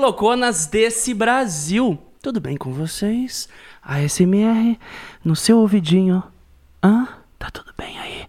louconas 0.00 0.66
desse 0.66 1.12
Brasil. 1.12 1.98
Tudo 2.22 2.40
bem 2.40 2.56
com 2.56 2.72
vocês? 2.72 3.48
ASMR 3.82 4.78
no 5.22 5.36
seu 5.36 5.58
ouvidinho. 5.58 6.22
Hã? 6.82 7.06
Tá 7.38 7.50
tudo 7.50 7.72
bem 7.76 7.98
aí? 7.98 8.26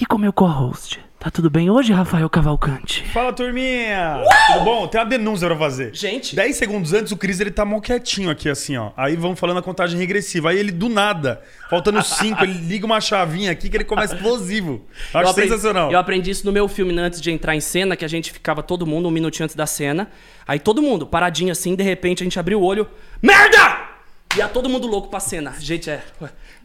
E 0.00 0.06
com 0.06 0.16
meu 0.16 0.32
co-host? 0.32 1.04
Tá 1.22 1.30
tudo 1.30 1.50
bem 1.50 1.68
hoje, 1.68 1.92
Rafael 1.92 2.30
Cavalcante? 2.30 3.06
Fala, 3.12 3.30
turminha! 3.30 4.24
Tudo 4.54 4.64
bom? 4.64 4.88
Tem 4.88 4.98
uma 4.98 5.06
denúncia 5.06 5.46
pra 5.46 5.54
fazer. 5.58 5.94
Gente. 5.94 6.34
10 6.34 6.56
segundos 6.56 6.94
antes, 6.94 7.12
o 7.12 7.16
Cris 7.16 7.38
ele 7.40 7.50
tá 7.50 7.62
mal 7.62 7.78
quietinho 7.78 8.30
aqui, 8.30 8.48
assim, 8.48 8.78
ó. 8.78 8.90
Aí 8.96 9.16
vamos 9.16 9.38
falando 9.38 9.58
a 9.58 9.62
contagem 9.62 9.98
regressiva. 9.98 10.48
Aí 10.48 10.58
ele, 10.58 10.72
do 10.72 10.88
nada, 10.88 11.42
faltando 11.68 12.02
5, 12.02 12.42
ele 12.42 12.54
liga 12.54 12.86
uma 12.86 13.02
chavinha 13.02 13.52
aqui 13.52 13.68
que 13.68 13.76
ele 13.76 13.84
começa 13.84 14.14
explosivo. 14.14 14.86
Acho 15.12 15.26
Eu 15.26 15.28
aprendi- 15.28 15.50
sensacional. 15.50 15.92
Eu 15.92 15.98
aprendi 15.98 16.30
isso 16.30 16.46
no 16.46 16.52
meu 16.52 16.66
filme 16.66 16.90
né, 16.90 17.02
antes 17.02 17.20
de 17.20 17.30
entrar 17.30 17.54
em 17.54 17.60
cena, 17.60 17.96
que 17.96 18.04
a 18.04 18.08
gente 18.08 18.32
ficava 18.32 18.62
todo 18.62 18.86
mundo 18.86 19.06
um 19.06 19.10
minutinho 19.10 19.44
antes 19.44 19.54
da 19.54 19.66
cena. 19.66 20.10
Aí 20.48 20.58
todo 20.58 20.80
mundo, 20.80 21.06
paradinho 21.06 21.52
assim, 21.52 21.74
de 21.74 21.84
repente 21.84 22.22
a 22.22 22.24
gente 22.24 22.40
abriu 22.40 22.62
o 22.62 22.64
olho. 22.64 22.88
Merda! 23.20 23.90
E 24.34 24.38
ia 24.38 24.48
todo 24.48 24.68
mundo 24.68 24.86
louco 24.86 25.08
pra 25.08 25.20
cena. 25.20 25.54
Gente, 25.58 25.90
é. 25.90 26.02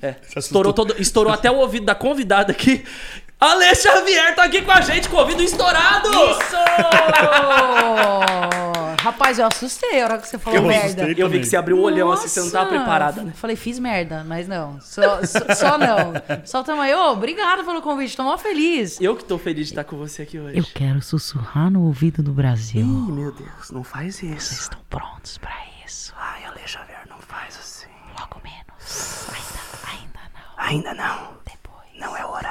é 0.01 0.09
assustou. 0.11 0.39
estourou, 0.39 0.71
todo, 0.73 0.95
estourou 0.97 1.33
até 1.33 1.49
o 1.51 1.55
ouvido 1.55 1.85
da 1.85 1.95
convidada 1.95 2.51
aqui. 2.51 2.85
Ale 3.39 3.75
Xavier 3.75 4.35
tá 4.35 4.43
aqui 4.45 4.61
com 4.61 4.71
a 4.71 4.81
gente 4.81 5.09
com 5.09 5.17
o 5.17 5.19
ouvido 5.19 5.43
estourado! 5.43 6.09
Isso! 6.09 6.55
Rapaz, 9.05 9.37
eu 9.37 9.45
assustei 9.45 10.01
a 10.01 10.05
hora 10.05 10.17
que 10.17 10.27
você 10.27 10.39
falou 10.39 10.59
Eu 10.59 10.65
merda. 10.65 11.03
Eu 11.15 11.29
vi 11.29 11.39
que 11.39 11.45
você 11.45 11.55
abriu 11.55 11.77
o 11.77 11.81
olhão 11.81 12.11
assim, 12.11 12.27
você 12.27 12.41
não 12.41 12.49
tava 12.49 12.69
preparada, 12.69 13.21
né? 13.21 13.33
Falei, 13.35 13.55
fiz 13.55 13.77
merda, 13.77 14.23
mas 14.23 14.47
não. 14.47 14.81
Só, 14.81 15.23
só, 15.23 15.53
só 15.53 15.77
não. 15.77 16.13
Só 16.43 16.63
também. 16.63 16.91
Ô, 16.95 17.11
obrigado 17.11 17.63
pelo 17.63 17.83
convite, 17.83 18.17
tô 18.17 18.23
mó 18.23 18.35
feliz. 18.35 18.99
Eu 18.99 19.15
que 19.15 19.23
tô 19.23 19.37
feliz 19.37 19.67
de 19.67 19.73
estar 19.73 19.83
com 19.83 19.95
você 19.95 20.23
aqui 20.23 20.39
hoje. 20.39 20.57
Eu 20.57 20.65
quero 20.73 21.03
sussurrar 21.03 21.69
no 21.69 21.83
ouvido 21.83 22.23
do 22.23 22.31
Brasil. 22.31 22.81
Ih, 22.81 23.11
meu 23.11 23.31
Deus, 23.31 23.69
não 23.69 23.83
faz 23.83 24.23
isso. 24.23 24.53
Estão 24.53 24.79
prontos 24.89 25.37
pra 25.37 25.53
isso? 25.85 26.11
Ai, 26.17 26.43
Ale 26.45 26.61
Xavier, 26.65 27.03
não 27.07 27.19
faz 27.19 27.59
assim. 27.59 27.85
Logo 28.19 28.41
menos. 28.43 29.27
Ainda, 29.29 29.59
ainda 30.01 30.19
não. 30.33 30.65
Ainda 30.65 30.93
não. 30.95 31.37
Depois. 31.45 31.85
Não 31.99 32.17
é 32.17 32.25
o 32.25 32.29
horário. 32.29 32.44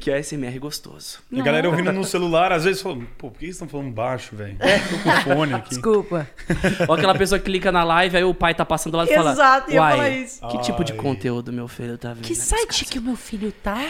Que 0.00 0.10
é 0.10 0.22
SMR 0.22 0.58
gostoso. 0.58 1.18
E 1.30 1.40
a 1.40 1.42
galera 1.42 1.68
ouvindo 1.68 1.92
no 1.92 2.04
celular, 2.04 2.52
às 2.52 2.64
vezes 2.64 2.80
falando, 2.80 3.06
pô, 3.18 3.30
por 3.30 3.38
que 3.38 3.46
eles 3.46 3.56
estão 3.56 3.68
falando 3.68 3.90
baixo, 3.90 4.36
velho? 4.36 4.56
Tô 4.58 4.98
com 4.98 5.34
fone 5.34 5.54
aqui. 5.54 5.70
Desculpa. 5.70 6.28
Ou 6.88 6.94
aquela 6.94 7.14
pessoa 7.14 7.38
que 7.38 7.46
clica 7.46 7.72
na 7.72 7.82
live, 7.82 8.16
aí 8.16 8.24
o 8.24 8.34
pai 8.34 8.54
tá 8.54 8.64
passando 8.64 8.96
lá 8.96 9.04
e 9.04 9.14
fala. 9.14 9.32
Exato, 9.32 9.72
ia 9.72 9.80
Uai, 9.80 9.92
falar 9.92 10.10
isso." 10.10 10.48
Que 10.48 10.58
tipo 10.58 10.84
de 10.84 10.92
Ai. 10.92 10.98
conteúdo 10.98 11.52
meu 11.52 11.66
filho 11.66 11.98
tá 11.98 12.12
vendo? 12.12 12.22
Que 12.24 12.30
nessa 12.30 12.56
site 12.56 12.80
casa?" 12.80 12.92
que 12.92 12.98
o 12.98 13.02
meu 13.02 13.16
filho 13.16 13.52
tá? 13.52 13.84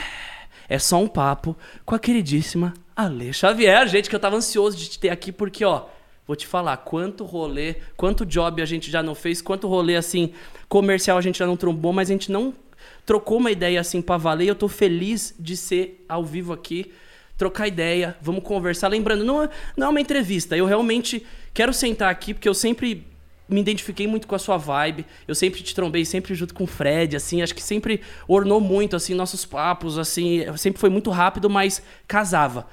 É 0.68 0.78
só 0.78 0.98
um 0.98 1.08
papo 1.08 1.56
com 1.84 1.94
a 1.94 1.98
queridíssima 1.98 2.72
Ale 2.96 3.32
Xavier, 3.32 3.86
gente, 3.88 4.08
que 4.08 4.16
eu 4.16 4.20
tava 4.20 4.36
ansioso 4.36 4.76
de 4.76 4.88
te 4.88 4.98
ter 4.98 5.10
aqui, 5.10 5.32
porque, 5.32 5.64
ó, 5.64 5.86
vou 6.26 6.36
te 6.36 6.46
falar, 6.46 6.76
quanto 6.78 7.24
rolê, 7.24 7.76
quanto 7.96 8.24
job 8.24 8.62
a 8.62 8.64
gente 8.64 8.90
já 8.90 9.02
não 9.02 9.14
fez, 9.14 9.42
quanto 9.42 9.68
rolê, 9.68 9.96
assim, 9.96 10.32
comercial 10.68 11.18
a 11.18 11.20
gente 11.20 11.38
já 11.38 11.46
não 11.46 11.56
trombou, 11.56 11.92
mas 11.92 12.08
a 12.08 12.12
gente 12.12 12.30
não 12.30 12.54
trocou 13.04 13.38
uma 13.38 13.50
ideia 13.50 13.80
assim 13.80 14.00
pra 14.00 14.16
valer. 14.16 14.48
Eu 14.48 14.54
tô 14.54 14.68
feliz 14.68 15.34
de 15.38 15.56
ser 15.56 16.04
ao 16.08 16.24
vivo 16.24 16.52
aqui, 16.52 16.92
trocar 17.36 17.68
ideia, 17.68 18.16
vamos 18.20 18.42
conversar. 18.42 18.88
Lembrando, 18.88 19.24
não 19.24 19.42
é, 19.42 19.50
não 19.76 19.86
é 19.88 19.90
uma 19.90 20.00
entrevista, 20.00 20.56
eu 20.56 20.66
realmente 20.66 21.26
quero 21.52 21.72
sentar 21.72 22.10
aqui, 22.10 22.34
porque 22.34 22.48
eu 22.48 22.54
sempre 22.54 23.06
me 23.48 23.60
identifiquei 23.60 24.06
muito 24.06 24.26
com 24.26 24.34
a 24.34 24.38
sua 24.38 24.56
vibe. 24.56 25.04
Eu 25.28 25.34
sempre 25.34 25.62
te 25.62 25.74
trombei, 25.74 26.04
sempre 26.04 26.34
junto 26.34 26.54
com 26.54 26.64
o 26.64 26.66
Fred, 26.66 27.16
assim. 27.16 27.42
Acho 27.42 27.54
que 27.54 27.62
sempre 27.62 28.00
ornou 28.26 28.60
muito, 28.60 28.96
assim, 28.96 29.14
nossos 29.14 29.44
papos, 29.44 29.98
assim. 29.98 30.44
Sempre 30.56 30.80
foi 30.80 30.90
muito 30.90 31.10
rápido, 31.10 31.50
mas 31.50 31.82
casava. 32.08 32.66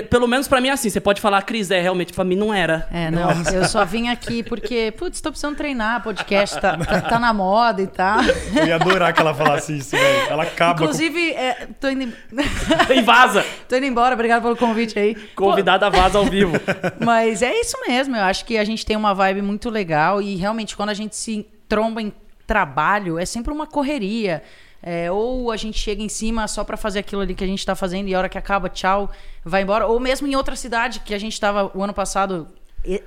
Pelo 0.00 0.26
menos 0.26 0.48
pra 0.48 0.60
mim 0.60 0.68
é 0.68 0.72
assim. 0.72 0.88
Você 0.88 1.00
pode 1.00 1.20
falar, 1.20 1.42
Cris, 1.42 1.70
é, 1.70 1.80
realmente, 1.80 2.12
pra 2.12 2.24
mim 2.24 2.36
não 2.36 2.52
era. 2.52 2.88
É, 2.90 3.10
não, 3.10 3.30
eu 3.52 3.64
só 3.64 3.84
vim 3.84 4.08
aqui 4.08 4.42
porque, 4.42 4.92
putz, 4.96 5.20
tô 5.20 5.30
precisando 5.30 5.56
treinar, 5.56 6.02
podcast 6.02 6.60
tá, 6.60 6.76
tá, 6.78 7.00
tá 7.02 7.18
na 7.18 7.32
moda 7.34 7.82
e 7.82 7.86
tal. 7.86 8.20
Eu 8.54 8.66
ia 8.66 8.76
adorar 8.76 9.12
que 9.12 9.20
ela 9.20 9.34
falasse 9.34 9.76
isso, 9.76 9.90
velho. 9.90 10.30
Ela 10.30 10.44
acaba 10.44 10.78
com... 10.78 10.84
Inclusive, 10.84 11.32
é, 11.32 11.68
tô, 11.78 11.88
indo, 11.88 12.12
E 12.94 13.02
vaza! 13.02 13.44
tô 13.68 13.76
indo 13.76 13.86
embora, 13.86 14.14
obrigado 14.14 14.42
pelo 14.42 14.56
convite 14.56 14.98
aí. 14.98 15.14
Pô, 15.36 15.50
Convidada 15.50 15.90
vaza 15.90 16.18
ao 16.18 16.24
vivo. 16.24 16.54
Mas 16.98 17.42
é 17.42 17.52
isso 17.60 17.76
mesmo, 17.86 18.16
eu 18.16 18.22
acho 18.22 18.44
que 18.44 18.56
a 18.56 18.64
gente 18.64 18.86
tem 18.86 18.96
uma 18.96 19.14
vibe 19.14 19.42
muito 19.42 19.68
legal 19.68 20.22
e 20.22 20.36
realmente 20.36 20.76
quando 20.76 20.90
a 20.90 20.94
gente 20.94 21.16
se 21.16 21.46
tromba 21.68 22.00
em 22.00 22.12
trabalho 22.46 23.18
é 23.18 23.24
sempre 23.24 23.52
uma 23.52 23.66
correria. 23.66 24.42
É, 24.82 25.10
ou 25.12 25.52
a 25.52 25.56
gente 25.56 25.78
chega 25.78 26.02
em 26.02 26.08
cima 26.08 26.48
só 26.48 26.64
pra 26.64 26.76
fazer 26.76 26.98
aquilo 26.98 27.22
ali 27.22 27.34
que 27.34 27.44
a 27.44 27.46
gente 27.46 27.64
tá 27.64 27.74
fazendo 27.76 28.08
e 28.08 28.14
a 28.14 28.18
hora 28.18 28.28
que 28.28 28.36
acaba, 28.36 28.68
tchau, 28.68 29.10
vai 29.44 29.62
embora. 29.62 29.86
Ou 29.86 30.00
mesmo 30.00 30.26
em 30.26 30.34
outra 30.34 30.56
cidade 30.56 31.00
que 31.00 31.14
a 31.14 31.18
gente 31.18 31.38
tava 31.40 31.70
o 31.72 31.82
ano 31.82 31.94
passado, 31.94 32.48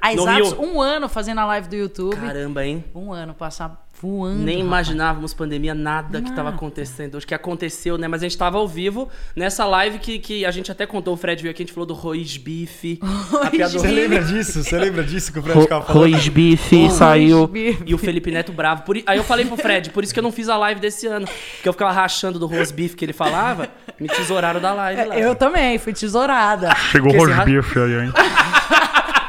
há 0.01 0.13
exatos 0.13 0.53
um 0.53 0.81
ano 0.81 1.09
fazendo 1.09 1.39
a 1.39 1.45
live 1.45 1.67
do 1.67 1.75
YouTube. 1.75 2.15
Caramba, 2.15 2.65
hein? 2.65 2.85
Um 2.95 3.11
ano 3.11 3.33
passar 3.33 3.84
voando. 4.05 4.39
Nem 4.43 4.55
rapaz. 4.57 4.67
imaginávamos 4.67 5.33
pandemia, 5.33 5.73
nada 5.73 6.21
que 6.21 6.29
tava 6.29 6.43
Nada. 6.43 6.55
acontecendo. 6.55 7.17
Acho 7.17 7.27
que 7.27 7.33
aconteceu, 7.33 7.97
né? 7.97 8.07
Mas 8.07 8.21
a 8.21 8.25
gente 8.27 8.37
tava 8.37 8.57
ao 8.57 8.67
vivo 8.67 9.09
nessa 9.35 9.65
live 9.65 9.99
que, 9.99 10.19
que 10.19 10.45
a 10.45 10.51
gente 10.51 10.71
até 10.71 10.85
contou, 10.85 11.13
o 11.13 11.17
Fred 11.17 11.41
veio 11.41 11.51
aqui, 11.51 11.63
a 11.63 11.65
gente 11.65 11.73
falou 11.73 11.85
do 11.87 11.93
Rois 11.93 12.37
Bife. 12.37 12.99
do 13.01 13.69
Você 13.69 13.87
lembra 13.87 14.23
disso? 14.23 14.63
Você 14.63 14.77
lembra 14.77 15.03
disso 15.03 15.31
que 15.33 15.39
o 15.39 15.43
Fred 15.43 15.61
ficava 15.61 15.85
falando? 15.85 15.99
Rois 16.11 16.27
Bife 16.27 16.75
Rois 16.81 16.93
saiu. 16.93 17.47
Bife. 17.47 17.83
E 17.85 17.93
o 17.93 17.97
Felipe 17.97 18.31
Neto 18.31 18.51
bravo. 18.51 18.83
Por 18.83 18.95
Aí 19.05 19.17
eu 19.17 19.23
falei 19.23 19.45
pro 19.45 19.57
Fred, 19.57 19.89
por 19.89 20.03
isso 20.03 20.13
que 20.13 20.19
eu 20.19 20.23
não 20.23 20.31
fiz 20.31 20.49
a 20.49 20.57
live 20.57 20.79
desse 20.79 21.07
ano. 21.07 21.25
Porque 21.55 21.67
eu 21.69 21.73
ficava 21.73 21.91
rachando 21.91 22.37
do 22.39 22.45
Rose 22.47 22.73
Beef 22.73 22.95
que 22.95 23.03
ele 23.05 23.13
falava, 23.13 23.67
me 23.99 24.07
tesouraram 24.07 24.59
da 24.61 24.73
live 24.73 25.05
lá. 25.05 25.15
É, 25.15 25.25
Eu 25.25 25.35
também, 25.35 25.77
fui 25.77 25.93
tesourada. 25.93 26.73
Chegou 26.75 27.09
esse 27.15 27.25
ra- 27.31 27.43
rosbife 27.43 27.79
aí, 27.79 28.05
hein? 28.05 28.13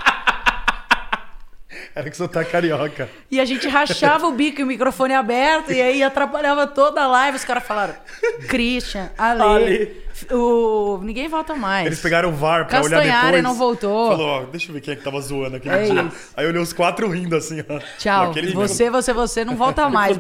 Era 1.97 2.11
que 2.11 2.17
você 2.19 2.29
tá 2.29 2.45
carioca. 2.45 3.09
E 3.31 3.41
a 3.41 3.45
gente 3.47 3.67
rachava 3.69 4.27
o 4.27 4.33
bico 4.33 4.61
e 4.61 4.65
o 4.65 4.67
microfone 4.67 5.15
aberto, 5.15 5.73
e 5.73 5.81
aí 5.81 6.03
atrapalhava 6.03 6.67
toda 6.67 7.01
a 7.01 7.07
live. 7.07 7.39
Os 7.39 7.45
caras 7.45 7.65
falaram: 7.65 7.95
Christian, 8.47 9.09
Ale, 9.17 9.43
Ale. 9.43 10.03
o... 10.31 11.01
ninguém 11.03 11.27
volta 11.27 11.55
mais. 11.55 11.87
Eles 11.87 11.99
pegaram 11.99 12.29
o 12.29 12.33
VAR 12.33 12.67
pra 12.67 12.83
olhar 12.83 13.25
depois. 13.25 13.43
não 13.43 13.55
voltou. 13.55 14.11
Falou, 14.11 14.27
ó, 14.27 14.43
deixa 14.45 14.69
eu 14.69 14.75
ver 14.75 14.83
quem 14.83 14.93
é 14.93 14.97
que 14.99 15.03
tava 15.03 15.19
zoando 15.23 15.57
aquele 15.57 15.75
É 15.75 15.85
dia. 15.85 16.03
isso. 16.03 16.33
Aí 16.37 16.47
olhou 16.47 16.63
os 16.63 16.75
quatro 16.75 17.09
rindo 17.09 17.35
assim, 17.35 17.65
ó. 17.67 17.79
Tchau. 17.97 18.31
Aquele 18.31 18.53
Você, 18.53 18.91
você, 18.91 19.15
você 19.15 19.43
não 19.47 19.57
volta 19.57 19.89
mais. 19.89 20.19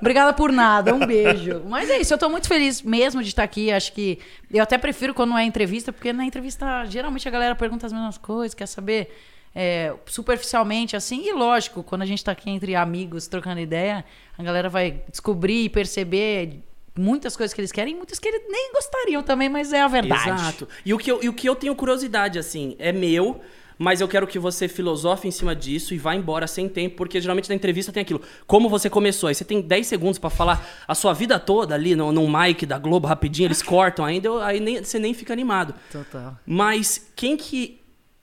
Obrigada 0.00 0.32
por 0.32 0.50
nada. 0.50 0.94
Um 0.94 1.04
beijo. 1.06 1.60
Mas 1.68 1.90
é 1.90 1.98
isso, 1.98 2.14
eu 2.14 2.18
tô 2.18 2.30
muito 2.30 2.48
feliz 2.48 2.80
mesmo 2.80 3.22
de 3.22 3.28
estar 3.28 3.42
aqui. 3.42 3.70
Acho 3.70 3.92
que 3.92 4.18
eu 4.50 4.62
até 4.62 4.78
prefiro 4.78 5.12
quando 5.12 5.28
não 5.28 5.38
é 5.38 5.44
entrevista, 5.44 5.92
porque 5.92 6.10
na 6.10 6.24
entrevista 6.24 6.86
geralmente 6.86 7.28
a 7.28 7.30
galera 7.30 7.54
pergunta 7.54 7.84
as 7.84 7.92
mesmas 7.92 8.16
coisas, 8.16 8.54
quer 8.54 8.66
saber 8.66 9.14
é, 9.54 9.94
superficialmente 10.06 10.96
assim. 10.96 11.26
E 11.26 11.32
lógico, 11.32 11.82
quando 11.82 12.02
a 12.02 12.06
gente 12.06 12.22
tá 12.24 12.32
aqui 12.32 12.50
entre 12.50 12.74
amigos 12.74 13.26
trocando 13.26 13.60
ideia, 13.60 14.04
a 14.36 14.42
galera 14.42 14.68
vai 14.68 15.02
descobrir 15.10 15.64
e 15.64 15.68
perceber 15.68 16.60
muitas 16.96 17.36
coisas 17.36 17.54
que 17.54 17.60
eles 17.60 17.70
querem 17.72 17.94
e 17.94 17.96
muitas 17.96 18.18
que 18.18 18.26
eles 18.28 18.42
nem 18.48 18.72
gostariam 18.72 19.22
também, 19.22 19.48
mas 19.48 19.72
é 19.72 19.80
a 19.80 19.88
verdade. 19.88 20.30
Exato. 20.30 20.68
E 20.84 20.92
o, 20.92 20.98
que 20.98 21.10
eu, 21.10 21.22
e 21.22 21.28
o 21.28 21.32
que 21.32 21.48
eu 21.48 21.54
tenho 21.54 21.74
curiosidade, 21.76 22.38
assim, 22.40 22.74
é 22.76 22.90
meu, 22.90 23.40
mas 23.78 24.00
eu 24.00 24.08
quero 24.08 24.26
que 24.26 24.36
você 24.36 24.66
filosofe 24.66 25.28
em 25.28 25.30
cima 25.30 25.54
disso 25.54 25.94
e 25.94 25.98
vá 25.98 26.12
embora 26.12 26.48
sem 26.48 26.68
tempo, 26.68 26.96
porque 26.96 27.20
geralmente 27.20 27.48
na 27.48 27.54
entrevista 27.54 27.92
tem 27.92 28.00
aquilo. 28.00 28.20
Como 28.48 28.68
você 28.68 28.90
começou? 28.90 29.28
Aí 29.28 29.34
você 29.36 29.44
tem 29.44 29.60
10 29.60 29.86
segundos 29.86 30.18
pra 30.18 30.28
falar 30.28 30.66
a 30.88 30.94
sua 30.96 31.12
vida 31.12 31.38
toda 31.38 31.76
ali 31.76 31.94
no, 31.94 32.10
num 32.10 32.26
mic 32.28 32.66
da 32.66 32.76
Globo 32.78 33.06
rapidinho, 33.06 33.46
eles 33.46 33.62
cortam 33.62 34.04
ainda, 34.04 34.26
eu- 34.26 34.42
aí 34.42 34.58
nem- 34.58 34.82
você 34.82 34.98
nem 34.98 35.14
fica 35.14 35.32
animado. 35.32 35.76
Total. 35.92 36.36
Mas 36.44 37.08
quem 37.14 37.36
que 37.36 37.77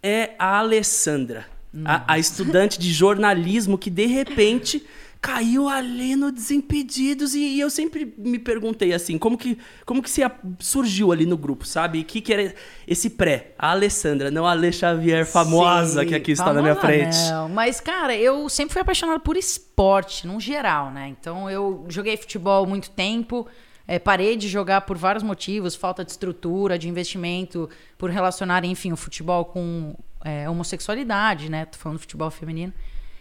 é 0.05 0.35
a 0.37 0.59
Alessandra? 0.59 1.47
A, 1.83 2.13
a 2.13 2.19
estudante 2.19 2.79
de 2.79 2.93
jornalismo 2.93 3.77
que 3.77 3.89
de 3.89 4.05
repente 4.05 4.81
caiu 5.19 5.67
ali 5.67 6.15
no 6.15 6.31
Desimpedidos 6.31 7.33
e, 7.33 7.39
e 7.39 7.59
eu 7.59 7.69
sempre 7.69 8.13
me 8.17 8.37
perguntei 8.37 8.93
assim, 8.93 9.17
como 9.17 9.37
que, 9.37 9.57
como 9.85 10.01
que 10.03 10.21
a- 10.23 10.31
surgiu 10.59 11.11
ali 11.11 11.25
no 11.25 11.35
grupo, 11.35 11.65
sabe? 11.65 11.99
O 12.01 12.05
que, 12.05 12.21
que 12.21 12.31
era 12.31 12.53
esse 12.87 13.09
pré? 13.09 13.53
A 13.57 13.71
Alessandra, 13.71 14.29
não 14.29 14.45
a 14.45 14.51
Ale 14.51 14.71
Xavier 14.71 15.25
famosa 15.25 16.01
Sim, 16.01 16.07
que 16.07 16.15
aqui 16.15 16.31
está 16.31 16.53
na 16.53 16.61
minha 16.61 16.75
frente. 16.75 17.17
Não, 17.31 17.49
mas, 17.49 17.79
cara, 17.81 18.15
eu 18.15 18.47
sempre 18.47 18.73
fui 18.73 18.81
apaixonado 18.83 19.19
por 19.21 19.35
esporte, 19.35 20.27
num 20.27 20.39
geral, 20.39 20.91
né? 20.91 21.07
Então, 21.19 21.49
eu 21.49 21.85
joguei 21.89 22.15
futebol 22.15 22.65
muito 22.67 22.91
tempo, 22.91 23.47
eh, 23.87 23.99
parei 23.99 24.35
de 24.35 24.47
jogar 24.47 24.81
por 24.81 24.97
vários 24.97 25.23
motivos, 25.23 25.75
falta 25.75 26.03
de 26.03 26.11
estrutura, 26.11 26.77
de 26.77 26.89
investimento, 26.89 27.69
por 27.97 28.09
relacionar, 28.09 28.65
enfim, 28.65 28.91
o 28.91 28.97
futebol 28.97 29.45
com 29.45 29.95
eh, 30.23 30.49
homossexualidade, 30.49 31.49
né? 31.49 31.65
Tô 31.65 31.77
falando 31.77 31.97
do 31.97 32.01
futebol 32.01 32.31
feminino. 32.31 32.73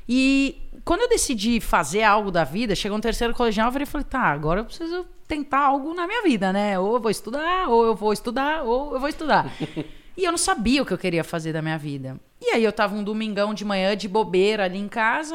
E 0.08 0.60
quando 0.84 1.02
eu 1.02 1.08
decidi 1.08 1.60
fazer 1.60 2.02
algo 2.02 2.30
da 2.30 2.44
vida, 2.44 2.74
chegou 2.74 2.98
no 2.98 3.02
terceiro 3.02 3.34
colegial, 3.34 3.68
eu 3.68 3.72
virei 3.72 3.84
e 3.84 3.90
falei, 3.90 4.04
tá, 4.04 4.20
agora 4.20 4.60
eu 4.60 4.64
preciso 4.64 5.06
tentar 5.26 5.60
algo 5.60 5.94
na 5.94 6.06
minha 6.06 6.22
vida, 6.22 6.52
né? 6.52 6.78
Ou 6.78 6.94
eu 6.94 7.00
vou 7.00 7.10
estudar, 7.10 7.68
ou 7.68 7.84
eu 7.84 7.94
vou 7.94 8.12
estudar, 8.12 8.62
ou 8.62 8.94
eu 8.94 9.00
vou 9.00 9.08
estudar. 9.08 9.50
e 10.16 10.24
eu 10.24 10.30
não 10.30 10.38
sabia 10.38 10.82
o 10.82 10.86
que 10.86 10.92
eu 10.92 10.98
queria 10.98 11.24
fazer 11.24 11.52
da 11.52 11.62
minha 11.62 11.78
vida. 11.78 12.20
E 12.40 12.50
aí 12.50 12.62
eu 12.62 12.72
tava 12.72 12.94
um 12.94 13.02
domingão 13.02 13.54
de 13.54 13.64
manhã 13.64 13.96
de 13.96 14.06
bobeira 14.06 14.64
ali 14.64 14.78
em 14.78 14.88
casa, 14.88 15.34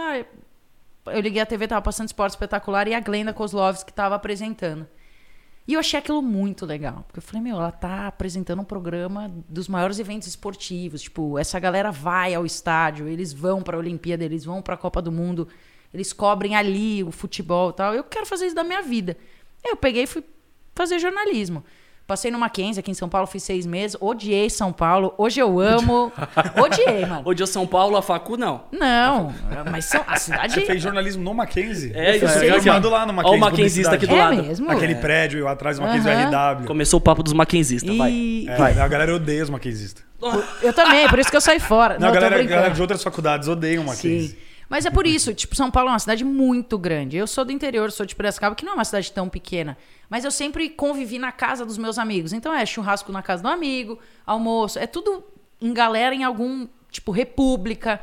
eu 1.08 1.22
liguei 1.22 1.42
a 1.42 1.46
TV, 1.46 1.68
tava 1.68 1.82
passando 1.82 2.08
esporte 2.08 2.34
espetacular 2.34 2.88
e 2.88 2.94
a 2.94 3.00
Glenda 3.00 3.34
Kozlovski 3.34 3.92
tava 3.92 4.16
apresentando. 4.16 4.88
E 5.70 5.74
eu 5.74 5.80
achei 5.80 6.00
aquilo 6.00 6.20
muito 6.20 6.66
legal. 6.66 7.04
Porque 7.06 7.20
eu 7.20 7.22
falei, 7.22 7.44
meu, 7.44 7.58
ela 7.58 7.72
tá 7.72 8.08
apresentando 8.08 8.60
um 8.60 8.66
programa 8.66 9.32
dos 9.48 9.68
maiores 9.68 10.00
eventos 10.00 10.28
esportivos. 10.28 11.00
Tipo, 11.00 11.38
essa 11.38 11.60
galera 11.60 11.92
vai 11.92 12.34
ao 12.34 12.44
estádio, 12.44 13.08
eles 13.08 13.32
vão 13.32 13.62
pra 13.62 13.78
Olimpíada, 13.78 14.26
eles 14.26 14.44
vão 14.44 14.64
pra 14.64 14.76
Copa 14.76 15.00
do 15.00 15.12
Mundo, 15.12 15.48
eles 15.94 16.12
cobrem 16.12 16.56
ali 16.56 17.04
o 17.04 17.12
futebol 17.12 17.70
e 17.70 17.74
tal. 17.74 17.94
Eu 17.94 18.04
quero 18.04 18.26
fazer 18.26 18.48
isso 18.48 18.56
da 18.56 18.64
minha 18.64 18.82
vida. 18.82 19.16
Eu 19.64 19.78
peguei 19.78 20.06
e 20.06 20.08
fui 20.08 20.24
fazer 20.74 20.98
jornalismo. 20.98 21.64
Passei 22.10 22.32
no 22.32 22.40
Mackenzie 22.40 22.80
aqui 22.80 22.90
em 22.90 22.96
São 22.96 23.08
Paulo, 23.08 23.28
fiz 23.28 23.44
seis 23.44 23.68
meses. 23.68 23.96
Odiei 24.02 24.50
São 24.50 24.74
Paulo. 24.74 25.14
Hoje 25.16 25.40
eu 25.40 25.60
amo. 25.60 26.12
Odiei, 26.60 27.06
mano. 27.06 27.24
É 27.32 27.46
São 27.46 27.68
Paulo, 27.68 27.96
a 27.98 28.02
facu, 28.02 28.36
não. 28.36 28.64
Não, 28.72 29.32
mas 29.70 29.86
são, 29.86 30.04
a 30.08 30.16
cidade... 30.16 30.56
Você 30.56 30.62
fez 30.62 30.82
jornalismo 30.82 31.24
no 31.24 31.36
Mackenzie? 31.36 31.92
É, 31.94 32.14
eu 32.14 32.16
isso 32.16 32.26
aqui, 32.26 32.50
ó. 32.50 32.54
formado 32.56 32.90
lá 32.90 33.06
no 33.06 33.14
Mackenzie. 33.14 33.38
o 33.38 33.40
Mackenzista 33.40 33.94
aqui 33.94 34.08
do 34.08 34.16
É 34.16 34.24
lado. 34.24 34.42
mesmo? 34.42 34.72
Aquele 34.72 34.96
prédio 34.96 35.48
atrás 35.48 35.78
do 35.78 35.84
Mackenzie 35.84 36.10
Aham. 36.10 36.56
RW. 36.56 36.66
Começou 36.66 36.98
o 36.98 37.02
papo 37.02 37.22
dos 37.22 37.34
maquenzistas, 37.34 37.96
vai. 37.96 38.12
E... 38.12 38.48
É, 38.50 38.82
a 38.82 38.88
galera 38.88 39.14
odeia 39.14 39.44
os 39.44 39.50
Mackenzistas. 39.52 40.04
Eu 40.64 40.74
também, 40.74 41.08
por 41.10 41.20
isso 41.20 41.30
que 41.30 41.38
eu 41.38 41.42
saí 41.42 41.60
fora. 41.60 42.00
Não, 42.00 42.08
a 42.08 42.10
eu 42.10 42.16
tô 42.16 42.22
galera, 42.22 42.42
a 42.42 42.44
galera 42.44 42.74
de 42.74 42.82
outras 42.82 43.04
faculdades 43.04 43.48
odeiam 43.48 43.84
o 43.84 43.86
Mackenzie. 43.86 44.30
Sim. 44.30 44.49
Mas 44.70 44.86
é 44.86 44.92
por 44.92 45.08
isso, 45.08 45.34
tipo, 45.34 45.56
São 45.56 45.72
Paulo 45.72 45.90
é 45.90 45.94
uma 45.94 46.00
cidade 46.00 46.24
muito 46.24 46.78
grande. 46.78 47.18
Eu 47.18 47.26
sou 47.26 47.44
do 47.44 47.52
interior, 47.52 47.92
sou 47.92 48.06
de 48.06 48.16
Piracicaba, 48.16 48.56
que 48.56 48.64
não 48.64 48.74
é 48.74 48.76
uma 48.76 48.86
cidade 48.86 49.12
tão 49.12 49.28
pequena. 49.28 49.76
Mas 50.08 50.24
eu 50.24 50.30
sempre 50.30 50.70
convivi 50.70 51.18
na 51.18 51.32
casa 51.32 51.66
dos 51.66 51.78
meus 51.78 51.98
amigos. 51.98 52.34
Então 52.34 52.54
é 52.54 52.64
churrasco 52.66 53.12
na 53.12 53.24
casa 53.24 53.42
do 53.42 53.50
amigo, 53.50 53.98
almoço, 54.26 54.78
é 54.78 54.86
tudo 54.86 55.24
em 55.60 55.74
galera 55.74 56.14
em 56.14 56.24
algum, 56.24 56.68
tipo, 56.92 57.12
república. 57.12 58.00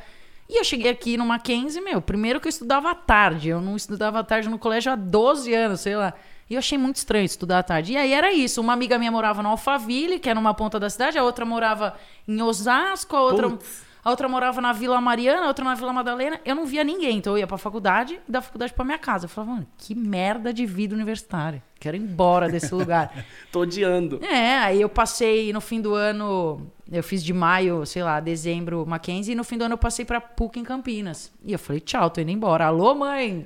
E 0.48 0.58
eu 0.58 0.64
cheguei 0.64 0.90
aqui 0.90 1.16
no 1.16 1.24
Mackenzie, 1.24 1.80
meu, 1.80 2.02
primeiro 2.02 2.40
que 2.40 2.48
eu 2.48 2.50
estudava 2.50 2.90
à 2.90 2.94
tarde. 2.94 3.48
Eu 3.48 3.60
não 3.60 3.76
estudava 3.76 4.18
à 4.18 4.24
tarde 4.24 4.48
no 4.48 4.58
colégio 4.58 4.90
há 4.90 4.96
12 4.96 5.54
anos, 5.54 5.80
sei 5.80 5.94
lá. 5.94 6.14
E 6.50 6.54
eu 6.54 6.58
achei 6.58 6.78
muito 6.78 6.96
estranho 6.96 7.24
estudar 7.24 7.60
à 7.60 7.62
tarde. 7.62 7.92
E 7.92 7.96
aí 7.96 8.12
era 8.12 8.32
isso. 8.32 8.60
Uma 8.60 8.72
amiga 8.72 8.98
minha 8.98 9.10
morava 9.10 9.42
no 9.42 9.48
Alphaville, 9.50 10.18
que 10.18 10.28
é 10.28 10.34
numa 10.34 10.54
ponta 10.54 10.78
da 10.78 10.90
cidade, 10.90 11.16
a 11.16 11.22
outra 11.22 11.44
morava 11.44 11.96
em 12.26 12.40
Osasco, 12.42 13.16
a 13.16 13.22
outra. 13.22 13.50
Putz. 13.50 13.85
A 14.06 14.10
outra 14.10 14.28
morava 14.28 14.60
na 14.60 14.72
Vila 14.72 15.00
Mariana, 15.00 15.46
a 15.46 15.48
outra 15.48 15.64
na 15.64 15.74
Vila 15.74 15.92
Madalena. 15.92 16.40
Eu 16.44 16.54
não 16.54 16.64
via 16.64 16.84
ninguém. 16.84 17.18
Então 17.18 17.32
eu 17.32 17.38
ia 17.38 17.46
pra 17.48 17.58
faculdade 17.58 18.20
e 18.28 18.30
da 18.30 18.40
faculdade 18.40 18.72
pra 18.72 18.84
minha 18.84 18.98
casa. 18.98 19.24
Eu 19.24 19.28
falava, 19.28 19.54
mano, 19.54 19.66
que 19.76 19.96
merda 19.96 20.54
de 20.54 20.64
vida 20.64 20.94
universitária. 20.94 21.60
Quero 21.80 21.96
ir 21.96 22.02
embora 22.02 22.48
desse 22.48 22.70
lugar. 22.72 23.12
Tô 23.50 23.62
odiando. 23.62 24.24
É, 24.24 24.58
aí 24.58 24.80
eu 24.80 24.88
passei 24.88 25.52
no 25.52 25.60
fim 25.60 25.80
do 25.80 25.92
ano, 25.92 26.70
eu 26.88 27.02
fiz 27.02 27.20
de 27.20 27.32
maio, 27.32 27.84
sei 27.84 28.04
lá, 28.04 28.20
dezembro, 28.20 28.86
Mackenzie, 28.86 29.32
e 29.32 29.34
no 29.34 29.42
fim 29.42 29.58
do 29.58 29.64
ano 29.64 29.74
eu 29.74 29.78
passei 29.78 30.04
pra 30.04 30.20
PUC 30.20 30.60
em 30.60 30.62
Campinas. 30.62 31.32
E 31.44 31.52
eu 31.52 31.58
falei, 31.58 31.80
tchau, 31.80 32.08
tô 32.08 32.20
indo 32.20 32.30
embora. 32.30 32.66
Alô, 32.66 32.94
mãe! 32.94 33.44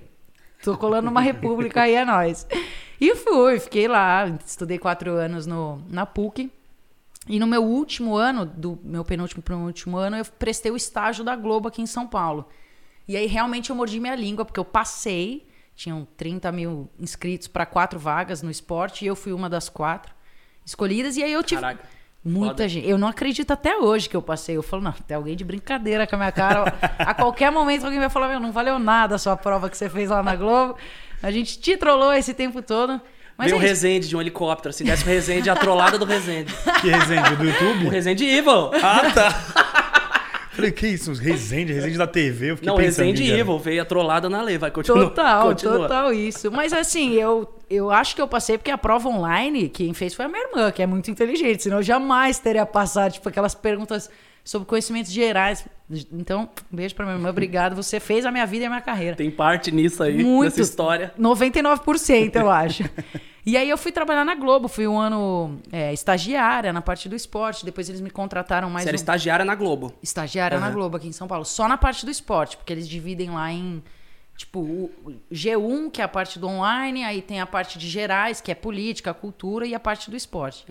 Tô 0.62 0.77
colando 0.77 1.07
numa 1.07 1.23
república 1.23 1.85
aí, 1.85 1.95
é 1.95 2.05
nóis. 2.05 2.47
E 3.01 3.15
fui, 3.15 3.59
fiquei 3.59 3.89
lá, 3.89 4.27
estudei 4.45 4.79
quatro 4.79 5.12
anos 5.12 5.47
no, 5.47 5.81
na 5.89 6.05
PUC. 6.05 6.51
E 7.29 7.39
no 7.39 7.47
meu 7.47 7.63
último 7.63 8.17
ano, 8.17 8.47
do 8.47 8.79
meu 8.83 9.05
penúltimo 9.05 9.43
para 9.43 9.57
o 9.57 9.67
último 9.67 9.97
ano, 9.99 10.17
eu 10.17 10.25
prestei 10.25 10.73
o 10.73 10.77
estágio 10.77 11.25
da 11.25 11.37
Globo 11.37 11.69
aqui 11.69 11.83
em 11.83 11.87
São 11.87 12.07
Paulo. 12.07 12.49
E 13.07 13.17
aí 13.17 13.27
realmente 13.27 13.71
eu 13.71 13.77
mordi 13.77 14.01
minha 14.01 14.15
língua, 14.15 14.45
porque 14.45 14.59
eu 14.59 14.65
passei, 14.65 15.49
tinham 15.75 16.07
30 16.17 16.51
mil 16.53 16.89
inscritos 16.99 17.49
para 17.49 17.67
quatro 17.67 17.99
vagas 17.99 18.43
no 18.43 18.51
esporte, 18.51 19.05
e 19.05 19.09
eu 19.09 19.17
fui 19.17 19.33
uma 19.33 19.51
das 19.51 19.69
quatro 19.69 20.15
escolhidas. 20.65 21.17
E 21.17 21.23
aí 21.23 21.33
eu 21.33 21.43
tive. 21.43 21.61
Caraca. 21.61 22.01
Muita 22.23 22.49
Foda. 22.49 22.69
gente. 22.69 22.87
Eu 22.87 22.99
não 22.99 23.09
acredito 23.09 23.51
até 23.51 23.77
hoje 23.77 24.09
que 24.09 24.15
eu 24.15 24.21
passei. 24.21 24.57
Eu 24.57 24.63
falo, 24.63 24.83
não, 24.83 24.93
tem 24.93 25.17
alguém 25.17 25.35
de 25.35 25.43
brincadeira 25.43 26.07
com 26.07 26.17
a 26.17 26.19
minha 26.19 26.33
cara. 26.33 26.75
a 26.99 27.15
qualquer 27.15 27.51
momento 27.51 27.85
alguém 27.85 27.99
vai 27.99 28.11
falar, 28.11 28.29
meu, 28.29 28.39
não 28.39 28.53
valeu 28.53 28.79
nada 28.79 29.15
a 29.15 29.19
sua 29.19 29.37
prova 29.37 29.71
que 29.71 29.77
você 29.77 29.89
fez 29.89 30.11
lá 30.11 30.23
na 30.23 30.37
Globo. 30.37 30.77
A 31.23 31.31
gente 31.31 31.59
te 31.59 31.77
trollou 31.77 32.13
esse 32.13 32.35
tempo 32.35 32.61
todo. 32.61 33.01
Mas 33.41 33.51
Veio 33.51 33.57
é 33.57 33.59
o 33.59 33.65
isso. 33.65 33.69
Resende 33.71 34.07
de 34.07 34.15
um 34.15 34.21
helicóptero, 34.21 34.69
assim, 34.69 34.85
desce 34.85 35.03
o 35.03 35.07
Resende, 35.07 35.49
a 35.49 35.57
trollada 35.57 35.97
do 35.97 36.05
Resende. 36.05 36.55
Que 36.83 36.91
Resende? 36.91 37.37
Do 37.37 37.43
O 37.43 37.47
YouTube? 37.47 37.89
Resende 37.89 38.27
Evil. 38.27 38.71
Ah, 38.83 39.11
tá. 39.15 39.31
Falei, 40.53 40.73
que 40.73 40.87
isso? 40.87 41.11
Resende? 41.15 41.73
Resende 41.73 41.97
da 41.97 42.07
TV? 42.07 42.51
Eu 42.51 42.57
fiquei 42.57 42.69
Não, 42.69 42.77
pensando 42.77 43.07
Resende. 43.07 43.31
Evil, 43.33 43.59
veio 43.59 43.81
a 43.81 43.85
trollada 43.87 44.29
na 44.29 44.43
lei, 44.43 44.59
vai, 44.59 44.71
continua. 44.71 45.05
Total, 45.09 45.49
continua. 45.49 45.79
total 45.79 46.13
isso. 46.13 46.53
Mas 46.53 46.75
assim, 46.75 47.15
eu, 47.15 47.49
eu 47.71 47.91
acho 47.91 48.15
que 48.15 48.21
eu 48.21 48.29
passei 48.29 48.59
porque 48.59 48.71
a 48.71 48.77
prova 48.77 49.09
online, 49.09 49.71
quem 49.71 49.95
fez 49.95 50.13
foi 50.13 50.27
a 50.27 50.29
minha 50.29 50.43
irmã, 50.47 50.71
que 50.71 50.83
é 50.83 50.87
muito 50.87 51.11
inteligente. 51.11 51.63
Senão 51.63 51.79
eu 51.79 51.83
jamais 51.83 52.39
teria 52.39 52.67
passado, 52.67 53.13
tipo, 53.13 53.27
aquelas 53.27 53.55
perguntas 53.55 54.11
sobre 54.45 54.67
conhecimentos 54.67 55.11
gerais. 55.13 55.65
Então, 56.13 56.49
um 56.73 56.77
beijo 56.77 56.95
pra 56.95 57.05
minha 57.05 57.17
irmã, 57.17 57.31
obrigado. 57.31 57.75
Você 57.77 57.99
fez 58.01 58.25
a 58.25 58.31
minha 58.31 58.47
vida 58.47 58.65
e 58.65 58.67
a 58.67 58.71
minha 58.71 58.81
carreira. 58.81 59.17
Tem 59.17 59.31
parte 59.31 59.71
nisso 59.71 60.03
aí, 60.03 60.23
Muito. 60.23 60.45
nessa 60.45 60.61
história. 60.63 61.13
99%, 61.19 62.37
eu 62.37 62.49
acho. 62.51 62.85
e 63.45 63.57
aí 63.57 63.69
eu 63.69 63.77
fui 63.77 63.91
trabalhar 63.93 64.25
na 64.25 64.35
Globo, 64.35 64.69
fui 64.69 64.87
um 64.87 64.99
ano 64.99 65.59
é, 65.73 65.93
estagiária 65.93 66.73
na 66.73 66.81
parte 66.81 67.09
do 67.09 67.17
esporte. 67.17 67.65
Depois 67.65 67.89
eles 67.89 68.01
me 68.01 68.11
contrataram 68.11 68.71
mais 68.71 68.85
Você 68.85 68.91
era 68.91 68.95
um... 68.95 68.97
estagiária 68.97 69.45
na 69.45 69.55
Globo. 69.55 69.93
estagiária 70.03 70.59
na 70.61 70.67
Aham. 70.67 70.75
Globo 70.75 70.97
aqui 70.97 71.09
em 71.09 71.13
São 71.13 71.27
Paulo, 71.27 71.45
só 71.45 71.67
na 71.69 71.77
parte 71.77 72.05
do 72.05 72.11
esporte, 72.11 72.57
porque 72.57 72.73
eles 72.73 72.89
dividem 72.89 73.31
lá 73.31 73.51
em 73.53 73.83
tipo 74.37 74.61
o 74.61 74.91
G1, 75.31 75.91
que 75.91 76.01
é 76.01 76.05
a 76.05 76.09
parte 76.09 76.39
do 76.39 76.47
online, 76.49 77.05
aí 77.05 77.21
tem 77.21 77.41
a 77.41 77.47
parte 77.47 77.79
de 77.79 77.87
gerais, 77.89 78.41
que 78.41 78.51
é 78.51 78.55
política, 78.55 79.13
cultura 79.13 79.67
e 79.67 79.75
a 79.75 79.81
parte 79.81 80.11
do 80.11 80.17
esporte. 80.17 80.65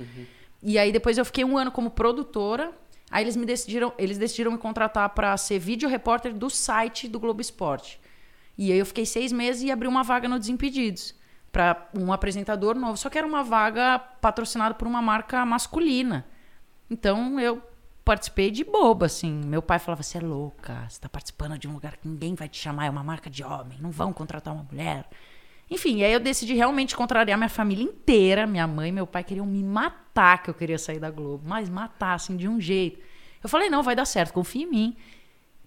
E 0.63 0.79
aí 0.79 0.91
depois 0.91 1.17
eu 1.19 1.25
fiquei 1.25 1.43
um 1.45 1.57
ano 1.57 1.71
como 1.71 1.91
produtora. 1.91 2.71
Aí 3.11 3.23
eles 3.23 3.35
me 3.35 3.45
decidiram, 3.45 3.93
eles 3.97 4.17
decidiram 4.17 4.51
me 4.51 4.57
contratar 4.57 5.09
para 5.09 5.35
ser 5.37 5.59
vídeo 5.59 5.89
repórter 5.89 6.33
do 6.33 6.49
site 6.49 7.07
do 7.07 7.19
Globo 7.19 7.41
Esporte. 7.41 7.99
E 8.57 8.71
aí 8.71 8.77
eu 8.77 8.85
fiquei 8.85 9.05
seis 9.05 9.31
meses 9.31 9.63
e 9.63 9.71
abri 9.71 9.87
uma 9.87 10.03
vaga 10.03 10.27
no 10.27 10.37
Desimpedidos 10.37 11.15
para 11.51 11.89
um 11.97 12.11
apresentador 12.13 12.75
novo. 12.75 12.97
Só 12.97 13.09
que 13.09 13.17
era 13.17 13.25
uma 13.25 13.43
vaga 13.43 13.97
patrocinada 13.97 14.75
por 14.75 14.87
uma 14.87 15.01
marca 15.01 15.45
masculina. 15.45 16.25
Então 16.89 17.39
eu 17.39 17.61
participei 18.03 18.49
de 18.49 18.63
boba, 18.63 19.05
assim. 19.05 19.41
Meu 19.45 19.61
pai 19.61 19.79
falava: 19.79 20.03
você 20.03 20.17
é 20.17 20.21
louca, 20.21 20.85
você 20.89 20.99
tá 20.99 21.07
participando 21.07 21.57
de 21.57 21.67
um 21.67 21.73
lugar 21.73 21.97
que 21.97 22.07
ninguém 22.07 22.35
vai 22.35 22.49
te 22.49 22.57
chamar, 22.57 22.85
é 22.85 22.89
uma 22.89 23.03
marca 23.03 23.29
de 23.29 23.43
homem, 23.43 23.77
não 23.79 23.91
vão 23.91 24.11
contratar 24.11 24.53
uma 24.53 24.63
mulher. 24.63 25.07
Enfim, 25.69 26.03
aí 26.03 26.11
eu 26.11 26.19
decidi 26.19 26.53
realmente 26.55 26.95
contrariar 26.95 27.37
minha 27.37 27.49
família 27.49 27.83
inteira. 27.83 28.47
Minha 28.47 28.65
mãe 28.67 28.89
e 28.89 28.91
meu 28.91 29.05
pai 29.05 29.23
queriam 29.23 29.45
me 29.45 29.63
matar 29.63 30.41
que 30.41 30.49
eu 30.49 30.53
queria 30.53 30.77
sair 30.79 30.99
da 30.99 31.11
Globo, 31.11 31.43
mas 31.47 31.69
matar, 31.69 32.13
assim, 32.15 32.35
de 32.35 32.47
um 32.47 32.59
jeito. 32.59 32.99
Eu 33.43 33.47
falei: 33.49 33.69
não, 33.69 33.83
vai 33.83 33.95
dar 33.95 34.05
certo, 34.05 34.33
confia 34.33 34.63
em 34.63 34.69
mim. 34.69 34.97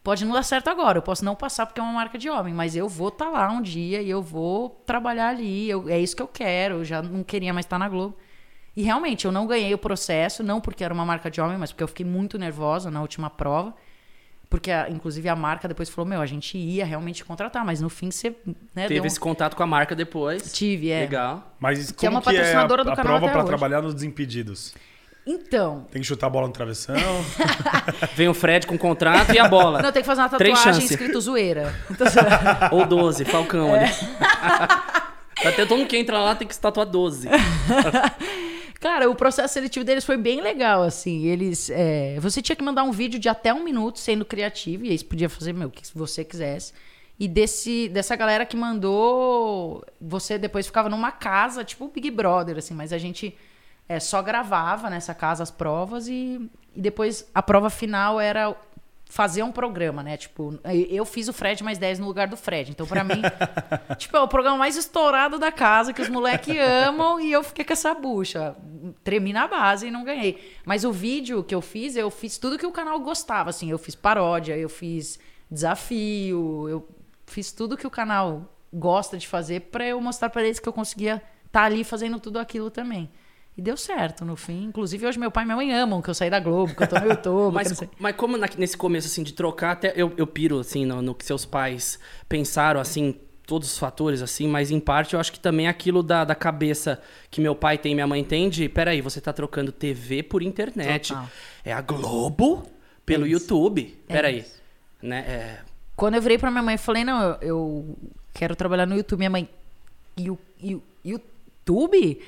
Pode 0.02 0.24
não 0.24 0.32
dar 0.32 0.42
certo 0.42 0.68
agora, 0.68 0.98
eu 0.98 1.02
posso 1.02 1.24
não 1.24 1.36
passar 1.36 1.64
porque 1.64 1.78
é 1.78 1.82
uma 1.82 1.92
marca 1.92 2.18
de 2.18 2.28
homem, 2.28 2.52
mas 2.52 2.74
eu 2.74 2.88
vou 2.88 3.06
estar 3.06 3.30
lá 3.30 3.48
um 3.52 3.62
dia 3.62 4.02
e 4.02 4.10
eu 4.10 4.20
vou 4.20 4.68
trabalhar 4.84 5.28
ali, 5.28 5.70
eu- 5.70 5.88
é 5.88 5.96
isso 6.00 6.16
que 6.16 6.22
eu 6.22 6.26
quero, 6.26 6.78
eu 6.78 6.84
já 6.84 7.00
não 7.00 7.22
queria 7.22 7.52
mais 7.54 7.64
estar 7.64 7.78
na 7.78 7.88
Globo. 7.88 8.16
E 8.74 8.82
realmente, 8.82 9.26
eu 9.26 9.30
não 9.30 9.46
ganhei 9.46 9.72
o 9.72 9.78
processo, 9.78 10.42
não 10.42 10.60
porque 10.60 10.82
era 10.82 10.92
uma 10.92 11.04
marca 11.06 11.30
de 11.30 11.40
homem, 11.40 11.56
mas 11.56 11.70
porque 11.70 11.84
eu 11.84 11.88
fiquei 11.88 12.04
muito 12.04 12.36
nervosa 12.36 12.90
na 12.90 13.00
última 13.00 13.30
prova. 13.30 13.74
Porque, 14.52 14.70
a- 14.70 14.86
inclusive, 14.90 15.26
a 15.30 15.34
marca 15.34 15.66
depois 15.66 15.88
falou: 15.88 16.06
Meu, 16.06 16.20
a 16.20 16.26
gente 16.26 16.58
ia 16.58 16.84
realmente 16.84 17.24
contratar, 17.24 17.64
mas 17.64 17.80
no 17.80 17.88
fim 17.88 18.10
você. 18.10 18.36
Né, 18.74 18.86
Teve 18.86 19.00
um- 19.00 19.06
esse 19.06 19.18
contato 19.18 19.56
com 19.56 19.62
a 19.62 19.66
marca 19.66 19.94
depois. 19.96 20.52
Tive, 20.52 20.90
é. 20.90 21.00
Legal. 21.00 21.54
Mas 21.58 21.90
Que 21.90 22.04
é 22.04 22.10
como 22.10 22.18
uma 22.18 22.22
que 22.22 22.28
é 22.28 22.32
a, 22.32 22.34
patrocinadora 22.42 22.84
do 22.84 22.90
a 22.90 22.96
canal 22.96 23.12
prova 23.12 23.24
até 23.26 23.32
pra 23.32 23.40
hoje. 23.40 23.48
trabalhar 23.48 23.80
nos 23.80 23.94
Desimpedidos? 23.94 24.74
Então. 25.26 25.86
Tem 25.90 26.02
que 26.02 26.06
chutar 26.06 26.26
a 26.26 26.30
bola 26.30 26.48
no 26.48 26.52
travessão? 26.52 26.94
Vem 28.14 28.28
o 28.28 28.34
Fred 28.34 28.66
com 28.66 28.74
o 28.74 28.78
contrato 28.78 29.32
e 29.32 29.38
a 29.38 29.48
bola. 29.48 29.80
Não, 29.80 29.90
tem 29.90 30.02
que 30.02 30.06
fazer 30.06 30.20
uma 30.20 30.28
tatuagem 30.28 30.84
escrito 30.84 31.18
zoeira. 31.18 31.74
Então, 31.90 32.06
Ou 32.72 32.84
12, 32.84 33.24
Falcão 33.24 33.74
É. 33.74 33.84
ali. 33.84 33.92
Até 35.46 35.64
todo 35.64 35.78
mundo 35.78 35.88
que 35.88 35.96
entra 35.96 36.18
lá 36.18 36.34
tem 36.34 36.46
que 36.46 36.54
se 36.54 36.60
tatuar 36.60 36.84
12. 36.86 37.26
Cara, 38.82 39.08
o 39.08 39.14
processo 39.14 39.54
seletivo 39.54 39.84
deles 39.84 40.04
foi 40.04 40.16
bem 40.16 40.40
legal, 40.40 40.82
assim. 40.82 41.24
Eles. 41.24 41.70
é, 41.70 42.18
você 42.18 42.42
tinha 42.42 42.56
que 42.56 42.64
mandar 42.64 42.82
um 42.82 42.90
vídeo 42.90 43.16
de 43.16 43.28
até 43.28 43.54
um 43.54 43.62
minuto 43.62 44.00
sendo 44.00 44.24
criativo, 44.24 44.84
e 44.84 44.90
aí 44.90 44.98
você 44.98 45.04
podia 45.04 45.28
fazer 45.28 45.52
meu, 45.52 45.68
o 45.68 45.70
que 45.70 45.82
você 45.94 46.24
quisesse. 46.24 46.72
E 47.16 47.28
desse, 47.28 47.88
dessa 47.90 48.16
galera 48.16 48.44
que 48.44 48.56
mandou, 48.56 49.84
você 50.00 50.36
depois 50.36 50.66
ficava 50.66 50.88
numa 50.88 51.12
casa, 51.12 51.62
tipo 51.62 51.84
o 51.84 51.88
Big 51.88 52.10
Brother, 52.10 52.58
assim, 52.58 52.74
mas 52.74 52.92
a 52.92 52.98
gente 52.98 53.38
é, 53.88 54.00
só 54.00 54.20
gravava 54.20 54.90
nessa 54.90 55.14
casa 55.14 55.44
as 55.44 55.50
provas 55.52 56.08
e, 56.08 56.50
e 56.74 56.80
depois 56.80 57.30
a 57.32 57.40
prova 57.40 57.70
final 57.70 58.18
era 58.18 58.52
fazer 59.12 59.42
um 59.42 59.52
programa, 59.52 60.02
né? 60.02 60.16
Tipo, 60.16 60.58
eu 60.88 61.04
fiz 61.04 61.28
o 61.28 61.34
Fred 61.34 61.62
mais 61.62 61.76
10 61.76 61.98
no 61.98 62.06
lugar 62.06 62.26
do 62.26 62.36
Fred. 62.36 62.70
Então, 62.70 62.86
pra 62.86 63.04
mim, 63.04 63.20
tipo, 63.98 64.16
é 64.16 64.20
o 64.20 64.26
programa 64.26 64.56
mais 64.56 64.74
estourado 64.74 65.38
da 65.38 65.52
casa, 65.52 65.92
que 65.92 66.00
os 66.00 66.08
moleques 66.08 66.56
amam, 66.58 67.20
e 67.20 67.30
eu 67.30 67.42
fiquei 67.44 67.62
com 67.62 67.74
essa 67.74 67.92
bucha. 67.92 68.56
Tremi 69.04 69.30
na 69.30 69.46
base 69.46 69.88
e 69.88 69.90
não 69.90 70.02
ganhei. 70.02 70.56
Mas 70.64 70.82
o 70.82 70.90
vídeo 70.90 71.44
que 71.44 71.54
eu 71.54 71.60
fiz, 71.60 71.94
eu 71.94 72.10
fiz 72.10 72.38
tudo 72.38 72.56
que 72.56 72.64
o 72.64 72.72
canal 72.72 72.98
gostava, 73.00 73.50
assim. 73.50 73.70
Eu 73.70 73.76
fiz 73.76 73.94
paródia, 73.94 74.56
eu 74.56 74.70
fiz 74.70 75.18
desafio, 75.50 76.66
eu 76.70 76.88
fiz 77.26 77.52
tudo 77.52 77.76
que 77.76 77.86
o 77.86 77.90
canal 77.90 78.50
gosta 78.72 79.18
de 79.18 79.28
fazer 79.28 79.60
pra 79.60 79.86
eu 79.86 80.00
mostrar 80.00 80.30
pra 80.30 80.42
eles 80.42 80.58
que 80.58 80.66
eu 80.66 80.72
conseguia 80.72 81.22
estar 81.44 81.64
ali 81.64 81.84
fazendo 81.84 82.18
tudo 82.18 82.38
aquilo 82.38 82.70
também. 82.70 83.10
E 83.56 83.60
deu 83.60 83.76
certo 83.76 84.24
no 84.24 84.34
fim. 84.34 84.64
Inclusive, 84.64 85.06
hoje 85.06 85.18
meu 85.18 85.30
pai 85.30 85.44
e 85.44 85.46
minha 85.46 85.56
mãe 85.56 85.72
amam 85.74 86.00
que 86.00 86.08
eu 86.08 86.14
saí 86.14 86.30
da 86.30 86.40
Globo, 86.40 86.74
que 86.74 86.82
eu 86.82 86.86
tô 86.88 86.98
no 86.98 87.06
YouTube. 87.06 87.52
Mas, 87.54 87.80
mas 87.98 88.16
como 88.16 88.36
na- 88.38 88.48
nesse 88.56 88.76
começo, 88.76 89.06
assim, 89.08 89.22
de 89.22 89.32
trocar, 89.34 89.72
até 89.72 89.92
eu, 89.94 90.12
eu 90.16 90.26
piro, 90.26 90.58
assim, 90.60 90.86
no, 90.86 91.02
no 91.02 91.14
que 91.14 91.24
seus 91.24 91.44
pais 91.44 91.98
pensaram, 92.28 92.80
assim, 92.80 93.14
todos 93.46 93.70
os 93.70 93.78
fatores, 93.78 94.22
assim, 94.22 94.48
mas 94.48 94.70
em 94.70 94.80
parte 94.80 95.12
eu 95.12 95.20
acho 95.20 95.30
que 95.30 95.38
também 95.38 95.66
é 95.66 95.68
aquilo 95.68 96.02
da, 96.02 96.24
da 96.24 96.34
cabeça 96.34 97.02
que 97.30 97.40
meu 97.42 97.54
pai 97.54 97.76
tem 97.76 97.92
e 97.92 97.94
minha 97.94 98.06
mãe 98.06 98.24
tem 98.24 98.48
de, 98.48 98.68
peraí, 98.70 99.02
você 99.02 99.20
tá 99.20 99.32
trocando 99.34 99.70
TV 99.70 100.22
por 100.22 100.42
internet. 100.42 101.08
Total. 101.08 101.28
É 101.62 101.72
a 101.74 101.80
Globo 101.82 102.62
pelo 103.04 103.26
É. 103.26 103.28
YouTube. 103.28 103.98
É 104.08 104.12
Peraí. 104.14 104.38
isso. 104.38 104.62
Né? 105.02 105.18
É, 105.28 105.58
Quando 105.94 106.14
eu 106.14 106.22
virei 106.22 106.38
pra 106.38 106.50
minha 106.50 106.62
mãe 106.62 106.76
e 106.76 106.78
falei, 106.78 107.04
não, 107.04 107.20
eu, 107.22 107.36
eu 107.42 107.98
quero 108.32 108.56
trabalhar 108.56 108.86
no 108.86 108.96
YouTube, 108.96 109.18
minha 109.18 109.28
mãe, 109.30 109.46
e 110.16 110.30
o- 110.30 110.38
YouTube? 111.04 112.20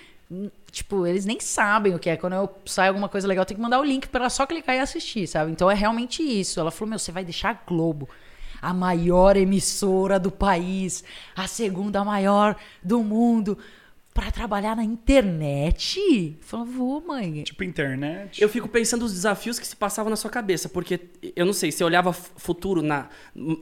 Tipo, 0.70 1.06
eles 1.06 1.24
nem 1.24 1.38
sabem 1.38 1.94
o 1.94 1.98
que 1.98 2.10
é. 2.10 2.16
Quando 2.16 2.32
eu 2.32 2.50
saio 2.66 2.88
alguma 2.88 3.08
coisa 3.08 3.28
legal, 3.28 3.44
tenho 3.44 3.58
que 3.58 3.62
mandar 3.62 3.80
o 3.80 3.84
link 3.84 4.08
pra 4.08 4.22
ela 4.22 4.30
só 4.30 4.46
clicar 4.46 4.74
e 4.74 4.80
assistir, 4.80 5.26
sabe? 5.26 5.52
Então 5.52 5.70
é 5.70 5.74
realmente 5.74 6.22
isso. 6.22 6.58
Ela 6.58 6.70
falou, 6.70 6.90
meu, 6.90 6.98
você 6.98 7.12
vai 7.12 7.24
deixar 7.24 7.50
a 7.50 7.58
Globo, 7.66 8.08
a 8.60 8.72
maior 8.72 9.36
emissora 9.36 10.18
do 10.18 10.30
país, 10.30 11.04
a 11.36 11.46
segunda 11.46 12.04
maior 12.04 12.56
do 12.82 13.02
mundo, 13.02 13.58
pra 14.14 14.30
trabalhar 14.30 14.76
na 14.76 14.85
internet? 14.85 16.38
Falou, 16.40 16.64
vou, 16.64 17.04
mãe. 17.06 17.42
Tipo 17.42 17.64
internet. 17.64 18.40
Eu 18.40 18.49
fico 18.49 18.68
pensando 18.68 19.04
os 19.04 19.12
desafios 19.12 19.59
que 19.59 19.66
se 19.66 19.75
passavam 19.75 20.09
na 20.09 20.14
sua 20.16 20.30
cabeça, 20.30 20.68
porque 20.68 21.00
eu 21.35 21.44
não 21.44 21.52
sei, 21.52 21.73
você 21.73 21.83
olhava 21.83 22.12
futuro 22.12 22.80
na, 22.80 23.09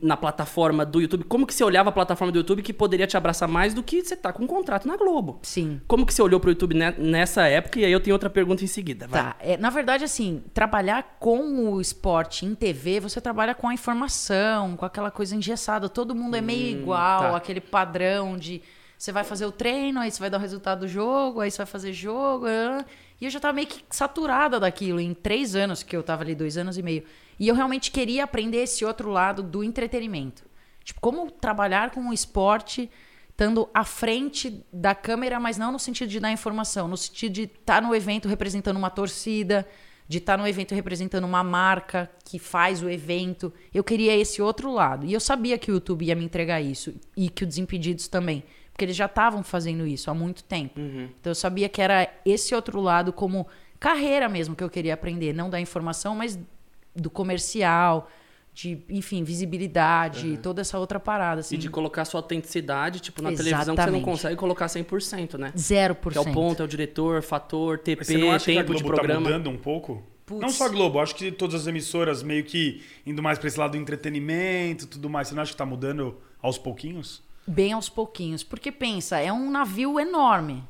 na 0.02 0.14
plataforma 0.14 0.84
do 0.84 1.00
YouTube, 1.00 1.24
como 1.24 1.46
que 1.46 1.54
você 1.54 1.64
olhava 1.64 1.88
a 1.88 1.92
plataforma 1.92 2.30
do 2.30 2.38
YouTube 2.38 2.62
que 2.62 2.72
poderia 2.72 3.06
te 3.06 3.16
abraçar 3.16 3.48
mais 3.48 3.72
do 3.72 3.82
que 3.82 4.04
você 4.04 4.14
tá 4.14 4.30
com 4.30 4.44
um 4.44 4.46
contrato 4.46 4.86
na 4.86 4.96
Globo? 4.96 5.38
Sim. 5.42 5.80
Como 5.88 6.04
que 6.04 6.12
você 6.12 6.20
olhou 6.20 6.38
pro 6.38 6.50
YouTube 6.50 6.74
ne- 6.74 6.94
nessa 6.98 7.46
época? 7.48 7.80
E 7.80 7.84
aí 7.86 7.92
eu 7.92 8.00
tenho 8.00 8.14
outra 8.14 8.28
pergunta 8.28 8.62
em 8.62 8.66
seguida. 8.66 9.06
Vai. 9.06 9.22
Tá, 9.22 9.36
é, 9.40 9.56
na 9.56 9.70
verdade, 9.70 10.04
assim, 10.04 10.42
trabalhar 10.52 11.16
com 11.18 11.70
o 11.72 11.80
esporte 11.80 12.44
em 12.44 12.54
TV, 12.54 13.00
você 13.00 13.22
trabalha 13.22 13.54
com 13.54 13.68
a 13.68 13.74
informação, 13.74 14.76
com 14.76 14.84
aquela 14.84 15.10
coisa 15.10 15.34
engessada. 15.34 15.88
Todo 15.88 16.14
mundo 16.14 16.36
é 16.36 16.42
meio 16.42 16.78
igual, 16.78 17.22
tá. 17.22 17.36
aquele 17.36 17.60
padrão 17.60 18.36
de 18.36 18.60
você 19.02 19.10
vai 19.10 19.24
fazer 19.24 19.46
o 19.46 19.50
treino, 19.50 19.98
aí 19.98 20.12
você 20.12 20.20
vai 20.20 20.30
dar 20.30 20.38
o 20.38 20.40
resultado 20.40 20.80
do 20.80 20.88
jogo, 20.88 21.40
aí 21.40 21.50
você 21.50 21.56
vai 21.56 21.66
fazer 21.66 21.92
jogo. 21.92 22.46
E 23.20 23.24
eu 23.24 23.30
já 23.30 23.40
tava 23.40 23.52
meio 23.52 23.66
que 23.66 23.82
saturada 23.90 24.60
daquilo 24.60 25.00
em 25.00 25.12
três 25.12 25.56
anos, 25.56 25.82
que 25.82 25.96
eu 25.96 26.04
tava 26.04 26.22
ali, 26.22 26.36
dois 26.36 26.56
anos 26.56 26.78
e 26.78 26.84
meio. 26.84 27.02
E 27.36 27.48
eu 27.48 27.54
realmente 27.56 27.90
queria 27.90 28.22
aprender 28.22 28.58
esse 28.58 28.84
outro 28.84 29.10
lado 29.10 29.42
do 29.42 29.64
entretenimento. 29.64 30.44
Tipo, 30.84 31.00
como 31.00 31.28
trabalhar 31.32 31.90
com 31.90 32.10
o 32.10 32.12
esporte 32.12 32.88
estando 33.28 33.68
à 33.74 33.82
frente 33.82 34.64
da 34.72 34.94
câmera, 34.94 35.40
mas 35.40 35.58
não 35.58 35.72
no 35.72 35.80
sentido 35.80 36.08
de 36.08 36.20
dar 36.20 36.30
informação, 36.30 36.86
no 36.86 36.96
sentido 36.96 37.32
de 37.32 37.42
estar 37.42 37.82
no 37.82 37.96
evento 37.96 38.28
representando 38.28 38.76
uma 38.76 38.90
torcida, 38.90 39.66
de 40.06 40.18
estar 40.18 40.38
no 40.38 40.46
evento 40.46 40.76
representando 40.76 41.24
uma 41.24 41.42
marca 41.42 42.08
que 42.24 42.38
faz 42.38 42.80
o 42.84 42.88
evento. 42.88 43.52
Eu 43.74 43.82
queria 43.82 44.16
esse 44.16 44.40
outro 44.40 44.72
lado. 44.72 45.06
E 45.06 45.12
eu 45.12 45.18
sabia 45.18 45.58
que 45.58 45.72
o 45.72 45.74
YouTube 45.74 46.04
ia 46.04 46.14
me 46.14 46.24
entregar 46.24 46.60
isso 46.60 46.94
e 47.16 47.28
que 47.28 47.42
o 47.42 47.46
Desimpedidos 47.48 48.06
também, 48.06 48.44
porque 48.72 48.84
eles 48.84 48.96
já 48.96 49.06
estavam 49.06 49.42
fazendo 49.42 49.86
isso 49.86 50.10
há 50.10 50.14
muito 50.14 50.42
tempo. 50.42 50.80
Então 50.80 51.30
eu 51.30 51.34
sabia 51.34 51.68
que 51.68 51.80
era 51.80 52.08
esse 52.24 52.54
outro 52.54 52.80
lado 52.80 53.12
como 53.12 53.46
carreira 53.78 54.28
mesmo 54.28 54.56
que 54.56 54.64
eu 54.64 54.70
queria 54.70 54.94
aprender, 54.94 55.32
não 55.32 55.50
da 55.50 55.60
informação, 55.60 56.14
mas 56.14 56.38
do 56.94 57.10
comercial, 57.10 58.08
de, 58.54 58.82
enfim, 58.88 59.24
visibilidade, 59.24 60.38
toda 60.38 60.60
essa 60.60 60.78
outra 60.78 61.00
parada 61.00 61.40
assim. 61.40 61.54
E 61.54 61.58
de 61.58 61.70
colocar 61.70 62.04
sua 62.04 62.20
autenticidade, 62.20 63.00
tipo, 63.00 63.22
na 63.22 63.30
televisão 63.30 63.58
que 63.58 63.64
você 63.64 63.66
não 63.70 63.74
Exatamente. 63.74 64.04
consegue 64.04 64.36
colocar 64.36 64.66
100%, 64.66 65.38
né? 65.38 65.52
0%. 65.56 66.12
Que 66.12 66.18
é 66.18 66.20
o 66.20 66.32
ponto, 66.32 66.62
é 66.62 66.64
o 66.64 66.68
diretor, 66.68 67.22
fator, 67.22 67.78
TP, 67.78 67.96
Mas 67.98 68.06
você 68.06 68.18
não 68.18 68.30
acha 68.30 68.44
que 68.52 68.58
a 68.58 68.62
de 68.62 68.82
Globo 68.82 69.06
tá 69.06 69.20
mudando 69.20 69.48
um 69.48 69.56
pouco? 69.56 70.02
Putz. 70.26 70.40
Não 70.40 70.50
só 70.50 70.66
a 70.66 70.68
Globo, 70.68 71.00
acho 71.00 71.14
que 71.14 71.32
todas 71.32 71.62
as 71.62 71.66
emissoras 71.66 72.22
meio 72.22 72.44
que 72.44 72.82
indo 73.06 73.22
mais 73.22 73.38
pra 73.38 73.48
esse 73.48 73.58
lado 73.58 73.72
do 73.72 73.78
entretenimento 73.78 74.84
e 74.84 74.86
tudo 74.86 75.08
mais. 75.08 75.28
Você 75.28 75.34
não 75.34 75.42
acha 75.42 75.52
que 75.52 75.58
tá 75.58 75.66
mudando 75.66 76.16
aos 76.40 76.58
pouquinhos? 76.58 77.22
Bem 77.46 77.72
aos 77.72 77.88
pouquinhos. 77.88 78.42
Porque 78.42 78.70
pensa, 78.70 79.18
é 79.18 79.32
um 79.32 79.50
navio 79.50 79.98
enorme. 79.98 80.62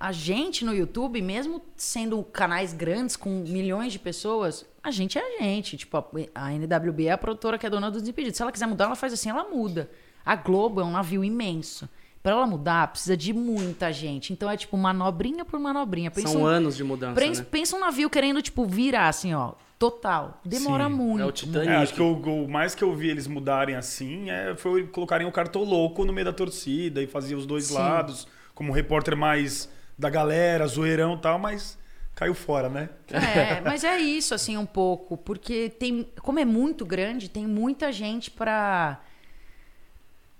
A 0.00 0.12
gente 0.12 0.64
no 0.64 0.72
YouTube, 0.72 1.20
mesmo 1.20 1.60
sendo 1.76 2.22
canais 2.22 2.72
grandes 2.72 3.16
com 3.16 3.30
milhões 3.48 3.92
de 3.92 3.98
pessoas, 3.98 4.64
a 4.82 4.90
gente 4.92 5.18
é 5.18 5.22
a 5.38 5.42
gente. 5.42 5.76
Tipo, 5.76 5.96
a- 5.98 6.04
a 6.34 6.52
NWB 6.52 7.06
é 7.06 7.12
a 7.12 7.18
produtora 7.18 7.58
que 7.58 7.66
é 7.66 7.70
dona 7.70 7.90
dos 7.90 8.02
Desimpedidos. 8.02 8.36
Se 8.36 8.42
ela 8.42 8.52
quiser 8.52 8.66
mudar, 8.66 8.84
ela 8.86 8.94
faz 8.96 9.12
assim, 9.12 9.28
ela 9.30 9.44
muda. 9.48 9.90
A 10.24 10.36
Globo 10.36 10.80
é 10.80 10.84
um 10.84 10.90
navio 10.92 11.24
imenso. 11.24 11.88
Pra 12.22 12.32
ela 12.32 12.46
mudar, 12.46 12.88
precisa 12.88 13.16
de 13.16 13.32
muita 13.32 13.92
gente. 13.92 14.32
Então 14.32 14.50
é 14.50 14.56
tipo 14.56 14.76
manobrinha 14.76 15.44
por 15.44 15.58
manobrinha. 15.58 16.10
Pensa 16.10 16.28
São 16.28 16.42
um, 16.42 16.46
anos 16.46 16.76
de 16.76 16.84
mudança, 16.84 17.14
pensa, 17.20 17.42
né? 17.42 17.48
pensa 17.50 17.76
um 17.76 17.80
navio 17.80 18.10
querendo, 18.10 18.42
tipo, 18.42 18.64
virar 18.66 19.08
assim, 19.08 19.34
ó. 19.34 19.52
Total. 19.78 20.40
Demora 20.44 20.84
Sim. 20.88 20.90
muito. 20.90 21.22
É 21.22 21.24
o 21.24 21.30
Titanic. 21.30 21.70
É, 21.70 21.76
acho 21.76 21.94
que 21.94 22.02
o, 22.02 22.44
o 22.44 22.48
mais 22.48 22.74
que 22.74 22.82
eu 22.82 22.94
vi 22.94 23.08
eles 23.10 23.28
mudarem 23.28 23.76
assim 23.76 24.28
é, 24.28 24.56
foi 24.56 24.86
colocarem 24.88 25.26
o 25.26 25.30
cartoloco 25.30 26.04
no 26.04 26.12
meio 26.12 26.24
da 26.24 26.32
torcida 26.32 27.00
e 27.00 27.06
fazia 27.06 27.36
os 27.36 27.46
dois 27.46 27.66
Sim. 27.66 27.74
lados, 27.74 28.26
como 28.54 28.70
um 28.70 28.72
repórter 28.72 29.16
mais 29.16 29.70
da 29.96 30.10
galera, 30.10 30.66
zoeirão 30.66 31.14
e 31.14 31.18
tal, 31.18 31.38
mas 31.38 31.78
caiu 32.18 32.34
fora, 32.34 32.68
né? 32.68 32.88
É, 33.12 33.60
mas 33.64 33.84
é 33.84 33.96
isso, 33.98 34.34
assim, 34.34 34.56
um 34.56 34.66
pouco. 34.66 35.16
Porque 35.16 35.70
tem. 35.70 36.08
Como 36.22 36.40
é 36.40 36.44
muito 36.44 36.84
grande, 36.84 37.30
tem 37.30 37.46
muita 37.46 37.92
gente 37.92 38.32
pra. 38.32 39.00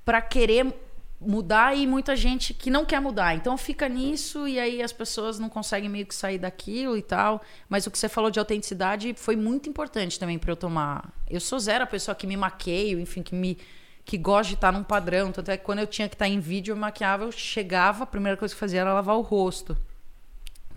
pra 0.04 0.21
querer 0.21 0.75
mudar 1.20 1.76
e 1.76 1.87
muita 1.87 2.14
gente 2.14 2.54
que 2.54 2.70
não 2.70 2.84
quer 2.84 3.00
mudar. 3.00 3.34
Então 3.34 3.56
fica 3.56 3.88
nisso 3.88 4.46
e 4.46 4.58
aí 4.58 4.82
as 4.82 4.92
pessoas 4.92 5.38
não 5.38 5.48
conseguem 5.48 5.88
meio 5.88 6.06
que 6.06 6.14
sair 6.14 6.38
daquilo 6.38 6.96
e 6.96 7.02
tal. 7.02 7.42
Mas 7.68 7.87
o 7.87 7.90
que 7.90 7.98
você 7.98 8.08
falou 8.08 8.30
de 8.30 8.38
autenticidade 8.38 9.14
foi 9.16 9.34
muito 9.37 9.68
importante 9.68 10.18
também 10.18 10.38
pra 10.38 10.52
eu 10.52 10.56
tomar. 10.56 11.12
Eu 11.28 11.40
sou 11.40 11.58
zero 11.58 11.84
a 11.84 11.87
pessoa 11.87 12.14
que 12.14 12.26
me 12.26 12.37
maqueio, 12.37 13.00
enfim, 13.00 13.22
que 13.22 13.34
me 13.34 13.58
que 14.04 14.16
gosta 14.16 14.48
de 14.48 14.54
estar 14.54 14.72
num 14.72 14.82
padrão. 14.82 15.30
Tanto 15.30 15.50
é 15.50 15.56
que 15.56 15.64
quando 15.64 15.80
eu 15.80 15.87
tinha 15.87 16.08
que 16.08 16.14
estar 16.14 16.26
em 16.26 16.40
vídeo, 16.40 16.72
eu 16.72 16.76
maquiava, 16.76 17.25
eu 17.25 17.32
chegava, 17.32 18.04
a 18.04 18.06
primeira 18.06 18.38
coisa 18.38 18.54
que 18.54 18.56
eu 18.56 18.60
fazia 18.60 18.80
era 18.80 18.94
lavar 18.94 19.16
o 19.16 19.20
rosto. 19.20 19.76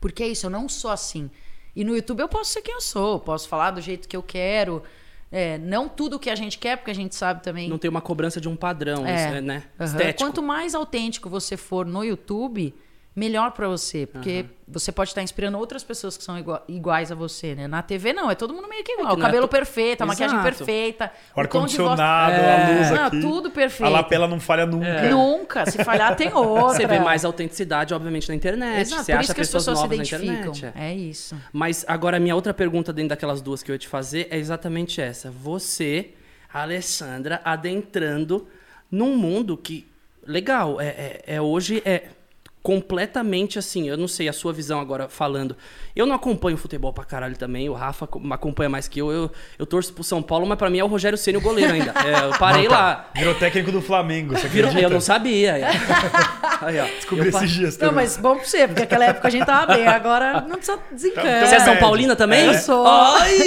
Porque 0.01 0.23
é 0.23 0.27
isso, 0.27 0.47
eu 0.47 0.49
não 0.49 0.67
sou 0.67 0.91
assim. 0.91 1.31
E 1.73 1.85
no 1.85 1.95
YouTube 1.95 2.19
eu 2.19 2.27
posso 2.27 2.51
ser 2.51 2.61
quem 2.61 2.73
eu 2.73 2.81
sou, 2.81 3.21
posso 3.21 3.47
falar 3.47 3.71
do 3.71 3.79
jeito 3.79 4.07
que 4.07 4.17
eu 4.17 4.23
quero. 4.23 4.83
É, 5.31 5.57
não 5.57 5.87
tudo 5.87 6.19
que 6.19 6.29
a 6.29 6.35
gente 6.35 6.57
quer, 6.57 6.75
porque 6.75 6.91
a 6.91 6.95
gente 6.95 7.15
sabe 7.15 7.41
também. 7.41 7.69
Não 7.69 7.77
tem 7.77 7.89
uma 7.89 8.01
cobrança 8.01 8.41
de 8.41 8.49
um 8.49 8.55
padrão, 8.55 9.05
É. 9.05 9.37
é, 9.37 9.41
né? 9.41 9.63
Aham. 9.79 9.85
Estético. 9.89 10.23
Quanto 10.23 10.41
mais 10.43 10.75
autêntico 10.75 11.29
você 11.29 11.55
for 11.55 11.85
no 11.85 12.03
YouTube, 12.03 12.73
melhor 13.15 13.51
pra 13.51 13.67
você. 13.67 14.05
Porque 14.05 14.45
você 14.67 14.89
pode 14.91 15.09
estar 15.09 15.21
inspirando 15.21 15.57
outras 15.57 15.83
pessoas 15.83 16.15
que 16.15 16.23
são 16.23 16.37
igua- 16.39 16.63
iguais 16.67 17.11
a 17.11 17.15
você, 17.15 17.53
né? 17.53 17.67
Na 17.67 17.81
TV, 17.81 18.13
não, 18.13 18.31
é 18.31 18.35
todo 18.35 18.53
mundo 18.53 18.69
meio 18.69 18.83
que 18.85 18.93
igual. 18.93 19.07
que 19.09 19.13
o 19.13 19.17
não 19.17 19.23
é 19.25 19.27
cabelo 19.27 19.47
to- 19.47 19.51
perfeito, 19.51 20.01
a 20.01 20.05
maquiagem 20.05 20.37
Exato. 20.39 20.55
perfeita. 20.57 21.11
O 21.35 21.41
o 21.41 21.47
tom 21.47 21.65
de 21.65 21.75
voz- 21.77 21.99
ar-condicionado, 21.99 22.33
É. 22.35 22.63
a 22.63 22.77
luz 22.79 22.91
Não, 22.91 23.05
aqui. 23.07 23.19
tudo 23.21 23.51
perfeito. 23.51 23.85
A 23.85 23.89
lapela 23.89 24.27
não 24.27 24.39
falha 24.39 24.65
nunca. 24.65 25.09
Nunca. 25.09 25.65
Se 25.69 25.83
falhar, 25.83 26.15
tem 26.15 26.31
outra. 26.33 26.69
Você 26.75 26.87
vê 26.87 26.99
mais 26.99 27.25
autenticidade, 27.25 27.93
obviamente, 27.93 28.29
na 28.29 28.35
internet. 28.35 28.79
Exato, 28.81 29.03
você 29.03 29.11
por 29.11 29.17
acha 29.19 29.23
isso 29.25 29.35
que 29.35 29.41
as 29.41 29.47
pessoas 29.47 29.63
pessoas 29.65 29.77
se 29.79 29.83
novas 29.83 29.97
na 29.97 30.03
internet. 30.35 30.65
é. 30.73 30.73
É 30.91 30.95
isso. 30.95 31.35
Mas 31.51 31.83
agora 31.87 32.15
a 32.15 32.19
minha 32.19 32.35
outra 32.35 32.53
pergunta 32.53 32.93
dentro 32.93 33.09
daquelas 33.09 33.41
duas 33.41 33.61
que 33.61 33.71
eu 33.71 33.75
ia 33.75 33.79
te 33.79 33.87
fazer 33.89 34.27
é 34.31 34.37
exatamente 34.37 35.01
essa. 35.01 35.29
Você, 35.29 36.11
Alessandra, 36.53 37.41
adentrando 37.43 38.47
num 38.89 39.15
mundo 39.17 39.57
que. 39.57 39.85
Legal, 40.25 40.79
é, 40.79 40.87
é- 40.87 41.23
é 41.35 41.41
hoje 41.41 41.81
é 41.83 42.03
completamente 42.63 43.57
assim. 43.59 43.89
Eu 43.89 43.97
não 43.97 44.07
sei 44.07 44.29
a 44.29 44.33
sua 44.33 44.53
visão 44.53 44.79
agora 44.79 45.09
falando. 45.09 45.55
Eu 45.95 46.05
não 46.05 46.15
acompanho 46.15 46.55
futebol 46.57 46.93
pra 46.93 47.03
caralho 47.03 47.35
também. 47.37 47.67
O 47.69 47.73
Rafa 47.73 48.05
co- 48.07 48.21
acompanha 48.31 48.69
mais 48.69 48.87
que 48.87 48.99
eu. 48.99 49.11
Eu, 49.11 49.31
eu 49.57 49.65
torço 49.65 49.93
pro 49.93 50.03
São 50.03 50.21
Paulo, 50.21 50.45
mas 50.45 50.57
pra 50.57 50.69
mim 50.69 50.79
é 50.79 50.83
o 50.83 50.87
Rogério 50.87 51.17
Ceni 51.17 51.37
o 51.37 51.41
goleiro 51.41 51.73
ainda. 51.73 51.91
É, 52.05 52.25
eu 52.25 52.37
parei 52.37 52.67
lá. 52.69 53.09
Virou 53.15 53.33
técnico 53.35 53.71
do 53.71 53.81
Flamengo, 53.81 54.33
você 54.37 54.47
Virou- 54.47 54.69
acredita? 54.69 54.89
eu 54.91 54.93
não 54.93 55.01
sabia. 55.01 55.57
é. 55.57 55.63
Aí, 56.61 56.79
ó. 56.79 56.85
Descobri 56.85 57.29
esses 57.29 57.49
dias 57.51 57.77
Não, 57.77 57.89
também. 57.89 57.95
mas 58.05 58.17
bom 58.17 58.35
pra 58.35 58.45
você, 58.45 58.67
porque 58.67 58.81
naquela 58.81 59.05
época 59.05 59.27
a 59.27 59.31
gente 59.31 59.45
tava 59.45 59.73
bem, 59.75 59.87
agora 59.87 60.41
não 60.41 60.57
precisa 60.57 60.79
desencana. 60.91 61.45
Você 61.47 61.55
é 61.55 61.59
São 61.59 61.67
médio. 61.69 61.79
Paulina 61.79 62.15
também? 62.15 62.45
Eu 62.45 62.53
sou. 62.53 62.85
Ai! 62.87 63.41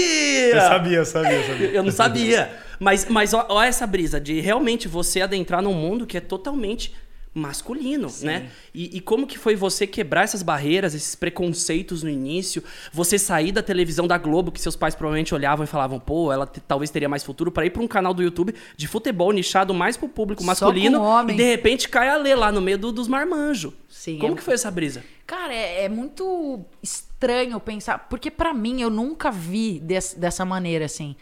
Eu 0.53 0.61
sabia, 0.61 0.99
eu 0.99 1.05
sabia, 1.07 1.33
eu 1.33 1.45
sabia. 1.47 1.67
Eu 1.71 1.83
não 1.83 1.93
sabia. 1.93 2.51
Mas, 2.81 3.07
mas 3.09 3.33
ó, 3.33 3.47
ó 3.49 3.63
essa 3.63 3.87
brisa 3.87 4.21
de 4.21 4.41
realmente 4.41 4.89
você 4.89 5.21
adentrar 5.21 5.63
num 5.63 5.73
mundo 5.73 6.07
que 6.07 6.17
é 6.17 6.21
totalmente 6.21 6.93
masculino, 7.35 8.09
né? 8.23 8.49
E, 8.73 8.97
e 8.97 9.01
como 9.01 9.27
que 9.27 9.37
foi 9.37 9.57
você 9.57 9.87
quebrar 9.87 10.23
essas 10.23 10.43
barreiras, 10.43 10.95
esses 10.95 11.15
preconceitos 11.17 12.03
no 12.03 12.09
início? 12.09 12.63
Você 12.93 13.19
sair 13.19 13.51
da 13.51 13.63
televisão 13.63 14.07
da 14.07 14.17
Globo, 14.17 14.53
que 14.53 14.61
seus 14.61 14.77
pais 14.77 14.95
provavelmente 14.95 15.35
olhavam 15.35 15.65
e 15.65 15.67
falavam, 15.67 15.99
pô, 15.99 16.33
ela 16.33 16.47
talvez 16.47 16.91
teria 16.91 17.09
mais 17.09 17.25
futuro, 17.25 17.51
pra 17.51 17.67
ir 17.67 17.71
pra 17.71 17.83
um 17.83 17.89
canal 17.89 18.15
do 18.15 18.23
YouTube 18.23 18.55
de 18.77 18.87
futebol 18.87 19.33
nichado 19.33 19.75
mais 19.75 19.97
pro 19.97 20.09
público 20.09 20.43
masculino. 20.45 20.99
E 21.33 21.37
de 21.37 21.43
repente 21.45 21.89
cai 21.89 22.09
a 22.09 22.17
Lê 22.17 22.35
lá 22.35 22.53
no 22.53 22.61
meio 22.61 22.79
do- 22.79 22.93
dos 22.93 23.09
marmanjos. 23.09 23.73
Sim, 23.89 24.19
Como 24.19 24.35
é- 24.35 24.37
que 24.37 24.43
foi 24.43 24.55
essa 24.55 24.71
brisa? 24.71 25.03
Cara, 25.27 25.53
é, 25.53 25.85
é 25.85 25.89
muito 25.89 26.61
estranho 26.83 27.59
pensar. 27.59 28.07
Porque 28.11 28.31
pra 28.31 28.53
mim 28.55 28.81
eu 28.83 28.91
nunca 28.91 29.31
vi 29.31 29.81
des- 29.81 30.15
dessa 30.15 30.45
maneira 30.45 30.85
assim. 30.85 31.17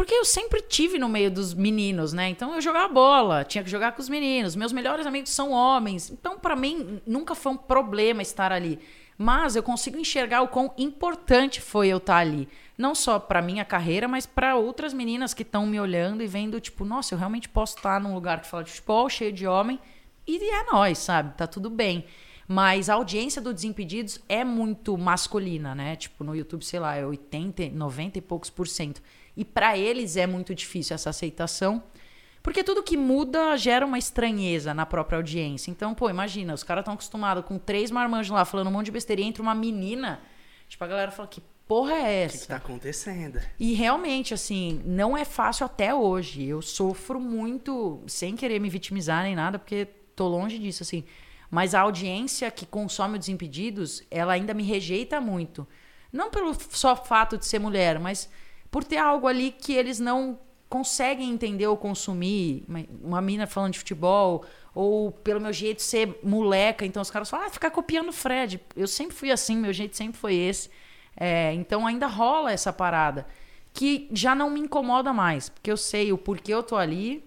Porque 0.00 0.14
eu 0.14 0.24
sempre 0.24 0.62
tive 0.62 0.98
no 0.98 1.10
meio 1.10 1.30
dos 1.30 1.52
meninos, 1.52 2.14
né? 2.14 2.30
Então 2.30 2.54
eu 2.54 2.60
jogava 2.62 2.90
bola, 2.90 3.44
tinha 3.44 3.62
que 3.62 3.68
jogar 3.68 3.92
com 3.92 4.00
os 4.00 4.08
meninos. 4.08 4.56
Meus 4.56 4.72
melhores 4.72 5.04
amigos 5.04 5.30
são 5.30 5.50
homens. 5.50 6.10
Então 6.10 6.38
pra 6.38 6.56
mim 6.56 7.02
nunca 7.06 7.34
foi 7.34 7.52
um 7.52 7.56
problema 7.58 8.22
estar 8.22 8.50
ali. 8.50 8.78
Mas 9.18 9.56
eu 9.56 9.62
consigo 9.62 9.98
enxergar 9.98 10.40
o 10.40 10.48
quão 10.48 10.72
importante 10.78 11.60
foi 11.60 11.88
eu 11.88 11.98
estar 11.98 12.16
ali. 12.16 12.48
Não 12.78 12.94
só 12.94 13.18
para 13.18 13.42
minha 13.42 13.62
carreira, 13.62 14.08
mas 14.08 14.24
para 14.24 14.56
outras 14.56 14.94
meninas 14.94 15.34
que 15.34 15.42
estão 15.42 15.66
me 15.66 15.78
olhando 15.78 16.22
e 16.22 16.26
vendo, 16.26 16.58
tipo, 16.62 16.82
nossa, 16.82 17.12
eu 17.12 17.18
realmente 17.18 17.46
posso 17.46 17.76
estar 17.76 18.00
num 18.00 18.14
lugar 18.14 18.40
que 18.40 18.48
fala 18.48 18.64
de 18.64 18.70
futebol, 18.70 19.06
cheio 19.10 19.34
de 19.34 19.46
homem, 19.46 19.78
e 20.26 20.38
é 20.42 20.64
nós, 20.72 20.96
sabe? 20.96 21.36
Tá 21.36 21.46
tudo 21.46 21.68
bem. 21.68 22.06
Mas 22.48 22.88
a 22.88 22.94
audiência 22.94 23.42
do 23.42 23.52
Desimpedidos 23.52 24.18
é 24.30 24.44
muito 24.44 24.96
masculina, 24.96 25.74
né? 25.74 25.94
Tipo, 25.94 26.24
no 26.24 26.34
YouTube, 26.34 26.64
sei 26.64 26.80
lá, 26.80 26.96
é 26.96 27.04
80, 27.04 27.68
90 27.68 28.16
e 28.16 28.22
poucos 28.22 28.48
por 28.48 28.66
cento. 28.66 29.02
E 29.36 29.44
para 29.44 29.76
eles 29.76 30.16
é 30.16 30.26
muito 30.26 30.54
difícil 30.54 30.94
essa 30.94 31.10
aceitação. 31.10 31.82
Porque 32.42 32.64
tudo 32.64 32.82
que 32.82 32.96
muda 32.96 33.56
gera 33.56 33.84
uma 33.84 33.98
estranheza 33.98 34.72
na 34.72 34.86
própria 34.86 35.16
audiência. 35.16 35.70
Então, 35.70 35.94
pô, 35.94 36.08
imagina, 36.08 36.54
os 36.54 36.62
caras 36.62 36.82
estão 36.82 36.94
acostumados 36.94 37.44
com 37.44 37.58
três 37.58 37.90
marmanjos 37.90 38.30
lá 38.30 38.44
falando 38.44 38.68
um 38.68 38.72
monte 38.72 38.86
de 38.86 38.92
besteira 38.92 39.20
e 39.20 39.24
entra 39.24 39.42
uma 39.42 39.54
menina. 39.54 40.20
Tipo, 40.68 40.84
a 40.84 40.86
galera 40.86 41.10
fala, 41.10 41.28
que 41.28 41.42
porra 41.68 41.92
é 41.92 42.22
essa? 42.22 42.36
O 42.36 42.38
que, 42.38 42.42
que 42.44 42.48
tá 42.48 42.56
acontecendo? 42.56 43.40
E 43.58 43.74
realmente, 43.74 44.32
assim, 44.32 44.80
não 44.84 45.16
é 45.16 45.24
fácil 45.24 45.66
até 45.66 45.94
hoje. 45.94 46.44
Eu 46.44 46.62
sofro 46.62 47.20
muito, 47.20 48.02
sem 48.06 48.34
querer 48.34 48.58
me 48.58 48.70
vitimizar 48.70 49.22
nem 49.22 49.34
nada, 49.34 49.58
porque 49.58 49.86
tô 50.16 50.26
longe 50.26 50.58
disso, 50.58 50.82
assim. 50.82 51.04
Mas 51.50 51.74
a 51.74 51.80
audiência 51.80 52.50
que 52.50 52.64
consome 52.64 53.16
o 53.16 53.18
Desimpedidos, 53.18 54.02
ela 54.10 54.32
ainda 54.32 54.54
me 54.54 54.62
rejeita 54.62 55.20
muito. 55.20 55.66
Não 56.12 56.30
pelo 56.30 56.56
só 56.70 56.96
fato 56.96 57.36
de 57.36 57.44
ser 57.44 57.58
mulher, 57.58 57.98
mas 57.98 58.30
por 58.70 58.84
ter 58.84 58.98
algo 58.98 59.26
ali 59.26 59.50
que 59.50 59.72
eles 59.72 59.98
não 59.98 60.38
conseguem 60.68 61.30
entender 61.30 61.66
ou 61.66 61.76
consumir 61.76 62.64
uma 63.02 63.20
mina 63.20 63.46
falando 63.46 63.72
de 63.72 63.78
futebol 63.80 64.44
ou 64.72 65.10
pelo 65.10 65.40
meu 65.40 65.52
jeito 65.52 65.82
ser 65.82 66.20
moleca, 66.22 66.86
então 66.86 67.02
os 67.02 67.10
caras 67.10 67.28
falam, 67.28 67.46
ah, 67.46 67.50
ficar 67.50 67.72
copiando 67.72 68.10
o 68.10 68.12
Fred. 68.12 68.60
Eu 68.76 68.86
sempre 68.86 69.16
fui 69.16 69.32
assim, 69.32 69.56
meu 69.56 69.72
jeito 69.72 69.96
sempre 69.96 70.18
foi 70.18 70.36
esse. 70.36 70.70
É, 71.16 71.52
então 71.54 71.86
ainda 71.86 72.06
rola 72.06 72.52
essa 72.52 72.72
parada 72.72 73.26
que 73.72 74.08
já 74.12 74.34
não 74.34 74.48
me 74.50 74.60
incomoda 74.60 75.12
mais, 75.12 75.48
porque 75.48 75.70
eu 75.70 75.76
sei 75.76 76.12
o 76.12 76.18
porquê 76.18 76.54
eu 76.54 76.62
tô 76.62 76.76
ali, 76.76 77.24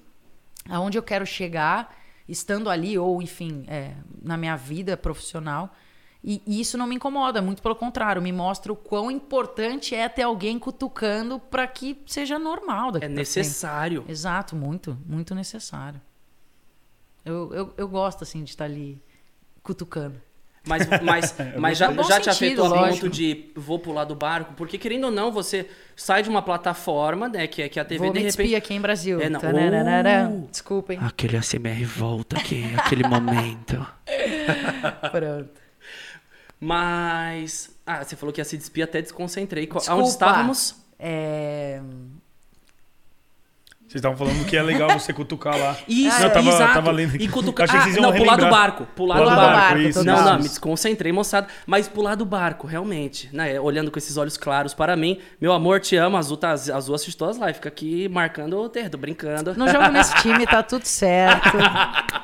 aonde 0.70 0.98
eu 0.98 1.04
quero 1.04 1.26
chegar, 1.26 1.96
estando 2.28 2.70
ali 2.70 2.98
ou 2.98 3.22
enfim, 3.22 3.66
é, 3.68 3.94
na 4.22 4.38
minha 4.38 4.56
vida 4.56 4.96
profissional. 4.96 5.76
E, 6.24 6.42
e, 6.48 6.62
isso 6.62 6.78
não 6.78 6.88
me 6.88 6.96
incomoda, 6.96 7.42
muito 7.42 7.62
pelo 7.62 7.76
contrário, 7.76 8.22
me 8.22 8.32
mostra 8.32 8.72
o 8.72 8.76
quão 8.76 9.12
importante 9.12 9.94
é 9.94 10.08
ter 10.08 10.22
alguém 10.22 10.58
cutucando 10.58 11.38
para 11.38 11.68
que 11.68 12.02
seja 12.06 12.40
normal. 12.40 12.94
Daqui 12.94 13.06
é 13.06 13.10
necessário. 13.10 14.04
Frente. 14.04 14.12
Exato, 14.12 14.56
muito, 14.56 14.98
muito 15.06 15.36
necessário. 15.36 16.00
Eu, 17.26 17.54
eu, 17.54 17.74
eu 17.76 17.88
gosto, 17.90 18.24
assim, 18.24 18.44
de 18.44 18.52
estar 18.52 18.66
ali 18.66 19.02
cutucando. 19.62 20.16
Mas, 20.66 20.88
mas, 21.02 21.36
é 21.40 21.58
mas 21.58 21.78
já, 21.78 21.92
já 22.04 22.20
te 22.22 22.30
afetou 22.30 22.74
a 22.74 22.88
ponto 22.88 23.10
de 23.10 23.52
vou 23.54 23.78
pular 23.78 24.06
do 24.06 24.16
barco? 24.16 24.54
Porque, 24.54 24.78
querendo 24.78 25.06
ou 25.06 25.12
não, 25.12 25.30
você 25.30 25.70
sai 25.94 26.24
de 26.24 26.30
uma 26.30 26.42
plataforma, 26.42 27.28
né, 27.28 27.48
que 27.48 27.62
é, 27.62 27.68
que 27.68 27.80
é 27.80 27.82
a 27.82 27.86
TV, 27.86 28.06
vou 28.06 28.14
de 28.14 28.20
repente... 28.20 28.56
aqui 28.56 28.74
em 28.74 28.80
Brasil. 28.80 29.20
É, 29.20 29.30
não. 29.30 29.40
Uh, 29.40 30.48
Desculpem. 30.50 31.00
Aquele 31.02 31.36
ACMR 31.36 31.84
volta 31.84 32.38
aqui, 32.38 32.74
aquele 32.78 33.06
momento. 33.06 33.86
Pronto. 35.12 35.64
Mas. 36.64 37.70
Ah, 37.86 38.02
você 38.02 38.16
falou 38.16 38.32
que 38.32 38.40
ia 38.40 38.46
se 38.46 38.58
despir, 38.58 38.84
até 38.84 39.02
desconcentrei. 39.02 39.66
Desculpa. 39.66 39.94
Onde 39.96 40.08
estávamos? 40.08 40.76
É. 40.98 41.82
Vocês 43.94 44.00
estavam 44.04 44.18
falando 44.18 44.44
que 44.48 44.58
é 44.58 44.64
legal 44.64 44.90
você 44.90 45.14
cutucar 45.14 45.56
lá. 45.56 45.78
Isso, 45.88 46.18
não, 46.18 46.26
eu 46.26 46.34
tava, 46.34 46.50
exato. 46.50 46.74
Tava 46.74 46.90
lendo 46.92 47.16
E 47.16 47.28
cutucar. 47.28 47.68
Ah, 47.70 47.86
não, 48.02 48.12
pular 48.12 48.36
do 48.38 48.50
barco. 48.50 48.88
Pular, 48.96 49.18
Pular 49.20 49.30
do 49.36 49.36
do 49.36 49.46
barco. 49.46 49.60
barco, 49.62 49.78
isso, 49.82 50.04
não, 50.04 50.16
isso, 50.16 50.24
não, 50.26 50.36
me 50.38 50.42
desconcentrei, 50.44 51.12
moçada. 51.12 51.46
Mas 51.68 51.88
pular 51.88 52.16
do 52.16 52.26
barco, 52.26 52.66
realmente. 52.66 53.30
Né? 53.32 53.60
Olhando 53.60 53.92
com 53.92 54.00
esses 54.00 54.18
olhos 54.18 54.36
claros 54.36 54.74
para 54.74 54.96
mim. 54.96 55.20
Meu 55.40 55.54
amor, 55.54 55.80
te 55.80 55.96
amo. 55.96 56.18
Azul, 56.18 56.38
tá, 56.38 56.50
Azul 56.54 56.96
assiste 56.96 57.16
todas 57.16 57.36
as 57.36 57.40
lives. 57.42 57.58
Fica 57.58 57.70
aqui 57.70 58.10
marcando 58.10 58.60
o 58.60 58.68
terdo, 58.68 58.98
brincando. 58.98 59.54
Não 59.56 59.68
jogo 59.68 59.88
nesse 59.90 60.16
time, 60.24 60.44
tá 60.48 60.64
tudo 60.64 60.86
certo. 60.86 61.52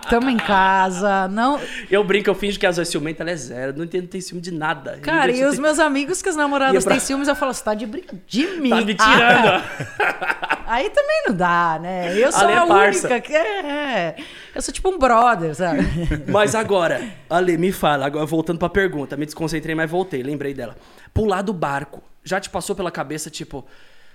Tamo 0.10 0.28
em 0.28 0.38
casa. 0.38 1.28
Não. 1.28 1.60
Eu 1.92 2.04
brinco, 2.04 2.32
eu 2.32 2.36
finjo 2.36 2.60
que 2.60 2.66
a 2.66 2.70
Azul 2.70 2.82
é 2.82 2.86
ciumenta, 2.86 3.22
ela 3.22 3.30
é 3.30 3.36
zero. 3.36 3.74
Não 3.78 3.84
entendo, 3.86 4.02
não 4.04 4.10
tem 4.10 4.22
ciúme 4.22 4.42
de 4.42 4.50
nada. 4.52 4.98
Cara, 5.04 5.32
e 5.32 5.46
os 5.46 5.60
meus 5.60 5.78
amigos 5.78 6.20
que 6.20 6.30
as 6.30 6.36
namoradas 6.36 6.84
pra- 6.84 6.94
têm 6.94 7.00
ciúmes, 7.00 7.28
eu 7.28 7.36
falo, 7.36 7.54
você 7.54 7.64
tá 7.64 7.76
de, 7.76 7.86
brin... 7.86 8.02
de 8.26 8.48
mim. 8.60 8.72
Tá 8.72 8.82
me 8.82 8.96
Ah, 8.98 9.06
tirando. 9.14 10.60
Aí 10.70 10.88
também 10.92 11.24
não 11.28 11.36
dá, 11.36 11.59
né? 11.82 12.18
Eu 12.18 12.32
sou 12.32 12.42
Ale 12.42 12.52
é 12.54 12.58
a 12.58 12.66
parça. 12.66 13.08
única 13.08 13.22
que 13.22 13.36
é. 13.36 14.16
Eu 14.54 14.62
sou 14.62 14.74
tipo 14.74 14.90
um 14.90 14.98
brother, 14.98 15.54
sabe? 15.56 15.82
Mas 16.28 16.56
agora, 16.56 17.02
Ale, 17.30 17.58
me 17.58 17.72
fala, 17.72 18.06
agora 18.06 18.26
voltando 18.26 18.60
pra 18.60 18.70
pergunta, 18.70 19.18
me 19.18 19.26
desconcentrei, 19.26 19.76
mas 19.76 19.90
voltei, 19.90 20.24
lembrei 20.24 20.54
dela. 20.54 20.76
Pular 21.14 21.42
do 21.42 21.54
barco, 21.54 22.02
já 22.24 22.40
te 22.40 22.50
passou 22.50 22.76
pela 22.76 22.92
cabeça, 22.92 23.30
tipo, 23.30 23.66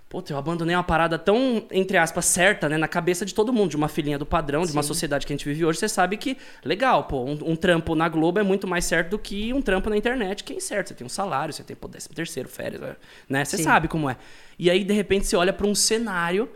puta, 0.09 0.33
eu 0.33 0.39
abandonei 0.39 0.77
uma 0.77 0.85
parada 0.85 1.19
tão, 1.19 1.65
entre 1.73 1.97
aspas, 1.97 2.25
certa, 2.27 2.69
né, 2.69 2.77
na 2.77 2.87
cabeça 2.87 3.25
de 3.27 3.35
todo 3.35 3.53
mundo, 3.53 3.71
de 3.71 3.77
uma 3.77 3.89
filhinha 3.89 4.19
do 4.19 4.25
padrão, 4.25 4.65
de 4.65 4.73
uma 4.73 4.83
sociedade 4.83 5.27
que 5.27 5.33
a 5.33 5.37
gente 5.37 5.45
vive 5.45 5.65
hoje, 5.65 5.79
você 5.79 5.89
sabe 5.89 6.17
que, 6.17 6.37
legal, 6.65 7.05
pô, 7.05 7.25
um, 7.25 7.39
um 7.53 7.57
trampo 7.57 7.95
na 7.97 8.09
Globo 8.09 8.39
é 8.39 8.43
muito 8.43 8.67
mais 8.67 8.85
certo 8.85 9.11
do 9.11 9.19
que 9.19 9.53
um 9.53 9.61
trampo 9.61 9.91
na 9.91 9.97
internet, 9.97 10.45
que 10.45 10.53
é 10.53 10.57
incerto, 10.57 10.89
você 10.91 10.95
tem 10.95 11.05
um 11.05 11.11
salário, 11.11 11.53
você 11.53 11.65
tem, 11.65 11.75
pô, 11.75 11.89
décimo 11.89 12.15
terceiro, 12.15 12.49
férias, 12.49 12.81
né, 13.29 13.45
você 13.45 13.57
Sim. 13.57 13.65
sabe 13.65 13.89
como 13.89 14.09
é. 14.09 14.17
E 14.57 14.71
aí, 14.71 14.85
de 14.85 14.95
repente, 14.95 15.27
você 15.27 15.35
olha 15.37 15.53
pra 15.53 15.67
um 15.67 15.75
cenário, 15.75 16.49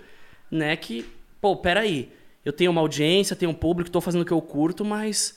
né, 0.51 0.77
que, 0.77 1.05
pô, 1.41 1.57
peraí, 1.57 2.11
eu 2.45 2.53
tenho 2.53 2.71
uma 2.71 2.81
audiência, 2.81 3.37
tenho 3.37 3.51
um 3.51 3.55
público, 3.55 3.91
tô 3.91 4.01
fazendo 4.01 4.23
o 4.23 4.25
que 4.25 4.33
eu 4.33 4.41
curto, 4.41 4.85
mas 4.85 5.37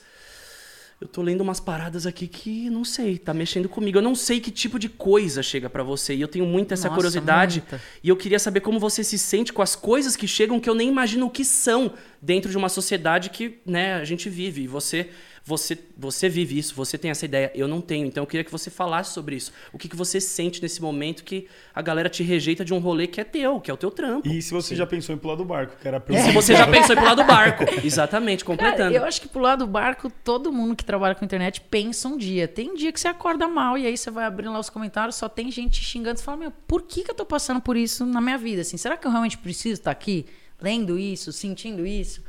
eu 1.02 1.08
tô 1.08 1.20
lendo 1.20 1.40
umas 1.40 1.58
paradas 1.58 2.06
aqui 2.06 2.28
que 2.28 2.70
não 2.70 2.84
sei, 2.84 3.18
tá 3.18 3.34
mexendo 3.34 3.68
comigo. 3.68 3.98
Eu 3.98 4.02
não 4.02 4.14
sei 4.14 4.40
que 4.40 4.52
tipo 4.52 4.78
de 4.78 4.88
coisa 4.88 5.42
chega 5.42 5.68
pra 5.68 5.82
você. 5.82 6.14
E 6.14 6.20
eu 6.20 6.28
tenho 6.28 6.46
muita 6.46 6.74
essa 6.74 6.84
Nossa, 6.84 6.94
curiosidade. 6.94 7.58
muita. 7.58 7.82
E 8.04 8.08
eu 8.08 8.16
queria 8.16 8.38
saber 8.38 8.60
como 8.60 8.78
você 8.78 9.02
se 9.02 9.18
sente 9.18 9.52
com 9.52 9.60
as 9.60 9.74
coisas 9.74 10.14
que 10.14 10.28
chegam 10.28 10.60
que 10.60 10.70
eu 10.70 10.76
nem 10.76 10.88
imagino 10.88 11.26
o 11.26 11.30
que 11.30 11.44
são 11.44 11.92
dentro 12.20 12.48
de 12.48 12.56
uma 12.56 12.68
sociedade 12.68 13.30
que, 13.30 13.58
né, 13.66 13.94
a 13.94 14.04
gente 14.04 14.30
vive. 14.30 14.62
E 14.62 14.68
você, 14.68 15.10
você, 15.44 15.76
você 15.96 16.28
vive 16.28 16.56
isso, 16.56 16.74
você 16.74 16.96
tem 16.96 17.10
essa 17.10 17.24
ideia. 17.24 17.50
Eu 17.54 17.66
não 17.66 17.80
tenho. 17.80 18.06
Então 18.06 18.22
eu 18.22 18.26
queria 18.26 18.44
que 18.44 18.52
você 18.52 18.70
falasse 18.70 19.12
sobre 19.12 19.34
isso. 19.34 19.52
O 19.72 19.78
que, 19.78 19.88
que 19.88 19.96
você 19.96 20.20
sente 20.20 20.62
nesse 20.62 20.80
momento 20.80 21.24
que 21.24 21.48
a 21.74 21.82
galera 21.82 22.08
te 22.08 22.22
rejeita 22.22 22.64
de 22.64 22.72
um 22.72 22.78
rolê 22.78 23.08
que 23.08 23.20
é 23.20 23.24
teu, 23.24 23.60
que 23.60 23.70
é 23.70 23.74
o 23.74 23.76
teu 23.76 23.90
trampo. 23.90 24.28
E 24.28 24.40
se 24.40 24.52
você 24.52 24.76
já 24.76 24.86
pensou 24.86 25.14
em 25.14 25.18
pular 25.18 25.34
do 25.34 25.44
barco, 25.44 25.76
que 25.80 25.88
era 25.88 25.96
a 25.96 26.22
Se 26.22 26.30
você 26.30 26.54
já 26.54 26.66
pensou 26.66 26.94
em 26.94 26.98
pular 26.98 27.14
do 27.14 27.24
barco. 27.24 27.64
Exatamente, 27.84 28.44
Cara, 28.44 28.56
completando. 28.56 28.94
eu 28.94 29.04
acho 29.04 29.20
que 29.20 29.28
pular 29.28 29.56
do 29.56 29.66
barco, 29.66 30.10
todo 30.22 30.52
mundo 30.52 30.76
que 30.76 30.84
trabalha 30.84 31.14
com 31.14 31.24
internet 31.24 31.60
pensa 31.60 32.08
um 32.08 32.16
dia. 32.16 32.46
Tem 32.46 32.70
um 32.70 32.76
dia 32.76 32.92
que 32.92 33.00
você 33.00 33.08
acorda 33.08 33.48
mal 33.48 33.76
e 33.76 33.86
aí 33.86 33.96
você 33.96 34.10
vai 34.10 34.24
abrindo 34.24 34.52
lá 34.52 34.60
os 34.60 34.70
comentários, 34.70 35.16
só 35.16 35.28
tem 35.28 35.50
gente 35.50 35.80
te 35.80 35.84
xingando. 35.84 36.18
Você 36.18 36.24
fala, 36.24 36.36
meu, 36.36 36.52
por 36.68 36.82
que, 36.82 37.02
que 37.02 37.10
eu 37.10 37.14
tô 37.14 37.26
passando 37.26 37.60
por 37.60 37.76
isso 37.76 38.06
na 38.06 38.20
minha 38.20 38.38
vida? 38.38 38.62
Assim, 38.62 38.76
será 38.76 38.96
que 38.96 39.06
eu 39.06 39.10
realmente 39.10 39.38
preciso 39.38 39.80
estar 39.80 39.90
aqui 39.90 40.24
lendo 40.60 40.96
isso, 40.96 41.32
sentindo 41.32 41.84
isso? 41.84 42.22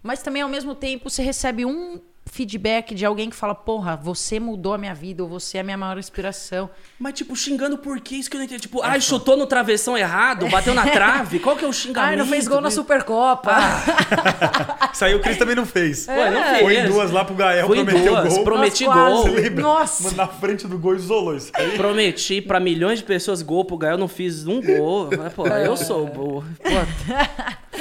Mas 0.00 0.22
também, 0.22 0.42
ao 0.42 0.48
mesmo 0.48 0.74
tempo, 0.74 1.08
você 1.08 1.22
recebe 1.22 1.64
um 1.64 2.00
feedback 2.32 2.94
de 2.94 3.04
alguém 3.04 3.28
que 3.28 3.36
fala, 3.36 3.54
porra, 3.54 3.94
você 3.94 4.40
mudou 4.40 4.72
a 4.72 4.78
minha 4.78 4.94
vida, 4.94 5.22
ou 5.22 5.28
você 5.28 5.58
é 5.58 5.60
a 5.60 5.64
minha 5.64 5.76
maior 5.76 5.98
inspiração. 5.98 6.70
Mas, 6.98 7.12
tipo, 7.12 7.36
xingando 7.36 7.76
por 7.76 8.00
quê? 8.00 8.16
Isso 8.16 8.30
que 8.30 8.36
eu 8.36 8.38
não 8.38 8.46
entendi. 8.46 8.62
Tipo, 8.62 8.80
ai, 8.82 9.02
chutou 9.02 9.36
no 9.36 9.46
travessão 9.46 9.98
errado, 9.98 10.48
bateu 10.48 10.72
na 10.72 10.86
trave. 10.86 11.38
Qual 11.38 11.54
que 11.54 11.62
é 11.62 11.68
o 11.68 11.72
xingamento? 11.74 12.08
Ai, 12.08 12.16
não 12.16 12.26
fez 12.26 12.48
gol 12.48 12.62
na 12.62 12.70
Supercopa. 12.70 13.54
Isso 14.94 15.04
aí 15.04 15.14
o 15.14 15.20
Cris 15.20 15.36
também 15.36 15.54
não 15.54 15.66
fez. 15.66 16.08
Ué, 16.08 16.30
não 16.30 16.42
fez. 16.42 16.62
Foi 16.62 16.76
em 16.76 16.86
duas 16.86 17.10
lá 17.10 17.22
pro 17.22 17.34
Gael, 17.34 17.66
em 17.66 17.84
prometeu 17.84 18.14
duas, 18.14 18.34
gol. 18.34 18.44
prometi 18.44 18.84
Nossa, 18.86 19.10
gol. 19.10 19.22
Você 19.22 19.30
lembra? 19.30 19.62
Nossa. 19.62 20.02
Mano, 20.04 20.16
na 20.16 20.26
frente 20.26 20.66
do 20.66 20.78
gol 20.78 20.94
isolou 20.94 21.36
isso 21.36 21.52
aí. 21.52 21.76
Prometi 21.76 22.40
pra 22.40 22.58
milhões 22.58 23.00
de 23.00 23.04
pessoas 23.04 23.42
gol 23.42 23.66
pro 23.66 23.76
Gael, 23.76 23.98
não 23.98 24.08
fiz 24.08 24.46
um 24.46 24.62
gol. 24.62 25.10
Pô, 25.36 25.46
eu 25.48 25.76
sou 25.76 26.06
burro. 26.06 26.46
Pô, 26.62 26.70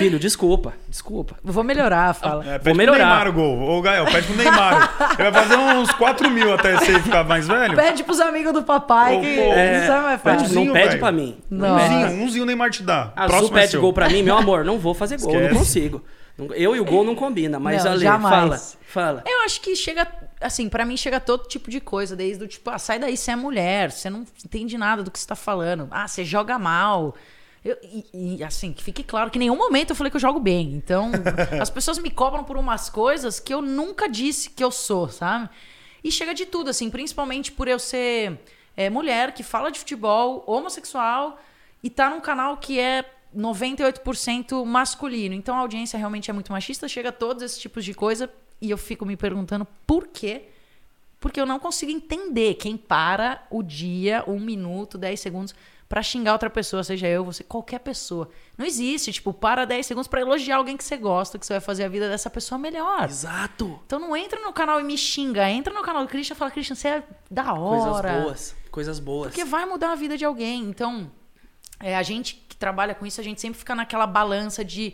filho, 0.04 0.20
desculpa, 0.20 0.74
desculpa. 0.88 1.36
Vou 1.44 1.64
melhorar, 1.64 2.14
fala. 2.14 2.44
É, 2.44 2.60
pede 2.60 2.64
Vou 2.64 2.74
pro 2.74 2.76
melhorar. 2.76 2.98
Neymar 3.08 3.28
o 3.30 3.34
gol. 3.34 3.60
Ô, 3.78 3.82
Gael, 3.82 4.06
pede 4.06 4.28
pro 4.28 4.36
Neymar. 4.36 4.96
Ele 5.20 5.32
vai 5.32 5.44
fazer 5.44 5.56
uns 5.58 5.92
4 5.92 6.30
mil 6.30 6.54
até 6.54 6.76
você 6.78 7.00
ficar 7.00 7.24
mais 7.24 7.48
velho. 7.48 7.76
Pede 7.76 8.04
pros 8.04 8.20
amigos 8.20 8.54
do 8.54 8.64
papai 8.64 9.18
Ô, 9.18 9.22
que 9.22 9.36
pô, 9.36 9.54
é, 9.54 9.88
sabe 9.88 10.04
mais 10.04 10.22
pede 10.22 10.38
fácil. 10.40 10.54
Zinho, 10.54 10.66
não 10.68 10.74
pede 10.74 10.88
velho. 10.90 11.00
pra 11.00 11.12
mim. 11.12 11.38
Não. 11.50 11.78
pede. 11.78 11.94
Umzinho, 11.96 12.24
umzinho 12.24 12.44
o 12.44 12.46
Neymar 12.46 12.70
te 12.72 12.84
dá. 12.84 13.12
Azul 13.16 13.30
Próximo 13.38 13.58
é 13.58 13.62
pede 13.62 13.72
seu. 13.72 13.82
gol 13.82 13.94
pra 13.94 14.10
mim, 14.10 14.24
meu 14.24 14.38
amor, 14.38 14.66
não 14.66 14.78
vou 14.80 14.94
fazer 14.94 15.18
gol, 15.20 15.32
não 15.34 15.40
Esquece. 15.42 15.58
consigo. 15.60 16.04
Não- 16.38 16.54
Eu 16.56 16.76
e 16.76 16.80
o 16.80 16.86
gol 16.86 17.04
não 17.04 17.14
combina, 17.14 17.60
mas 17.60 17.84
Não, 17.84 17.92
Ale, 17.92 18.04
jamais. 18.04 18.34
fala, 18.34 18.60
fala. 18.88 19.24
Eu 19.28 19.42
acho 19.42 19.60
que 19.62 19.76
chega, 19.76 20.08
assim, 20.40 20.70
pra 20.70 20.86
mim 20.86 20.96
chega 20.96 21.20
todo 21.20 21.48
tipo 21.48 21.70
de 21.70 21.80
coisa, 21.82 22.16
desde 22.16 22.44
o 22.44 22.48
tipo, 22.48 22.70
ah, 22.70 22.80
sai 22.80 22.98
daí, 22.98 23.18
você 23.18 23.32
é 23.32 23.36
mulher, 23.36 23.92
você 23.92 24.10
não 24.10 24.24
entende 24.44 24.78
nada 24.78 25.04
do 25.04 25.12
que 25.12 25.20
você 25.20 25.28
tá 25.28 25.36
falando. 25.36 25.88
Ah, 25.92 26.08
você 26.08 26.24
joga 26.24 26.58
mal. 26.58 27.14
Eu- 27.64 27.78
e, 27.84 28.38
e, 28.40 28.44
assim, 28.44 28.74
que 28.74 28.84
fique 28.84 29.04
claro 29.04 29.30
que 29.30 29.38
em 29.38 29.42
nenhum 29.42 29.56
momento 29.58 29.92
eu 29.92 29.96
falei 29.96 30.10
que 30.10 30.18
eu 30.18 30.22
jogo 30.22 30.40
bem. 30.40 30.74
Então, 30.74 31.12
as 31.62 31.70
pessoas 31.70 32.00
me 32.00 32.10
cobram 32.10 32.44
por 32.44 32.58
umas 32.58 32.90
coisas 32.90 33.40
que 33.40 33.54
eu 33.54 33.62
nunca 33.62 34.10
disse 34.10 34.50
que 34.50 34.64
eu 34.64 34.72
sou, 34.72 35.08
sabe? 35.10 35.50
E 36.04 36.12
chega 36.12 36.34
de 36.34 36.46
tudo, 36.46 36.70
assim, 36.70 36.90
principalmente 36.90 37.52
por 37.52 37.68
eu 37.68 37.78
ser 37.78 38.40
é, 38.76 38.90
mulher 38.90 39.34
que 39.34 39.44
fala 39.44 39.72
de 39.72 39.78
futebol, 39.80 40.44
homossexual 40.48 41.40
e 41.84 41.90
tá 41.90 42.10
num 42.10 42.20
canal 42.20 42.58
que 42.58 42.80
é 42.80 43.06
98% 43.36 44.66
masculino. 44.66 45.36
Então 45.36 45.56
a 45.56 45.60
audiência 45.60 45.98
realmente 45.98 46.30
é 46.30 46.34
muito 46.34 46.52
machista, 46.52 46.88
chega 46.88 47.10
a 47.10 47.12
todos 47.12 47.44
esses 47.44 47.60
tipos 47.60 47.86
de 47.86 47.94
coisa 47.94 48.30
e 48.60 48.70
eu 48.72 48.78
fico 48.78 49.06
me 49.06 49.16
perguntando 49.18 49.66
por 49.86 50.08
quê 50.08 50.44
Porque 51.20 51.40
eu 51.40 51.46
não 51.46 51.60
consigo 51.60 51.92
entender 51.92 52.56
quem 52.56 52.76
para 52.76 53.46
o 53.52 53.62
dia, 53.62 54.24
um 54.28 54.40
minuto, 54.40 54.98
10 54.98 55.20
segundos, 55.20 55.54
pra 55.92 56.02
xingar 56.02 56.32
outra 56.32 56.50
pessoa, 56.50 56.86
seja 56.86 57.06
eu, 57.06 57.26
você, 57.26 57.44
qualquer 57.44 57.80
pessoa. 57.80 58.30
Não 58.58 58.66
existe, 58.66 59.12
tipo, 59.12 59.34
para 59.34 59.66
10 59.66 59.86
segundos 59.86 60.08
pra 60.08 60.22
elogiar 60.22 60.56
alguém 60.56 60.78
que 60.78 60.86
você 60.86 60.96
gosta, 60.96 61.38
que 61.38 61.46
você 61.46 61.52
vai 61.52 61.60
fazer 61.60 61.84
a 61.84 61.90
vida 61.90 62.08
dessa 62.08 62.30
pessoa 62.30 62.58
melhor. 62.58 63.10
Exato. 63.10 63.78
Então 63.86 64.00
não 64.00 64.16
entra 64.16 64.40
no 64.40 64.54
canal 64.54 64.80
e 64.80 64.86
me 64.86 64.98
xinga, 64.98 65.50
entra 65.50 65.74
no 65.74 65.82
canal 65.82 66.06
do 66.06 66.08
Christian 66.08 66.34
e 66.34 66.38
fala, 66.38 66.50
Christian, 66.50 66.76
você 66.76 66.88
é 66.88 67.04
da 67.30 67.44
Coisas 67.44 67.88
hora. 67.90 68.22
boas. 68.22 68.56
Coisas 68.72 69.00
boas. 69.00 69.28
Porque 69.34 69.44
vai 69.44 69.66
mudar 69.66 69.92
a 69.92 69.96
vida 69.96 70.18
de 70.18 70.24
alguém. 70.24 70.64
Então, 70.64 71.12
é, 71.78 71.98
a 71.98 72.04
gente 72.04 72.36
que 72.48 72.56
trabalha 72.56 72.96
com 72.96 73.06
isso, 73.06 73.20
a 73.20 73.24
gente 73.26 73.42
sempre 73.42 73.60
fica 73.60 73.76
naquela 73.76 74.08
balança 74.08 74.64
de. 74.64 74.94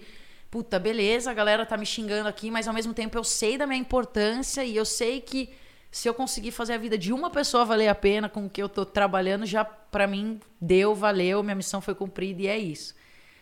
Puta, 0.49 0.79
beleza, 0.79 1.29
a 1.29 1.33
galera 1.36 1.63
tá 1.63 1.77
me 1.77 1.86
xingando 1.86 2.27
aqui, 2.27 2.49
mas 2.49 2.67
ao 2.67 2.73
mesmo 2.73 2.95
tempo 2.95 3.15
eu 3.15 3.23
sei 3.23 3.55
da 3.55 3.67
minha 3.67 3.79
importância 3.79 4.65
e 4.65 4.75
eu 4.75 4.86
sei 4.86 5.21
que 5.21 5.51
se 5.91 6.08
eu 6.08 6.13
conseguir 6.13 6.52
fazer 6.52 6.73
a 6.73 6.78
vida 6.78 6.97
de 6.97 7.13
uma 7.13 7.30
pessoa 7.30 7.65
valer 7.65 7.88
a 7.88 7.95
pena 7.95 8.28
com 8.28 8.45
o 8.45 8.50
que 8.50 8.62
eu 8.62 8.69
tô 8.69 8.86
trabalhando, 8.86 9.45
já 9.45 9.63
pra 9.63 10.08
mim 10.08 10.39
deu, 10.60 10.93
valeu, 10.93 11.41
minha 11.41 11.56
missão 11.56 11.82
foi 11.82 11.95
cumprida 11.95 12.41
e 12.41 12.47
é 12.47 12.58
isso. 12.58 12.95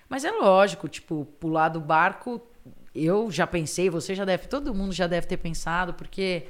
Mas 0.07 0.23
é 0.23 0.31
lógico, 0.31 0.87
tipo, 0.87 1.25
pular 1.39 1.69
do 1.69 1.79
barco, 1.79 2.41
eu 2.93 3.29
já 3.29 3.45
pensei, 3.45 3.89
você 3.89 4.15
já 4.15 4.23
deve, 4.23 4.47
todo 4.47 4.73
mundo 4.73 4.93
já 4.93 5.07
deve 5.07 5.27
ter 5.27 5.37
pensado, 5.37 5.93
porque 5.93 6.47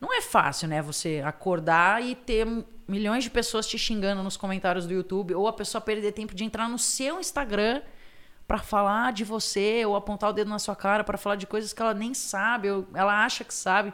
não 0.00 0.14
é 0.14 0.20
fácil, 0.20 0.68
né? 0.68 0.80
Você 0.82 1.22
acordar 1.24 2.04
e 2.04 2.14
ter 2.14 2.46
milhões 2.86 3.24
de 3.24 3.30
pessoas 3.30 3.66
te 3.66 3.78
xingando 3.78 4.22
nos 4.22 4.36
comentários 4.36 4.86
do 4.86 4.92
YouTube, 4.92 5.34
ou 5.34 5.48
a 5.48 5.52
pessoa 5.52 5.80
perder 5.80 6.12
tempo 6.12 6.34
de 6.34 6.44
entrar 6.44 6.68
no 6.68 6.78
seu 6.78 7.18
Instagram 7.18 7.82
pra 8.46 8.58
falar 8.58 9.12
de 9.12 9.24
você, 9.24 9.84
ou 9.84 9.96
apontar 9.96 10.30
o 10.30 10.32
dedo 10.32 10.48
na 10.48 10.58
sua 10.58 10.76
cara 10.76 11.02
pra 11.02 11.18
falar 11.18 11.36
de 11.36 11.46
coisas 11.46 11.72
que 11.72 11.82
ela 11.82 11.94
nem 11.94 12.14
sabe, 12.14 12.70
ou 12.70 12.86
ela 12.94 13.24
acha 13.24 13.42
que 13.42 13.52
sabe. 13.52 13.92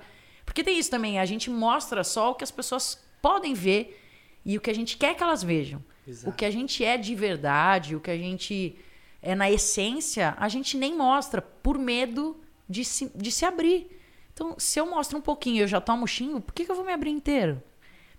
Porque 0.54 0.62
tem 0.62 0.78
isso 0.78 0.88
também, 0.88 1.18
a 1.18 1.26
gente 1.26 1.50
mostra 1.50 2.04
só 2.04 2.30
o 2.30 2.34
que 2.36 2.44
as 2.44 2.50
pessoas 2.52 3.04
podem 3.20 3.54
ver 3.54 4.00
e 4.44 4.56
o 4.56 4.60
que 4.60 4.70
a 4.70 4.74
gente 4.74 4.96
quer 4.96 5.16
que 5.16 5.22
elas 5.22 5.42
vejam. 5.42 5.82
Exato. 6.06 6.30
O 6.30 6.32
que 6.32 6.44
a 6.44 6.50
gente 6.50 6.84
é 6.84 6.96
de 6.96 7.12
verdade, 7.12 7.96
o 7.96 8.00
que 8.00 8.12
a 8.12 8.16
gente 8.16 8.78
é 9.20 9.34
na 9.34 9.50
essência, 9.50 10.32
a 10.38 10.48
gente 10.48 10.76
nem 10.76 10.96
mostra 10.96 11.42
por 11.42 11.76
medo 11.76 12.40
de 12.68 12.84
se, 12.84 13.10
de 13.16 13.32
se 13.32 13.44
abrir. 13.44 13.88
Então, 14.32 14.54
se 14.56 14.78
eu 14.78 14.86
mostro 14.86 15.18
um 15.18 15.20
pouquinho 15.20 15.56
e 15.56 15.60
eu 15.60 15.66
já 15.66 15.80
tomo 15.80 16.06
xingo, 16.06 16.40
por 16.40 16.54
que, 16.54 16.64
que 16.64 16.70
eu 16.70 16.76
vou 16.76 16.84
me 16.84 16.92
abrir 16.92 17.10
inteiro? 17.10 17.60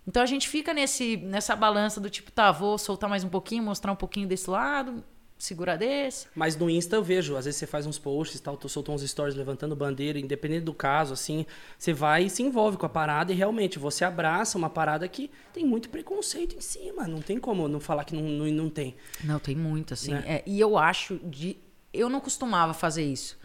Então 0.06 0.22
a 0.22 0.26
gente 0.26 0.46
fica 0.46 0.74
nesse, 0.74 1.16
nessa 1.16 1.56
balança 1.56 1.98
do 1.98 2.10
tipo, 2.10 2.30
tá, 2.30 2.52
vou 2.52 2.76
soltar 2.76 3.08
mais 3.08 3.24
um 3.24 3.30
pouquinho, 3.30 3.62
mostrar 3.62 3.90
um 3.92 3.96
pouquinho 3.96 4.28
desse 4.28 4.50
lado, 4.50 5.02
segurar 5.38 5.76
desse. 5.76 6.26
Mas 6.34 6.56
no 6.56 6.68
Insta 6.70 6.96
eu 6.96 7.02
vejo, 7.02 7.36
às 7.36 7.44
vezes 7.44 7.58
você 7.58 7.66
faz 7.66 7.86
uns 7.86 7.98
posts, 7.98 8.40
tal, 8.40 8.56
tu 8.56 8.68
soltou 8.68 8.94
uns 8.94 9.02
stories 9.02 9.34
levantando 9.34 9.76
bandeira, 9.76 10.18
independente 10.18 10.64
do 10.64 10.74
caso, 10.74 11.12
assim, 11.12 11.44
você 11.78 11.92
vai 11.92 12.24
e 12.24 12.30
se 12.30 12.42
envolve 12.42 12.76
com 12.76 12.86
a 12.86 12.88
parada 12.88 13.32
e 13.32 13.34
realmente 13.34 13.78
você 13.78 14.04
abraça 14.04 14.56
uma 14.56 14.70
parada 14.70 15.06
que 15.08 15.30
tem 15.52 15.64
muito 15.64 15.88
preconceito 15.88 16.56
em 16.56 16.60
cima. 16.60 17.06
Não 17.06 17.20
tem 17.20 17.38
como 17.38 17.68
não 17.68 17.80
falar 17.80 18.04
que 18.04 18.14
não, 18.14 18.22
não, 18.22 18.46
não 18.46 18.70
tem. 18.70 18.96
Não, 19.22 19.38
tem 19.38 19.54
muito, 19.54 19.94
assim. 19.94 20.12
Né? 20.12 20.24
É, 20.26 20.42
e 20.46 20.58
eu 20.58 20.78
acho 20.78 21.18
de. 21.18 21.58
Eu 21.92 22.08
não 22.08 22.20
costumava 22.20 22.74
fazer 22.74 23.04
isso. 23.04 23.38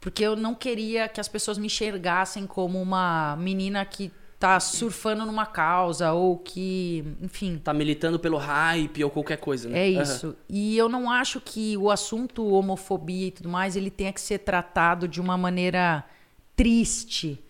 Porque 0.00 0.22
eu 0.22 0.36
não 0.36 0.54
queria 0.54 1.08
que 1.08 1.20
as 1.20 1.28
pessoas 1.28 1.56
me 1.56 1.66
enxergassem 1.66 2.46
como 2.46 2.80
uma 2.80 3.36
menina 3.36 3.84
que 3.84 4.12
tá 4.44 4.60
surfando 4.60 5.24
numa 5.24 5.46
causa 5.46 6.12
ou 6.12 6.36
que, 6.36 7.02
enfim, 7.22 7.58
Tá 7.64 7.72
militando 7.72 8.18
pelo 8.18 8.36
hype 8.36 9.02
ou 9.02 9.08
qualquer 9.08 9.38
coisa, 9.38 9.70
né? 9.70 9.78
É 9.78 9.88
isso. 9.88 10.36
E 10.50 10.76
eu 10.76 10.86
não 10.86 11.10
acho 11.10 11.40
que 11.40 11.78
o 11.78 11.90
assunto 11.90 12.46
homofobia 12.46 13.28
e 13.28 13.30
tudo 13.30 13.48
mais, 13.48 13.74
ele 13.74 13.90
tenha 13.90 14.12
que 14.12 14.20
ser 14.20 14.40
tratado 14.40 15.08
de 15.08 15.18
uma 15.18 15.38
maneira 15.38 16.04
triste. 16.54 17.42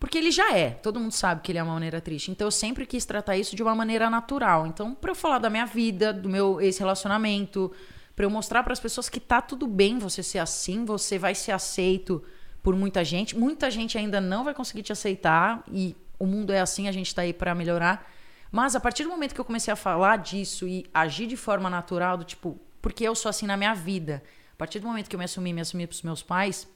Porque 0.00 0.16
ele 0.16 0.30
já 0.30 0.56
é, 0.56 0.70
todo 0.70 0.98
mundo 0.98 1.12
sabe 1.12 1.42
que 1.42 1.52
ele 1.52 1.58
é 1.58 1.62
uma 1.62 1.74
maneira 1.74 2.00
triste. 2.00 2.30
Então 2.30 2.46
eu 2.46 2.50
sempre 2.50 2.86
quis 2.86 3.04
tratar 3.04 3.36
isso 3.36 3.54
de 3.54 3.62
uma 3.62 3.74
maneira 3.74 4.08
natural. 4.08 4.66
Então, 4.66 4.94
para 4.94 5.10
eu 5.10 5.14
falar 5.14 5.38
da 5.38 5.50
minha 5.50 5.66
vida, 5.66 6.14
do 6.14 6.30
meu 6.30 6.62
ex-relacionamento, 6.62 7.70
para 8.16 8.24
eu 8.24 8.30
mostrar 8.30 8.62
para 8.62 8.72
as 8.72 8.80
pessoas 8.80 9.10
que 9.10 9.20
tá 9.20 9.42
tudo 9.42 9.66
bem 9.66 9.98
você 9.98 10.22
ser 10.22 10.38
assim, 10.38 10.86
você 10.86 11.18
vai 11.18 11.34
ser 11.34 11.52
aceito 11.52 12.24
por 12.62 12.74
muita 12.74 13.04
gente. 13.04 13.36
Muita 13.36 13.70
gente 13.70 13.98
ainda 13.98 14.18
não 14.18 14.44
vai 14.44 14.54
conseguir 14.54 14.82
te 14.82 14.92
aceitar 14.92 15.62
e 15.70 15.94
o 16.22 16.26
mundo 16.26 16.52
é 16.52 16.60
assim, 16.60 16.86
a 16.86 16.92
gente 16.92 17.12
tá 17.12 17.22
aí 17.22 17.32
para 17.32 17.52
melhorar. 17.52 18.08
Mas 18.48 18.76
a 18.76 18.80
partir 18.80 19.02
do 19.02 19.08
momento 19.08 19.34
que 19.34 19.40
eu 19.40 19.44
comecei 19.44 19.72
a 19.72 19.76
falar 19.76 20.18
disso 20.18 20.68
e 20.68 20.86
agir 20.94 21.26
de 21.26 21.36
forma 21.36 21.68
natural, 21.68 22.16
do 22.16 22.22
tipo, 22.22 22.60
porque 22.80 23.02
eu 23.02 23.12
sou 23.16 23.28
assim 23.28 23.44
na 23.44 23.56
minha 23.56 23.74
vida. 23.74 24.22
A 24.52 24.56
partir 24.56 24.78
do 24.78 24.86
momento 24.86 25.10
que 25.10 25.16
eu 25.16 25.18
me 25.18 25.24
assumi, 25.24 25.52
me 25.52 25.60
assumi 25.60 25.84
pros 25.84 26.02
meus 26.02 26.22
pais, 26.22 26.68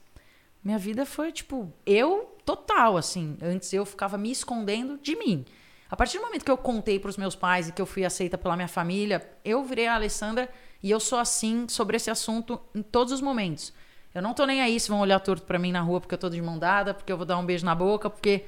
minha 0.61 0.77
vida 0.77 1.05
foi 1.05 1.31
tipo, 1.31 1.71
eu 1.85 2.35
total, 2.43 2.97
assim. 2.97 3.37
Antes 3.41 3.71
eu 3.71 3.85
ficava 3.85 4.17
me 4.17 4.29
escondendo 4.29 4.97
de 4.97 5.15
mim. 5.15 5.45
A 5.89 5.95
partir 5.95 6.17
do 6.17 6.25
momento 6.25 6.43
que 6.43 6.51
eu 6.51 6.57
contei 6.57 6.99
pros 6.99 7.15
meus 7.15 7.33
pais 7.33 7.69
e 7.69 7.71
que 7.71 7.81
eu 7.81 7.85
fui 7.85 8.03
aceita 8.03 8.37
pela 8.37 8.57
minha 8.57 8.67
família, 8.67 9.25
eu 9.45 9.63
virei 9.63 9.87
a 9.87 9.95
Alessandra 9.95 10.49
e 10.83 10.91
eu 10.91 10.99
sou 10.99 11.17
assim 11.17 11.69
sobre 11.69 11.95
esse 11.95 12.11
assunto 12.11 12.59
em 12.75 12.81
todos 12.81 13.13
os 13.13 13.21
momentos. 13.21 13.71
Eu 14.13 14.21
não 14.21 14.33
tô 14.33 14.45
nem 14.45 14.61
aí 14.61 14.77
se 14.77 14.89
vão 14.89 14.99
olhar 14.99 15.21
torto 15.21 15.45
pra 15.45 15.57
mim 15.57 15.71
na 15.71 15.79
rua 15.79 16.01
porque 16.01 16.15
eu 16.15 16.19
tô 16.19 16.29
de 16.29 16.41
mão 16.41 16.59
dada, 16.59 16.93
porque 16.93 17.13
eu 17.13 17.15
vou 17.15 17.25
dar 17.25 17.37
um 17.37 17.45
beijo 17.45 17.65
na 17.65 17.73
boca, 17.73 18.09
porque 18.09 18.43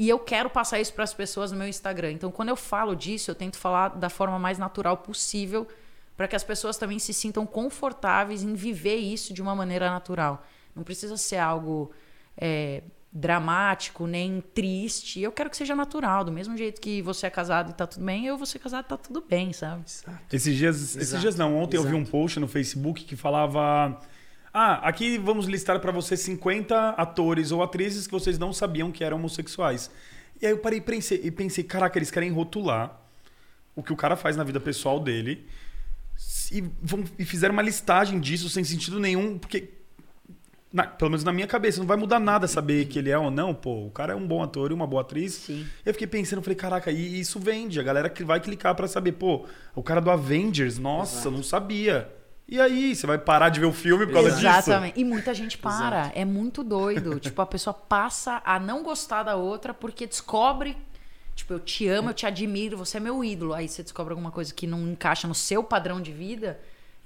e 0.00 0.08
eu 0.08 0.20
quero 0.20 0.48
passar 0.48 0.78
isso 0.78 0.94
para 0.94 1.02
as 1.02 1.12
pessoas 1.12 1.50
no 1.50 1.58
meu 1.58 1.66
Instagram. 1.66 2.12
Então, 2.12 2.30
quando 2.30 2.50
eu 2.50 2.54
falo 2.54 2.94
disso, 2.94 3.32
eu 3.32 3.34
tento 3.34 3.58
falar 3.58 3.88
da 3.88 4.08
forma 4.08 4.38
mais 4.38 4.56
natural 4.56 4.98
possível 4.98 5.66
para 6.16 6.28
que 6.28 6.36
as 6.36 6.44
pessoas 6.44 6.76
também 6.78 7.00
se 7.00 7.12
sintam 7.12 7.44
confortáveis 7.44 8.44
em 8.44 8.54
viver 8.54 8.94
isso 8.94 9.34
de 9.34 9.42
uma 9.42 9.56
maneira 9.56 9.90
natural. 9.90 10.46
Não 10.72 10.84
precisa 10.84 11.16
ser 11.16 11.38
algo 11.38 11.90
é, 12.36 12.84
dramático, 13.12 14.06
nem 14.06 14.40
triste. 14.40 15.20
Eu 15.20 15.32
quero 15.32 15.50
que 15.50 15.56
seja 15.56 15.74
natural. 15.74 16.22
Do 16.22 16.30
mesmo 16.30 16.56
jeito 16.56 16.80
que 16.80 17.02
você 17.02 17.26
é 17.26 17.30
casado 17.30 17.70
e 17.70 17.74
tá 17.74 17.84
tudo 17.84 18.04
bem, 18.04 18.24
eu 18.24 18.36
vou 18.36 18.46
ser 18.46 18.60
casado 18.60 18.84
e 18.84 18.88
tá 18.90 18.96
tudo 18.96 19.20
bem, 19.28 19.52
sabe? 19.52 19.82
Exato. 19.84 20.16
Esses 20.32 20.56
dias, 20.56 20.76
esses 20.76 20.96
Exato, 20.96 21.22
dias 21.22 21.34
não, 21.34 21.56
ontem 21.56 21.76
eu 21.76 21.82
vi 21.82 21.94
um 21.94 22.02
exato. 22.02 22.12
post 22.12 22.38
no 22.38 22.46
Facebook 22.46 23.04
que 23.04 23.16
falava: 23.16 24.00
Ah, 24.60 24.80
aqui 24.88 25.18
vamos 25.18 25.46
listar 25.46 25.78
pra 25.78 25.92
você 25.92 26.16
50 26.16 26.90
atores 26.90 27.52
ou 27.52 27.62
atrizes 27.62 28.08
que 28.08 28.12
vocês 28.12 28.40
não 28.40 28.52
sabiam 28.52 28.90
que 28.90 29.04
eram 29.04 29.16
homossexuais. 29.16 29.88
E 30.42 30.46
aí 30.46 30.50
eu 30.50 30.58
parei 30.58 30.80
e 30.80 30.82
pensei, 30.82 31.20
e 31.22 31.30
pensei, 31.30 31.62
caraca, 31.62 31.96
eles 31.96 32.10
querem 32.10 32.32
rotular 32.32 33.00
o 33.76 33.84
que 33.84 33.92
o 33.92 33.96
cara 33.96 34.16
faz 34.16 34.36
na 34.36 34.42
vida 34.42 34.58
pessoal 34.58 34.98
dele 34.98 35.46
e, 36.50 36.60
vão, 36.82 37.04
e 37.16 37.24
fizeram 37.24 37.52
uma 37.52 37.62
listagem 37.62 38.18
disso 38.18 38.48
sem 38.48 38.64
sentido 38.64 38.98
nenhum, 38.98 39.38
porque 39.38 39.68
na- 40.72 40.88
pelo 40.88 41.12
menos 41.12 41.22
na 41.22 41.32
minha 41.32 41.46
cabeça, 41.46 41.78
não 41.78 41.86
vai 41.86 41.96
mudar 41.96 42.18
nada 42.18 42.48
saber 42.48 42.86
que 42.86 42.98
ele 42.98 43.10
é 43.10 43.18
ou 43.18 43.30
não, 43.30 43.54
pô. 43.54 43.86
O 43.86 43.90
cara 43.92 44.12
é 44.12 44.16
um 44.16 44.26
bom 44.26 44.42
ator 44.42 44.72
e 44.72 44.74
uma 44.74 44.88
boa 44.88 45.02
atriz. 45.02 45.34
Sim. 45.34 45.64
Eu 45.86 45.92
fiquei 45.92 46.08
pensando, 46.08 46.42
falei, 46.42 46.56
caraca, 46.56 46.90
e 46.90 47.20
isso 47.20 47.38
vende. 47.38 47.78
A 47.78 47.82
galera 47.84 48.10
que 48.10 48.24
vai 48.24 48.40
clicar 48.40 48.74
pra 48.74 48.88
saber, 48.88 49.12
pô, 49.12 49.46
o 49.72 49.84
cara 49.84 50.00
do 50.00 50.10
Avengers, 50.10 50.78
nossa, 50.78 51.14
Exato. 51.20 51.30
não 51.30 51.44
sabia. 51.44 52.12
E 52.48 52.58
aí, 52.58 52.96
você 52.96 53.06
vai 53.06 53.18
parar 53.18 53.50
de 53.50 53.60
ver 53.60 53.66
o 53.66 53.72
filme 53.72 54.06
por 54.06 54.14
causa 54.14 54.30
disso? 54.30 54.40
Exatamente. 54.40 54.98
E 54.98 55.04
muita 55.04 55.34
gente 55.34 55.58
para. 55.58 56.10
É 56.14 56.24
muito 56.24 56.64
doido. 56.64 57.20
tipo, 57.20 57.42
a 57.42 57.46
pessoa 57.46 57.74
passa 57.74 58.40
a 58.42 58.58
não 58.58 58.82
gostar 58.82 59.22
da 59.22 59.36
outra 59.36 59.74
porque 59.74 60.06
descobre. 60.06 60.74
Tipo, 61.36 61.52
eu 61.52 61.60
te 61.60 61.86
amo, 61.86 62.08
eu 62.08 62.14
te 62.14 62.24
admiro, 62.24 62.78
você 62.78 62.96
é 62.96 63.00
meu 63.00 63.22
ídolo. 63.22 63.52
Aí 63.52 63.68
você 63.68 63.82
descobre 63.82 64.12
alguma 64.12 64.30
coisa 64.30 64.52
que 64.54 64.66
não 64.66 64.88
encaixa 64.88 65.28
no 65.28 65.34
seu 65.34 65.62
padrão 65.62 66.00
de 66.00 66.10
vida. 66.10 66.58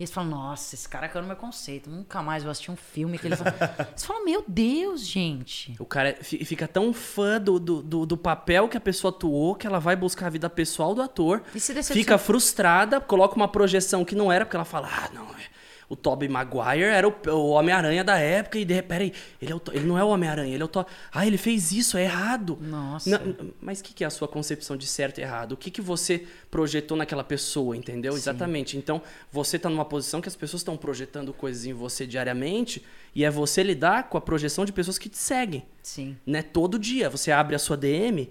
E 0.03 0.07
você 0.07 0.13
fala, 0.13 0.29
nossa, 0.29 0.75
esse 0.75 0.89
cara 0.89 1.09
caiu 1.09 1.23
no 1.23 1.29
meu 1.29 1.37
conceito. 1.37 1.89
Nunca 1.89 2.23
mais 2.23 2.43
vou 2.43 2.51
assistir 2.51 2.71
um 2.71 2.77
filme 2.77 3.19
que 3.19 3.27
ele 3.27 3.37
fala. 3.37 3.55
Você 3.95 4.07
fala, 4.07 4.25
meu 4.25 4.45
Deus, 4.49 5.07
gente. 5.07 5.75
O 5.79 5.85
cara 5.87 6.17
fi- 6.21 6.45
fica 6.45 6.67
tão 6.67 6.93
fã 6.93 7.41
do, 7.41 7.61
do, 7.61 7.83
do, 7.83 8.07
do 8.07 8.17
papel 8.17 8.69
que 8.69 8.77
a 8.77 8.81
pessoa 8.81 9.11
atuou 9.13 9.55
que 9.55 9.67
ela 9.67 9.79
vai 9.79 9.95
buscar 9.95 10.27
a 10.27 10.31
vida 10.31 10.51
pessoal 10.51 10.95
do 10.95 11.03
ator. 11.03 11.43
E 11.55 11.61
se 11.61 11.73
decepciona. 11.73 12.01
Fica 12.03 12.19
frustrada, 12.19 13.01
coloca 13.01 13.37
uma 13.37 13.47
projeção 13.49 14.05
que 14.05 14.15
não 14.15 14.33
era, 14.33 14.45
porque 14.45 14.57
ela 14.57 14.65
fala, 14.65 14.89
ah, 14.93 15.09
não, 15.15 15.25
é- 15.25 15.53
o 15.93 15.97
Tobey 15.97 16.27
Maguire 16.27 16.85
era 16.85 17.07
o, 17.07 17.15
o 17.29 17.51
Homem-Aranha 17.51 18.03
da 18.03 18.17
época 18.19 18.59
e 18.59 18.65
de 18.65 18.73
repente, 18.73 19.13
ele, 19.43 19.53
é 19.53 19.57
ele 19.77 19.85
não 19.85 19.99
é 19.99 20.03
o 20.03 20.09
Homem-Aranha, 20.09 20.55
ele 20.55 20.63
é 20.63 20.65
o 20.65 20.69
To- 20.69 20.87
Ah, 21.13 21.27
ele 21.27 21.37
fez 21.37 21.71
isso, 21.71 21.99
é 21.99 22.05
errado. 22.05 22.57
Nossa. 22.63 23.11
Não, 23.19 23.51
mas 23.61 23.81
o 23.81 23.85
que, 23.85 23.93
que 23.93 24.03
é 24.03 24.07
a 24.07 24.11
sua 24.11 24.27
concepção 24.27 24.75
de 24.75 24.87
certo 24.87 25.19
e 25.19 25.21
errado? 25.23 25.53
O 25.53 25.57
que, 25.57 25.71
que 25.71 25.83
você 25.83 26.27
projetou 26.51 26.97
naquela 26.97 27.23
pessoa, 27.23 27.77
entendeu? 27.77 28.15
Exatamente. 28.15 28.79
Então, 28.79 29.03
você 29.31 29.59
tá 29.59 29.69
numa 29.69 29.85
posição 29.85 30.23
que 30.23 30.29
as 30.29 30.35
pessoas 30.37 30.61
estão 30.61 30.79
projetando 30.79 31.31
coisas 31.35 31.67
em 31.67 31.75
você 31.75 32.07
diariamente 32.07 32.83
e 33.15 33.23
é 33.23 33.31
você 33.31 33.63
lidar 33.63 34.09
com 34.09 34.17
a 34.17 34.21
projeção 34.23 34.65
de 34.65 34.73
pessoas 34.73 34.97
que 34.99 35.11
te 35.11 35.19
seguem 35.19 35.63
Sim. 35.83 36.17
né? 36.25 36.41
Todo 36.43 36.79
dia 36.79 37.11
você 37.11 37.31
abre 37.31 37.55
a 37.55 37.59
sua 37.59 37.77
DM, 37.77 38.31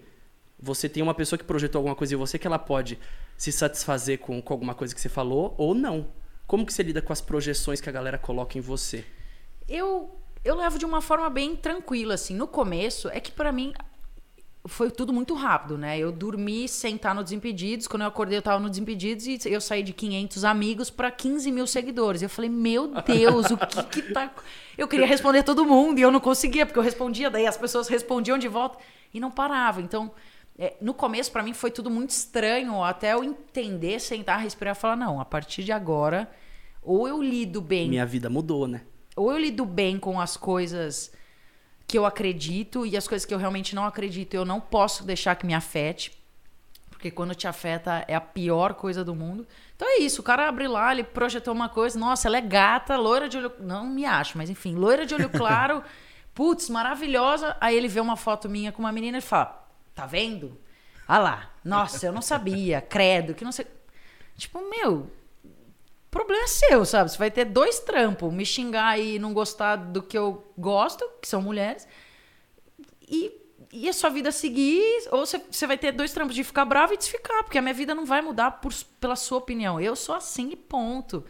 você 0.59 0.89
tem 0.89 1.03
uma 1.03 1.13
pessoa 1.13 1.37
que 1.37 1.45
projetou 1.45 1.77
alguma 1.77 1.95
coisa 1.95 2.15
em 2.15 2.17
você 2.17 2.39
que 2.39 2.47
ela 2.47 2.57
pode 2.57 2.97
se 3.37 3.51
satisfazer 3.51 4.17
com, 4.17 4.41
com 4.41 4.51
alguma 4.51 4.73
coisa 4.73 4.95
que 4.95 4.99
você 5.01 5.09
falou 5.09 5.53
ou 5.59 5.75
não. 5.75 6.07
Como 6.51 6.65
que 6.65 6.73
você 6.73 6.83
lida 6.83 7.01
com 7.01 7.13
as 7.13 7.21
projeções 7.21 7.79
que 7.79 7.87
a 7.87 7.93
galera 7.93 8.17
coloca 8.17 8.57
em 8.57 8.61
você? 8.61 9.05
Eu, 9.69 10.13
eu 10.43 10.53
levo 10.53 10.77
de 10.77 10.83
uma 10.83 10.99
forma 10.99 11.29
bem 11.29 11.55
tranquila, 11.55 12.15
assim. 12.15 12.35
No 12.35 12.45
começo, 12.45 13.07
é 13.07 13.21
que 13.21 13.31
pra 13.31 13.53
mim 13.53 13.71
foi 14.65 14.91
tudo 14.91 15.13
muito 15.13 15.33
rápido, 15.33 15.77
né? 15.77 15.97
Eu 15.97 16.11
dormi 16.11 16.67
sem 16.67 16.97
estar 16.97 17.15
no 17.15 17.23
Desimpedidos. 17.23 17.87
Quando 17.87 18.01
eu 18.01 18.09
acordei, 18.09 18.37
eu 18.37 18.41
tava 18.41 18.59
no 18.59 18.69
Desimpedidos 18.69 19.27
e 19.27 19.39
eu 19.45 19.61
saí 19.61 19.81
de 19.81 19.93
500 19.93 20.43
amigos 20.43 20.89
pra 20.89 21.09
15 21.09 21.49
mil 21.53 21.65
seguidores. 21.65 22.21
Eu 22.21 22.27
falei, 22.27 22.49
meu 22.49 22.91
Deus, 23.01 23.49
o 23.49 23.55
que 23.55 23.83
que 23.83 24.01
tá... 24.11 24.29
Eu 24.77 24.89
queria 24.89 25.07
responder 25.07 25.43
todo 25.43 25.63
mundo 25.63 25.99
e 25.99 26.01
eu 26.01 26.11
não 26.11 26.19
conseguia, 26.19 26.65
porque 26.65 26.77
eu 26.77 26.83
respondia, 26.83 27.29
daí 27.29 27.47
as 27.47 27.55
pessoas 27.55 27.87
respondiam 27.87 28.37
de 28.37 28.49
volta 28.49 28.77
e 29.13 29.21
não 29.21 29.31
parava. 29.31 29.81
Então, 29.81 30.11
é, 30.61 30.75
no 30.79 30.93
começo, 30.93 31.31
pra 31.31 31.41
mim, 31.41 31.53
foi 31.53 31.71
tudo 31.71 31.89
muito 31.89 32.11
estranho, 32.11 32.83
até 32.83 33.13
eu 33.13 33.23
entender, 33.23 33.99
sentar, 33.99 34.39
respirar 34.39 34.75
e 34.75 34.79
falar, 34.79 34.95
não, 34.95 35.19
a 35.19 35.25
partir 35.25 35.63
de 35.63 35.71
agora, 35.71 36.29
ou 36.83 37.07
eu 37.07 37.19
lido 37.19 37.59
bem 37.59 37.89
Minha 37.89 38.05
vida 38.05 38.29
mudou, 38.29 38.67
né? 38.67 38.81
ou 39.15 39.31
eu 39.31 39.39
lido 39.39 39.65
bem 39.65 39.97
com 39.97 40.21
as 40.21 40.37
coisas 40.37 41.11
que 41.87 41.97
eu 41.97 42.05
acredito 42.05 42.85
e 42.85 42.95
as 42.95 43.07
coisas 43.07 43.25
que 43.25 43.33
eu 43.33 43.39
realmente 43.39 43.73
não 43.73 43.85
acredito, 43.85 44.35
eu 44.35 44.45
não 44.45 44.61
posso 44.61 45.03
deixar 45.03 45.35
que 45.35 45.47
me 45.47 45.55
afete. 45.55 46.15
Porque 46.91 47.09
quando 47.09 47.33
te 47.33 47.47
afeta 47.47 48.05
é 48.07 48.13
a 48.13 48.21
pior 48.21 48.75
coisa 48.75 49.03
do 49.03 49.15
mundo. 49.15 49.47
Então 49.75 49.87
é 49.89 50.03
isso, 50.03 50.21
o 50.21 50.23
cara 50.23 50.47
abre 50.47 50.67
lá, 50.67 50.91
ele 50.91 51.03
projetou 51.03 51.55
uma 51.55 51.69
coisa, 51.69 51.97
nossa, 51.97 52.27
ela 52.27 52.37
é 52.37 52.41
gata, 52.41 52.95
loira 52.97 53.27
de 53.27 53.39
olho. 53.39 53.51
Não 53.59 53.87
me 53.87 54.05
acho, 54.05 54.37
mas 54.37 54.47
enfim, 54.47 54.75
loira 54.75 55.07
de 55.07 55.15
olho 55.15 55.29
claro, 55.35 55.83
putz, 56.35 56.69
maravilhosa. 56.69 57.57
Aí 57.59 57.75
ele 57.75 57.87
vê 57.87 57.99
uma 57.99 58.15
foto 58.15 58.47
minha 58.47 58.71
com 58.71 58.83
uma 58.83 58.91
menina 58.91 59.17
e 59.17 59.21
fala: 59.21 59.60
tá 60.01 60.07
vendo? 60.07 60.57
Ah 61.07 61.19
lá, 61.19 61.51
nossa, 61.63 62.07
eu 62.07 62.11
não 62.11 62.21
sabia, 62.21 62.81
credo, 62.89 63.35
que 63.35 63.43
não 63.43 63.51
sei. 63.51 63.67
Tipo, 64.35 64.67
meu, 64.67 65.11
problema 66.09 66.43
é 66.43 66.47
seu, 66.47 66.83
sabe? 66.85 67.11
Você 67.11 67.17
vai 67.17 67.29
ter 67.29 67.45
dois 67.45 67.79
trampos, 67.79 68.33
me 68.33 68.45
xingar 68.45 68.99
e 68.99 69.19
não 69.19 69.31
gostar 69.33 69.75
do 69.75 70.01
que 70.01 70.17
eu 70.17 70.51
gosto, 70.57 71.07
que 71.21 71.27
são 71.27 71.41
mulheres, 71.41 71.87
e, 73.07 73.31
e 73.71 73.87
a 73.87 73.93
sua 73.93 74.09
vida 74.09 74.31
seguir, 74.31 74.83
ou 75.11 75.25
você, 75.25 75.67
vai 75.67 75.77
ter 75.77 75.91
dois 75.91 76.11
trampos 76.11 76.33
de 76.33 76.43
ficar 76.43 76.65
bravo 76.65 76.93
e 76.93 76.97
desficar, 76.97 77.43
porque 77.43 77.59
a 77.59 77.61
minha 77.61 77.73
vida 77.73 77.93
não 77.93 78.05
vai 78.05 78.21
mudar 78.21 78.51
por, 78.51 78.73
pela 78.99 79.15
sua 79.15 79.37
opinião. 79.37 79.79
Eu 79.79 79.95
sou 79.95 80.15
assim 80.15 80.49
e 80.51 80.55
ponto. 80.55 81.23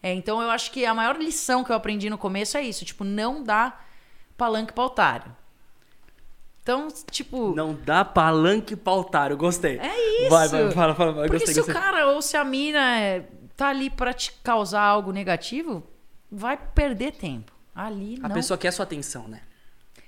É, 0.00 0.12
então 0.12 0.40
eu 0.40 0.50
acho 0.50 0.70
que 0.70 0.86
a 0.86 0.94
maior 0.94 1.16
lição 1.16 1.64
que 1.64 1.72
eu 1.72 1.76
aprendi 1.76 2.08
no 2.08 2.18
começo 2.18 2.56
é 2.56 2.62
isso, 2.62 2.84
tipo, 2.84 3.02
não 3.02 3.42
dá 3.42 3.80
palanque 4.36 4.72
para 4.72 4.84
otário. 4.84 5.41
Então, 6.62 6.88
tipo, 7.10 7.54
Não 7.54 7.74
dá 7.74 8.04
palanque 8.04 8.76
pra 8.76 8.92
otário. 8.92 9.36
Gostei. 9.36 9.78
é 9.78 10.20
isso. 10.22 10.30
Vai, 10.30 10.48
vai, 10.48 10.70
fala, 10.70 10.94
fala. 10.94 11.12
Porque 11.14 11.30
Gostei, 11.30 11.54
se 11.54 11.60
gostei. 11.60 11.74
o 11.74 11.78
cara 11.78 12.06
ou 12.08 12.22
se 12.22 12.36
a 12.36 12.44
mina 12.44 12.98
é, 13.00 13.26
tá 13.56 13.68
ali 13.68 13.90
pra 13.90 14.12
te 14.12 14.32
causar 14.44 14.82
algo 14.82 15.10
negativo, 15.10 15.82
vai 16.30 16.56
perder 16.56 17.12
tempo. 17.12 17.52
Ali 17.74 18.18
A 18.22 18.28
não. 18.28 18.34
pessoa 18.34 18.56
quer 18.56 18.70
sua 18.70 18.84
atenção, 18.84 19.26
né? 19.26 19.40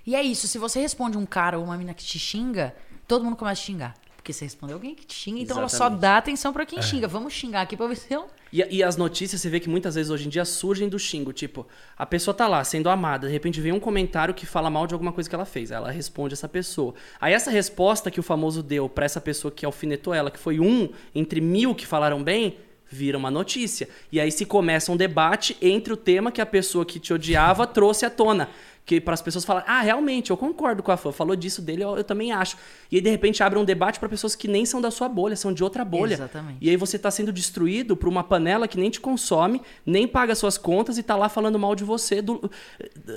E 0.06 0.14
é 0.14 0.22
isso, 0.22 0.46
se 0.46 0.58
você 0.58 0.80
responde 0.80 1.16
um 1.18 1.24
cara 1.26 1.58
ou 1.58 1.64
uma 1.64 1.76
mina 1.78 1.94
que 1.94 2.04
te 2.04 2.18
xinga, 2.18 2.74
todo 3.08 3.24
mundo 3.24 3.36
começa 3.36 3.60
a 3.60 3.64
xingar. 3.64 3.94
Porque 4.24 4.32
você 4.32 4.46
respondeu 4.46 4.76
alguém 4.76 4.94
que 4.94 5.04
te 5.04 5.14
xinga, 5.14 5.40
então 5.40 5.58
ela 5.58 5.68
só 5.68 5.76
Exatamente. 5.76 6.00
dá 6.00 6.16
atenção 6.16 6.50
pra 6.50 6.62
É. 6.62 6.66
quem 6.66 6.80
xinga. 6.80 7.06
Vamos 7.06 7.34
xingar 7.34 7.60
aqui 7.60 7.76
pra 7.76 7.86
ver 7.86 7.94
se 7.96 8.10
eu... 8.10 8.24
E, 8.50 8.78
e 8.78 8.82
as 8.82 8.96
notícias, 8.96 9.38
você 9.38 9.50
vê 9.50 9.60
que 9.60 9.68
muitas 9.68 9.96
vezes 9.96 10.10
hoje 10.10 10.24
em 10.24 10.30
dia 10.30 10.46
surgem 10.46 10.88
do 10.88 10.98
xingo. 10.98 11.30
Tipo, 11.30 11.66
a 11.94 12.06
pessoa 12.06 12.32
tá 12.32 12.48
lá 12.48 12.64
sendo 12.64 12.88
amada, 12.88 13.26
de 13.26 13.32
repente 13.34 13.60
vem 13.60 13.70
um 13.72 13.78
comentário 13.78 14.32
que 14.32 14.46
fala 14.46 14.70
mal 14.70 14.86
de 14.86 14.94
alguma 14.94 15.12
coisa 15.12 15.28
que 15.28 15.34
ela 15.34 15.44
fez. 15.44 15.70
Aí 15.70 15.76
Ela 15.76 15.90
responde 15.90 16.32
essa 16.32 16.48
pessoa. 16.48 16.94
Aí 17.20 17.34
essa 17.34 17.50
resposta 17.50 18.10
que 18.10 18.18
o 18.18 18.22
famoso 18.22 18.62
deu 18.62 18.88
pra 18.88 19.04
essa 19.04 19.20
pessoa 19.20 19.52
que 19.52 19.66
alfinetou 19.66 20.14
ela, 20.14 20.30
que 20.30 20.38
foi 20.38 20.58
um 20.58 20.88
entre 21.14 21.42
mil 21.42 21.74
que 21.74 21.86
falaram 21.86 22.22
bem, 22.22 22.56
vira 22.88 23.18
uma 23.18 23.30
notícia. 23.30 23.90
E 24.10 24.18
aí 24.18 24.32
se 24.32 24.46
começa 24.46 24.90
um 24.90 24.96
debate 24.96 25.54
entre 25.60 25.92
o 25.92 25.96
tema 25.98 26.32
que 26.32 26.40
a 26.40 26.46
pessoa 26.46 26.86
que 26.86 26.98
te 26.98 27.12
odiava 27.12 27.66
trouxe 27.66 28.06
à 28.06 28.10
tona. 28.10 28.48
Que 28.86 29.00
para 29.00 29.14
as 29.14 29.22
pessoas 29.22 29.46
falarem, 29.46 29.68
ah, 29.68 29.80
realmente, 29.80 30.30
eu 30.30 30.36
concordo 30.36 30.82
com 30.82 30.92
a 30.92 30.96
fã, 30.96 31.10
falou 31.10 31.34
disso 31.34 31.62
dele, 31.62 31.82
eu, 31.82 31.96
eu 31.96 32.04
também 32.04 32.32
acho. 32.32 32.56
E 32.90 32.96
aí, 32.96 33.02
de 33.02 33.08
repente, 33.08 33.42
abre 33.42 33.58
um 33.58 33.64
debate 33.64 33.98
para 33.98 34.08
pessoas 34.10 34.36
que 34.36 34.46
nem 34.46 34.66
são 34.66 34.78
da 34.78 34.90
sua 34.90 35.08
bolha, 35.08 35.34
são 35.36 35.54
de 35.54 35.64
outra 35.64 35.84
bolha. 35.84 36.14
Exatamente. 36.14 36.58
E 36.60 36.68
aí 36.68 36.76
você 36.76 36.98
tá 36.98 37.10
sendo 37.10 37.32
destruído 37.32 37.96
por 37.96 38.10
uma 38.10 38.22
panela 38.22 38.68
que 38.68 38.76
nem 38.76 38.90
te 38.90 39.00
consome, 39.00 39.62
nem 39.86 40.06
paga 40.06 40.34
suas 40.34 40.58
contas 40.58 40.98
e 40.98 41.02
tá 41.02 41.16
lá 41.16 41.30
falando 41.30 41.58
mal 41.58 41.74
de 41.74 41.82
você 41.82 42.20
do, 42.20 42.50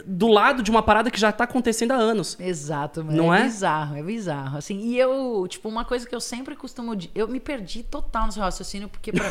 do 0.06 0.27
lado 0.27 0.63
de 0.63 0.71
uma 0.71 0.82
parada 0.82 1.12
que 1.12 1.19
já 1.19 1.32
tá 1.34 1.43
acontecendo 1.43 1.91
há 1.91 1.95
anos. 1.95 2.38
Exato, 2.39 3.03
mano. 3.03 3.17
Não 3.17 3.34
é, 3.34 3.41
é? 3.41 3.43
bizarro, 3.43 3.97
é 3.97 4.03
bizarro. 4.03 4.58
Assim, 4.58 4.80
e 4.80 4.97
eu, 4.97 5.45
tipo, 5.49 5.67
uma 5.67 5.84
coisa 5.84 6.08
que 6.08 6.15
eu 6.15 6.21
sempre 6.21 6.56
costumo. 6.56 6.97
Eu 7.13 7.27
me 7.27 7.41
perdi 7.41 7.84
total 7.84 8.27
no 8.27 8.32
seu 8.32 8.41
raciocínio, 8.41 8.88
porque 8.88 9.12
pra, 9.12 9.30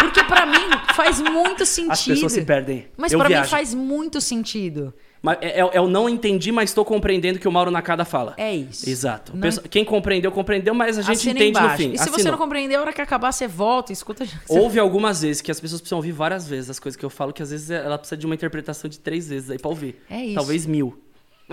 porque 0.00 0.24
pra 0.24 0.46
mim 0.46 0.68
faz 0.94 1.20
muito 1.20 1.64
sentido. 1.64 1.92
As 1.92 2.04
pessoas 2.04 2.32
se 2.32 2.42
perdem. 2.42 2.88
Mas 2.96 3.14
pra 3.14 3.28
mim 3.28 3.44
faz 3.44 3.72
muito 3.72 4.20
sentido. 4.20 4.92
Mas 5.20 5.38
é, 5.40 5.60
é- 5.60 5.70
é 5.74 5.80
o 5.80 5.88
não 5.88 6.08
entendi, 6.08 6.52
mas 6.52 6.70
estou 6.70 6.84
compreendendo 6.84 7.38
que 7.38 7.48
o 7.48 7.52
Mauro 7.52 7.70
Nakada 7.70 8.04
fala. 8.04 8.34
É 8.36 8.54
isso. 8.54 8.88
Exato. 8.88 9.32
Pessoa- 9.32 9.66
Quem 9.68 9.84
compreendeu, 9.84 10.30
compreendeu, 10.30 10.72
mas 10.74 10.96
a 10.98 11.02
gente 11.02 11.16
Assina 11.16 11.32
entende 11.32 11.52
no 11.58 11.64
embaixo. 11.64 11.76
fim. 11.82 11.92
E 11.92 11.98
se 11.98 12.04
você 12.04 12.10
Assinou. 12.16 12.32
não 12.32 12.38
compreender, 12.38 12.76
a 12.76 12.80
hora 12.80 12.92
que 12.92 13.00
acabar, 13.00 13.32
você 13.32 13.48
volta 13.48 13.90
e 13.90 13.94
escuta. 13.94 14.24
Houve 14.48 14.78
algumas 14.78 15.22
vezes 15.22 15.42
que 15.42 15.50
as 15.50 15.58
pessoas 15.60 15.80
precisam 15.80 15.98
ouvir 15.98 16.12
várias 16.12 16.46
vezes 16.46 16.70
as 16.70 16.78
coisas 16.78 16.96
que 16.96 17.04
eu 17.04 17.10
falo, 17.10 17.32
que 17.32 17.42
às 17.42 17.50
vezes 17.50 17.70
ela 17.70 17.98
precisa 17.98 18.16
de 18.16 18.26
uma 18.26 18.34
interpretação 18.34 18.88
de 18.88 18.98
três 19.00 19.28
vezes 19.28 19.50
aí 19.50 19.58
pra 19.58 19.68
ouvir. 19.68 20.00
É 20.08 20.22
isso. 20.24 20.34
Talvez 20.36 20.66
mil. 20.66 21.02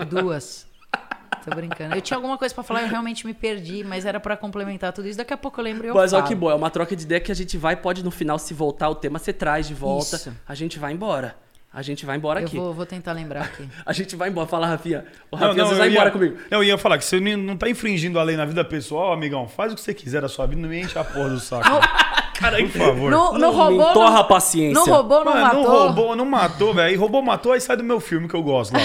Duas. 0.08 0.66
Tô 1.44 1.54
brincando. 1.54 1.94
Eu 1.94 2.00
tinha 2.00 2.16
alguma 2.16 2.36
coisa 2.36 2.52
pra 2.54 2.64
falar, 2.64 2.82
eu 2.82 2.88
realmente 2.88 3.24
me 3.26 3.32
perdi, 3.32 3.84
mas 3.84 4.04
era 4.04 4.18
pra 4.18 4.36
complementar 4.36 4.92
tudo 4.92 5.06
isso. 5.08 5.16
Daqui 5.18 5.32
a 5.32 5.36
pouco 5.36 5.60
eu 5.60 5.64
lembro 5.64 5.86
e 5.86 5.88
eu 5.88 5.94
Mas 5.94 6.12
olha 6.12 6.24
que 6.24 6.34
bom, 6.34 6.50
é 6.50 6.54
uma 6.54 6.70
troca 6.70 6.94
de 6.96 7.04
ideia 7.04 7.20
que 7.20 7.30
a 7.30 7.34
gente 7.34 7.56
vai, 7.56 7.76
pode 7.76 8.04
no 8.04 8.10
final, 8.10 8.38
se 8.38 8.52
voltar 8.52 8.88
o 8.90 8.94
tema, 8.96 9.18
você 9.18 9.32
traz 9.32 9.66
de 9.68 9.74
volta. 9.74 10.16
Isso. 10.16 10.32
A 10.46 10.54
gente 10.54 10.78
vai 10.78 10.92
embora. 10.92 11.36
A 11.76 11.82
gente 11.82 12.06
vai 12.06 12.16
embora 12.16 12.40
Eu 12.40 12.46
aqui. 12.46 12.56
vou, 12.56 12.72
vou 12.72 12.86
tentar 12.86 13.12
lembrar 13.12 13.42
aqui. 13.42 13.68
A 13.84 13.92
gente 13.92 14.16
vai 14.16 14.30
embora. 14.30 14.46
Fala, 14.48 14.66
Rafinha. 14.66 15.04
O 15.30 15.36
Não, 15.36 15.46
Rafinha 15.48 15.62
não, 15.62 15.68
vezes 15.68 15.72
eu 15.72 15.76
vai 15.78 15.88
ia, 15.88 15.92
embora 15.94 16.10
comigo. 16.10 16.36
não, 16.50 16.58
eu 16.58 16.64
ia 16.64 16.78
falar 16.78 16.96
que 16.96 17.04
você 17.04 17.20
não 17.20 17.36
não 17.36 17.54
tá 17.56 17.68
infringindo 17.68 18.18
a 18.18 18.22
lei 18.22 18.34
na 18.34 18.46
vida 18.46 18.64
pessoal, 18.64 19.12
amigão. 19.12 19.46
Faz 19.46 19.72
o 19.72 19.74
que 19.74 19.82
você 19.82 19.92
quiser 19.92 20.22
da 20.22 20.28
sua 20.28 20.46
vida, 20.46 20.62
não 20.62 20.70
me 20.70 20.80
enche 20.80 20.98
a 20.98 21.04
porra 21.04 21.28
do 21.28 21.38
saco. 21.38 21.68
Cara, 22.40 22.58
Por 22.58 22.68
favor. 22.70 23.10
No, 23.10 23.32
no 23.34 23.38
Não- 23.38 23.50
robô. 23.52 23.76
não 23.78 23.92
torra 23.94 24.10
não- 24.10 24.16
a 24.20 24.24
paciência. 24.24 24.74
Não 24.74 24.84
roubou, 24.86 25.24
não 25.24 25.32
Mano, 25.32 25.40
matou. 25.46 25.62
não 25.62 25.70
roubou, 25.70 26.16
não 26.16 26.24
matou, 26.26 26.74
velho. 26.74 26.92
E 26.94 26.96
roubou, 26.96 27.22
matou, 27.22 27.52
aí 27.52 27.60
sai 27.60 27.76
do 27.78 27.84
meu 27.84 27.98
filme 28.00 28.26
que 28.28 28.34
eu 28.34 28.42
gosto 28.42 28.72
lá. 28.74 28.80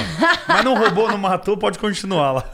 Mas 0.47 0.63
não 0.63 0.73
roubou, 0.77 1.09
não 1.09 1.17
matou, 1.17 1.57
pode 1.57 1.77
continuar 1.79 2.31
lá. 2.33 2.49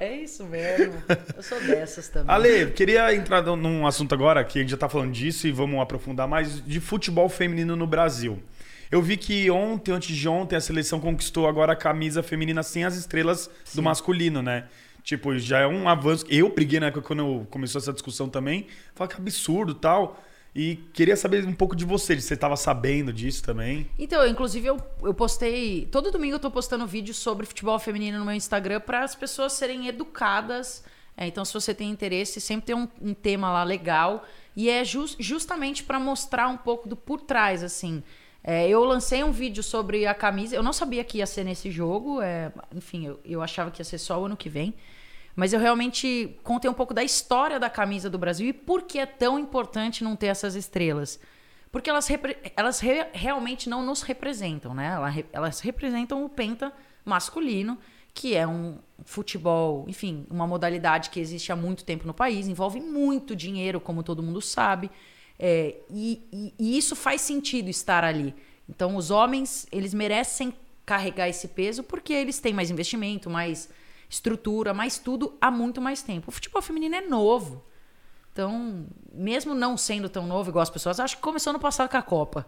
É 0.00 0.14
isso 0.16 0.44
mesmo. 0.44 0.94
Eu 1.36 1.42
sou 1.42 1.60
dessas 1.60 2.08
também. 2.08 2.34
Ale, 2.34 2.66
queria 2.72 3.14
entrar 3.14 3.42
num 3.42 3.86
assunto 3.86 4.14
agora, 4.14 4.42
que 4.44 4.58
a 4.58 4.62
gente 4.62 4.70
já 4.70 4.76
tá 4.76 4.88
falando 4.88 5.12
disso 5.12 5.46
e 5.46 5.52
vamos 5.52 5.80
aprofundar 5.80 6.26
mais, 6.26 6.64
de 6.64 6.80
futebol 6.80 7.28
feminino 7.28 7.76
no 7.76 7.86
Brasil. 7.86 8.42
Eu 8.90 9.02
vi 9.02 9.16
que 9.16 9.50
ontem, 9.50 9.92
antes 9.92 10.16
de 10.16 10.28
ontem, 10.28 10.56
a 10.56 10.60
seleção 10.60 11.00
conquistou 11.00 11.48
agora 11.48 11.72
a 11.72 11.76
camisa 11.76 12.22
feminina 12.22 12.62
sem 12.62 12.84
as 12.84 12.96
estrelas 12.96 13.50
do 13.74 13.82
masculino, 13.82 14.42
né? 14.42 14.66
Tipo, 15.02 15.36
já 15.38 15.58
é 15.60 15.66
um 15.66 15.88
avanço. 15.88 16.24
Eu 16.28 16.48
briguei 16.48 16.80
na 16.80 16.86
época 16.86 17.06
quando 17.06 17.46
começou 17.50 17.78
essa 17.78 17.92
discussão 17.92 18.28
também. 18.28 18.66
Falei 18.94 19.12
que 19.14 19.20
absurdo 19.20 19.72
e 19.72 19.74
tal. 19.74 20.22
E 20.56 20.76
queria 20.92 21.16
saber 21.16 21.44
um 21.44 21.52
pouco 21.52 21.74
de 21.74 21.84
você, 21.84 22.14
se 22.20 22.28
você 22.28 22.36
tava 22.36 22.56
sabendo 22.56 23.12
disso 23.12 23.42
também. 23.42 23.88
Então, 23.98 24.24
inclusive, 24.26 24.68
eu, 24.68 24.80
eu 25.02 25.12
postei. 25.12 25.88
Todo 25.90 26.12
domingo 26.12 26.36
eu 26.36 26.38
tô 26.38 26.50
postando 26.50 26.86
vídeo 26.86 27.12
sobre 27.12 27.44
futebol 27.44 27.76
feminino 27.78 28.20
no 28.20 28.24
meu 28.24 28.34
Instagram 28.34 28.80
para 28.80 29.02
as 29.02 29.16
pessoas 29.16 29.52
serem 29.54 29.88
educadas. 29.88 30.84
É, 31.16 31.26
então, 31.26 31.44
se 31.44 31.52
você 31.52 31.74
tem 31.74 31.90
interesse, 31.90 32.40
sempre 32.40 32.66
tem 32.66 32.76
um, 32.76 32.88
um 33.02 33.14
tema 33.14 33.50
lá 33.50 33.64
legal. 33.64 34.24
E 34.56 34.70
é 34.70 34.84
jus- 34.84 35.16
justamente 35.18 35.82
para 35.82 35.98
mostrar 35.98 36.46
um 36.48 36.56
pouco 36.56 36.88
do 36.88 36.94
por 36.96 37.20
trás, 37.20 37.62
assim. 37.64 38.02
É, 38.46 38.68
eu 38.68 38.84
lancei 38.84 39.24
um 39.24 39.32
vídeo 39.32 39.62
sobre 39.62 40.06
a 40.06 40.14
camisa. 40.14 40.54
Eu 40.54 40.62
não 40.62 40.72
sabia 40.72 41.02
que 41.02 41.18
ia 41.18 41.26
ser 41.26 41.44
nesse 41.44 41.70
jogo. 41.70 42.20
é, 42.20 42.52
enfim, 42.74 43.06
eu, 43.06 43.20
eu 43.24 43.42
achava 43.42 43.70
que 43.70 43.80
ia 43.80 43.84
ser 43.84 43.98
só 43.98 44.20
o 44.20 44.26
ano 44.26 44.36
que 44.36 44.48
vem. 44.50 44.74
Mas 45.34 45.52
eu 45.52 45.58
realmente 45.58 46.36
contei 46.44 46.70
um 46.70 46.74
pouco 46.74 46.94
da 46.94 47.02
história 47.02 47.58
da 47.58 47.68
camisa 47.70 48.08
do 48.08 48.18
Brasil 48.18 48.46
e 48.48 48.52
por 48.52 48.82
que 48.82 48.98
é 48.98 49.06
tão 49.06 49.38
importante 49.38 50.04
não 50.04 50.14
ter 50.14 50.26
essas 50.26 50.54
estrelas. 50.54 51.18
Porque 51.72 51.90
elas, 51.90 52.06
elas 52.54 52.78
re- 52.80 53.08
realmente 53.12 53.68
não 53.68 53.84
nos 53.84 54.02
representam, 54.02 54.74
né? 54.74 54.92
Ela 54.94 55.08
re- 55.08 55.26
Elas 55.32 55.58
representam 55.60 56.24
o 56.24 56.28
penta 56.28 56.72
masculino, 57.04 57.78
que 58.12 58.36
é 58.36 58.46
um 58.46 58.78
futebol, 59.04 59.84
enfim, 59.88 60.24
uma 60.30 60.46
modalidade 60.46 61.10
que 61.10 61.18
existe 61.18 61.50
há 61.50 61.56
muito 61.56 61.84
tempo 61.84 62.06
no 62.06 62.14
país, 62.14 62.46
envolve 62.46 62.80
muito 62.80 63.34
dinheiro, 63.34 63.80
como 63.80 64.04
todo 64.04 64.22
mundo 64.22 64.40
sabe. 64.40 64.88
É, 65.38 65.76
e, 65.90 66.22
e- 66.32 66.54
e 66.58 66.78
isso 66.78 66.94
faz 66.94 67.20
sentido 67.20 67.68
estar 67.68 68.04
ali. 68.04 68.34
Então, 68.68 68.96
os 68.96 69.10
homens, 69.10 69.66
eles 69.72 69.92
merecem 69.92 70.54
carregar 70.86 71.28
esse 71.28 71.48
peso 71.48 71.82
porque 71.82 72.12
eles 72.12 72.38
têm 72.38 72.52
mais 72.52 72.70
investimento, 72.70 73.28
mais 73.28 73.68
estrutura, 74.08 74.72
mais 74.72 74.98
tudo 74.98 75.36
há 75.40 75.50
muito 75.50 75.80
mais 75.80 76.02
tempo. 76.02 76.28
O 76.28 76.32
futebol 76.32 76.62
feminino 76.62 76.94
é 76.94 77.00
novo. 77.00 77.64
Então, 78.34 78.84
mesmo 79.12 79.54
não 79.54 79.76
sendo 79.76 80.08
tão 80.08 80.26
novo 80.26 80.50
igual 80.50 80.60
as 80.64 80.68
pessoas, 80.68 80.98
acho 80.98 81.14
que 81.14 81.22
começou 81.22 81.52
no 81.52 81.60
passado 81.60 81.88
com 81.88 81.96
a 81.96 82.02
Copa. 82.02 82.44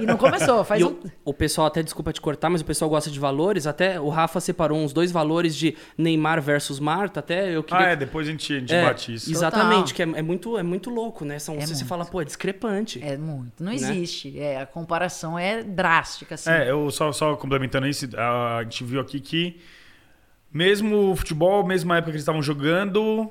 E 0.00 0.06
não 0.06 0.16
começou, 0.16 0.62
faz 0.62 0.80
E 0.80 0.84
um. 0.84 0.90
o, 1.24 1.30
o 1.30 1.34
pessoal, 1.34 1.66
até 1.66 1.82
desculpa 1.82 2.12
te 2.12 2.20
cortar, 2.20 2.48
mas 2.48 2.60
o 2.60 2.64
pessoal 2.64 2.88
gosta 2.88 3.10
de 3.10 3.18
valores. 3.18 3.66
Até 3.66 4.00
o 4.00 4.08
Rafa 4.10 4.38
separou 4.38 4.78
uns 4.78 4.92
dois 4.92 5.10
valores 5.10 5.56
de 5.56 5.76
Neymar 5.98 6.40
versus 6.40 6.78
Marta. 6.78 7.18
Até 7.18 7.50
eu 7.50 7.64
queria. 7.64 7.86
Ah, 7.86 7.90
é, 7.90 7.96
depois 7.96 8.28
a 8.28 8.30
gente, 8.30 8.52
a 8.54 8.60
gente 8.60 8.72
É, 8.72 8.84
bate 8.86 9.12
isso. 9.12 9.28
Exatamente, 9.28 9.92
Total. 9.92 9.94
que 9.96 10.02
é, 10.16 10.20
é 10.20 10.22
muito, 10.22 10.56
é 10.56 10.62
muito 10.62 10.88
louco, 10.88 11.24
né? 11.24 11.40
São, 11.40 11.56
É 11.56 11.62
você, 11.62 11.66
você 11.66 11.74
muito. 11.74 11.86
fala, 11.88 12.04
pô, 12.04 12.22
é 12.22 12.24
discrepante. 12.24 13.02
É 13.02 13.16
muito. 13.16 13.54
Não 13.64 13.70
Né? 13.72 13.74
existe. 13.74 14.38
É, 14.38 14.60
a 14.60 14.66
comparação 14.66 15.36
é 15.36 15.64
drástica, 15.64 16.36
assim. 16.36 16.48
É, 16.48 16.70
eu 16.70 16.92
só, 16.92 17.10
só 17.10 17.34
complementando 17.34 17.88
isso, 17.88 18.08
a 18.16 18.62
gente 18.62 18.84
viu 18.84 19.00
aqui 19.00 19.18
que 19.18 19.60
mesmo 20.52 21.10
o 21.10 21.16
futebol, 21.16 21.66
mesmo 21.66 21.88
na 21.88 21.96
época 21.96 22.12
que 22.12 22.16
eles 22.16 22.22
estavam 22.22 22.40
jogando, 22.40 23.28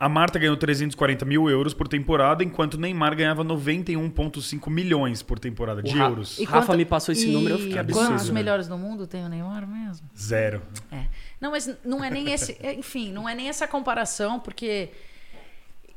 A 0.00 0.08
Marta 0.08 0.38
ganhou 0.38 0.56
340 0.56 1.26
mil 1.26 1.50
euros 1.50 1.74
por 1.74 1.86
temporada, 1.86 2.42
enquanto 2.42 2.74
o 2.74 2.78
Neymar 2.80 3.14
ganhava 3.14 3.44
91,5 3.44 4.70
milhões 4.70 5.22
por 5.22 5.38
temporada 5.38 5.82
de 5.82 5.90
Ra- 5.96 6.06
euros. 6.08 6.38
E 6.38 6.44
Rafa 6.44 6.74
me 6.74 6.86
passou 6.86 7.12
esse 7.12 7.26
número, 7.28 7.56
eu 7.56 7.58
fiquei 7.58 7.78
absurdo, 7.78 8.08
Quantos 8.08 8.28
né? 8.28 8.32
melhores 8.34 8.66
do 8.66 8.78
mundo 8.78 9.06
tem 9.06 9.22
o 9.24 9.28
Neymar 9.28 9.66
mesmo? 9.68 10.08
Zero. 10.18 10.62
É. 10.90 11.04
Não, 11.38 11.50
mas 11.50 11.70
não 11.84 12.02
é 12.02 12.08
nem 12.08 12.30
esse. 12.32 12.56
é, 12.62 12.72
Enfim, 12.72 13.12
não 13.12 13.28
é 13.28 13.34
nem 13.34 13.50
essa 13.50 13.68
comparação, 13.68 14.40
porque 14.40 14.88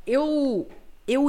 eu, 0.06 0.68
eu, 1.08 1.26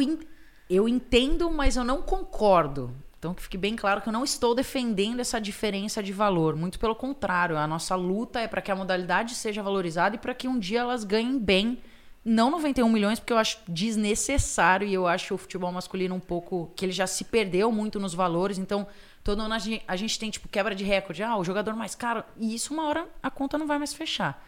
eu 0.69 0.89
entendo, 0.89 1.49
mas 1.49 1.77
eu 1.77 1.83
não 1.85 2.01
concordo. 2.01 2.91
Então, 3.17 3.33
que 3.33 3.41
fique 3.41 3.57
bem 3.57 3.75
claro 3.75 4.01
que 4.01 4.09
eu 4.09 4.13
não 4.13 4.23
estou 4.23 4.53
defendendo 4.53 5.19
essa 5.19 5.39
diferença 5.39 6.03
de 6.03 6.11
valor. 6.11 6.55
Muito 6.55 6.77
pelo 6.77 6.93
contrário, 6.93 7.57
a 7.57 7.65
nossa 7.65 7.95
luta 7.95 8.39
é 8.39 8.47
para 8.47 8.61
que 8.61 8.69
a 8.69 8.75
modalidade 8.75 9.33
seja 9.33 9.63
valorizada 9.63 10.15
e 10.15 10.19
para 10.19 10.33
que 10.33 10.47
um 10.47 10.59
dia 10.59 10.81
elas 10.81 11.03
ganhem 11.03 11.39
bem. 11.39 11.79
Não 12.25 12.49
91 12.49 12.89
milhões, 12.89 13.19
porque 13.19 13.31
eu 13.31 13.37
acho 13.37 13.59
desnecessário 13.67 14.87
e 14.87 14.93
eu 14.93 15.05
acho 15.05 15.35
o 15.35 15.37
futebol 15.37 15.71
masculino 15.71 16.15
um 16.15 16.19
pouco. 16.19 16.71
que 16.75 16.83
ele 16.83 16.91
já 16.91 17.05
se 17.05 17.23
perdeu 17.23 17.71
muito 17.71 17.99
nos 17.99 18.15
valores. 18.15 18.57
Então, 18.57 18.87
todo 19.23 19.41
ano 19.43 19.53
a 19.53 19.59
gente, 19.59 19.83
a 19.87 19.95
gente 19.95 20.17
tem, 20.17 20.31
tipo, 20.31 20.47
quebra 20.47 20.73
de 20.73 20.83
recorde. 20.83 21.21
Ah, 21.21 21.37
o 21.37 21.43
jogador 21.43 21.75
mais 21.75 21.93
caro. 21.93 22.23
E 22.37 22.55
isso, 22.55 22.73
uma 22.73 22.87
hora, 22.87 23.07
a 23.21 23.29
conta 23.29 23.57
não 23.59 23.67
vai 23.67 23.77
mais 23.77 23.93
fechar. 23.93 24.43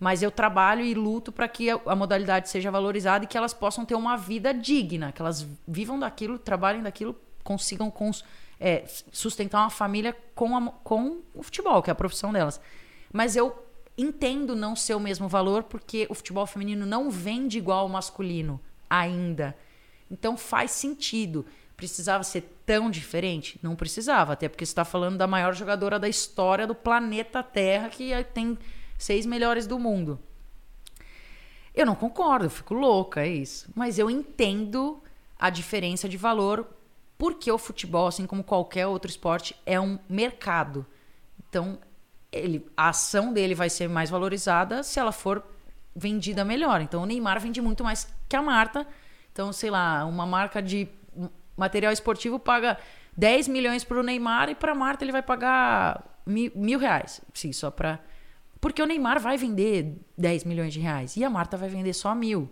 Mas 0.00 0.22
eu 0.24 0.30
trabalho 0.30 0.82
e 0.84 0.92
luto 0.92 1.30
para 1.30 1.46
que 1.46 1.70
a, 1.70 1.94
modalidade 1.94 2.48
seja 2.48 2.68
valorizada 2.70 3.24
e 3.24 3.28
que 3.28 3.38
elas 3.38 3.54
possam 3.54 3.84
ter 3.84 3.94
uma 3.94 4.16
vida 4.16 4.52
digna, 4.52 5.12
que 5.12 5.22
elas 5.22 5.46
vivam 5.68 5.96
daquilo, 5.98 6.36
trabalhem 6.36 6.82
daquilo, 6.82 7.14
consigam 7.44 7.90
cons- 7.92 8.24
é, 8.58 8.84
sustentar 9.12 9.60
uma 9.60 9.70
família 9.70 10.14
com, 10.34 10.56
a- 10.56 10.72
com 10.82 11.20
o 11.32 11.44
futebol, 11.44 11.80
que 11.80 11.90
é 11.90 11.92
a 11.92 11.94
profissão 11.94 12.32
delas. 12.32 12.60
Mas 13.12 13.36
eu 13.36 13.63
entendo 13.96 14.56
não 14.56 14.74
ser 14.74 14.94
o 14.94 15.00
mesmo 15.00 15.28
valor 15.28 15.64
porque 15.64 16.06
o 16.10 16.14
futebol 16.14 16.46
feminino 16.46 16.84
não 16.84 17.10
vende 17.10 17.58
igual 17.58 17.80
ao 17.80 17.88
masculino 17.88 18.60
ainda. 18.88 19.56
Então 20.10 20.36
faz 20.36 20.70
sentido. 20.70 21.46
Precisava 21.76 22.22
ser 22.22 22.42
tão 22.64 22.90
diferente? 22.90 23.58
Não 23.62 23.74
precisava, 23.74 24.32
até 24.32 24.48
porque 24.48 24.64
você 24.64 24.70
está 24.70 24.84
falando 24.84 25.16
da 25.16 25.26
maior 25.26 25.54
jogadora 25.54 25.98
da 25.98 26.08
história 26.08 26.66
do 26.66 26.74
planeta 26.74 27.42
Terra, 27.42 27.88
que 27.88 28.12
é- 28.12 28.22
tem 28.22 28.56
seis 28.96 29.26
melhores 29.26 29.66
do 29.66 29.78
mundo. 29.78 30.18
Eu 31.74 31.84
não 31.84 31.96
concordo, 31.96 32.46
eu 32.46 32.50
fico 32.50 32.74
louca, 32.74 33.22
é 33.22 33.28
isso. 33.28 33.68
Mas 33.74 33.98
eu 33.98 34.08
entendo 34.08 35.02
a 35.36 35.50
diferença 35.50 36.08
de 36.08 36.16
valor, 36.16 36.66
porque 37.18 37.50
o 37.50 37.58
futebol, 37.58 38.06
assim 38.06 38.26
como 38.26 38.44
qualquer 38.44 38.86
outro 38.86 39.10
esporte, 39.10 39.56
é 39.66 39.80
um 39.80 39.98
mercado. 40.08 40.86
Então, 41.48 41.78
ele, 42.34 42.66
a 42.76 42.88
ação 42.88 43.32
dele 43.32 43.54
vai 43.54 43.70
ser 43.70 43.88
mais 43.88 44.10
valorizada 44.10 44.82
se 44.82 44.98
ela 44.98 45.12
for 45.12 45.42
vendida 45.94 46.44
melhor. 46.44 46.80
Então, 46.80 47.02
o 47.02 47.06
Neymar 47.06 47.40
vende 47.40 47.60
muito 47.60 47.84
mais 47.84 48.08
que 48.28 48.36
a 48.36 48.42
Marta. 48.42 48.86
Então, 49.32 49.52
sei 49.52 49.70
lá, 49.70 50.04
uma 50.04 50.26
marca 50.26 50.60
de 50.60 50.88
material 51.56 51.92
esportivo 51.92 52.38
paga 52.38 52.78
10 53.16 53.48
milhões 53.48 53.84
para 53.84 53.98
o 53.98 54.02
Neymar 54.02 54.48
e 54.50 54.54
para 54.54 54.72
a 54.72 54.74
Marta 54.74 55.04
ele 55.04 55.12
vai 55.12 55.22
pagar 55.22 56.20
mil, 56.26 56.50
mil 56.54 56.78
reais. 56.78 57.20
Sim, 57.32 57.52
só 57.52 57.70
para. 57.70 58.00
Porque 58.60 58.82
o 58.82 58.86
Neymar 58.86 59.20
vai 59.20 59.36
vender 59.36 59.96
10 60.16 60.44
milhões 60.44 60.72
de 60.72 60.80
reais 60.80 61.16
e 61.16 61.24
a 61.24 61.30
Marta 61.30 61.56
vai 61.56 61.68
vender 61.68 61.92
só 61.92 62.14
mil. 62.14 62.50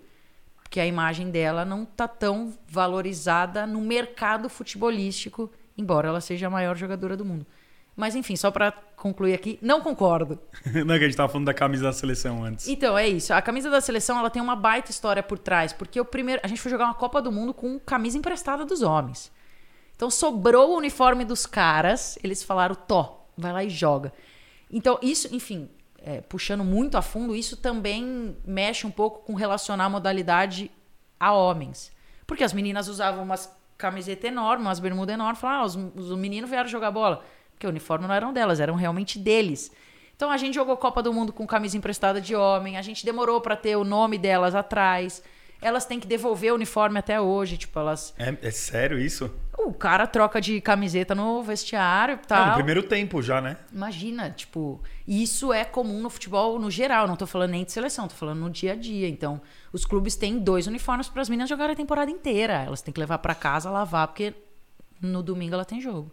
Porque 0.62 0.78
a 0.78 0.86
imagem 0.86 1.30
dela 1.30 1.64
não 1.64 1.84
tá 1.84 2.06
tão 2.06 2.52
valorizada 2.68 3.66
no 3.66 3.80
mercado 3.80 4.48
futebolístico, 4.48 5.50
embora 5.76 6.08
ela 6.08 6.20
seja 6.20 6.46
a 6.46 6.50
maior 6.50 6.76
jogadora 6.76 7.16
do 7.16 7.24
mundo. 7.24 7.46
Mas 7.94 8.14
enfim, 8.14 8.36
só 8.36 8.50
para 8.50 8.72
concluir 8.96 9.34
aqui, 9.34 9.58
não 9.60 9.80
concordo. 9.80 10.38
Não 10.86 10.94
é 10.94 10.98
que 10.98 11.04
a 11.04 11.08
gente 11.08 11.16
tava 11.16 11.30
falando 11.30 11.46
da 11.46 11.52
camisa 11.52 11.82
da 11.82 11.92
seleção 11.92 12.42
antes. 12.44 12.68
Então, 12.68 12.96
é 12.96 13.06
isso. 13.06 13.34
A 13.34 13.42
camisa 13.42 13.68
da 13.68 13.80
seleção, 13.80 14.18
ela 14.18 14.30
tem 14.30 14.40
uma 14.40 14.56
baita 14.56 14.90
história 14.90 15.22
por 15.22 15.38
trás, 15.38 15.72
porque 15.72 16.00
o 16.00 16.04
primeiro, 16.04 16.40
a 16.42 16.48
gente 16.48 16.60
foi 16.60 16.70
jogar 16.70 16.86
uma 16.86 16.94
Copa 16.94 17.20
do 17.20 17.30
Mundo 17.30 17.52
com 17.52 17.78
camisa 17.78 18.16
emprestada 18.16 18.64
dos 18.64 18.80
homens. 18.80 19.30
Então 19.94 20.10
sobrou 20.10 20.72
o 20.72 20.76
uniforme 20.76 21.24
dos 21.24 21.46
caras, 21.46 22.18
eles 22.24 22.42
falaram, 22.42 22.74
Tó, 22.74 23.28
vai 23.36 23.52
lá 23.52 23.62
e 23.62 23.70
joga. 23.70 24.12
Então, 24.70 24.98
isso, 25.02 25.32
enfim, 25.32 25.68
é, 25.98 26.20
puxando 26.20 26.64
muito 26.64 26.96
a 26.96 27.02
fundo, 27.02 27.36
isso 27.36 27.56
também 27.56 28.36
mexe 28.44 28.86
um 28.86 28.90
pouco 28.90 29.20
com 29.24 29.34
relacionar 29.34 29.84
a 29.84 29.88
modalidade 29.88 30.70
a 31.20 31.32
homens. 31.32 31.92
Porque 32.26 32.42
as 32.42 32.52
meninas 32.52 32.88
usavam 32.88 33.22
umas 33.22 33.54
camisetas 33.78 34.24
enormes, 34.24 34.66
umas 34.66 34.80
bermudas 34.80 35.14
enormes, 35.14 35.38
falavam, 35.40 35.62
ah, 35.62 35.66
os, 35.66 36.10
os 36.10 36.18
meninos 36.18 36.50
vieram 36.50 36.68
jogar 36.68 36.90
bola. 36.90 37.24
Porque 37.62 37.68
o 37.68 37.70
uniforme 37.70 38.08
não 38.08 38.14
eram 38.14 38.32
delas, 38.32 38.58
eram 38.58 38.74
realmente 38.74 39.20
deles. 39.20 39.70
Então 40.16 40.32
a 40.32 40.36
gente 40.36 40.54
jogou 40.54 40.76
Copa 40.76 41.00
do 41.00 41.12
Mundo 41.12 41.32
com 41.32 41.46
camisa 41.46 41.76
emprestada 41.76 42.20
de 42.20 42.34
homem, 42.34 42.76
a 42.76 42.82
gente 42.82 43.04
demorou 43.04 43.40
pra 43.40 43.54
ter 43.54 43.76
o 43.76 43.84
nome 43.84 44.18
delas 44.18 44.52
atrás. 44.52 45.22
Elas 45.60 45.84
têm 45.84 46.00
que 46.00 46.06
devolver 46.08 46.50
o 46.50 46.56
uniforme 46.56 46.98
até 46.98 47.20
hoje, 47.20 47.56
tipo, 47.56 47.78
elas. 47.78 48.12
É, 48.18 48.36
é 48.42 48.50
sério 48.50 48.98
isso? 48.98 49.32
O 49.56 49.72
cara 49.72 50.08
troca 50.08 50.40
de 50.40 50.60
camiseta 50.60 51.14
no 51.14 51.40
vestiário 51.40 52.18
e 52.20 52.26
tal. 52.26 52.48
no 52.48 52.54
primeiro 52.54 52.82
tempo 52.82 53.22
já, 53.22 53.40
né? 53.40 53.56
Imagina, 53.72 54.28
tipo, 54.30 54.82
isso 55.06 55.52
é 55.52 55.64
comum 55.64 56.02
no 56.02 56.10
futebol 56.10 56.58
no 56.58 56.68
geral, 56.68 57.06
não 57.06 57.14
tô 57.14 57.28
falando 57.28 57.50
nem 57.50 57.64
de 57.64 57.70
seleção, 57.70 58.08
tô 58.08 58.16
falando 58.16 58.40
no 58.40 58.50
dia 58.50 58.72
a 58.72 58.74
dia. 58.74 59.08
Então, 59.08 59.40
os 59.72 59.84
clubes 59.84 60.16
têm 60.16 60.36
dois 60.36 60.66
uniformes 60.66 61.08
para 61.08 61.22
as 61.22 61.28
meninas 61.28 61.48
jogarem 61.48 61.74
a 61.74 61.76
temporada 61.76 62.10
inteira. 62.10 62.64
Elas 62.66 62.82
têm 62.82 62.92
que 62.92 62.98
levar 62.98 63.18
para 63.18 63.36
casa, 63.36 63.70
lavar, 63.70 64.08
porque 64.08 64.34
no 65.00 65.22
domingo 65.22 65.54
ela 65.54 65.64
tem 65.64 65.80
jogo. 65.80 66.10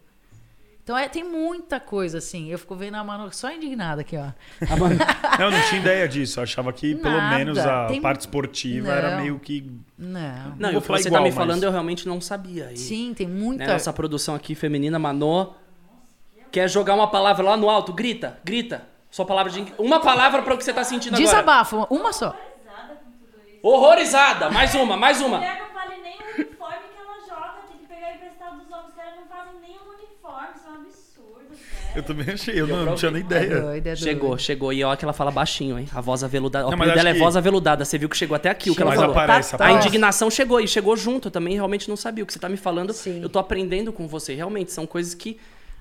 Então, 0.90 0.98
é, 0.98 1.08
tem 1.08 1.24
muita 1.24 1.80
coisa 1.80 2.18
assim. 2.18 2.50
Eu 2.50 2.58
fico 2.58 2.76
vendo 2.76 2.96
a 2.96 3.04
Manu 3.04 3.32
só 3.32 3.52
indignada 3.52 4.02
aqui, 4.02 4.18
ó. 4.18 4.32
Manu- 4.76 4.96
Não, 5.38 5.46
eu 5.46 5.52
não 5.52 5.62
tinha 5.70 5.80
ideia 5.82 6.08
disso. 6.08 6.40
Eu 6.40 6.44
achava 6.44 6.74
que 6.74 6.96
pelo 6.96 7.16
Nada. 7.16 7.36
menos 7.38 7.60
a 7.60 7.86
Tem- 7.86 8.02
parte 8.02 8.22
esportiva 8.22 8.92
era 8.92 9.12
Não. 9.12 9.22
meio 9.22 9.38
que. 9.38 9.72
Não. 9.96 10.56
Não, 10.58 10.70
e 10.70 10.72
vou 10.72 10.80
o 10.80 10.82
que 10.82 10.88
falar 10.88 11.00
você 11.00 11.08
igual, 11.08 11.20
tá 11.22 11.24
me 11.26 11.30
mas- 11.30 11.36
falando 11.38 11.64
eu 11.64 11.70
realmente 11.70 12.08
não 12.08 12.20
sabia. 12.20 12.72
E, 12.74 12.78
Sim, 12.78 13.14
tem 13.14 13.28
né, 13.28 13.40
muita. 13.40 13.68
nossa 13.72 13.94
produção 13.94 14.34
aqui 14.34 14.56
feminina, 14.56 14.98
Manô, 14.98 15.54
quer 16.52 16.68
jogar 16.68 16.96
uma 16.96 17.08
palavra 17.12 17.46
lá 17.46 17.56
no 17.56 17.70
alto? 17.70 17.94
Grita, 17.94 18.40
grita. 18.44 18.82
Sua 19.12 19.26
palavra 19.28 19.52
de... 19.52 19.72
Uma 19.78 20.00
palavra 20.00 20.42
para 20.42 20.56
o 20.56 20.58
que 20.58 20.64
você 20.64 20.74
tá 20.74 20.84
sentindo 20.84 21.14
agora. 21.18 21.24
Desabafo, 21.30 21.86
uma 21.92 22.12
só. 22.12 22.30
Horrorizada 22.30 22.96
com 22.96 23.12
tudo 23.12 23.48
isso. 23.48 23.60
Horrorizada. 23.62 24.50
Mais 24.50 24.74
uma, 24.74 24.98
mais 24.98 25.22
uma. 25.22 25.38
mulher 25.38 25.60
não 25.68 25.72
vale 25.72 26.02
nem 26.02 26.18
o 26.18 26.34
uniforme 26.36 26.78
que 26.96 27.00
ela 27.00 27.20
joga, 27.28 27.58
tem 27.68 27.78
que 27.78 27.86
pegar 27.86 28.16
emprestado 28.16 28.58
dos 28.58 28.72
homens. 28.72 28.88
Os 28.90 28.96
caras 28.96 29.14
não 29.20 29.28
fazem 29.28 29.60
nem 29.62 29.78
um 29.78 29.94
uniforme, 29.94 30.48
isso 30.56 30.68
é 30.68 30.72
um 30.72 30.76
absurdo, 30.76 31.56
Eu 31.96 32.04
também 32.04 32.34
achei, 32.34 32.60
eu 32.60 32.68
não, 32.68 32.86
não 32.86 32.96
tinha 32.96 33.10
nem 33.12 33.22
É 33.22 33.26
ideia. 33.26 33.50
doido, 33.62 33.66
é 33.66 33.82
doido. 33.82 33.98
Chegou, 33.98 34.38
chegou. 34.38 34.72
E 34.74 34.84
olha 34.84 34.96
que 34.96 35.04
ela 35.04 35.14
fala 35.14 35.32
baixinho, 35.32 35.78
hein? 35.80 35.88
A 35.94 36.00
voz 36.02 36.24
aveludada. 36.24 36.66
O 36.68 36.74
apelido 36.74 36.96
dela 36.96 37.10
é 37.10 37.14
que- 37.14 37.20
voz 37.20 37.36
aveludada. 37.36 37.84
Você 37.84 37.98
viu 37.98 38.08
que 38.08 38.16
chegou 38.18 38.36
até 38.36 38.50
aqui 38.50 38.70
o 38.70 38.76
que 38.76 38.82
ela 38.82 38.92
Mas 38.92 39.00
falou. 39.00 39.16
aparece, 39.16 39.52
Tá, 39.52 39.56
A 39.56 39.68
aparece. 39.68 39.88
indignação 39.88 40.30
chegou 40.30 40.60
e 40.62 40.68
chegou 40.68 40.96
junto. 40.96 41.28
Eu 41.28 41.32
também 41.32 41.56
realmente 41.56 41.90
não 41.90 41.96
sabia. 41.98 42.24
O 42.24 42.28
que 42.28 42.34
você 42.34 42.40
tá 42.40 42.48
me 42.48 42.58
falando, 42.58 42.94
Sim. 42.94 43.22
eu 43.22 43.30
tô 43.30 43.40
aprendendo 43.40 43.92
com 43.92 44.08
você. 44.08 44.34
Realmente, 44.36 44.72
são 44.72 44.86
coisas 44.86 45.14
que 45.16 45.38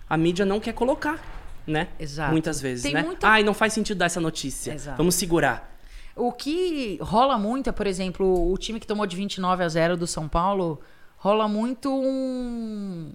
a 0.09 0.17
mídia 0.17 0.47
não 0.47 0.59
quer 0.59 0.73
colocar, 0.73 1.23
né? 1.67 1.89
Exato. 2.01 2.33
Muitas 2.33 2.61
vezes, 2.61 2.83
Tem 2.85 2.95
né? 2.95 3.03
muita- 3.03 3.29
Ai, 3.29 3.43
não 3.43 3.53
faz 3.53 3.73
sentido 3.75 3.99
dar 3.99 4.07
essa 4.07 4.21
notícia. 4.21 4.73
Exato. 4.73 4.97
Vamos 4.97 5.15
segurar. 5.15 5.77
O 6.17 6.33
que 6.33 6.99
rola 7.03 7.39
muito 7.39 7.69
é, 7.69 7.73
por 7.73 7.87
exemplo, 7.87 8.51
o 8.51 8.57
time 8.59 8.81
que 8.81 8.87
tomou 8.87 9.07
de 9.07 9.15
29 9.15 9.63
a 9.63 9.69
0 9.69 9.97
do 9.97 10.07
São 10.07 10.27
Paulo, 10.27 10.81
rola 11.19 11.47
muito 11.47 11.91
um 11.93 13.13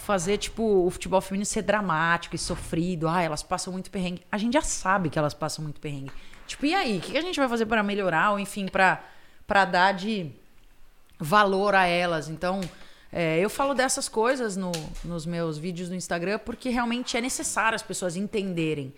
fazer 0.00 0.38
tipo 0.38 0.62
o 0.86 0.90
futebol 0.90 1.20
feminino 1.20 1.44
ser 1.46 1.62
dramático 1.62 2.34
e 2.34 2.38
sofrido. 2.38 3.08
Ah, 3.08 3.22
elas 3.22 3.42
passam 3.42 3.72
muito 3.72 3.90
perrengue. 3.90 4.22
A 4.30 4.38
gente 4.38 4.54
já 4.54 4.62
sabe 4.62 5.10
que 5.10 5.18
elas 5.18 5.34
passam 5.34 5.62
muito 5.62 5.80
perrengue. 5.80 6.10
Tipo, 6.46 6.66
e 6.66 6.74
aí, 6.74 6.98
o 6.98 7.00
que 7.00 7.16
a 7.16 7.20
gente 7.22 7.38
vai 7.38 7.48
fazer 7.48 7.66
para 7.66 7.82
melhorar 7.82 8.32
ou 8.32 8.38
enfim, 8.40 8.66
para 8.66 9.64
dar 9.66 9.92
de 9.92 10.30
valor 11.18 11.74
a 11.74 11.86
elas? 11.86 12.28
Então, 12.28 12.60
é, 13.12 13.38
eu 13.38 13.50
falo 13.50 13.74
dessas 13.74 14.08
coisas 14.08 14.56
no- 14.56 14.72
nos 15.04 15.26
meus 15.26 15.58
vídeos 15.58 15.88
no 15.88 15.94
Instagram 15.94 16.38
porque 16.44 16.68
realmente 16.70 17.16
é 17.16 17.20
necessário 17.20 17.76
as 17.76 17.82
pessoas 17.82 18.16
entenderem. 18.16 18.92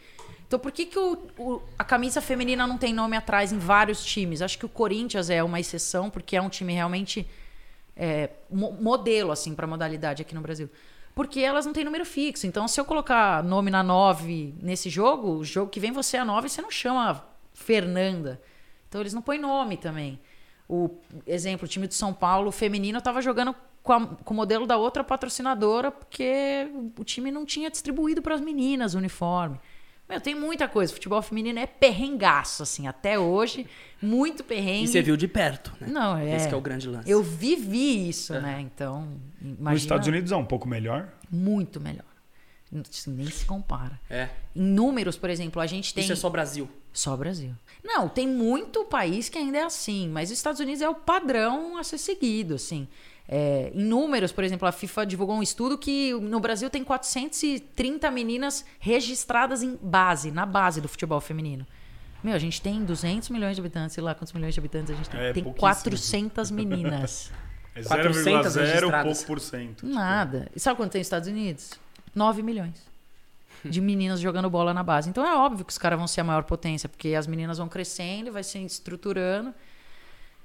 Então, 0.46 0.58
por 0.58 0.70
que, 0.70 0.84
que 0.86 0.98
o- 0.98 1.18
o- 1.38 1.62
a 1.78 1.84
camisa 1.84 2.20
feminina 2.20 2.66
não 2.66 2.76
tem 2.76 2.92
nome 2.92 3.16
atrás 3.16 3.52
em 3.52 3.58
vários 3.58 4.04
times? 4.04 4.42
Acho 4.42 4.58
que 4.58 4.66
o 4.66 4.68
Corinthians 4.68 5.30
é 5.30 5.42
uma 5.42 5.58
exceção, 5.58 6.10
porque 6.10 6.36
é 6.36 6.42
um 6.42 6.48
time 6.48 6.72
realmente 6.72 7.26
é, 7.94 8.30
mo- 8.50 8.72
modelo 8.72 9.30
assim 9.30 9.54
para 9.54 9.66
modalidade 9.66 10.22
aqui 10.22 10.34
no 10.34 10.40
Brasil. 10.40 10.70
Porque 11.14 11.40
elas 11.40 11.66
não 11.66 11.72
têm 11.72 11.84
número 11.84 12.04
fixo. 12.06 12.46
Então, 12.46 12.66
se 12.66 12.80
eu 12.80 12.84
colocar 12.84 13.42
nome 13.44 13.70
na 13.70 13.82
9 13.82 14.54
nesse 14.62 14.88
jogo, 14.88 15.28
o 15.36 15.44
jogo 15.44 15.70
que 15.70 15.78
vem 15.80 15.92
você 15.92 16.16
é 16.16 16.20
a 16.20 16.24
9, 16.24 16.48
você 16.48 16.62
não 16.62 16.70
chama 16.70 17.24
Fernanda. 17.52 18.40
Então, 18.88 19.00
eles 19.00 19.12
não 19.12 19.20
põem 19.22 19.38
nome 19.38 19.76
também. 19.76 20.18
O 20.68 20.88
exemplo, 21.26 21.66
o 21.66 21.68
time 21.68 21.86
de 21.86 21.94
São 21.94 22.14
Paulo 22.14 22.48
o 22.48 22.52
feminino 22.52 22.98
estava 22.98 23.20
jogando 23.20 23.54
com, 23.82 23.92
a- 23.92 24.06
com 24.06 24.32
o 24.32 24.36
modelo 24.36 24.66
da 24.66 24.76
outra 24.78 25.04
patrocinadora, 25.04 25.90
porque 25.90 26.68
o 26.98 27.04
time 27.04 27.30
não 27.30 27.44
tinha 27.44 27.70
distribuído 27.70 28.22
para 28.22 28.34
as 28.34 28.40
meninas 28.40 28.94
o 28.94 28.98
uniforme. 28.98 29.60
Meu, 30.12 30.20
tem 30.20 30.34
muita 30.34 30.68
coisa. 30.68 30.92
Futebol 30.92 31.22
feminino 31.22 31.58
é 31.58 31.66
perrengaço, 31.66 32.62
assim, 32.62 32.86
até 32.86 33.18
hoje. 33.18 33.66
Muito 34.00 34.44
perrengue. 34.44 34.84
E 34.84 34.88
você 34.88 35.00
viu 35.00 35.16
de 35.16 35.26
perto, 35.26 35.72
né? 35.80 35.86
Não, 35.90 36.18
é. 36.18 36.36
Esse 36.36 36.48
que 36.48 36.54
é 36.54 36.56
o 36.56 36.60
grande 36.60 36.86
lance. 36.86 37.10
Eu 37.10 37.22
vivi 37.22 38.10
isso, 38.10 38.34
né? 38.34 38.60
Então, 38.60 39.08
imagina. 39.40 39.70
Nos 39.70 39.82
Estados 39.82 40.06
Unidos 40.06 40.30
é 40.30 40.36
um 40.36 40.44
pouco 40.44 40.68
melhor. 40.68 41.08
Muito 41.30 41.80
melhor. 41.80 42.04
Assim, 42.90 43.10
Nem 43.10 43.30
se 43.30 43.46
compara. 43.46 43.98
É. 44.10 44.28
Em 44.54 44.62
números, 44.62 45.16
por 45.16 45.30
exemplo, 45.30 45.62
a 45.62 45.66
gente 45.66 45.94
tem. 45.94 46.04
Isso 46.04 46.12
é 46.12 46.16
só 46.16 46.28
Brasil. 46.28 46.68
Só 46.92 47.14
o 47.14 47.16
Brasil. 47.16 47.54
Não, 47.82 48.06
tem 48.06 48.28
muito 48.28 48.84
país 48.84 49.30
que 49.30 49.38
ainda 49.38 49.58
é 49.58 49.62
assim, 49.62 50.10
mas 50.10 50.30
os 50.30 50.36
Estados 50.36 50.60
Unidos 50.60 50.82
é 50.82 50.88
o 50.88 50.94
padrão 50.94 51.78
a 51.78 51.84
ser 51.84 51.96
seguido, 51.96 52.54
assim. 52.54 52.86
É, 53.28 53.70
em 53.74 53.84
números, 53.84 54.32
por 54.32 54.44
exemplo, 54.44 54.66
a 54.66 54.72
FIFA 54.72 55.06
divulgou 55.06 55.36
um 55.36 55.42
estudo 55.42 55.78
que 55.78 56.12
no 56.14 56.40
Brasil 56.40 56.68
tem 56.68 56.84
430 56.84 58.10
meninas 58.10 58.64
registradas 58.78 59.62
em 59.62 59.78
base, 59.80 60.30
na 60.30 60.44
base 60.44 60.80
do 60.80 60.88
futebol 60.88 61.20
feminino. 61.20 61.66
Meu, 62.22 62.34
a 62.34 62.38
gente 62.38 62.60
tem 62.60 62.84
200 62.84 63.30
milhões 63.30 63.56
de 63.56 63.60
habitantes, 63.60 63.94
sei 63.94 64.02
lá 64.02 64.14
quantos 64.14 64.32
milhões 64.32 64.54
de 64.54 64.60
habitantes 64.60 64.90
a 64.90 64.94
gente 64.94 65.10
tem. 65.10 65.20
É, 65.20 65.32
tem 65.32 65.42
pouquíssimo. 65.42 65.60
400 65.60 66.50
meninas. 66.50 67.30
É 67.74 67.82
400 67.82 68.52
0,0 68.52 68.60
registradas. 68.60 69.16
pouco 69.16 69.26
por 69.26 69.40
cento. 69.40 69.86
Nada. 69.86 70.46
E 70.54 70.60
sabe 70.60 70.76
quanto 70.76 70.92
tem 70.92 70.98
nos 70.98 71.06
Estados 71.06 71.26
Unidos? 71.26 71.80
9 72.14 72.42
milhões 72.42 72.92
de 73.64 73.80
meninas 73.80 74.20
jogando 74.20 74.50
bola 74.50 74.74
na 74.74 74.82
base. 74.82 75.08
Então 75.08 75.24
é 75.24 75.34
óbvio 75.34 75.64
que 75.64 75.72
os 75.72 75.78
caras 75.78 75.98
vão 75.98 76.06
ser 76.06 76.20
a 76.20 76.24
maior 76.24 76.44
potência, 76.44 76.88
porque 76.88 77.14
as 77.14 77.26
meninas 77.26 77.58
vão 77.58 77.68
crescendo, 77.68 78.32
vai 78.32 78.42
se 78.42 78.58
estruturando. 78.58 79.54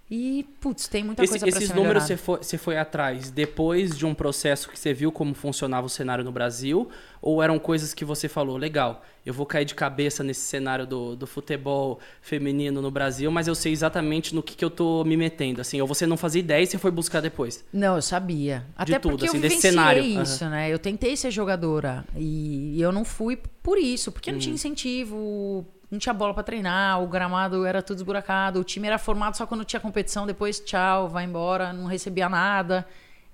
E, 0.10 0.46
putz, 0.62 0.88
tem 0.88 1.04
muita 1.04 1.22
Esse- 1.22 1.32
coisa 1.32 1.46
pra 1.48 1.58
esses 1.58 1.70
números 1.76 2.04
você 2.04 2.16
foi, 2.16 2.38
você 2.38 2.58
foi 2.58 2.78
atrás 2.78 3.30
depois 3.30 3.98
de 3.98 4.06
um 4.06 4.14
processo 4.14 4.70
que 4.70 4.80
você 4.80 4.94
viu 4.94 5.12
como 5.12 5.34
funcionava 5.34 5.86
o 5.86 5.90
cenário 5.90 6.24
no 6.24 6.32
Brasil? 6.32 6.88
Ou 7.22 7.44
eram 7.44 7.60
coisas 7.60 7.94
que 7.94 8.06
você 8.06 8.30
falou, 8.30 8.56
legal, 8.56 9.04
eu 9.26 9.34
vou 9.34 9.46
cair 9.46 9.66
de 9.66 9.76
cabeça 9.76 10.24
nesse 10.24 10.42
cenário 10.42 10.88
do, 10.88 11.14
do 11.14 11.28
futebol 11.28 12.00
feminino 12.22 12.82
no 12.82 12.90
Brasil, 12.90 13.30
mas 13.30 13.50
eu 13.50 13.56
sei 13.56 13.74
exatamente 13.74 14.34
no 14.34 14.42
que, 14.42 14.56
que 14.56 14.64
eu 14.64 14.70
tô 14.70 15.04
me 15.04 15.18
metendo, 15.18 15.60
assim, 15.60 15.82
ou 15.82 15.88
você 15.88 16.06
não 16.08 16.16
fazia 16.16 16.40
ideia 16.40 16.64
e 16.64 16.68
você 16.68 16.78
foi 16.78 16.90
buscar 16.92 17.20
depois? 17.20 17.66
Não, 17.74 17.96
eu 17.98 18.02
sabia. 18.02 18.66
Até 18.78 18.98
tudo, 18.98 19.12
porque 19.18 19.26
assim, 19.28 19.38
eu 19.38 19.42
desse 19.42 19.60
cenário. 19.60 20.02
isso, 20.04 20.46
né? 20.46 20.70
Eu 20.72 20.80
tentei 20.80 21.18
ser 21.18 21.32
jogadora 21.32 22.06
e 22.16 22.80
eu 22.82 22.94
não 22.94 23.04
fui 23.04 23.36
por 23.62 23.78
isso, 23.78 24.10
porque 24.12 24.32
não 24.32 24.40
tinha 24.40 24.54
Hum. 24.54 24.56
incentivo, 24.56 25.66
não 25.90 25.98
tinha 26.00 26.14
bola 26.14 26.34
pra 26.34 26.44
treinar, 26.44 27.02
o 27.02 27.08
gramado 27.08 27.66
era 27.66 27.82
tudo 27.82 27.98
esburacado, 27.98 28.60
o 28.60 28.64
time 28.64 28.88
era 28.88 28.98
formado 28.98 29.38
só 29.38 29.46
quando 29.46 29.64
tinha 29.64 29.80
competição, 29.80 30.26
depois 30.26 30.60
tchau, 30.60 31.08
vai 31.08 31.24
embora, 31.24 31.72
não 31.72 31.86
recebia 31.86 32.28
nada. 32.28 32.86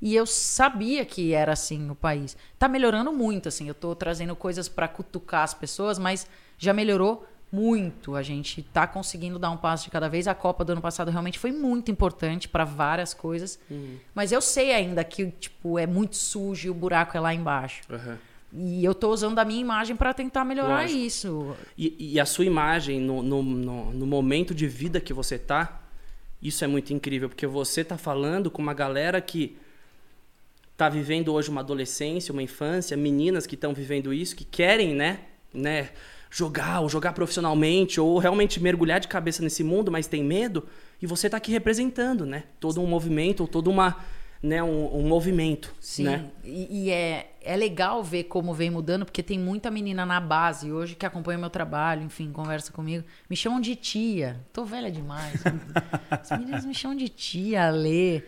E 0.02 0.14
eu 0.14 0.26
sabia 0.26 1.06
que 1.06 1.34
era 1.34 1.54
assim 1.54 1.80
no 1.80 1.96
país. 1.96 2.36
Tá 2.60 2.68
melhorando 2.68 3.14
muito, 3.14 3.48
assim. 3.48 3.70
Eu 3.70 3.74
tô 3.74 3.96
trazendo 3.96 4.36
coisas 4.36 4.68
pra 4.68 4.86
cutucar 4.86 5.44
as 5.44 5.54
pessoas, 5.54 5.98
mas 5.98 6.28
já 6.58 6.74
melhorou 6.74 7.26
muito. 7.50 8.14
A 8.14 8.22
gente 8.22 8.62
tá 8.62 8.86
conseguindo 8.86 9.40
dar 9.40 9.50
um 9.50 9.56
passo 9.56 9.86
de 9.86 9.92
cada 9.92 10.10
vez. 10.10 10.28
A 10.28 10.36
Copa 10.36 10.66
do 10.66 10.74
ano 10.74 10.82
passado 10.82 11.10
realmente 11.10 11.40
foi 11.40 11.54
muito 11.54 11.90
importante 11.90 12.50
pra 12.50 12.66
várias 12.66 13.14
coisas. 13.14 13.58
Mas 14.14 14.34
eu 14.34 14.42
sei 14.42 14.74
ainda 14.74 15.06
que, 15.06 15.32
tipo, 15.32 15.80
é 15.80 15.88
muito 15.88 16.18
sujo 16.18 16.68
e 16.68 16.70
o 16.70 16.74
buraco 16.74 17.16
é 17.16 17.20
lá 17.22 17.34
embaixo. 17.34 17.84
E 18.56 18.86
eu 18.86 18.94
tô 18.94 19.10
usando 19.12 19.40
a 19.40 19.46
minha 19.46 19.60
imagem 19.60 19.96
pra 19.96 20.14
tentar 20.14 20.46
melhorar 20.46 20.82
Lógico. 20.82 21.00
isso. 21.00 21.56
E, 21.78 22.14
e 22.14 22.20
a 22.20 22.26
sua 22.26 22.46
imagem 22.46 23.00
no, 23.00 23.24
no, 23.24 23.42
no, 23.42 23.94
no 23.94 24.06
momento 24.06 24.54
de 24.54 24.68
vida 24.68 25.02
que 25.02 25.12
você 25.12 25.40
tá, 25.40 25.82
isso 26.42 26.64
é 26.64 26.68
muito 26.68 26.94
incrível, 26.94 27.30
porque 27.30 27.48
você 27.48 27.84
tá 27.84 27.98
falando 27.98 28.52
com 28.52 28.62
uma 28.62 28.74
galera 28.74 29.20
que 29.22 29.58
tá 30.78 30.90
vivendo 30.90 31.34
hoje 31.34 31.50
uma 31.50 31.62
adolescência, 31.62 32.32
uma 32.32 32.44
infância, 32.44 32.98
meninas 32.98 33.48
que 33.48 33.56
estão 33.56 33.74
vivendo 33.74 34.14
isso, 34.14 34.36
que 34.36 34.44
querem, 34.44 34.94
né, 34.94 35.22
né, 35.54 35.90
jogar 36.30 36.82
ou 36.82 36.90
jogar 36.90 37.14
profissionalmente 37.14 38.00
ou 38.02 38.18
realmente 38.18 38.60
mergulhar 38.60 39.00
de 39.00 39.08
cabeça 39.08 39.42
nesse 39.44 39.64
mundo, 39.64 39.92
mas 39.92 40.08
tem 40.08 40.24
medo, 40.24 40.68
e 41.02 41.06
você 41.06 41.30
tá 41.30 41.38
aqui 41.38 41.52
representando, 41.52 42.26
né, 42.26 42.44
todo 42.60 42.82
um 42.82 42.88
movimento, 42.88 43.42
ou 43.42 43.48
toda 43.48 43.70
uma, 43.70 43.98
né, 44.42 44.62
um, 44.62 44.98
um 44.98 45.08
movimento, 45.08 45.74
Sim. 45.80 46.04
né? 46.04 46.26
E, 46.44 46.86
e 46.86 46.90
é, 46.92 47.33
é 47.44 47.56
legal 47.56 48.04
ver 48.04 48.26
como 48.26 48.54
vem 48.54 48.70
mudando, 48.70 49.06
porque 49.06 49.22
tem 49.22 49.38
muita 49.38 49.70
menina 49.70 50.06
na 50.06 50.20
base 50.20 50.72
hoje 50.72 50.96
que 50.96 51.06
acompanha 51.06 51.38
meu 51.38 51.50
trabalho, 51.50 52.02
enfim, 52.02 52.32
conversa 52.32 52.72
comigo. 52.72 53.06
Me 53.30 53.36
chamam 53.36 53.60
de 53.60 53.76
tia. 53.76 54.40
Tô 54.52 54.66
velha 54.66 54.92
demais. 54.92 55.44
As 56.10 56.32
meninas 56.32 56.66
me 56.66 56.74
chamam 56.74 56.98
de 56.98 57.10
tia, 57.10 57.70
Lê. 57.70 58.24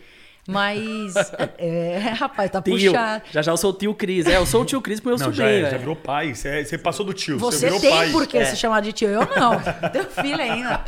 Mas. 0.48 1.14
É, 1.58 1.98
rapaz, 2.16 2.50
tá 2.50 2.62
Tio, 2.62 2.74
puxado. 2.92 3.24
já 3.30 3.42
já 3.42 3.52
eu 3.52 3.56
sou 3.56 3.70
o 3.70 3.74
tio 3.74 3.94
Cris, 3.94 4.26
é, 4.26 4.36
eu 4.36 4.46
sou 4.46 4.62
o 4.62 4.64
tio 4.64 4.80
Cris 4.80 5.00
pro 5.00 5.10
meu 5.10 5.18
Não, 5.18 5.32
já, 5.32 5.44
sobrinho, 5.44 5.66
é, 5.66 5.70
já 5.70 5.76
é. 5.76 5.78
virou 5.78 5.96
pai. 5.96 6.34
Você, 6.34 6.64
você 6.64 6.78
passou 6.78 7.04
do 7.04 7.12
tio. 7.12 7.38
Você, 7.38 7.58
Você 7.58 7.66
virou 7.66 7.80
tem 7.80 7.90
pai. 7.90 8.10
por 8.10 8.26
que 8.26 8.44
se 8.44 8.56
chamar 8.56 8.80
de 8.82 8.92
tio, 8.92 9.08
eu 9.08 9.28
não. 9.36 9.60
Teu 9.92 10.04
filho 10.04 10.40
ainda. 10.40 10.80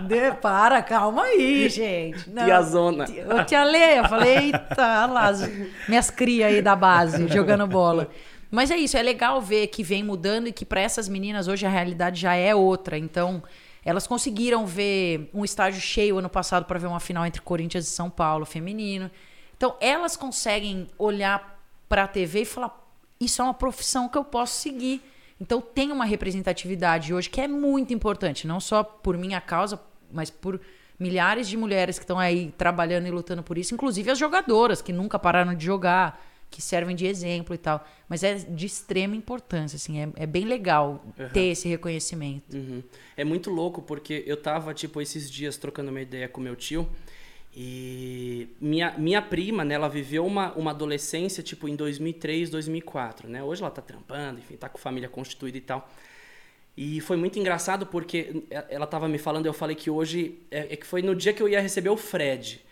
De, 0.00 0.32
para, 0.40 0.82
calma 0.82 1.22
aí, 1.24 1.68
gente. 1.68 2.28
Não. 2.30 2.44
Tia- 2.44 3.26
Ô, 3.34 3.44
tia 3.44 3.64
Lê, 3.64 3.98
eu 3.98 4.04
falei, 4.08 4.36
eita, 4.46 4.60
olha 4.78 5.06
lá, 5.06 5.26
as 5.28 5.48
minhas 5.88 6.10
crias 6.10 6.52
aí 6.52 6.62
da 6.62 6.74
base, 6.76 7.26
jogando 7.28 7.66
bola. 7.66 8.08
Mas 8.50 8.70
é 8.70 8.76
isso, 8.76 8.96
é 8.98 9.02
legal 9.02 9.40
ver 9.40 9.68
que 9.68 9.82
vem 9.82 10.02
mudando 10.02 10.46
e 10.48 10.52
que 10.52 10.64
para 10.66 10.80
essas 10.80 11.08
meninas 11.08 11.48
hoje 11.48 11.64
a 11.64 11.70
realidade 11.70 12.20
já 12.20 12.34
é 12.34 12.54
outra. 12.54 12.98
Então, 12.98 13.42
elas 13.84 14.06
conseguiram 14.06 14.66
ver 14.66 15.30
um 15.34 15.44
estádio 15.44 15.80
cheio 15.80 16.18
ano 16.18 16.28
passado 16.28 16.64
para 16.64 16.78
ver 16.78 16.86
uma 16.86 17.00
final 17.00 17.26
entre 17.26 17.42
Corinthians 17.42 17.86
e 17.86 17.90
São 17.90 18.08
Paulo 18.08 18.46
feminino. 18.46 19.10
Então, 19.56 19.76
elas 19.80 20.16
conseguem 20.16 20.88
olhar 20.98 21.60
para 21.88 22.04
a 22.04 22.08
TV 22.08 22.42
e 22.42 22.44
falar: 22.44 22.80
isso 23.20 23.40
é 23.40 23.44
uma 23.44 23.54
profissão 23.54 24.08
que 24.08 24.16
eu 24.16 24.24
posso 24.24 24.54
seguir. 24.60 25.02
Então, 25.40 25.60
tem 25.60 25.90
uma 25.90 26.04
representatividade 26.04 27.12
hoje 27.12 27.28
que 27.28 27.40
é 27.40 27.48
muito 27.48 27.92
importante, 27.92 28.46
não 28.46 28.60
só 28.60 28.84
por 28.84 29.16
minha 29.18 29.40
causa, 29.40 29.80
mas 30.10 30.30
por 30.30 30.60
milhares 30.98 31.48
de 31.48 31.56
mulheres 31.56 31.98
que 31.98 32.04
estão 32.04 32.18
aí 32.18 32.54
trabalhando 32.56 33.06
e 33.08 33.10
lutando 33.10 33.42
por 33.42 33.58
isso, 33.58 33.74
inclusive 33.74 34.10
as 34.10 34.18
jogadoras 34.18 34.80
que 34.80 34.92
nunca 34.92 35.18
pararam 35.18 35.52
de 35.52 35.64
jogar, 35.64 36.24
que 36.52 36.62
servem 36.62 36.94
de 36.94 37.06
exemplo 37.06 37.54
e 37.54 37.58
tal. 37.58 37.84
Mas 38.08 38.22
é 38.22 38.34
de 38.34 38.66
extrema 38.66 39.16
importância, 39.16 39.76
assim, 39.76 40.00
é, 40.00 40.08
é 40.16 40.26
bem 40.26 40.44
legal 40.44 41.04
ter 41.32 41.46
esse 41.46 41.66
reconhecimento. 41.66 42.54
Uhum. 42.54 42.82
É 43.16 43.24
muito 43.24 43.50
louco 43.50 43.82
porque 43.82 44.22
eu 44.26 44.36
tava, 44.36 44.72
tipo, 44.74 45.00
esses 45.00 45.28
dias 45.30 45.56
trocando 45.56 45.90
uma 45.90 46.00
ideia 46.00 46.28
com 46.28 46.40
meu 46.40 46.54
tio 46.54 46.88
e 47.54 48.48
minha, 48.60 48.94
minha 48.96 49.20
prima, 49.20 49.64
né, 49.64 49.74
ela 49.74 49.88
viveu 49.88 50.24
uma, 50.24 50.52
uma 50.54 50.70
adolescência, 50.70 51.42
tipo, 51.42 51.68
em 51.68 51.76
2003, 51.76 52.48
2004, 52.48 53.28
né? 53.28 53.42
Hoje 53.42 53.62
ela 53.62 53.70
tá 53.70 53.82
trampando, 53.82 54.38
enfim, 54.38 54.56
tá 54.56 54.68
com 54.68 54.78
família 54.78 55.08
constituída 55.08 55.58
e 55.58 55.60
tal. 55.60 55.90
E 56.74 57.00
foi 57.02 57.18
muito 57.18 57.38
engraçado 57.38 57.86
porque 57.86 58.44
ela 58.70 58.86
tava 58.86 59.06
me 59.06 59.18
falando, 59.18 59.44
eu 59.44 59.52
falei 59.52 59.76
que 59.76 59.90
hoje, 59.90 60.38
é, 60.50 60.72
é 60.72 60.76
que 60.76 60.86
foi 60.86 61.02
no 61.02 61.14
dia 61.14 61.34
que 61.34 61.42
eu 61.42 61.48
ia 61.48 61.60
receber 61.60 61.90
o 61.90 61.96
Fred. 61.96 62.64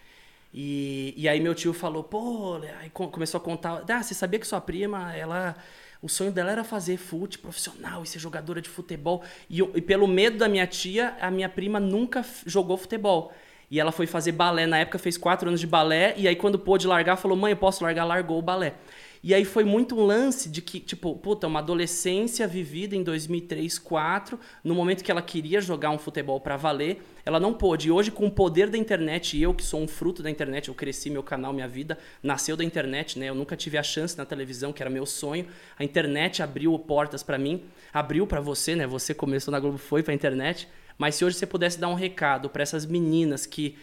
E, 0.52 1.14
e 1.16 1.28
aí 1.28 1.40
meu 1.40 1.54
tio 1.54 1.72
falou, 1.72 2.02
pô, 2.02 2.56
aí 2.80 2.90
co- 2.90 3.08
começou 3.08 3.38
a 3.38 3.40
contar, 3.42 3.84
ah, 3.88 4.02
você 4.02 4.14
sabia 4.14 4.38
que 4.40 4.46
sua 4.46 4.60
prima, 4.60 5.14
ela, 5.14 5.56
o 6.02 6.08
sonho 6.08 6.32
dela 6.32 6.50
era 6.50 6.64
fazer 6.64 6.96
fute 6.96 7.38
profissional 7.38 8.02
e 8.02 8.06
ser 8.06 8.18
jogadora 8.18 8.60
de 8.60 8.68
futebol. 8.68 9.22
E, 9.48 9.60
e 9.60 9.80
pelo 9.80 10.08
medo 10.08 10.38
da 10.38 10.48
minha 10.48 10.66
tia, 10.66 11.16
a 11.20 11.30
minha 11.30 11.48
prima 11.48 11.78
nunca 11.78 12.24
jogou 12.46 12.76
futebol. 12.76 13.32
E 13.70 13.78
ela 13.78 13.92
foi 13.92 14.06
fazer 14.06 14.32
balé, 14.32 14.66
na 14.66 14.78
época 14.78 14.98
fez 14.98 15.16
quatro 15.16 15.46
anos 15.48 15.60
de 15.60 15.66
balé, 15.66 16.14
e 16.16 16.26
aí 16.26 16.34
quando 16.34 16.58
pôde 16.58 16.88
largar, 16.88 17.16
falou, 17.16 17.36
mãe, 17.36 17.52
eu 17.52 17.56
posso 17.56 17.84
largar? 17.84 18.04
Largou 18.04 18.38
o 18.38 18.42
balé. 18.42 18.74
E 19.22 19.34
aí 19.34 19.44
foi 19.44 19.64
muito 19.64 19.94
um 19.94 20.04
lance 20.06 20.48
de 20.48 20.62
que, 20.62 20.80
tipo, 20.80 21.14
puta, 21.14 21.46
uma 21.46 21.58
adolescência 21.58 22.48
vivida 22.48 22.96
em 22.96 23.02
2003, 23.02 23.78
2004, 23.78 24.38
no 24.64 24.74
momento 24.74 25.04
que 25.04 25.10
ela 25.10 25.20
queria 25.20 25.60
jogar 25.60 25.90
um 25.90 25.98
futebol 25.98 26.40
pra 26.40 26.56
valer, 26.56 27.02
ela 27.24 27.38
não 27.38 27.52
pôde. 27.52 27.88
E 27.88 27.90
hoje, 27.90 28.10
com 28.10 28.26
o 28.26 28.30
poder 28.30 28.70
da 28.70 28.78
internet, 28.78 29.38
eu 29.38 29.52
que 29.52 29.62
sou 29.62 29.82
um 29.82 29.86
fruto 29.86 30.22
da 30.22 30.30
internet, 30.30 30.68
eu 30.68 30.74
cresci, 30.74 31.10
meu 31.10 31.22
canal, 31.22 31.52
minha 31.52 31.68
vida, 31.68 31.98
nasceu 32.22 32.56
da 32.56 32.64
internet, 32.64 33.18
né? 33.18 33.28
Eu 33.28 33.34
nunca 33.34 33.56
tive 33.56 33.76
a 33.76 33.82
chance 33.82 34.16
na 34.16 34.24
televisão, 34.24 34.72
que 34.72 34.82
era 34.82 34.90
meu 34.90 35.04
sonho. 35.04 35.46
A 35.78 35.84
internet 35.84 36.42
abriu 36.42 36.78
portas 36.78 37.22
pra 37.22 37.36
mim, 37.36 37.62
abriu 37.92 38.26
pra 38.26 38.40
você, 38.40 38.74
né? 38.74 38.86
Você 38.86 39.12
começou 39.12 39.52
na 39.52 39.60
Globo, 39.60 39.76
foi 39.76 40.02
pra 40.02 40.14
internet. 40.14 40.66
Mas 40.96 41.14
se 41.14 41.24
hoje 41.24 41.36
você 41.36 41.46
pudesse 41.46 41.78
dar 41.78 41.88
um 41.88 41.94
recado 41.94 42.48
pra 42.48 42.62
essas 42.62 42.86
meninas 42.86 43.46
que 43.46 43.76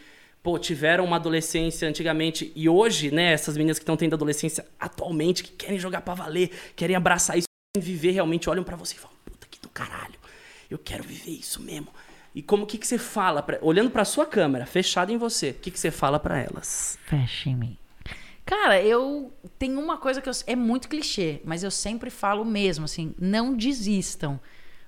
pô, 0.48 0.58
tiveram 0.58 1.04
uma 1.04 1.18
adolescência 1.18 1.90
antigamente 1.90 2.54
e 2.56 2.70
hoje, 2.70 3.12
né, 3.12 3.34
essas 3.34 3.58
meninas 3.58 3.78
que 3.78 3.84
estão 3.84 3.98
tendo 3.98 4.14
adolescência 4.14 4.66
atualmente, 4.80 5.44
que 5.44 5.52
querem 5.52 5.78
jogar 5.78 6.00
pra 6.00 6.14
valer, 6.14 6.52
querem 6.74 6.96
abraçar 6.96 7.38
isso, 7.38 7.48
querem 7.76 7.86
viver 7.86 8.12
realmente, 8.12 8.50
olham 8.50 8.64
pra 8.64 8.78
você 8.78 8.96
e 8.96 8.98
falam, 8.98 9.14
puta 9.26 9.46
que 9.52 9.60
do 9.60 9.68
caralho, 9.68 10.14
eu 10.72 10.78
quero 10.78 11.04
viver 11.04 11.32
isso 11.32 11.62
mesmo. 11.62 11.90
E 12.34 12.42
como 12.42 12.66
que 12.66 12.78
que 12.78 12.88
você 12.88 12.98
fala, 12.98 13.44
pra, 13.44 13.60
olhando 13.62 13.92
pra 13.92 14.06
sua 14.06 14.26
câmera, 14.26 14.66
fechada 14.66 15.12
em 15.12 15.18
você, 15.18 15.50
o 15.50 15.54
que 15.56 15.70
que 15.70 15.78
você 15.78 15.92
fala 15.92 16.18
pra 16.18 16.40
elas? 16.42 16.98
Fecha 17.04 17.50
em 17.50 17.56
mim. 17.58 17.78
Cara, 18.46 18.82
eu 18.82 19.34
tenho 19.60 19.78
uma 19.82 19.98
coisa 19.98 20.22
que 20.22 20.30
eu- 20.30 20.34
é 20.46 20.56
muito 20.56 20.88
clichê, 20.88 21.42
mas 21.44 21.62
eu 21.62 21.70
sempre 21.72 22.10
falo 22.10 22.46
mesmo, 22.46 22.86
assim, 22.86 23.14
não 23.20 23.54
desistam. 23.54 24.40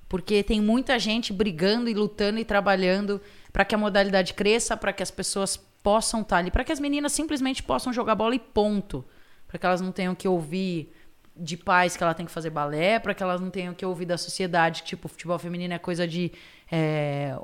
Porque 0.07 0.41
tem 0.41 0.61
muita 0.61 0.97
gente 0.97 1.33
brigando 1.33 1.89
e 1.89 1.93
lutando 1.93 2.39
e 2.39 2.45
trabalhando 2.45 3.21
para 3.59 3.65
que 3.65 3.75
a 3.75 3.77
modalidade 3.77 4.35
cresça, 4.35 4.77
para 4.77 4.93
que 4.93 5.03
as 5.03 5.11
pessoas 5.11 5.57
possam 5.57 6.21
estar 6.21 6.37
ali, 6.37 6.49
para 6.49 6.63
que 6.63 6.71
as 6.71 6.79
meninas 6.79 7.11
simplesmente 7.11 7.61
possam 7.61 7.91
jogar 7.91 8.15
bola 8.15 8.33
e 8.33 8.39
ponto. 8.39 9.03
Para 9.45 9.59
que 9.59 9.65
elas 9.65 9.81
não 9.81 9.91
tenham 9.91 10.15
que 10.15 10.25
ouvir 10.25 10.93
de 11.35 11.57
pais 11.57 11.97
que 11.97 12.01
ela 12.01 12.13
tem 12.13 12.25
que 12.25 12.31
fazer 12.31 12.51
balé, 12.51 12.99
para 12.99 13.13
que 13.13 13.21
elas 13.21 13.41
não 13.41 13.49
tenham 13.49 13.73
que 13.73 13.85
ouvir 13.85 14.05
da 14.05 14.17
sociedade 14.17 14.81
que 14.81 14.87
tipo 14.87 15.09
futebol 15.09 15.37
feminino 15.37 15.73
é 15.73 15.77
coisa 15.77 16.07
de 16.07 16.31
é, 16.71 17.35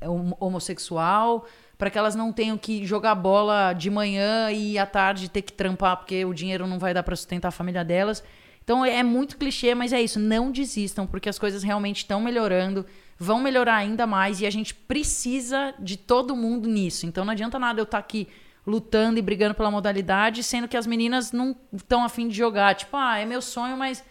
é 0.00 0.08
hom- 0.08 0.34
homossexual, 0.40 1.46
para 1.78 1.88
que 1.88 1.96
elas 1.96 2.16
não 2.16 2.32
tenham 2.32 2.58
que 2.58 2.84
jogar 2.84 3.14
bola 3.14 3.72
de 3.72 3.90
manhã 3.90 4.50
e 4.50 4.76
à 4.76 4.84
tarde 4.84 5.30
ter 5.30 5.42
que 5.42 5.52
trampar 5.52 5.98
porque 5.98 6.24
o 6.24 6.34
dinheiro 6.34 6.66
não 6.66 6.80
vai 6.80 6.92
dar 6.92 7.04
para 7.04 7.14
sustentar 7.14 7.46
a 7.46 7.52
família 7.52 7.84
delas. 7.84 8.24
Então 8.64 8.84
é 8.84 9.04
muito 9.04 9.38
clichê, 9.38 9.72
mas 9.72 9.92
é 9.92 10.02
isso, 10.02 10.18
não 10.18 10.50
desistam, 10.50 11.06
porque 11.06 11.28
as 11.28 11.38
coisas 11.38 11.62
realmente 11.62 11.98
estão 11.98 12.20
melhorando. 12.20 12.84
Vão 13.20 13.38
melhorar 13.38 13.76
ainda 13.76 14.06
mais 14.06 14.40
e 14.40 14.46
a 14.46 14.50
gente 14.50 14.74
precisa 14.74 15.74
de 15.78 15.98
todo 15.98 16.34
mundo 16.34 16.66
nisso. 16.66 17.04
Então 17.04 17.22
não 17.22 17.32
adianta 17.32 17.58
nada 17.58 17.78
eu 17.78 17.84
estar 17.84 17.98
aqui 17.98 18.26
lutando 18.66 19.18
e 19.18 19.22
brigando 19.22 19.54
pela 19.54 19.70
modalidade, 19.70 20.42
sendo 20.42 20.66
que 20.66 20.76
as 20.76 20.86
meninas 20.86 21.30
não 21.30 21.54
estão 21.70 22.02
afim 22.02 22.28
de 22.28 22.34
jogar. 22.34 22.74
Tipo, 22.74 22.96
ah, 22.96 23.18
é 23.18 23.26
meu 23.26 23.42
sonho, 23.42 23.76
mas 23.76 24.02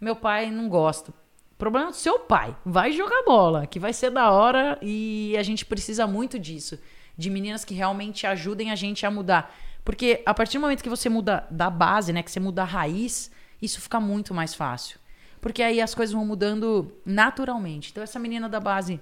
meu 0.00 0.16
pai 0.16 0.50
não 0.50 0.66
gosta. 0.66 1.10
O 1.10 1.56
problema 1.58 1.88
é 1.88 1.90
do 1.90 1.96
seu 1.96 2.20
pai. 2.20 2.56
Vai 2.64 2.90
jogar 2.92 3.22
bola, 3.26 3.66
que 3.66 3.78
vai 3.78 3.92
ser 3.92 4.10
da 4.10 4.30
hora 4.30 4.78
e 4.80 5.36
a 5.36 5.42
gente 5.42 5.66
precisa 5.66 6.06
muito 6.06 6.38
disso. 6.38 6.78
De 7.18 7.28
meninas 7.28 7.66
que 7.66 7.74
realmente 7.74 8.26
ajudem 8.26 8.70
a 8.70 8.74
gente 8.74 9.04
a 9.04 9.10
mudar. 9.10 9.54
Porque 9.84 10.22
a 10.24 10.32
partir 10.32 10.56
do 10.56 10.62
momento 10.62 10.82
que 10.82 10.88
você 10.88 11.10
muda 11.10 11.46
da 11.50 11.68
base, 11.68 12.14
né, 12.14 12.22
que 12.22 12.30
você 12.30 12.40
muda 12.40 12.62
a 12.62 12.64
raiz, 12.64 13.30
isso 13.60 13.78
fica 13.78 14.00
muito 14.00 14.32
mais 14.32 14.54
fácil. 14.54 14.98
Porque 15.44 15.62
aí 15.62 15.78
as 15.78 15.94
coisas 15.94 16.14
vão 16.14 16.24
mudando 16.24 16.90
naturalmente. 17.04 17.90
Então 17.90 18.02
essa 18.02 18.18
menina 18.18 18.48
da 18.48 18.58
base 18.58 18.98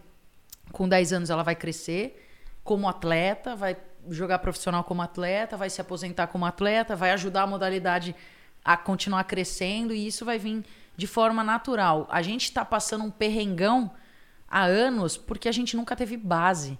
com 0.72 0.88
10 0.88 1.12
anos 1.12 1.30
ela 1.30 1.44
vai 1.44 1.54
crescer 1.54 2.20
como 2.64 2.88
atleta, 2.88 3.54
vai 3.54 3.76
jogar 4.08 4.40
profissional 4.40 4.82
como 4.82 5.02
atleta, 5.02 5.56
vai 5.56 5.70
se 5.70 5.80
aposentar 5.80 6.26
como 6.26 6.44
atleta, 6.44 6.96
vai 6.96 7.12
ajudar 7.12 7.42
a 7.42 7.46
modalidade 7.46 8.12
a 8.64 8.76
continuar 8.76 9.22
crescendo 9.22 9.94
e 9.94 10.04
isso 10.04 10.24
vai 10.24 10.36
vir 10.36 10.64
de 10.96 11.06
forma 11.06 11.44
natural. 11.44 12.08
A 12.10 12.22
gente 12.22 12.42
está 12.42 12.64
passando 12.64 13.04
um 13.04 13.10
perrengão 13.12 13.92
há 14.50 14.64
anos 14.64 15.16
porque 15.16 15.48
a 15.48 15.52
gente 15.52 15.76
nunca 15.76 15.94
teve 15.94 16.16
base. 16.16 16.76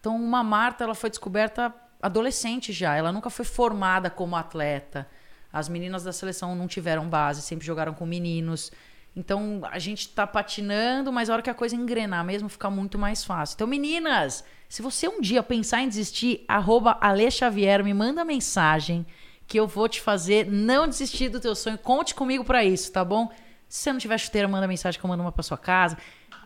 Então, 0.00 0.16
uma 0.16 0.42
Marta 0.42 0.82
ela 0.82 0.94
foi 0.94 1.10
descoberta 1.10 1.74
adolescente 2.00 2.72
já, 2.72 2.96
ela 2.96 3.12
nunca 3.12 3.28
foi 3.28 3.44
formada 3.44 4.08
como 4.08 4.34
atleta. 4.34 5.06
As 5.52 5.68
meninas 5.68 6.04
da 6.04 6.10
seleção 6.10 6.56
não 6.56 6.66
tiveram 6.66 7.06
base, 7.06 7.42
sempre 7.42 7.66
jogaram 7.66 7.92
com 7.92 8.06
meninos. 8.06 8.72
Então 9.16 9.60
a 9.70 9.78
gente 9.78 10.00
está 10.00 10.26
patinando, 10.26 11.12
mas 11.12 11.30
a 11.30 11.34
hora 11.34 11.42
que 11.42 11.50
a 11.50 11.54
coisa 11.54 11.76
engrenar 11.76 12.24
mesmo 12.24 12.48
fica 12.48 12.68
muito 12.68 12.98
mais 12.98 13.24
fácil. 13.24 13.54
Então, 13.54 13.66
meninas, 13.66 14.44
se 14.68 14.82
você 14.82 15.06
um 15.06 15.20
dia 15.20 15.42
pensar 15.42 15.82
em 15.82 15.88
desistir, 15.88 16.44
arroba 16.48 16.98
Ale 17.00 17.30
Xavier, 17.30 17.84
me 17.84 17.94
manda 17.94 18.24
mensagem 18.24 19.06
que 19.46 19.58
eu 19.58 19.66
vou 19.66 19.88
te 19.88 20.00
fazer 20.00 20.46
não 20.50 20.88
desistir 20.88 21.28
do 21.28 21.38
teu 21.38 21.54
sonho. 21.54 21.78
Conte 21.78 22.14
comigo 22.14 22.44
para 22.44 22.64
isso, 22.64 22.90
tá 22.90 23.04
bom? 23.04 23.30
Se 23.68 23.82
você 23.82 23.92
não 23.92 24.00
tiver 24.00 24.18
chuteira, 24.18 24.48
manda 24.48 24.66
mensagem 24.66 24.98
que 24.98 25.04
eu 25.04 25.08
mando 25.08 25.22
uma 25.22 25.32
para 25.32 25.42
sua 25.42 25.58
casa. 25.58 25.96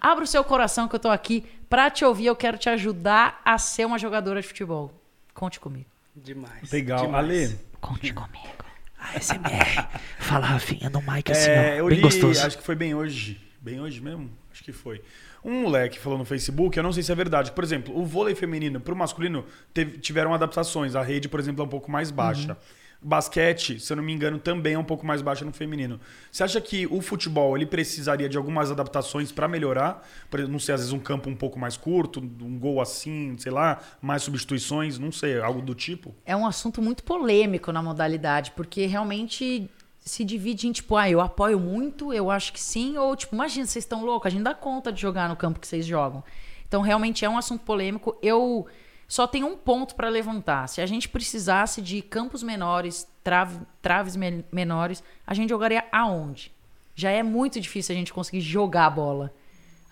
Abra 0.01 0.25
o 0.25 0.27
seu 0.27 0.45
coração 0.45 0.89
que 0.89 0.95
eu 0.95 1.01
tô 1.01 1.09
aqui 1.09 1.45
para 1.69 1.91
te 1.91 2.05
ouvir. 2.05 2.27
Eu 2.27 2.37
quero 2.37 2.59
te 2.59 2.69
ajudar 2.69 3.41
a 3.45 3.57
ser 3.59 3.87
uma 3.87 3.99
jogadora 3.99 4.41
de 4.41 4.47
futebol. 4.47 4.93
Conte 5.35 5.59
comigo. 5.59 5.87
Demais. 6.15 6.71
Legal. 6.71 7.07
Demais. 7.07 7.25
Ale, 7.25 7.59
Conte 7.81 8.13
comigo. 8.13 8.68
ASMR. 8.99 9.89
Fala, 10.19 10.47
Rafinha, 10.47 10.91
no 10.91 11.01
mic 11.01 11.31
assim, 11.31 11.51
é, 11.51 11.75
ó. 11.75 11.77
eu 11.79 11.87
Bem 11.87 11.97
li, 11.97 12.03
gostoso. 12.03 12.45
acho 12.47 12.59
que 12.59 12.65
foi 12.65 12.75
bem 12.75 12.95
hoje. 12.95 13.41
Bem 13.61 13.81
hoje 13.81 14.01
mesmo? 14.01 14.31
Acho 14.53 14.63
que 14.65 14.73
foi. 14.73 15.01
Um 15.45 15.63
moleque 15.63 15.99
falou 15.99 16.19
no 16.19 16.25
Facebook, 16.25 16.77
eu 16.77 16.83
não 16.83 16.93
sei 16.93 17.03
se 17.03 17.13
é 17.13 17.15
verdade. 17.15 17.53
Por 17.53 17.63
exemplo, 17.63 17.97
o 17.97 18.05
vôlei 18.05 18.35
feminino 18.35 18.81
pro 18.81 18.95
masculino 18.97 19.45
teve- 19.73 19.99
tiveram 19.99 20.35
adaptações. 20.35 20.95
A 20.97 21.03
rede, 21.03 21.29
por 21.29 21.39
exemplo, 21.39 21.63
é 21.63 21.65
um 21.65 21.69
pouco 21.69 21.91
mais 21.91 22.11
baixa. 22.11 22.57
Basquete, 23.01 23.79
se 23.79 23.93
eu 23.93 23.97
não 23.97 24.03
me 24.03 24.13
engano, 24.13 24.39
também 24.39 24.75
é 24.75 24.79
um 24.79 24.85
pouco 24.85 25.07
mais 25.07 25.23
baixa 25.23 25.45
no 25.45 25.53
feminino. 25.53 26.01
Você 26.33 26.43
acha 26.43 26.61
que 26.61 26.87
o 26.87 27.01
futebol 27.01 27.57
ele 27.57 27.65
precisaria 27.65 28.29
de 28.29 28.37
algumas 28.37 28.71
adaptações 28.71 29.31
para 29.31 29.47
melhorar? 29.47 30.05
Não 30.49 30.59
sei, 30.59 30.75
às 30.75 30.81
vezes 30.81 30.93
um 30.93 30.99
campo 30.99 31.31
um 31.31 31.37
pouco 31.37 31.59
mais 31.59 31.77
curto, 31.77 32.21
um 32.21 32.59
gol 32.59 32.81
assim, 32.81 33.37
sei 33.39 33.53
lá, 33.53 33.81
mais 34.03 34.23
substituições, 34.23 34.99
não 34.99 35.13
sei, 35.13 35.41
algo 35.41 35.63
do 35.63 35.75
tipo? 35.75 36.13
É 36.27 36.35
um 36.37 36.47
assunto 36.47 36.83
muito 36.83 37.05
polêmico 37.05 37.71
na 37.71 37.83
modalidade, 37.83 38.51
porque 38.57 38.87
realmente 38.87 39.71
se 40.01 40.25
divide 40.25 40.67
em 40.67 40.73
tipo, 40.73 40.97
ah, 40.97 41.09
eu 41.09 41.21
apoio 41.21 41.61
muito, 41.61 42.13
eu 42.13 42.31
acho 42.31 42.53
que 42.53 42.61
sim, 42.61 42.97
ou 42.97 43.15
tipo, 43.15 43.35
imagina, 43.35 43.67
vocês 43.67 43.85
estão 43.85 44.05
loucos, 44.05 44.27
a 44.27 44.31
gente 44.31 44.43
dá 44.43 44.55
conta 44.55 44.93
de 44.93 45.01
jogar 45.01 45.29
no 45.29 45.37
campo 45.37 45.61
que 45.61 45.69
vocês 45.69 45.87
jogam. 45.87 46.25
Então, 46.67 46.83
realmente 46.83 47.25
é 47.25 47.29
um 47.29 47.39
assunto 47.39 47.65
polêmico. 47.65 48.19
Eu 48.21 48.67
só 49.09 49.27
tenho 49.27 49.47
um 49.47 49.57
ponto 49.57 49.95
para 49.95 50.09
levantar. 50.11 50.69
Se 50.69 50.81
a 50.83 50.87
gente 50.87 51.09
precisasse 51.09 51.81
de 51.81 52.03
campos 52.03 52.43
menores, 52.43 53.09
trave- 53.25 53.65
traves 53.81 54.15
men- 54.15 54.45
menores, 54.53 55.03
a 55.27 55.33
gente 55.33 55.49
jogaria 55.49 55.85
aonde? 55.91 56.53
Já 56.95 57.11
é 57.11 57.23
muito 57.23 57.59
difícil 57.61 57.95
a 57.95 57.99
gente 57.99 58.13
conseguir 58.13 58.43
jogar 58.43 58.87
a 58.87 58.91
bola. 58.91 59.33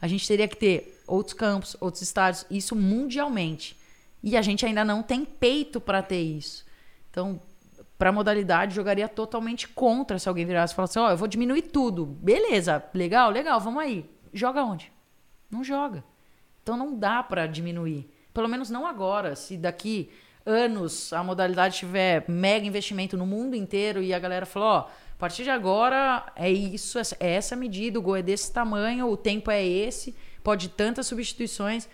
A 0.03 0.07
gente 0.07 0.29
teria 0.29 0.47
que 0.47 0.57
ter 0.57 1.03
outros 1.07 1.33
campos, 1.35 1.77
outros 1.81 2.03
estádios, 2.03 2.45
isso 2.51 2.77
mundialmente. 2.77 3.77
E 4.23 4.37
a 4.37 4.43
gente 4.43 4.67
ainda 4.67 4.85
não 4.85 5.03
tem 5.03 5.25
peito 5.25 5.81
para 5.81 6.03
ter 6.03 6.21
isso. 6.21 6.67
Então, 7.11 7.41
para 7.97 8.13
modalidade, 8.13 8.75
jogaria 8.75 9.09
totalmente 9.09 9.67
contra 9.69 10.19
se 10.19 10.29
alguém 10.29 10.45
virasse 10.45 10.75
e 10.75 10.77
falasse: 10.77 10.99
Ó, 10.99 11.11
eu 11.11 11.17
vou 11.17 11.27
diminuir 11.29 11.63
tudo. 11.63 12.05
Beleza, 12.05 12.85
legal, 12.93 13.31
legal, 13.31 13.59
vamos 13.61 13.83
aí. 13.83 14.05
Joga 14.35 14.63
onde? 14.63 14.93
Não 15.51 15.65
joga. 15.65 16.05
Então 16.63 16.77
não 16.77 16.99
dá 16.99 17.23
para 17.23 17.47
diminuir. 17.47 18.11
Pelo 18.37 18.51
menos 18.51 18.69
não 18.69 18.87
agora. 18.87 19.35
Se 19.35 19.57
daqui 19.57 20.11
anos 20.45 21.11
a 21.11 21.25
modalidade 21.25 21.79
tiver 21.79 22.27
mega 22.29 22.67
investimento 22.67 23.17
no 23.17 23.25
mundo 23.25 23.57
inteiro 23.57 24.03
e 24.03 24.13
a 24.13 24.19
galera 24.19 24.45
falou: 24.45 24.69
Ó, 24.69 24.79
a 24.81 25.19
partir 25.19 25.43
de 25.43 25.49
agora 25.49 26.31
é 26.37 26.53
isso, 26.53 26.99
é 26.99 27.33
essa 27.33 27.57
medida, 27.57 27.99
o 27.99 28.03
gol 28.03 28.15
é 28.15 28.23
desse 28.23 28.53
tamanho, 28.53 29.09
o 29.09 29.17
tempo 29.17 29.51
é 29.51 29.65
esse, 29.67 30.15
pode 30.45 30.69
tantas 30.69 31.07
substituições. 31.07 31.89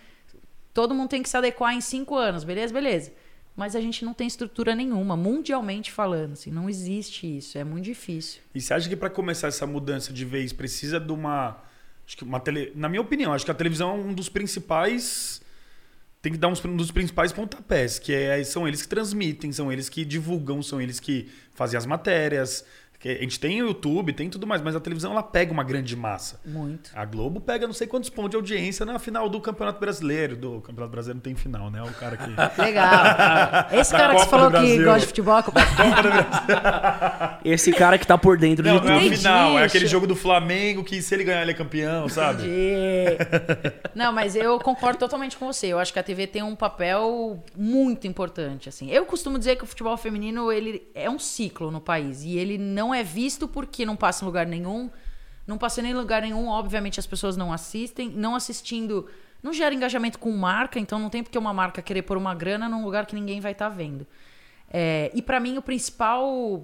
Todo 0.73 0.93
mundo 0.93 1.11
tem 1.11 1.23
que 1.23 1.29
se 1.29 1.37
adequar 1.37 1.73
em 1.73 1.79
cinco 1.79 2.13
anos, 2.13 2.43
beleza? 2.43 2.73
Beleza. 2.73 3.13
Mas 3.55 3.73
a 3.73 3.79
gente 3.79 4.03
não 4.03 4.13
tem 4.13 4.27
estrutura 4.27 4.75
nenhuma, 4.75 5.15
mundialmente 5.15 5.93
falando. 5.93 6.33
Assim, 6.33 6.51
não 6.51 6.69
existe 6.69 7.37
isso. 7.37 7.57
É 7.57 7.63
muito 7.63 7.85
difícil. 7.85 8.41
E 8.53 8.59
você 8.59 8.73
acha 8.73 8.89
que 8.89 8.97
para 8.97 9.09
começar 9.09 9.47
essa 9.47 9.65
mudança 9.65 10.11
de 10.11 10.25
vez 10.25 10.51
precisa 10.51 10.99
de 10.99 11.13
uma. 11.13 11.63
Acho 12.05 12.17
que 12.17 12.23
uma 12.25 12.39
tele... 12.39 12.73
Na 12.75 12.89
minha 12.89 12.99
opinião, 12.99 13.31
acho 13.31 13.45
que 13.45 13.51
a 13.51 13.53
televisão 13.53 13.91
é 13.91 13.93
um 13.93 14.13
dos 14.13 14.27
principais. 14.27 15.42
Tem 16.23 16.31
que 16.31 16.37
dar 16.37 16.47
uns- 16.47 16.63
um 16.63 16.77
dos 16.77 16.89
principais 16.89 17.33
pontapés, 17.33 17.99
que 17.99 18.13
é, 18.13 18.41
são 18.45 18.65
eles 18.65 18.81
que 18.81 18.87
transmitem, 18.87 19.51
são 19.51 19.69
eles 19.69 19.89
que 19.89 20.05
divulgam, 20.05 20.63
são 20.63 20.79
eles 20.79 20.97
que 20.97 21.29
fazem 21.53 21.77
as 21.77 21.85
matérias. 21.85 22.63
A 23.05 23.21
gente 23.21 23.39
tem 23.39 23.61
o 23.61 23.67
YouTube, 23.67 24.13
tem 24.13 24.29
tudo 24.29 24.47
mais, 24.47 24.61
mas 24.61 24.75
a 24.75 24.79
televisão 24.79 25.11
ela 25.11 25.23
pega 25.23 25.51
uma 25.51 25.63
grande 25.63 25.95
massa. 25.95 26.39
Muito. 26.45 26.89
A 26.95 27.05
Globo 27.05 27.41
pega 27.41 27.65
não 27.67 27.73
sei 27.73 27.87
quantos 27.87 28.09
pontos 28.09 28.31
de 28.31 28.35
audiência 28.37 28.85
na 28.85 28.97
final 28.99 29.29
do 29.29 29.39
Campeonato 29.41 29.79
Brasileiro. 29.79 30.35
Do 30.35 30.61
Campeonato 30.61 30.91
Brasileiro 30.91 31.17
não 31.17 31.23
tem 31.23 31.35
final, 31.35 31.69
né? 31.69 31.81
O 31.83 31.93
cara 31.93 32.17
que. 32.17 32.29
Legal. 32.61 33.67
Esse 33.71 33.91
cara 33.91 34.13
que 34.13 34.19
você 34.19 34.25
Copa 34.25 34.37
falou 34.37 34.49
do 34.49 34.57
que 34.57 34.63
Brasil. 34.63 34.85
gosta 34.85 34.99
de 35.01 35.05
futebol. 35.07 35.43
Esse 37.43 37.71
cara 37.73 37.97
que 37.97 38.07
tá 38.07 38.17
por 38.17 38.37
dentro 38.37 38.65
Não, 38.65 38.79
de 38.79 38.85
não 38.85 38.93
é 38.93 38.97
a 38.97 39.01
tudo. 39.01 39.17
Final, 39.17 39.59
é 39.59 39.63
aquele 39.65 39.87
jogo 39.87 40.07
do 40.07 40.15
Flamengo 40.15 40.83
que 40.83 41.01
se 41.01 41.13
ele 41.13 41.23
ganhar 41.23 41.41
ele 41.41 41.51
é 41.51 41.53
campeão, 41.53 42.07
sabe? 42.07 42.43
Entendi. 42.43 43.73
Não, 43.93 44.13
mas 44.13 44.35
eu 44.35 44.59
concordo 44.59 44.99
totalmente 44.99 45.35
com 45.37 45.51
você. 45.51 45.67
Eu 45.67 45.79
acho 45.79 45.91
que 45.91 45.99
a 45.99 46.03
TV 46.03 46.27
tem 46.27 46.43
um 46.43 46.55
papel 46.55 47.43
muito 47.55 48.07
importante, 48.07 48.69
assim. 48.69 48.89
Eu 48.89 49.05
costumo 49.05 49.37
dizer 49.37 49.57
que 49.57 49.63
o 49.63 49.67
futebol 49.67 49.95
feminino, 49.97 50.51
ele 50.51 50.87
é 50.93 51.09
um 51.09 51.19
ciclo 51.19 51.71
no 51.71 51.81
país 51.81 52.23
e 52.23 52.37
ele 52.37 52.57
não 52.57 52.92
é 52.93 53.03
visto 53.03 53.47
porque 53.47 53.85
não 53.85 53.95
passa 53.95 54.23
em 54.23 54.27
lugar 54.27 54.45
nenhum. 54.45 54.89
Não 55.45 55.57
passa 55.57 55.81
em 55.81 55.93
lugar 55.93 56.21
nenhum, 56.21 56.47
obviamente 56.47 56.99
as 56.99 57.05
pessoas 57.05 57.35
não 57.35 57.51
assistem, 57.51 58.09
não 58.09 58.33
assistindo, 58.33 59.09
não 59.41 59.51
gera 59.51 59.75
engajamento 59.75 60.17
com 60.17 60.31
marca, 60.31 60.79
então 60.79 60.97
não 60.97 61.09
tem 61.09 61.21
porque 61.21 61.37
uma 61.37 61.53
marca 61.53 61.81
querer 61.81 62.03
pôr 62.03 62.17
uma 62.17 62.33
grana 62.33 62.69
num 62.69 62.83
lugar 62.83 63.05
que 63.05 63.13
ninguém 63.13 63.41
vai 63.41 63.51
estar 63.51 63.67
vendo. 63.67 64.07
É, 64.71 65.11
e 65.13 65.21
pra 65.21 65.41
mim 65.41 65.57
o 65.57 65.61
principal 65.61 66.63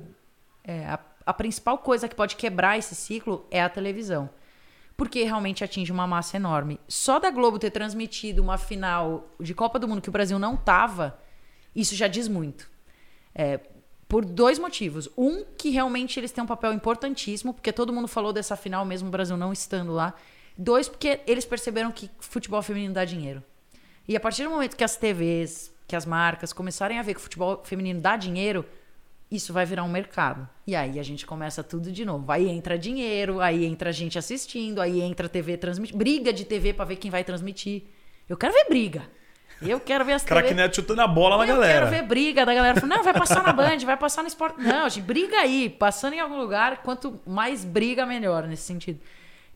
é, 0.64 0.86
a, 0.86 1.00
a 1.26 1.34
principal 1.34 1.78
coisa 1.78 2.08
que 2.08 2.16
pode 2.16 2.36
quebrar 2.36 2.78
esse 2.78 2.96
ciclo 2.96 3.46
é 3.52 3.62
a 3.62 3.70
televisão. 3.70 4.30
Porque 4.96 5.24
realmente 5.24 5.64
atinge 5.64 5.92
uma 5.92 6.06
massa 6.06 6.38
enorme. 6.38 6.80
Só 6.88 7.20
da 7.20 7.32
Globo 7.32 7.58
ter 7.58 7.72
transmitido 7.72 8.42
uma 8.42 8.58
final 8.58 9.30
de 9.40 9.54
Copa 9.54 9.80
do 9.80 9.88
Mundo 9.88 10.02
que 10.02 10.10
o 10.10 10.12
Brasil 10.12 10.38
não 10.38 10.58
tava, 10.58 11.20
isso 11.76 11.96
já 11.96 12.08
diz 12.08 12.28
muito. 12.28 12.70
É, 13.34 13.60
por 14.10 14.26
dois 14.26 14.58
motivos. 14.60 15.08
Um, 15.16 15.46
que 15.58 15.70
realmente 15.70 16.20
eles 16.20 16.32
têm 16.32 16.44
um 16.44 16.48
papel 16.48 16.74
importantíssimo, 16.74 17.54
porque 17.54 17.72
todo 17.72 17.94
mundo 17.94 18.08
falou 18.08 18.34
dessa 18.34 18.58
final, 18.58 18.84
mesmo 18.84 19.08
o 19.08 19.12
Brasil 19.12 19.38
não 19.38 19.54
estando 19.54 19.94
lá. 19.94 20.16
Dois, 20.58 20.90
porque 20.90 21.22
eles 21.26 21.46
perceberam 21.46 21.92
que 21.92 22.10
futebol 22.20 22.62
feminino 22.62 22.94
dá 22.94 23.06
dinheiro. 23.06 23.42
E 24.08 24.18
a 24.18 24.20
partir 24.20 24.44
do 24.44 24.50
momento 24.50 24.76
que 24.76 24.84
as 24.84 24.98
TVs, 24.98 25.72
que 25.88 25.96
as 25.96 26.06
marcas 26.06 26.52
começarem 26.52 26.98
a 27.00 27.04
ver 27.04 27.14
que 27.14 27.20
o 27.20 27.24
futebol 27.24 27.62
feminino 27.64 28.02
dá 28.02 28.18
dinheiro, 28.18 28.66
isso 29.32 29.54
vai 29.54 29.64
virar 29.64 29.84
um 29.84 29.90
mercado. 29.90 30.50
E 30.66 30.76
aí 30.76 31.00
a 31.00 31.04
gente 31.04 31.26
começa 31.26 31.64
tudo 31.64 31.92
de 31.92 32.04
novo. 32.04 32.30
Aí 32.32 32.50
entra 32.50 32.80
dinheiro, 32.80 33.40
aí 33.40 33.64
entra 33.64 33.94
gente 33.94 34.18
assistindo, 34.18 34.82
aí 34.82 35.02
entra 35.02 35.30
TV 35.30 35.56
transmitindo. 35.56 36.00
Briga 36.00 36.34
de 36.34 36.46
TV 36.46 36.74
pra 36.74 36.84
ver 36.84 36.96
quem 36.96 37.12
vai 37.12 37.24
transmitir. 37.24 37.84
Eu 38.28 38.36
quero 38.36 38.54
ver 38.54 38.66
briga. 38.68 39.08
Eu 39.62 39.80
quero 39.80 40.06
ver 40.06 40.14
as. 40.14 40.24
Cracknet 40.24 40.76
chutando 40.76 41.02
a 41.02 41.08
bola 41.08 41.38
na 41.38 41.44
Eu 41.44 41.56
galera. 41.56 41.74
quero 41.74 41.90
ver 41.90 42.04
briga 42.04 42.46
da 42.46 42.54
galera. 42.54 42.86
Não, 42.86 43.04
vai 43.04 43.14
passar 43.14 43.44
na 43.44 43.52
Band, 43.52 43.78
vai 43.86 43.98
passar 43.98 44.22
no 44.22 44.28
esporte. 44.28 44.62
Não, 44.62 44.88
gente, 44.90 45.04
briga 45.04 45.38
aí. 45.38 45.70
Passando 45.70 46.14
em 46.14 46.20
algum 46.20 46.38
lugar, 46.38 46.78
quanto 46.84 47.20
mais 47.26 47.66
briga, 47.66 48.06
melhor 48.06 48.48
nesse 48.48 48.64
sentido. 48.64 49.00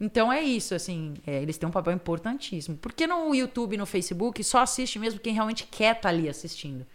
Então 0.02 0.34
é 0.34 0.42
isso, 0.42 0.76
assim, 0.76 1.14
é, 1.26 1.42
eles 1.42 1.58
têm 1.58 1.70
um 1.70 1.72
papel 1.72 1.94
importantíssimo. 1.94 2.78
Porque 2.78 3.08
no 3.08 3.34
YouTube 3.34 3.76
e 3.76 3.78
no 3.78 3.86
Facebook 3.86 4.44
só 4.44 4.60
assiste 4.60 5.00
mesmo 5.00 5.20
quem 5.20 5.34
realmente 5.34 5.66
quer 5.66 5.96
estar 5.96 6.10
ali 6.10 6.28
assistindo. 6.28 6.86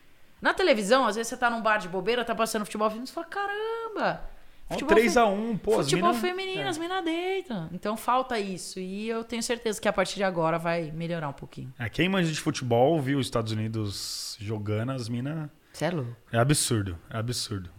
Na 0.42 0.52
televisão, 0.52 1.06
às 1.06 1.16
vezes 1.16 1.28
você 1.28 1.36
tá 1.36 1.48
num 1.48 1.62
bar 1.62 1.78
de 1.78 1.88
bobeira, 1.88 2.24
tá 2.24 2.34
passando 2.34 2.64
futebol, 2.64 2.90
e 2.94 3.06
você 3.06 3.12
fala, 3.12 3.26
caramba, 3.26 4.22
Futebol 4.70 4.96
3x1, 4.98 5.58
pô, 5.58 5.72
Futebol 5.82 6.10
mina- 6.10 6.20
feminino, 6.20 6.60
é. 6.62 6.68
as 6.68 6.76
minas 6.78 7.04
deitam. 7.04 7.70
Então 7.72 7.96
falta 7.96 8.38
isso. 8.38 8.78
E 8.78 9.08
eu 9.08 9.24
tenho 9.24 9.42
certeza 9.42 9.80
que 9.80 9.88
a 9.88 9.92
partir 9.92 10.16
de 10.16 10.24
agora 10.24 10.58
vai 10.58 10.90
melhorar 10.92 11.28
um 11.28 11.32
pouquinho. 11.32 11.72
É, 11.78 11.88
quem 11.88 12.08
manja 12.08 12.30
de 12.30 12.38
futebol 12.40 13.00
viu 13.00 13.18
os 13.18 13.26
Estados 13.26 13.52
Unidos 13.52 14.36
jogando, 14.40 14.92
as 14.92 15.08
minas. 15.08 15.48
Você 15.72 15.86
é 15.86 15.90
louco. 15.90 16.14
É 16.32 16.38
absurdo, 16.38 16.98
é 17.10 17.16
absurdo. 17.16 17.70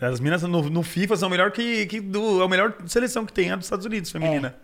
As 0.00 0.20
minas 0.20 0.42
no, 0.42 0.62
no 0.68 0.82
FIFA 0.82 1.16
são 1.16 1.30
melhor 1.30 1.50
que, 1.52 1.86
que 1.86 2.00
do, 2.00 2.42
é 2.42 2.44
a 2.44 2.48
melhor 2.48 2.76
seleção 2.86 3.24
que 3.24 3.32
tem, 3.32 3.50
a 3.50 3.56
dos 3.56 3.64
Estados 3.64 3.86
Unidos, 3.86 4.10
feminina. 4.10 4.54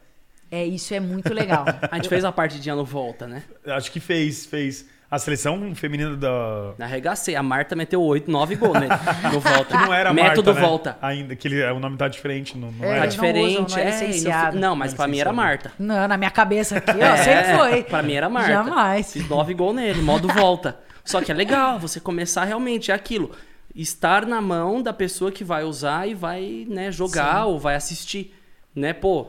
É, 0.51 0.67
isso 0.67 0.93
é 0.93 1.01
muito 1.01 1.33
legal. 1.33 1.65
A 1.91 1.97
gente 1.97 2.11
fez 2.11 2.23
a 2.27 2.31
partidinha 2.31 2.75
no 2.75 2.85
volta, 2.85 3.27
né? 3.27 3.43
Acho 3.65 3.91
que 3.91 3.99
fez, 3.99 4.45
fez. 4.45 4.87
A 5.13 5.19
seleção 5.19 5.75
feminina 5.75 6.17
da. 6.17 6.73
Arregacei. 6.81 7.37
A 7.37 7.43
Marta 7.43 7.77
meteu 7.77 8.03
8, 8.03 8.31
9 8.31 8.57
gols 8.57 8.73
nele. 8.81 8.93
No 9.31 9.41
volta. 9.41 9.65
Que 9.67 9.75
não 9.77 9.93
era 9.93 10.09
a 10.09 10.13
Método 10.15 10.47
Marta, 10.47 10.61
né? 10.61 10.67
volta. 10.67 10.99
Ainda, 11.03 11.37
que 11.37 11.47
ele, 11.49 11.63
o 11.71 11.79
nome 11.79 11.99
tá 11.99 12.09
diferente. 12.09 12.57
Não, 12.57 12.73
não 12.73 12.85
É, 12.87 12.97
Tá 12.99 13.03
eles 13.05 13.17
não 13.17 13.25
diferente. 13.27 13.59
usam, 13.63 13.67
não 13.69 13.77
é 13.77 13.83
é, 13.83 13.91
licenciado. 13.91 14.59
não, 14.59 14.75
mas 14.75 14.93
Não 14.93 14.95
é 14.95 14.97
pra 14.97 15.07
mim 15.09 15.19
era. 15.21 15.33
Marta. 15.33 15.73
Não, 15.79 16.09
na 16.09 16.17
minha 16.17 16.31
cabeça 16.31 16.79
aqui, 16.79 16.93
ó, 16.99 17.05
É, 17.05 17.17
sempre 17.19 17.57
foi. 17.59 17.83
Pra 17.85 18.03
mim 18.03 18.15
era 18.15 18.31
Marta. 18.31 18.51
Jamais. 18.53 19.13
Fiz 19.13 19.29
9 19.29 19.53
gols 19.53 19.77
nele, 19.77 20.01
modo 20.01 20.29
volta. 20.29 20.79
Só 21.05 21.21
que 21.21 21.31
é 21.31 21.35
legal 21.35 21.79
você 21.79 22.01
começar 22.01 22.45
realmente, 22.45 22.91
é 22.91 22.95
aquilo. 22.95 23.33
Estar 23.75 24.25
na 24.25 24.41
mão 24.41 24.81
da 24.83 24.95
pessoa 24.95 25.31
que 25.31 25.45
vai 25.45 25.63
usar 25.63 26.09
e 26.09 26.15
vai, 26.15 26.67
né, 26.71 26.91
jogar 26.91 27.45
ou 27.45 27.59
vai 27.59 27.75
assistir. 27.75 28.35
Né, 28.75 28.95
pô, 28.95 29.27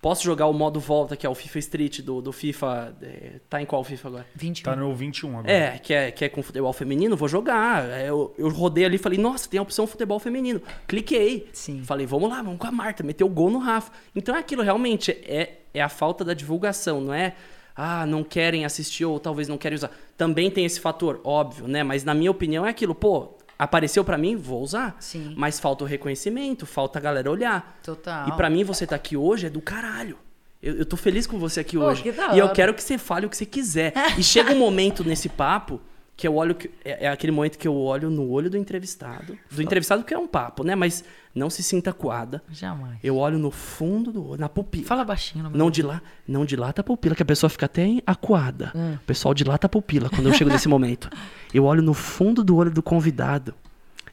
posso 0.00 0.24
jogar 0.24 0.46
o 0.46 0.52
modo 0.52 0.78
volta, 0.80 1.16
que 1.16 1.26
é 1.26 1.30
o 1.30 1.34
FIFA 1.34 1.58
Street 1.58 2.00
do, 2.02 2.20
do 2.20 2.32
FIFA. 2.32 2.94
é, 3.02 3.40
tá 3.48 3.60
em 3.60 3.66
qual 3.66 3.82
FIFA 3.82 4.08
agora? 4.08 4.26
21. 4.34 4.64
Tá 4.64 4.76
no 4.76 4.94
21 4.94 5.38
agora. 5.38 5.50
É, 5.52 5.78
que 5.78 5.92
é, 5.92 6.10
que 6.10 6.24
é 6.24 6.28
com 6.28 6.42
futebol 6.42 6.72
feminino, 6.72 7.16
vou 7.16 7.28
jogar. 7.28 7.88
É, 7.88 8.08
Eu, 8.08 8.34
eu 8.38 8.48
rodei 8.48 8.84
ali 8.84 8.96
e 8.96 8.98
falei, 8.98 9.18
nossa, 9.18 9.48
tem 9.48 9.58
a 9.58 9.62
opção 9.62 9.86
futebol 9.86 10.18
feminino. 10.18 10.62
Cliquei. 10.86 11.48
Sim. 11.52 11.82
Falei, 11.84 12.06
vamos 12.06 12.30
lá, 12.30 12.42
vamos 12.42 12.58
com 12.58 12.66
a 12.66 12.72
Marta. 12.72 13.02
Meteu 13.02 13.26
o 13.26 13.30
gol 13.30 13.50
no 13.50 13.58
Rafa. 13.58 13.90
Então 14.14 14.34
é 14.34 14.38
aquilo, 14.38 14.62
realmente, 14.62 15.10
é, 15.10 15.58
é 15.74 15.80
a 15.82 15.88
falta 15.88 16.24
da 16.24 16.34
divulgação, 16.34 17.00
não 17.00 17.14
é? 17.14 17.34
Ah, 17.74 18.04
não 18.04 18.24
querem 18.24 18.64
assistir 18.64 19.04
ou 19.04 19.20
talvez 19.20 19.46
não 19.46 19.56
querem 19.56 19.76
usar. 19.76 19.92
Também 20.16 20.50
tem 20.50 20.64
esse 20.64 20.80
fator, 20.80 21.20
óbvio, 21.22 21.68
né? 21.68 21.84
Mas 21.84 22.02
na 22.02 22.12
minha 22.12 22.30
opinião 22.30 22.66
é 22.66 22.70
aquilo, 22.70 22.92
pô, 22.92 23.37
apareceu 23.58 24.04
pra 24.04 24.16
mim, 24.16 24.36
vou 24.36 24.62
usar. 24.62 24.96
Sim. 25.00 25.34
Mas 25.36 25.58
falta 25.58 25.84
o 25.84 25.86
reconhecimento, 25.86 26.64
falta 26.64 26.98
a 26.98 27.02
galera 27.02 27.30
olhar. 27.30 27.78
Total. 27.82 28.28
E 28.28 28.32
pra 28.32 28.48
mim, 28.48 28.64
você 28.64 28.86
tá 28.86 28.96
aqui 28.96 29.16
hoje 29.16 29.46
é 29.46 29.50
do 29.50 29.60
caralho. 29.60 30.16
Eu, 30.62 30.76
eu 30.76 30.86
tô 30.86 30.96
feliz 30.96 31.26
com 31.26 31.38
você 31.38 31.60
aqui 31.60 31.76
Pô, 31.76 31.84
hoje. 31.84 32.04
E 32.34 32.38
eu 32.38 32.48
quero 32.50 32.74
que 32.74 32.82
você 32.82 32.98
fale 32.98 33.26
o 33.26 33.30
que 33.30 33.36
você 33.36 33.46
quiser. 33.46 33.92
E 34.18 34.22
chega 34.22 34.52
um 34.52 34.58
momento 34.58 35.04
nesse 35.04 35.28
papo 35.28 35.80
que 36.18 36.26
eu 36.26 36.34
olho. 36.34 36.54
que- 36.56 36.68
é, 36.84 37.04
é 37.06 37.08
aquele 37.08 37.30
momento 37.32 37.56
que 37.56 37.68
eu 37.68 37.74
olho 37.76 38.10
no 38.10 38.28
olho 38.28 38.50
do 38.50 38.56
entrevistado. 38.58 39.38
Do 39.50 39.62
entrevistado 39.62 40.02
que 40.02 40.12
é 40.12 40.18
um 40.18 40.26
papo, 40.26 40.64
né? 40.64 40.74
Mas 40.74 41.04
não 41.32 41.48
se 41.48 41.62
sinta 41.62 41.92
coada. 41.92 42.42
Jamais. 42.50 42.98
Eu 43.04 43.16
olho 43.16 43.38
no 43.38 43.52
fundo 43.52 44.10
do 44.12 44.26
olho, 44.30 44.40
na 44.40 44.48
pupila. 44.48 44.84
Fala 44.84 45.04
baixinho 45.04 45.44
no 45.44 45.50
meu 45.50 45.58
Não 45.58 45.70
de 45.70 45.80
lá, 45.80 46.02
não 46.26 46.44
dilata 46.44 46.80
a 46.80 46.84
pupila, 46.84 47.14
que 47.14 47.22
a 47.22 47.26
pessoa 47.26 47.48
fica 47.48 47.66
até 47.66 48.02
acuada. 48.04 48.72
O 48.74 49.06
pessoal 49.06 49.32
dilata 49.32 49.66
a 49.66 49.70
pupila 49.70 50.10
quando 50.10 50.26
eu 50.26 50.34
chego 50.34 50.50
nesse 50.50 50.68
momento. 50.68 51.08
Eu 51.54 51.64
olho 51.64 51.80
no 51.82 51.94
fundo 51.94 52.42
do 52.44 52.56
olho 52.56 52.70
do 52.70 52.82
convidado 52.82 53.54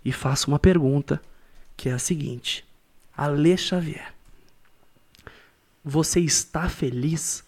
e 0.05 0.11
faço 0.11 0.47
uma 0.49 0.59
pergunta, 0.59 1.19
que 1.75 1.89
é 1.89 1.93
a 1.93 1.97
seguinte: 1.99 2.63
Ale 3.17 3.57
Xavier, 3.57 4.13
você 5.83 6.19
está 6.19 6.69
feliz? 6.69 7.43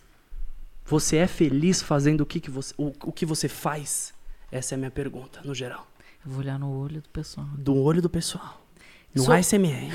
Você 0.85 1.17
é 1.17 1.27
feliz 1.27 1.81
fazendo 1.81 2.21
o 2.21 2.25
que, 2.25 2.39
que 2.39 2.49
você, 2.49 2.73
o, 2.77 2.91
o 3.03 3.11
que 3.11 3.25
você 3.25 3.47
faz? 3.47 4.13
Essa 4.51 4.73
é 4.73 4.75
a 4.75 4.79
minha 4.79 4.91
pergunta, 4.91 5.41
no 5.43 5.53
geral. 5.53 5.87
Eu 6.25 6.31
vou 6.31 6.39
olhar 6.41 6.57
no 6.59 6.71
olho 6.79 7.01
do 7.01 7.09
pessoal. 7.09 7.47
Do 7.57 7.75
olho 7.77 8.01
do 8.01 8.09
pessoal. 8.09 8.61
No 9.13 9.23
Sou- 9.23 9.33
ASMR. 9.33 9.89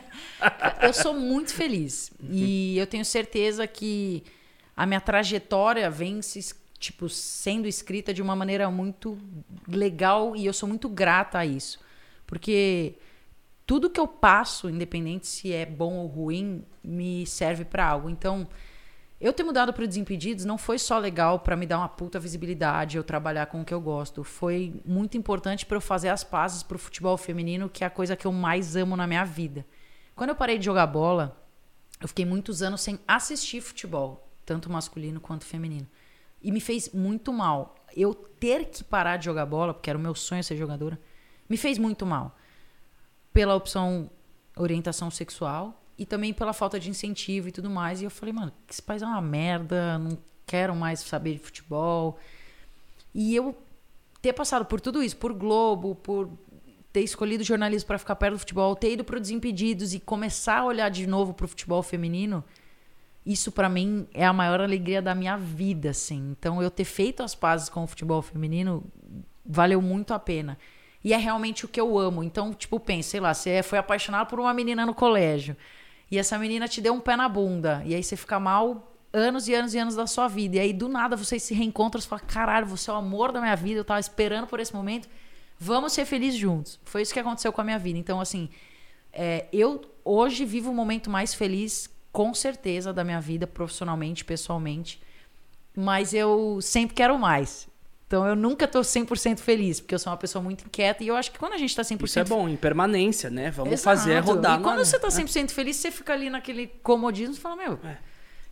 Eu 0.82 0.92
sou 0.92 1.14
muito 1.14 1.52
feliz. 1.54 2.10
E 2.30 2.76
eu 2.78 2.86
tenho 2.86 3.04
certeza 3.04 3.66
que 3.66 4.22
a 4.76 4.86
minha 4.86 5.00
trajetória 5.00 5.90
vem 5.90 6.20
se, 6.22 6.54
tipo, 6.78 7.08
sendo 7.08 7.66
escrita 7.66 8.12
de 8.14 8.22
uma 8.22 8.36
maneira 8.36 8.70
muito 8.70 9.18
legal 9.66 10.36
e 10.36 10.46
eu 10.46 10.52
sou 10.52 10.68
muito 10.68 10.88
grata 10.88 11.38
a 11.38 11.46
isso. 11.46 11.80
Porque 12.26 12.94
tudo 13.66 13.90
que 13.90 13.98
eu 13.98 14.06
passo, 14.06 14.68
independente 14.70 15.26
se 15.26 15.52
é 15.52 15.64
bom 15.66 15.94
ou 15.94 16.06
ruim, 16.06 16.62
me 16.84 17.26
serve 17.26 17.64
para 17.64 17.86
algo. 17.86 18.08
Então, 18.10 18.46
eu 19.18 19.32
ter 19.32 19.42
mudado 19.42 19.72
para 19.72 19.84
o 19.84 19.86
Desimpedidos 19.86 20.44
não 20.44 20.58
foi 20.58 20.78
só 20.78 20.98
legal 20.98 21.40
para 21.40 21.56
me 21.56 21.66
dar 21.66 21.78
uma 21.78 21.88
puta 21.88 22.20
visibilidade, 22.20 22.98
eu 22.98 23.04
trabalhar 23.04 23.46
com 23.46 23.62
o 23.62 23.64
que 23.64 23.72
eu 23.72 23.80
gosto. 23.80 24.22
Foi 24.22 24.80
muito 24.84 25.16
importante 25.16 25.64
para 25.64 25.76
eu 25.76 25.80
fazer 25.80 26.10
as 26.10 26.22
pazes 26.22 26.62
pro 26.62 26.78
futebol 26.78 27.16
feminino, 27.16 27.68
que 27.68 27.82
é 27.82 27.86
a 27.86 27.90
coisa 27.90 28.14
que 28.14 28.26
eu 28.26 28.32
mais 28.32 28.76
amo 28.76 28.94
na 28.94 29.06
minha 29.06 29.24
vida. 29.24 29.66
Quando 30.14 30.30
eu 30.30 30.36
parei 30.36 30.58
de 30.58 30.66
jogar 30.66 30.86
bola, 30.86 31.42
eu 31.98 32.08
fiquei 32.08 32.26
muitos 32.26 32.62
anos 32.62 32.82
sem 32.82 32.98
assistir 33.08 33.62
futebol, 33.62 34.28
tanto 34.44 34.70
masculino 34.70 35.18
quanto 35.18 35.46
feminino. 35.46 35.86
E 36.42 36.52
me 36.52 36.60
fez 36.60 36.92
muito 36.92 37.32
mal. 37.32 37.74
Eu 37.96 38.14
ter 38.14 38.66
que 38.66 38.84
parar 38.84 39.16
de 39.16 39.24
jogar 39.24 39.46
bola, 39.46 39.72
porque 39.72 39.88
era 39.88 39.98
o 39.98 40.02
meu 40.02 40.14
sonho 40.14 40.44
ser 40.44 40.56
jogadora, 40.56 41.00
me 41.48 41.56
fez 41.56 41.78
muito 41.78 42.04
mal. 42.04 42.36
Pela 43.32 43.54
opção 43.54 44.10
orientação 44.56 45.10
sexual 45.10 45.82
e 45.98 46.04
também 46.04 46.32
pela 46.32 46.52
falta 46.52 46.78
de 46.78 46.90
incentivo 46.90 47.48
e 47.48 47.52
tudo 47.52 47.70
mais. 47.70 48.00
E 48.00 48.04
eu 48.04 48.10
falei, 48.10 48.32
mano, 48.32 48.52
esse 48.68 48.82
país 48.82 49.02
é 49.02 49.06
uma 49.06 49.20
merda, 49.20 49.98
não 49.98 50.18
quero 50.46 50.74
mais 50.74 51.00
saber 51.00 51.34
de 51.34 51.38
futebol. 51.38 52.18
E 53.14 53.34
eu 53.34 53.56
ter 54.20 54.32
passado 54.32 54.64
por 54.64 54.80
tudo 54.80 55.02
isso, 55.02 55.16
por 55.16 55.32
Globo, 55.32 55.94
por 55.94 56.30
ter 56.92 57.00
escolhido 57.02 57.44
jornalismo 57.44 57.86
para 57.86 57.98
ficar 57.98 58.16
perto 58.16 58.34
do 58.34 58.38
futebol, 58.38 58.74
ter 58.74 58.92
ido 58.92 59.04
pro 59.04 59.20
Desimpedidos 59.20 59.94
e 59.94 60.00
começar 60.00 60.58
a 60.58 60.64
olhar 60.64 60.88
de 60.88 61.06
novo 61.06 61.34
pro 61.34 61.48
futebol 61.48 61.82
feminino, 61.82 62.42
isso 63.24 63.50
para 63.50 63.68
mim 63.68 64.06
é 64.14 64.24
a 64.24 64.32
maior 64.32 64.60
alegria 64.60 65.02
da 65.02 65.14
minha 65.14 65.36
vida, 65.36 65.90
assim. 65.90 66.34
Então 66.38 66.62
eu 66.62 66.70
ter 66.70 66.84
feito 66.84 67.22
as 67.22 67.34
pazes 67.34 67.68
com 67.68 67.84
o 67.84 67.86
futebol 67.86 68.22
feminino 68.22 68.84
valeu 69.44 69.82
muito 69.82 70.14
a 70.14 70.18
pena. 70.18 70.58
E 71.04 71.12
é 71.12 71.16
realmente 71.16 71.64
o 71.64 71.68
que 71.68 71.80
eu 71.80 71.98
amo. 71.98 72.24
Então, 72.24 72.52
tipo, 72.52 72.80
pensa, 72.80 73.10
sei 73.10 73.20
lá, 73.20 73.32
você 73.32 73.62
foi 73.62 73.78
apaixonado 73.78 74.28
por 74.28 74.40
uma 74.40 74.52
menina 74.52 74.84
no 74.84 74.94
colégio. 74.94 75.56
E 76.10 76.18
essa 76.18 76.38
menina 76.38 76.68
te 76.68 76.80
deu 76.80 76.94
um 76.94 77.00
pé 77.00 77.16
na 77.16 77.28
bunda. 77.28 77.82
E 77.84 77.94
aí 77.94 78.02
você 78.02 78.16
fica 78.16 78.38
mal 78.38 78.92
anos 79.12 79.48
e 79.48 79.54
anos 79.54 79.74
e 79.74 79.78
anos 79.78 79.94
da 79.94 80.06
sua 80.06 80.28
vida. 80.28 80.56
E 80.56 80.60
aí, 80.60 80.72
do 80.72 80.88
nada, 80.88 81.16
vocês 81.16 81.42
se 81.42 81.54
reencontram 81.54 82.00
e 82.00 82.04
fala: 82.04 82.20
caralho, 82.22 82.66
você 82.66 82.90
é 82.90 82.92
o 82.92 82.96
amor 82.96 83.32
da 83.32 83.40
minha 83.40 83.56
vida, 83.56 83.80
eu 83.80 83.84
tava 83.84 84.00
esperando 84.00 84.46
por 84.46 84.60
esse 84.60 84.74
momento. 84.74 85.08
Vamos 85.58 85.92
ser 85.92 86.04
felizes 86.04 86.38
juntos. 86.38 86.78
Foi 86.84 87.02
isso 87.02 87.12
que 87.12 87.20
aconteceu 87.20 87.52
com 87.52 87.60
a 87.60 87.64
minha 87.64 87.78
vida. 87.78 87.98
Então, 87.98 88.20
assim, 88.20 88.50
é, 89.12 89.46
eu 89.52 89.80
hoje 90.04 90.44
vivo 90.44 90.70
o 90.70 90.74
momento 90.74 91.08
mais 91.08 91.34
feliz, 91.34 91.88
com 92.12 92.34
certeza, 92.34 92.92
da 92.92 93.02
minha 93.02 93.20
vida, 93.20 93.46
profissionalmente, 93.46 94.24
pessoalmente. 94.24 95.00
Mas 95.74 96.12
eu 96.12 96.60
sempre 96.60 96.94
quero 96.94 97.18
mais. 97.18 97.68
Então 98.06 98.24
eu 98.26 98.36
nunca 98.36 98.68
tô 98.68 98.80
100% 98.80 99.38
feliz, 99.40 99.80
porque 99.80 99.94
eu 99.94 99.98
sou 99.98 100.12
uma 100.12 100.16
pessoa 100.16 100.40
muito 100.42 100.64
inquieta 100.64 101.02
e 101.02 101.08
eu 101.08 101.16
acho 101.16 101.30
que 101.32 101.38
quando 101.38 101.54
a 101.54 101.58
gente 101.58 101.74
tá 101.74 101.82
100% 101.82 102.04
Isso 102.04 102.18
é 102.20 102.24
bom, 102.24 102.48
em 102.48 102.54
permanência, 102.56 103.28
né? 103.28 103.50
Vamos 103.50 103.72
Exato. 103.72 103.96
fazer 103.98 104.12
é 104.12 104.18
rodar. 104.20 104.60
E 104.60 104.62
quando 104.62 104.78
na- 104.78 104.84
você 104.84 104.98
tá 104.98 105.08
100% 105.10 105.50
feliz, 105.50 105.74
você 105.76 105.90
fica 105.90 106.12
ali 106.12 106.30
naquele 106.30 106.68
comodismo 106.84 107.34
e 107.34 107.38
fala, 107.38 107.56
meu, 107.56 107.80
É. 107.84 107.96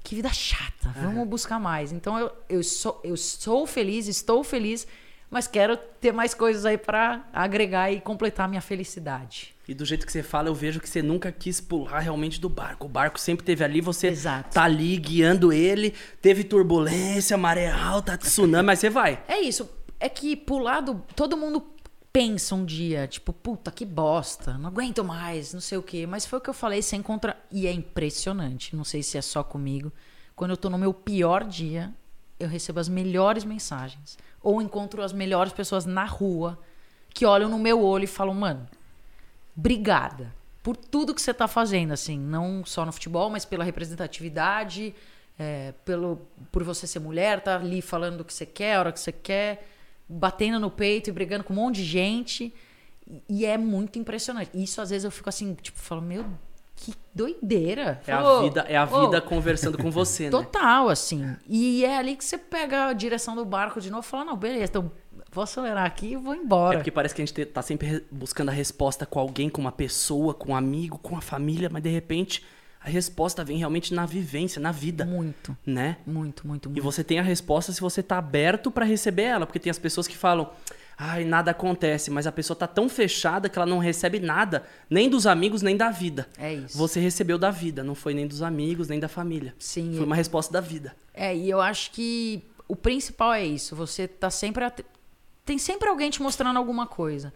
que 0.03 0.17
vida 0.17 0.29
chata, 0.33 0.93
vamos 1.01 1.29
buscar 1.29 1.61
mais. 1.61 1.93
Então 1.93 2.19
eu, 2.19 2.33
eu, 2.49 2.63
sou, 2.65 3.01
eu 3.05 3.17
sou 3.17 3.65
feliz, 3.65 4.09
estou 4.09 4.43
feliz, 4.43 4.89
mas 5.35 5.49
quero 5.49 5.77
ter 5.77 6.13
mais 6.13 6.33
coisas 6.33 6.65
aí 6.65 6.79
pra 6.79 7.25
agregar 7.33 7.91
e 7.91 8.01
completar 8.01 8.47
a 8.47 8.49
minha 8.49 8.61
felicidade. 8.61 9.53
E 9.67 9.75
do 9.75 9.85
jeito 9.85 10.07
que 10.07 10.13
você 10.13 10.23
fala, 10.23 10.47
eu 10.49 10.55
vejo 10.55 10.79
que 10.79 10.89
você 10.89 11.03
nunca 11.03 11.33
quis 11.33 11.61
pular 11.61 11.99
realmente 11.99 12.41
do 12.41 12.49
barco. 12.49 12.87
O 12.87 12.89
barco 12.89 13.19
sempre 13.19 13.45
teve 13.45 13.65
ali, 13.65 13.81
você 13.81 14.07
Exato. 14.07 14.55
tá 14.55 14.63
ali 14.63 14.97
guiando 14.97 15.53
ele. 15.53 15.93
Teve 16.23 16.45
turbulência, 16.45 17.37
maré 17.37 17.69
alta, 17.69 18.17
tsunami, 18.17 18.65
mas 18.65 18.79
você 18.79 18.89
vai. 18.89 19.25
É 19.27 19.41
isso, 19.41 19.69
é 19.99 20.09
que 20.09 20.37
pular 20.37 20.81
do. 20.81 21.03
Todo 21.17 21.37
mundo 21.37 21.67
pensa 22.13 22.55
um 22.55 22.65
dia, 22.65 23.09
tipo, 23.09 23.33
puta, 23.33 23.73
que 23.73 23.85
bosta, 23.85 24.57
não 24.57 24.69
aguento 24.69 25.03
mais, 25.03 25.53
não 25.53 25.61
sei 25.61 25.79
o 25.79 25.83
quê. 25.83 26.07
Mas 26.07 26.25
foi 26.25 26.39
o 26.39 26.43
que 26.43 26.51
eu 26.51 26.55
falei, 26.55 26.81
você 26.81 26.95
encontra. 26.95 27.37
E 27.51 27.67
é 27.67 27.73
impressionante, 27.73 28.77
não 28.77 28.85
sei 28.85 29.03
se 29.03 29.19
é 29.19 29.21
só 29.21 29.43
comigo. 29.43 29.93
Quando 30.37 30.53
eu 30.53 30.57
tô 30.57 30.71
no 30.71 30.79
meu 30.79 30.95
pior 30.95 31.43
dia, 31.43 31.93
eu 32.39 32.49
recebo 32.49 32.79
as 32.79 32.89
melhores 32.89 33.45
mensagens. 33.45 34.17
Ou 34.45 34.63
encontro 34.63 35.03
as 35.03 35.13
melhores 35.13 35.53
pessoas 35.53 35.85
na 35.85 36.05
rua 36.05 36.57
que 37.13 37.27
olham 37.27 37.49
no 37.49 37.59
meu 37.59 37.83
olho 37.83 38.05
e 38.05 38.07
falam, 38.07 38.35
mano, 38.35 38.69
obrigada 39.57 40.33
por 40.63 40.77
tudo 40.77 41.15
que 41.15 41.21
você 41.21 41.35
tá 41.35 41.49
fazendo, 41.49 41.93
assim, 41.93 42.19
não 42.19 42.65
só 42.65 42.87
no 42.87 42.93
futebol, 42.93 43.29
mas 43.29 43.45
pela 43.45 43.65
representatividade, 43.65 44.95
é, 45.39 45.73
pelo, 45.85 46.21
por 46.53 46.63
você 46.63 46.87
ser 46.87 47.01
mulher, 47.01 47.41
tá 47.41 47.57
ali 47.57 47.83
falando 47.83 48.19
do 48.19 48.25
que 48.25 48.33
você 48.33 48.47
quer, 48.47 48.77
a 48.77 48.81
hora 48.81 48.93
que 48.93 49.01
você 49.01 49.13
quer, 49.13 49.69
batendo 50.09 50.59
no 50.59 50.71
peito 50.71 51.11
e 51.11 51.13
brigando 51.13 51.45
com 51.45 51.53
um 51.53 51.57
monte 51.57 51.77
de 51.77 51.85
gente. 51.85 52.55
E 53.29 53.45
é 53.45 53.59
muito 53.59 53.99
impressionante. 53.99 54.51
Isso 54.55 54.81
às 54.81 54.91
vezes 54.91 55.05
eu 55.05 55.11
fico 55.11 55.29
assim, 55.29 55.55
tipo, 55.55 55.79
falo, 55.79 56.01
meu, 56.01 56.25
que 56.77 56.93
doideira. 57.15 58.01
É 58.07 58.13
a 58.13 58.23
Falo, 58.23 58.43
vida, 58.43 58.61
é 58.69 58.77
a 58.77 58.85
"Ô, 58.85 59.05
vida 59.07 59.21
conversando 59.21 59.79
com 59.79 59.91
você, 59.91 60.25
né? 60.25 60.31
Total, 60.31 60.89
assim. 60.89 61.35
E 61.49 61.85
é 61.85 61.97
ali 61.99 62.17
que 62.17 62.25
você 62.25 62.37
pega 62.39 62.87
a 62.87 62.93
direção 62.93 63.35
do 63.37 63.45
barco 63.45 63.81
de 63.81 63.91
novo 63.91 64.05
e 64.07 64.09
fala, 64.11 64.25
não, 64.25 64.37
beleza, 64.37 64.65
então 64.65 64.91
vou 65.31 65.45
acelerar 65.45 65.85
aqui 65.87 66.13
e 66.13 66.17
vou 66.17 66.35
É 66.35 66.37
embora. 66.37 66.79
porque 66.79 66.91
parece 66.91 67.15
que 67.15 67.23
a 67.23 67.25
gente 67.25 67.35
te- 67.35 67.47
tá 67.47 67.63
sempre 67.63 67.87
re- 67.87 68.05
buscando 68.11 68.49
a 68.51 68.53
resposta 68.53 69.05
com 69.07 69.19
alguém, 69.19 69.49
com 69.49 69.61
uma 69.61 69.73
pessoa, 69.73 70.35
com 70.35 70.53
um 70.53 70.57
amigo, 70.57 70.99
com 70.99 71.17
a 71.17 71.21
família, 71.21 71.69
mas 71.73 71.83
de 71.83 71.89
repente 71.91 72.45
a 72.81 72.89
resposta 72.89 73.43
vem 73.43 73.57
realmente 73.57 73.95
na 73.95 74.05
vivência, 74.05 74.61
na 74.61 74.71
vida, 74.71 75.05
Muito, 75.07 75.57
né? 75.65 75.97
muito, 76.07 76.47
muito, 76.47 76.67
E 76.69 76.73
muito. 76.73 76.83
você 76.83 77.03
tem 77.03 77.19
a 77.19 77.23
resposta 77.23 77.73
se 77.73 77.81
você 77.81 78.03
tá 78.03 78.19
aberto 78.19 78.71
pra 78.71 78.85
receber 78.85 79.23
ela, 79.23 79.47
porque 79.47 79.59
tem 79.59 79.71
as 79.71 79.79
pessoas 79.79 80.07
que 80.07 80.17
falam: 80.17 80.51
"Ai, 80.97 81.25
nada 81.25 81.51
acontece", 81.51 82.11
mas 82.11 82.27
a 82.27 82.33
pessoa 82.33 82.57
tá 82.57 82.67
tão 82.67 82.89
fechada 82.89 83.49
que 83.49 83.59
ela 83.59 83.67
não 83.67 83.79
recebe 83.79 84.21
nada, 84.21 84.65
nem 84.89 85.09
dos 85.09 85.27
amigos, 85.27 85.63
nem 85.63 85.77
da 85.77 85.91
vida. 85.91 86.29
É 86.39 86.53
isso. 86.55 86.77
Você 86.79 87.01
recebeu 87.01 87.37
da 87.39 87.51
vida, 87.51 87.83
não 87.85 87.95
foi 87.95 88.15
nem 88.15 88.27
dos 88.27 88.43
amigos, 88.43 88.89
nem 88.89 89.01
da 89.01 89.09
família. 89.09 89.55
Sim, 89.59 89.95
Foi 89.97 90.05
uma 90.07 90.17
resposta 90.17 90.53
da 90.53 90.61
vida. 90.61 90.95
É, 91.13 91.35
e 91.37 91.49
eu 91.51 91.61
acho 91.61 91.91
que 91.93 92.43
o 92.69 92.75
principal 92.77 93.33
é 93.33 93.45
isso. 93.45 93.75
Você 93.77 94.07
tá 94.09 94.31
sempre. 94.31 94.65
at- 94.65 94.85
Tem 95.45 95.59
sempre 95.59 95.89
alguém 95.89 96.09
te 96.11 96.23
mostrando 96.23 96.57
alguma 96.59 96.87
coisa. 96.87 97.33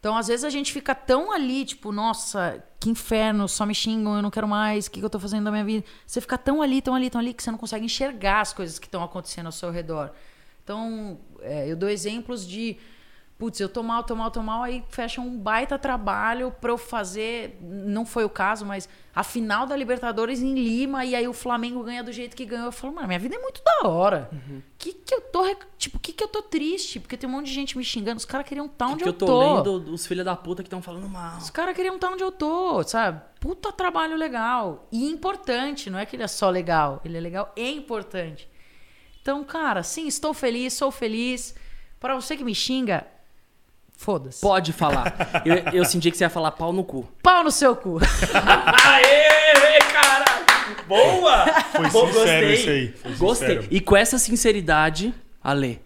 Então, 0.00 0.16
às 0.16 0.28
vezes, 0.28 0.44
a 0.44 0.50
gente 0.50 0.72
fica 0.72 0.94
tão 0.94 1.32
ali, 1.32 1.64
tipo, 1.64 1.90
nossa, 1.90 2.62
que 2.78 2.88
inferno, 2.88 3.48
só 3.48 3.66
me 3.66 3.74
xingam, 3.74 4.14
eu 4.14 4.22
não 4.22 4.30
quero 4.30 4.46
mais, 4.46 4.86
o 4.86 4.90
que, 4.92 5.00
que 5.00 5.04
eu 5.04 5.10
tô 5.10 5.18
fazendo 5.18 5.44
da 5.44 5.50
minha 5.50 5.64
vida? 5.64 5.84
Você 6.06 6.20
fica 6.20 6.38
tão 6.38 6.62
ali, 6.62 6.80
tão 6.80 6.94
ali, 6.94 7.10
tão 7.10 7.20
ali, 7.20 7.34
que 7.34 7.42
você 7.42 7.50
não 7.50 7.58
consegue 7.58 7.84
enxergar 7.84 8.42
as 8.42 8.52
coisas 8.52 8.78
que 8.78 8.86
estão 8.86 9.02
acontecendo 9.02 9.46
ao 9.46 9.52
seu 9.52 9.72
redor. 9.72 10.12
Então, 10.62 11.18
é, 11.42 11.70
eu 11.70 11.76
dou 11.76 11.88
exemplos 11.88 12.46
de. 12.46 12.76
Putz, 13.38 13.60
eu 13.60 13.68
tô 13.68 13.84
mal, 13.84 14.02
tô 14.02 14.16
mal, 14.16 14.32
tô 14.32 14.42
mal, 14.42 14.64
aí 14.64 14.82
fecha 14.88 15.20
um 15.20 15.38
baita 15.38 15.78
trabalho 15.78 16.52
pra 16.60 16.72
eu 16.72 16.76
fazer. 16.76 17.56
Não 17.62 18.04
foi 18.04 18.24
o 18.24 18.28
caso, 18.28 18.66
mas 18.66 18.88
a 19.14 19.22
final 19.22 19.64
da 19.64 19.76
Libertadores 19.76 20.42
em 20.42 20.54
Lima, 20.54 21.04
e 21.04 21.14
aí 21.14 21.28
o 21.28 21.32
Flamengo 21.32 21.84
ganha 21.84 22.02
do 22.02 22.10
jeito 22.10 22.34
que 22.36 22.44
ganhou. 22.44 22.66
Eu 22.66 22.72
falo, 22.72 22.94
mano, 22.96 23.06
minha 23.06 23.18
vida 23.18 23.36
é 23.36 23.38
muito 23.38 23.62
da 23.62 23.88
hora. 23.88 24.28
Que 24.76 24.92
que 24.92 25.14
eu 25.14 25.20
tô. 25.20 25.44
Tipo, 25.76 26.00
que 26.00 26.12
que 26.12 26.24
eu 26.24 26.26
tô 26.26 26.42
triste? 26.42 26.98
Porque 26.98 27.16
tem 27.16 27.28
um 27.28 27.32
monte 27.32 27.46
de 27.46 27.52
gente 27.52 27.78
me 27.78 27.84
xingando. 27.84 28.16
Os 28.16 28.24
caras 28.24 28.44
queriam 28.44 28.66
estar 28.66 28.86
onde 28.86 29.04
que 29.04 29.08
eu, 29.08 29.12
eu 29.12 29.18
tô, 29.18 29.26
tô. 29.26 29.54
lendo 29.54 29.92
os 29.92 30.04
filhos 30.04 30.24
da 30.24 30.34
puta 30.34 30.64
que 30.64 30.66
estão 30.66 30.82
falando 30.82 31.08
mal. 31.08 31.38
Os 31.38 31.48
caras 31.48 31.76
queriam 31.76 31.94
estar 31.94 32.10
onde 32.10 32.24
eu 32.24 32.32
tô, 32.32 32.82
sabe? 32.82 33.20
Puta 33.38 33.70
trabalho 33.70 34.16
legal. 34.16 34.88
E 34.90 35.08
importante, 35.08 35.90
não 35.90 35.98
é 35.98 36.04
que 36.04 36.16
ele 36.16 36.24
é 36.24 36.28
só 36.28 36.50
legal. 36.50 37.00
Ele 37.04 37.16
é 37.16 37.20
legal 37.20 37.52
e 37.56 37.70
importante. 37.70 38.48
Então, 39.28 39.44
cara, 39.44 39.82
sim, 39.82 40.06
estou 40.06 40.32
feliz, 40.32 40.72
sou 40.72 40.90
feliz. 40.90 41.54
Pra 42.00 42.14
você 42.14 42.34
que 42.34 42.42
me 42.42 42.54
xinga, 42.54 43.06
foda-se. 43.92 44.40
Pode 44.40 44.72
falar. 44.72 45.14
eu, 45.44 45.80
eu 45.80 45.84
senti 45.84 46.10
que 46.10 46.16
você 46.16 46.24
ia 46.24 46.30
falar 46.30 46.52
pau 46.52 46.72
no 46.72 46.82
cu. 46.82 47.06
Pau 47.22 47.44
no 47.44 47.50
seu 47.50 47.76
cu. 47.76 47.98
Aê, 48.00 49.78
cara! 49.92 50.24
Boa! 50.86 51.44
Foi 51.62 51.90
Bom, 51.90 52.06
sincero 52.06 52.46
gostei. 52.46 52.54
isso 52.54 52.70
aí. 52.70 52.88
Foi 52.88 53.12
Gostei. 53.16 53.48
sincero. 53.48 53.68
E 53.70 53.80
com 53.82 53.94
essa 53.94 54.18
sinceridade, 54.18 55.14
Ale, 55.44 55.78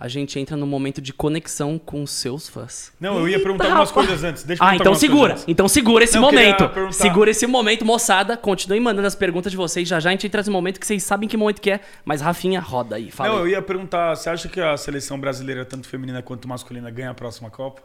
a 0.00 0.06
gente 0.06 0.38
entra 0.38 0.56
no 0.56 0.64
momento 0.64 1.00
de 1.02 1.12
conexão 1.12 1.76
com 1.76 2.04
os 2.04 2.12
seus 2.12 2.48
fãs. 2.48 2.92
Não, 3.00 3.18
eu 3.18 3.28
ia 3.28 3.38
perguntar 3.42 3.64
Eita, 3.64 3.74
algumas 3.74 3.88
rapaz. 3.90 4.06
coisas 4.06 4.22
antes. 4.24 4.44
Deixa 4.44 4.62
eu 4.62 4.66
Ah, 4.68 4.76
então 4.76 4.94
segura. 4.94 5.34
Então 5.48 5.66
segura 5.66 6.04
esse 6.04 6.14
Não, 6.14 6.22
momento. 6.22 6.70
Segura 6.92 7.30
esse 7.32 7.44
momento, 7.48 7.84
moçada. 7.84 8.36
Continuem 8.36 8.80
mandando 8.80 9.08
as 9.08 9.16
perguntas 9.16 9.50
de 9.50 9.56
vocês. 9.56 9.88
Já 9.88 9.98
já 9.98 10.10
a 10.10 10.12
gente 10.12 10.24
entra 10.26 10.40
nesse 10.40 10.50
momento 10.50 10.78
que 10.78 10.86
vocês 10.86 11.02
sabem 11.02 11.28
que 11.28 11.36
momento 11.36 11.60
que 11.60 11.72
é. 11.72 11.80
Mas 12.04 12.20
Rafinha, 12.20 12.60
roda 12.60 12.94
aí. 12.94 13.10
Fala 13.10 13.28
Não, 13.30 13.36
aí. 13.38 13.42
eu 13.42 13.48
ia 13.48 13.60
perguntar, 13.62 14.14
você 14.14 14.30
acha 14.30 14.48
que 14.48 14.60
a 14.60 14.76
seleção 14.76 15.18
brasileira, 15.18 15.64
tanto 15.64 15.88
feminina 15.88 16.22
quanto 16.22 16.46
masculina, 16.46 16.88
ganha 16.90 17.10
a 17.10 17.14
próxima 17.14 17.50
Copa? 17.50 17.82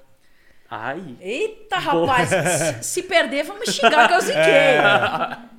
Ai. 0.69 1.15
Eita, 1.19 1.77
rapaz. 1.79 2.29
se- 2.29 2.83
Se 3.01 3.03
perder, 3.03 3.43
vão 3.43 3.59
me 3.59 3.65
xingar 3.67 4.07
que 4.07 4.13
eu 4.13 4.21
ziquei. 4.21 4.43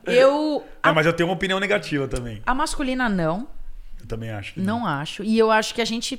Eu. 0.07 0.30
Não, 0.30 0.62
A, 0.82 0.92
mas 0.92 1.07
eu 1.07 1.12
tenho 1.12 1.28
uma 1.28 1.34
opinião 1.34 1.59
negativa 1.59 2.07
também. 2.07 2.42
a 2.46 2.55
masculina 2.55 3.09
não. 3.09 3.48
Eu 4.00 4.07
também 4.07 4.30
acho. 4.30 4.55
que 4.55 4.61
Não 4.61 4.86
acho. 4.86 5.22
E 5.24 5.38
eu 5.38 5.50
acho 5.50 5.74
que 5.74 5.80
a 5.80 5.84
gente 5.84 6.16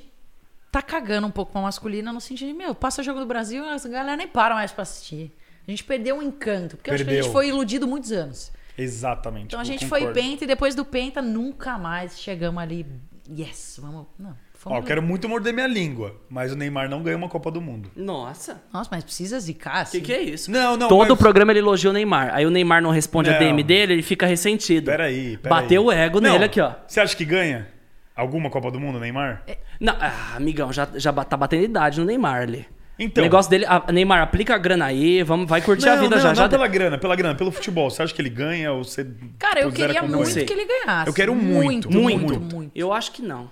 tá 0.76 0.82
cagando 0.82 1.26
um 1.26 1.32
pouco 1.32 1.54
pra 1.54 1.62
masculina 1.62 2.12
no 2.12 2.20
sentido 2.20 2.50
de, 2.50 2.54
meu, 2.54 2.76
passa 2.76 3.02
o 3.02 3.04
jogo 3.04 3.20
do 3.22 3.26
Brasil 3.26 3.64
e 3.64 3.70
a 3.70 3.78
galera 3.88 4.18
nem 4.18 4.28
para 4.28 4.54
mais 4.56 4.74
pra 4.74 4.82
assistir. 4.84 5.34
A 5.66 5.72
gente 5.72 5.84
perdeu 5.86 6.18
o 6.18 6.22
encanto. 6.22 6.76
Porque 6.76 6.90
eu 6.90 6.94
acho 6.96 7.04
que 7.04 7.10
a 7.10 7.14
Perdeu. 7.14 7.24
gente 7.24 7.32
foi 7.32 7.48
iludido 7.48 7.88
muitos 7.88 8.12
anos. 8.12 8.52
Exatamente. 8.78 9.46
Então 9.46 9.60
a 9.60 9.64
gente 9.64 9.86
foi 9.88 10.02
concordo. 10.02 10.20
penta 10.20 10.44
e 10.44 10.48
depois 10.48 10.76
do 10.76 10.84
penta 10.84 11.22
nunca 11.22 11.78
mais 11.78 12.20
chegamos 12.20 12.62
ali. 12.62 12.86
Yes, 13.30 13.80
vamos. 13.82 14.06
Não. 14.20 14.36
Ó, 14.68 14.78
eu 14.78 14.84
quero 14.84 15.02
muito 15.02 15.30
morder 15.30 15.54
minha 15.54 15.68
língua, 15.68 16.20
mas 16.28 16.52
o 16.52 16.56
Neymar 16.56 16.90
não 16.90 17.04
ganha 17.04 17.16
uma 17.16 17.30
Copa 17.30 17.50
do 17.52 17.62
Mundo. 17.62 17.90
Nossa. 17.96 18.62
Nossa, 18.74 18.90
mas 18.92 19.04
precisa 19.04 19.40
zicar, 19.40 19.78
O 19.78 19.82
assim. 19.84 20.00
que, 20.00 20.06
que 20.08 20.14
é 20.14 20.22
isso? 20.24 20.50
Não, 20.52 20.76
não, 20.76 20.88
Todo 20.88 21.10
mas- 21.10 21.20
programa 21.20 21.52
ele 21.52 21.60
elogia 21.60 21.90
o 21.90 21.94
Neymar. 21.94 22.32
Aí 22.34 22.46
o 22.46 22.50
Neymar 22.50 22.82
não 22.82 22.90
responde 22.90 23.30
a 23.30 23.34
Não. 23.34 23.40
DM 23.40 23.62
dele, 23.64 23.94
ele 23.94 24.02
fica 24.02 24.26
ressentido. 24.26 24.86
Peraí, 24.88 25.38
peraí. 25.38 25.62
Bateu 25.62 25.86
o 25.86 25.92
ego 25.92 26.20
Não, 26.20 26.32
nele 26.32 26.46
aqui, 26.46 26.60
ó. 26.60 26.74
Você 26.88 27.00
acha 27.00 27.16
que 27.16 27.24
ganha 27.24 27.68
alguma 28.16 28.50
Copa 28.50 28.72
do 28.72 28.80
Mundo, 28.80 29.00
Neymar? 29.00 29.44
Não, 29.80 29.96
ah, 30.00 30.36
amigão, 30.36 30.72
já, 30.72 30.88
já 30.96 31.12
tá 31.12 31.36
batendo 31.36 31.64
idade 31.64 32.00
no 32.00 32.06
Neymar 32.06 32.42
ali. 32.44 32.66
Então. 32.98 33.22
O 33.22 33.26
negócio 33.26 33.50
dele. 33.50 33.66
ah, 33.68 33.84
Neymar, 33.92 34.22
aplica 34.22 34.56
a 34.56 34.58
grana 34.58 34.86
aí, 34.86 35.22
vamos, 35.22 35.50
vai 35.50 35.62
curtir 35.62 35.90
a 35.90 35.96
não, 35.96 36.04
vida 36.04 36.16
não, 36.16 36.22
já. 36.22 36.30
não 36.30 36.36
já 36.36 36.50
pela 36.50 36.68
grana, 36.68 36.98
pela 36.98 37.16
grana, 37.16 37.36
pelo 37.36 37.52
futebol. 37.52 37.90
Você 37.90 38.02
acha 38.02 38.14
que 38.14 38.22
ele 38.22 38.30
ganha 38.30 38.72
ou 38.72 38.84
você 38.84 39.06
Cara, 39.38 39.62
eu 39.62 39.72
queria 39.72 40.02
muito 40.02 40.34
ganha? 40.34 40.46
que 40.46 40.54
ele 40.54 40.66
ganhasse. 40.66 41.08
Eu 41.10 41.14
quero 41.14 41.36
muito, 41.36 41.92
muito, 41.92 42.20
muito. 42.20 42.56
muito. 42.56 42.72
Eu 42.74 42.94
acho 42.94 43.12
que 43.12 43.22
não. 43.22 43.50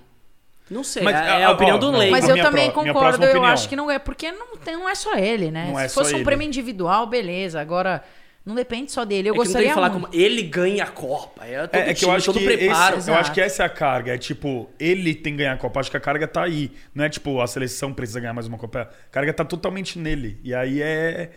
Não 0.70 0.82
sei. 0.82 1.02
Mas, 1.02 1.14
é, 1.14 1.42
é 1.42 1.44
a 1.44 1.50
opinião 1.50 1.76
ó, 1.76 1.78
do 1.78 1.90
leigo. 1.90 2.12
Mas 2.12 2.24
A 2.24 2.36
eu 2.36 2.42
também 2.42 2.70
minha 2.70 2.72
concordo, 2.72 3.22
eu 3.22 3.44
acho 3.44 3.68
que 3.68 3.76
não 3.76 3.90
é, 3.90 3.98
porque 3.98 4.32
não, 4.32 4.56
tem, 4.56 4.74
não 4.74 4.88
é 4.88 4.94
só 4.94 5.14
ele, 5.14 5.50
né? 5.50 5.66
Não 5.70 5.78
é 5.78 5.88
Se 5.88 5.94
só 5.94 6.00
fosse 6.00 6.14
um 6.14 6.18
ele. 6.18 6.24
prêmio 6.24 6.46
individual, 6.46 7.06
beleza. 7.06 7.60
Agora, 7.60 8.02
não 8.44 8.54
depende 8.54 8.92
só 8.92 9.04
dele. 9.04 9.28
Eu 9.30 9.34
É 9.34 9.36
que 9.36 9.38
não 9.38 9.44
tem 9.44 9.52
gostaria 9.52 9.68
que 9.68 9.74
falar 9.74 9.90
como 9.90 10.08
ele 10.12 10.42
ganha 10.42 10.84
a 10.84 10.88
Copa. 10.88 11.44
É 11.46 11.66
todo 11.66 11.80
É, 11.80 11.90
é 11.90 11.94
que 11.94 12.00
time, 12.00 12.10
eu 12.10 12.16
acho 12.16 12.26
todo 12.26 12.38
que 12.38 12.44
preparo. 12.46 12.98
esse- 12.98 13.10
eu 13.10 13.14
acho 13.14 13.32
que 13.32 13.40
Exato. 13.40 13.52
essa 13.54 13.62
é 13.62 13.66
a 13.66 13.68
carga. 13.68 14.14
É 14.14 14.18
tipo, 14.18 14.70
ele 14.78 15.14
tem 15.14 15.32
que 15.32 15.38
ganhar 15.38 15.52
a 15.54 15.56
Copa. 15.56 15.80
Acho 15.80 15.90
que 15.90 15.96
a 15.96 16.00
carga 16.00 16.28
tá 16.28 16.42
aí. 16.44 16.70
Não 16.94 17.04
é 17.04 17.08
tipo, 17.08 17.40
a 17.40 17.46
seleção 17.46 17.92
precisa 17.92 18.20
ganhar 18.20 18.32
mais 18.34 18.46
uma 18.46 18.58
Copa. 18.58 18.82
A 18.82 19.10
carga 19.10 19.32
tá 19.32 19.44
totalmente 19.44 19.98
nele. 19.98 20.38
E 20.44 20.54
aí 20.54 20.82
é. 20.82 21.30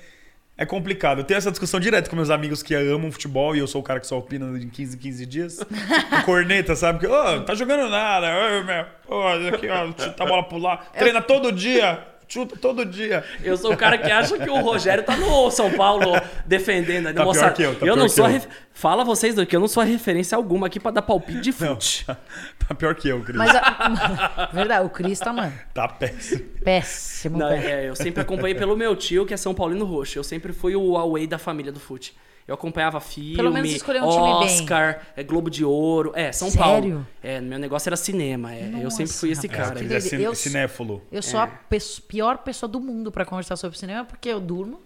É 0.60 0.66
complicado. 0.66 1.20
Eu 1.20 1.24
tenho 1.24 1.38
essa 1.38 1.52
discussão 1.52 1.80
direto 1.80 2.10
com 2.10 2.16
meus 2.16 2.32
amigos 2.32 2.64
que 2.64 2.74
amam 2.74 3.12
futebol 3.12 3.56
e 3.56 3.60
eu 3.60 3.68
sou 3.68 3.80
o 3.80 3.84
cara 3.84 4.00
que 4.00 4.08
só 4.08 4.18
opina 4.18 4.58
em 4.60 4.68
15 4.68 4.96
em 4.96 5.00
15 5.00 5.26
dias. 5.28 5.60
o 5.62 6.24
corneta, 6.26 6.76
sabe? 6.76 6.98
Que, 6.98 7.06
ô, 7.06 7.42
tá 7.44 7.54
jogando 7.54 7.88
nada. 7.92 8.28
Ô, 8.28 8.64
meu, 8.64 8.86
ô, 9.20 9.28
aqui, 9.54 9.68
ó, 9.70 9.86
chuta 10.04 10.24
a 10.24 10.26
bola 10.26 10.42
pro 10.44 10.58
lá. 10.58 10.78
Treina 10.98 11.22
todo 11.22 11.52
dia. 11.52 12.04
Chuta 12.28 12.58
todo 12.58 12.86
dia. 12.86 13.24
Eu 13.44 13.56
sou 13.56 13.72
o 13.74 13.78
cara 13.78 13.98
que 13.98 14.12
acha 14.12 14.38
que 14.38 14.50
o 14.50 14.60
Rogério 14.60 15.04
tá 15.04 15.16
no 15.16 15.50
São 15.50 15.72
Paulo 15.72 16.12
defendendo. 16.46 17.06
Tá 17.14 17.24
pior 17.24 17.54
que 17.54 17.64
eu, 17.64 17.70
tá 17.76 17.86
eu 17.86 17.94
pior 17.94 17.96
não 17.98 18.10
sou. 18.10 18.26
ref- 18.26 18.48
Fala 18.74 19.04
vocês 19.04 19.34
dois 19.34 19.48
que 19.48 19.56
eu 19.56 19.60
não 19.60 19.68
sou 19.68 19.82
a 19.82 19.86
referência 19.86 20.36
alguma 20.36 20.68
aqui 20.68 20.80
pra 20.80 20.92
dar 20.92 21.02
palpite 21.02 21.40
de 21.42 21.52
fute. 21.52 22.06
Tá 22.06 22.76
pior 22.76 22.94
que 22.96 23.08
eu, 23.08 23.22
Cris. 23.24 23.38
Mas, 23.38 23.56
a... 23.56 24.50
verdade, 24.54 24.86
o 24.86 24.90
Cris 24.90 25.18
tá, 25.20 25.32
mano, 25.32 25.54
Tá 25.74 25.88
péssimo. 25.88 26.44
péssimo. 26.64 27.38
Não, 27.40 27.48
péssimo. 27.50 27.70
é, 27.70 27.90
eu 27.90 27.96
sempre 27.96 28.22
acompanhei 28.22 28.54
pelo 28.56 28.76
meu 28.76 28.96
tio, 28.96 29.26
que 29.26 29.34
é 29.34 29.38
São 29.38 29.54
Paulino 29.54 29.86
Roxo. 29.86 30.20
Eu 30.20 30.24
sempre 30.24 30.52
fui 30.54 30.76
o 30.76 30.98
away 30.98 31.26
da 31.26 31.38
família 31.40 31.72
do 31.72 31.80
fute. 31.80 32.14
Eu 32.48 32.54
acompanhava 32.56 33.00
filme, 33.02 33.36
Pelo 33.36 33.52
menos 33.52 33.70
escolheu 33.72 34.04
um 34.06 34.10
time 34.10 34.24
bem. 34.46 34.56
Oscar, 34.62 35.02
é, 35.18 35.22
Globo 35.24 35.50
de 35.50 35.66
Ouro. 35.66 36.14
É, 36.16 36.32
São 36.32 36.50
Sério? 36.50 36.64
Paulo. 36.94 37.08
É, 37.22 37.42
meu 37.42 37.60
negócio 37.60 37.90
era 37.90 37.98
cinema. 37.98 38.54
é, 38.56 38.72
eu 38.82 38.90
sempre 38.90 39.12
fui 39.12 39.32
esse 39.32 39.48
rapaz, 39.48 39.70
cara. 39.70 39.80
é 39.84 40.26
Eu- 40.26 40.34
cinéfilo. 40.34 41.02
Eu 41.12 41.22
sou 41.22 41.40
a 41.42 41.48
pesso- 41.48 42.02
pior 42.04 42.38
pessoa 42.38 42.70
do 42.70 42.80
mundo 42.80 43.12
pra 43.12 43.26
conversar 43.26 43.58
sobre 43.58 43.78
cinema 43.78 44.06
porque 44.06 44.30
eu 44.30 44.40
durmo, 44.40 44.80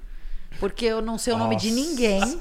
porque 0.60 0.86
eu 0.86 1.02
não 1.02 1.18
sei 1.18 1.34
o 1.34 1.38
nome 1.38 1.56
de 1.56 1.72
Nossa. 1.72 1.82
ninguém 1.90 2.40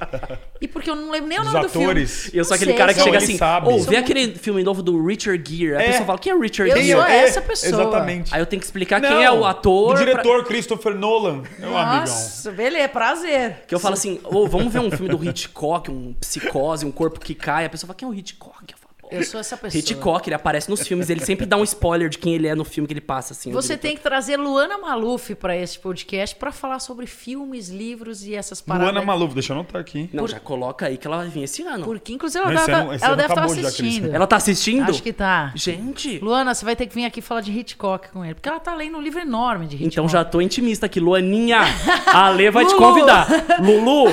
e 0.60 0.68
porque 0.68 0.90
eu 0.90 0.94
não 0.94 1.10
lembro 1.10 1.28
nem 1.28 1.38
o 1.38 1.42
Dos 1.42 1.52
nome 1.52 1.66
atores. 1.66 2.10
do 2.10 2.16
filme. 2.22 2.34
E 2.34 2.38
eu 2.38 2.44
sou 2.44 2.50
Não 2.50 2.56
aquele 2.56 2.70
sei, 2.72 2.78
cara 2.78 2.92
que 2.92 2.98
sou- 3.00 3.04
chega 3.04 3.16
ele 3.16 3.24
assim, 3.24 3.36
sabe. 3.38 3.68
ô, 3.68 3.78
Sou 3.78 3.80
vê 3.90 3.96
aquele 3.96 4.34
filme 4.34 4.62
novo 4.62 4.82
do 4.82 5.04
Richard 5.06 5.42
Gere. 5.56 5.76
A 5.76 5.82
É. 5.82 5.86
pessoa 5.86 6.04
fala, 6.06 6.18
quem 6.18 6.32
é 6.32 6.34
o 6.36 6.40
Richard 6.40 6.70
Eu 6.70 6.76
Gere? 6.76 6.92
sou 7.00 7.06
É, 7.06 7.16
essa 7.24 7.40
pessoa. 7.40 7.82
Exatamente. 7.82 8.34
Aí 8.34 8.40
eu 8.40 8.46
tenho 8.46 8.60
que 8.60 8.66
explicar 8.66 9.00
Não, 9.00 9.08
quem 9.08 9.24
é 9.24 9.30
o 9.30 9.44
ator. 9.46 9.90
O 9.92 9.94
pra- 9.94 10.04
diretor 10.04 10.44
Christopher 10.44 10.94
Nolan. 10.94 11.42
Meu 11.58 11.76
amigão. 11.76 12.00
Nossa, 12.00 12.50
beleza, 12.52 12.88
prazer. 12.88 13.64
Que 13.66 13.74
eu 13.74 13.80
falo 13.80 13.94
assim, 13.94 14.20
ô, 14.24 14.46
vamos 14.46 14.72
ver 14.72 14.80
um 14.80 14.90
filme 14.90 15.08
do 15.08 15.24
Hitchcock, 15.24 15.90
um 15.90 16.12
psicose, 16.20 16.84
um 16.84 16.92
corpo 16.92 17.20
que 17.20 17.34
cai. 17.34 17.64
A 17.64 17.70
pessoa 17.70 17.88
fala, 17.88 17.96
quem 17.96 18.06
é 18.06 18.10
o 18.10 18.14
Hitchcock? 18.14 18.54
Eu 18.70 18.78
Eu 19.10 19.24
sou 19.24 19.40
essa 19.40 19.56
pessoa. 19.56 19.78
Hitchcock, 19.78 20.28
ele 20.28 20.34
aparece 20.34 20.68
nos 20.70 20.86
filmes, 20.86 21.10
ele 21.10 21.20
sempre 21.24 21.44
dá 21.46 21.56
um 21.56 21.64
spoiler 21.64 22.08
de 22.08 22.18
quem 22.18 22.34
ele 22.34 22.46
é 22.46 22.54
no 22.54 22.64
filme 22.64 22.86
que 22.86 22.92
ele 22.92 23.00
passa, 23.00 23.32
assim. 23.32 23.50
Você 23.52 23.76
tem 23.76 23.96
que 23.96 24.02
trazer 24.02 24.36
Luana 24.36 24.78
Maluf 24.78 25.34
pra 25.34 25.56
esse 25.56 25.78
podcast 25.78 26.36
pra 26.36 26.52
falar 26.52 26.78
sobre 26.78 27.06
filmes, 27.06 27.68
livros 27.68 28.24
e 28.24 28.34
essas 28.34 28.60
paradas. 28.60 28.92
Luana 28.92 29.04
Maluf, 29.04 29.34
deixa 29.34 29.52
eu 29.52 29.56
anotar 29.58 29.80
aqui. 29.80 30.08
Não, 30.12 30.26
já 30.28 30.38
coloca 30.40 30.86
aí 30.86 30.96
que 30.96 31.06
ela 31.06 31.18
vai 31.18 31.28
vir 31.28 31.42
esse 31.44 31.62
ano. 31.62 31.84
Porque, 31.84 32.12
inclusive, 32.12 32.42
ela, 32.44 32.52
Não, 32.52 32.60
esse 32.60 32.66
deve- 32.70 32.80
ano- 32.82 32.94
esse 32.94 33.04
ela 33.04 33.12
ano 33.14 33.22
deve 33.22 33.32
estar 33.34 33.46
Cris. 33.48 33.64
assistindo. 33.66 34.14
Ela 34.14 34.26
tá 34.26 34.36
assistindo? 34.36 34.90
Acho 34.90 35.02
que 35.02 35.12
tá. 35.12 35.52
Gente, 35.54 36.18
Luana, 36.18 36.54
você 36.54 36.64
vai 36.64 36.76
ter 36.76 36.86
que 36.86 36.94
vir 36.94 37.04
aqui 37.04 37.20
falar 37.20 37.40
de 37.40 37.50
Hitchcock 37.52 38.08
com 38.10 38.24
ele. 38.24 38.34
Porque 38.34 38.48
ela 38.48 38.60
tá 38.60 38.74
lendo 38.74 38.96
um 38.98 39.00
livro 39.02 39.20
enorme 39.20 39.66
de 39.66 39.76
Hitchcock. 39.76 39.92
então 39.92 40.08
já 40.08 40.24
tô 40.24 40.40
intimista 40.40 40.86
aqui. 40.86 41.00
Luaninha, 41.00 41.60
a 42.06 42.26
Ale 42.26 42.50
vai 42.50 42.64
te 42.66 42.74
convidar. 42.76 43.26
Lulu, 43.60 44.10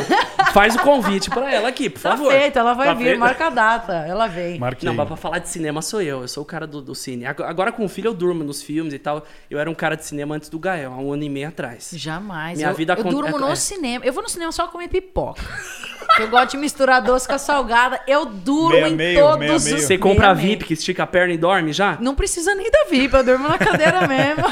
faz 0.53 0.75
o 0.75 0.79
convite 0.79 1.29
pra 1.29 1.51
ela 1.53 1.69
aqui, 1.69 1.89
por 1.89 2.01
Tá 2.01 2.11
favor. 2.11 2.31
feito, 2.31 2.57
ela 2.59 2.73
vai 2.73 2.87
Tá 2.87 2.93
vir, 2.93 3.03
feito? 3.05 3.19
marca 3.19 3.47
a 3.47 3.49
data. 3.49 3.93
Ela 4.07 4.27
vem. 4.27 4.59
Marquei. 4.59 4.86
Não, 4.87 4.95
mas 4.95 5.07
pra 5.07 5.15
falar 5.15 5.39
de 5.39 5.49
cinema 5.49 5.81
sou 5.81 6.01
eu. 6.01 6.21
Eu 6.21 6.27
sou 6.27 6.43
o 6.43 6.45
cara 6.45 6.65
do, 6.67 6.81
do 6.81 6.95
cine. 6.95 7.25
Ag- 7.25 7.43
Agora 7.43 7.71
com 7.71 7.85
o 7.85 7.89
filho 7.89 8.07
eu 8.09 8.13
durmo 8.13 8.43
nos 8.43 8.61
filmes 8.61 8.93
e 8.93 8.99
tal. 8.99 9.25
Eu 9.49 9.59
era 9.59 9.69
um 9.69 9.75
cara 9.75 9.95
de 9.95 10.05
cinema 10.05 10.35
antes 10.35 10.49
do 10.49 10.57
Gael, 10.59 10.91
há 10.93 10.97
um 10.97 11.11
ano 11.13 11.23
e 11.23 11.29
meio 11.29 11.47
atrás. 11.47 11.91
Jamais. 11.93 12.57
Minha 12.57 12.69
eu, 12.71 12.75
vida 12.75 12.93
eu 12.97 13.03
durmo 13.03 13.37
é- 13.37 13.39
no 13.39 13.49
é. 13.49 13.55
cinema. 13.55 14.05
Eu 14.05 14.13
vou 14.13 14.23
no 14.23 14.29
cinema 14.29 14.51
só 14.51 14.67
comer 14.67 14.87
pipoca. 14.87 15.41
Eu 16.19 16.29
gosto 16.29 16.51
de 16.51 16.57
misturar 16.57 17.01
doce 17.01 17.27
com 17.27 17.33
a 17.35 17.37
salgada. 17.37 17.99
Eu 18.07 18.25
durmo 18.25 18.69
Meia 18.71 18.87
em 18.87 18.95
meio, 18.95 19.19
todos 19.19 19.37
meia 19.39 19.53
os... 19.55 19.65
meio. 19.65 19.79
Você 19.79 19.97
compra 19.97 20.29
a 20.29 20.33
Meia 20.35 20.45
meio. 20.47 20.57
VIP, 20.57 20.65
que 20.65 20.73
estica 20.73 21.03
a 21.03 21.07
perna 21.07 21.33
e 21.33 21.37
dorme 21.37 21.71
já? 21.73 21.97
Não 22.01 22.15
precisa 22.15 22.55
nem 22.55 22.69
da 22.71 22.85
VIP, 22.89 23.13
eu 23.15 23.23
durmo 23.23 23.47
na 23.47 23.57
cadeira 23.57 24.05
mesmo. 24.09 24.43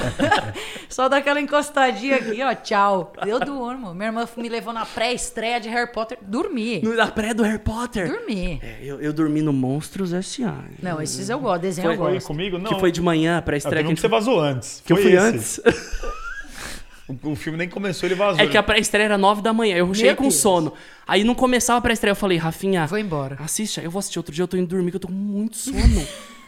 Só 0.89 1.09
dá 1.09 1.17
aquela 1.17 1.41
encostadinha 1.41 2.17
aqui, 2.17 2.41
ó, 2.43 2.53
tchau. 2.53 3.13
Eu 3.25 3.39
durmo. 3.39 3.93
Minha 3.93 4.07
irmã 4.09 4.27
me 4.37 4.49
levou 4.49 4.71
na 4.73 4.85
pré-estreia 4.85 5.59
de 5.59 5.69
Harry 5.69 5.91
Potter. 5.91 6.17
Dormi. 6.21 6.81
No- 6.83 6.95
Na 6.95 7.07
pré 7.07 7.33
do 7.33 7.43
Harry 7.43 7.59
Potter. 7.59 8.07
Dormi. 8.09 8.59
É, 8.63 8.77
eu, 8.81 9.01
eu 9.01 9.11
dormi 9.11 9.41
no 9.41 9.51
Monstros 9.51 10.13
S.A. 10.13 10.55
Não, 10.81 11.01
esses 11.01 11.29
eu 11.29 11.39
gosto, 11.39 11.61
desenho 11.61 11.87
Foi- 11.87 11.95
eu 11.95 11.99
Foi 11.99 12.13
gosto. 12.13 12.27
comigo? 12.27 12.57
Não. 12.57 12.71
Que 12.71 12.79
foi 12.79 12.91
de 12.91 13.01
manhã, 13.01 13.37
a 13.37 13.41
pré-estreia. 13.41 13.83
que, 13.83 13.93
que 13.93 13.99
a 13.99 14.01
você 14.01 14.07
vazou 14.07 14.39
antes. 14.39 14.81
que 14.85 14.93
eu 14.93 14.97
Foi 14.97 15.05
fui 15.05 15.13
esse. 15.15 15.25
antes. 15.25 15.61
O, 17.07 17.31
o 17.31 17.35
filme 17.35 17.57
nem 17.57 17.69
começou, 17.69 18.07
ele 18.07 18.15
vazou. 18.15 18.41
É 18.43 18.47
que 18.47 18.57
a 18.57 18.63
pré-estreia 18.63 19.05
era 19.05 19.17
nove 19.17 19.41
da 19.41 19.53
manhã. 19.53 19.75
Eu 19.77 19.93
cheguei 19.93 20.15
com 20.15 20.23
Deus. 20.23 20.35
sono. 20.37 20.73
Aí 21.07 21.23
não 21.23 21.35
começava 21.35 21.77
a 21.77 21.81
pré-estreia. 21.81 22.11
Eu 22.13 22.15
falei, 22.15 22.37
Rafinha, 22.37 22.87
Vou 22.87 22.97
embora. 22.97 23.37
assiste. 23.39 23.79
aí 23.79 23.85
Eu 23.85 23.91
vou 23.91 23.99
assistir 23.99 24.17
outro 24.19 24.33
dia. 24.33 24.41
Eu 24.43 24.47
tô 24.47 24.57
indo 24.57 24.67
dormir, 24.67 24.89
que 24.91 24.95
eu 24.97 25.01
tô 25.01 25.07
com 25.07 25.13
muito 25.13 25.55
sono. 25.55 26.07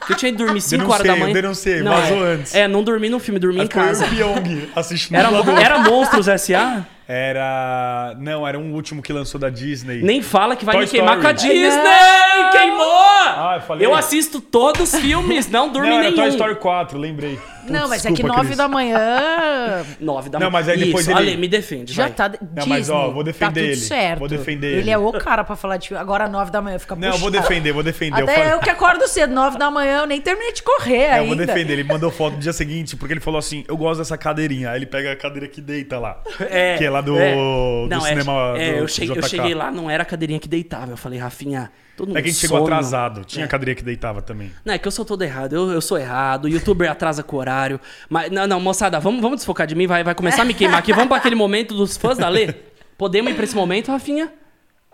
Eu 0.09 0.15
tinha 0.15 0.29
ido 0.29 0.37
dormir 0.43 0.61
5 0.61 0.91
horas 0.91 1.05
da 1.05 1.15
manhã. 1.15 1.29
eu 1.29 1.33
denunciei, 1.41 1.81
Não, 1.81 1.91
vazou 1.91 2.25
é, 2.27 2.33
antes. 2.33 2.55
É, 2.55 2.67
não 2.67 2.83
dormi 2.83 3.07
no 3.09 3.19
filme, 3.19 3.39
dormi 3.39 3.57
em 3.57 3.61
Acho 3.61 3.69
que 3.69 3.75
foi 3.75 3.83
casa. 3.85 4.05
o 4.05 4.09
Pyong 4.09 4.69
assistindo 4.75 5.15
Era, 5.15 5.29
era 5.61 5.79
Monstros 5.79 6.27
S.A.? 6.27 6.85
Era. 7.07 8.15
Não, 8.19 8.45
era 8.47 8.57
um 8.59 8.73
último 8.73 9.01
que 9.01 9.13
lançou 9.13 9.39
da 9.39 9.49
Disney. 9.49 10.01
Nem 10.01 10.21
fala 10.21 10.55
que 10.55 10.65
vai 10.65 10.75
Toy 10.75 10.85
me 10.85 10.89
queimar 10.91 11.17
Story. 11.17 11.21
com 11.21 11.27
a 11.27 11.31
Disney! 11.31 11.83
Não! 11.83 12.51
Queimou! 12.51 12.91
Ah, 13.29 13.53
eu 13.55 13.61
falei. 13.61 13.85
Eu 13.85 13.95
assisto 13.95 14.41
todos 14.41 14.93
os 14.93 14.99
filmes, 14.99 15.47
não 15.49 15.71
durmo 15.71 15.87
Não, 15.89 15.95
em 15.95 15.99
era 15.99 16.03
nenhum. 16.11 16.15
Toy 16.23 16.29
Story 16.29 16.55
4, 16.55 16.97
lembrei. 16.97 17.39
Não, 17.71 17.87
mas 17.89 18.05
é 18.05 18.11
que 18.11 18.23
nove 18.23 18.55
da 18.55 18.67
manhã 18.67 19.85
Nove 19.99 20.29
da 20.29 20.39
Não, 20.39 20.49
mas 20.51 20.67
aí 20.69 20.77
depois 20.77 21.07
Isso, 21.07 21.11
ele- 21.17 21.29
Ale, 21.31 21.37
me 21.37 21.47
defende, 21.47 21.93
já 21.93 22.03
vai. 22.03 22.11
tá. 22.13 22.29
Não, 22.55 22.65
mas, 22.67 22.89
ó, 22.89 22.97
Disney, 22.99 23.13
vou 23.13 23.23
defender 23.23 23.45
tá 23.53 23.59
tudo 23.61 23.65
ele. 23.71 23.75
certo. 23.75 24.19
Vou 24.19 24.27
defender 24.27 24.67
ele. 24.67 24.77
ele. 24.79 24.91
é 24.91 24.97
o 24.97 25.11
cara 25.13 25.43
pra 25.43 25.55
falar 25.55 25.77
de 25.77 25.87
filme. 25.89 26.01
Agora 26.01 26.27
nove 26.27 26.51
da 26.51 26.61
manhã 26.61 26.79
fica 26.79 26.95
Não, 26.95 27.07
eu 27.09 27.17
vou 27.17 27.29
puxado. 27.31 27.47
defender, 27.49 27.71
vou 27.71 27.83
defender. 27.83 28.23
Até 28.23 28.31
eu, 28.33 28.35
falei- 28.37 28.53
eu 28.53 28.59
que 28.59 28.69
acordo 28.69 29.07
cedo, 29.07 29.33
nove 29.33 29.57
da 29.57 29.69
manhã, 29.71 29.99
eu 30.01 30.05
nem 30.07 30.21
terminei 30.21 30.53
de 30.53 30.63
correr 30.63 30.93
É, 30.97 31.09
eu 31.09 31.13
ainda. 31.23 31.27
vou 31.27 31.35
defender. 31.45 31.73
Ele 31.73 31.83
mandou 31.83 32.11
foto 32.11 32.33
no 32.33 32.39
dia 32.39 32.53
seguinte, 32.53 32.95
porque 32.95 33.13
ele 33.13 33.19
falou 33.21 33.39
assim: 33.39 33.63
eu 33.67 33.77
gosto 33.77 33.99
dessa 33.99 34.17
cadeirinha. 34.17 34.71
Aí 34.71 34.77
ele 34.79 34.85
pega 34.85 35.11
a 35.11 35.15
cadeira 35.15 35.47
que 35.47 35.61
deita 35.61 35.99
lá. 35.99 36.21
É, 36.49 36.77
que 36.77 36.85
é 36.85 36.89
lá 36.89 37.01
do, 37.01 37.17
é. 37.19 37.33
do 37.35 37.87
Não, 37.89 38.05
é, 38.05 38.09
cinema. 38.09 38.53
É, 38.57 38.71
do 38.73 38.77
eu, 38.79 38.87
cheguei, 38.87 39.17
eu 39.17 39.21
JK. 39.21 39.29
cheguei 39.29 39.53
lá, 39.53 39.71
não 39.71 39.89
era 39.89 40.03
a 40.03 40.05
cadeirinha 40.05 40.39
que 40.39 40.47
deitava. 40.47 40.91
Eu 40.91 40.97
falei, 40.97 41.19
Rafinha, 41.19 41.71
todo 41.97 42.07
mundo 42.07 42.17
É 42.17 42.21
que 42.21 42.29
a 42.29 42.31
gente 42.31 42.39
chegou 42.39 42.61
atrasado. 42.63 43.25
Tinha 43.25 43.43
É. 43.43 43.47
cadeirinha 43.47 43.75
que 43.75 43.83
deitava 43.83 44.21
também. 44.21 44.51
Não, 44.63 44.73
é 44.73 44.77
que 44.77 44.87
eu 44.87 44.91
sou 44.91 45.03
todo 45.03 45.21
errado, 45.23 45.53
eu, 45.53 45.71
eu 45.71 45.81
sou 45.81 45.97
errado, 45.97 46.45
o 46.45 46.47
youtuber 46.47 46.89
atrasa 46.89 47.23
com 47.23 47.35
o 47.35 47.39
horário. 47.39 47.79
Mas, 48.09 48.31
não, 48.31 48.47
não, 48.47 48.59
moçada, 48.61 48.99
vamos, 48.99 49.19
vamos 49.21 49.37
desfocar 49.37 49.67
de 49.67 49.75
mim, 49.75 49.87
vai, 49.87 50.03
vai 50.03 50.15
começar 50.15 50.43
a 50.43 50.45
me 50.45 50.53
queimar 50.53 50.79
aqui. 50.79 50.93
Vamos 50.93 51.07
pra 51.09 51.17
aquele 51.17 51.35
momento 51.35 51.73
dos 51.75 51.97
fãs 51.97 52.17
da 52.17 52.29
Lê? 52.29 52.53
Podemos 52.97 53.31
ir 53.31 53.35
pra 53.35 53.43
esse 53.43 53.55
momento, 53.55 53.91
Rafinha? 53.91 54.31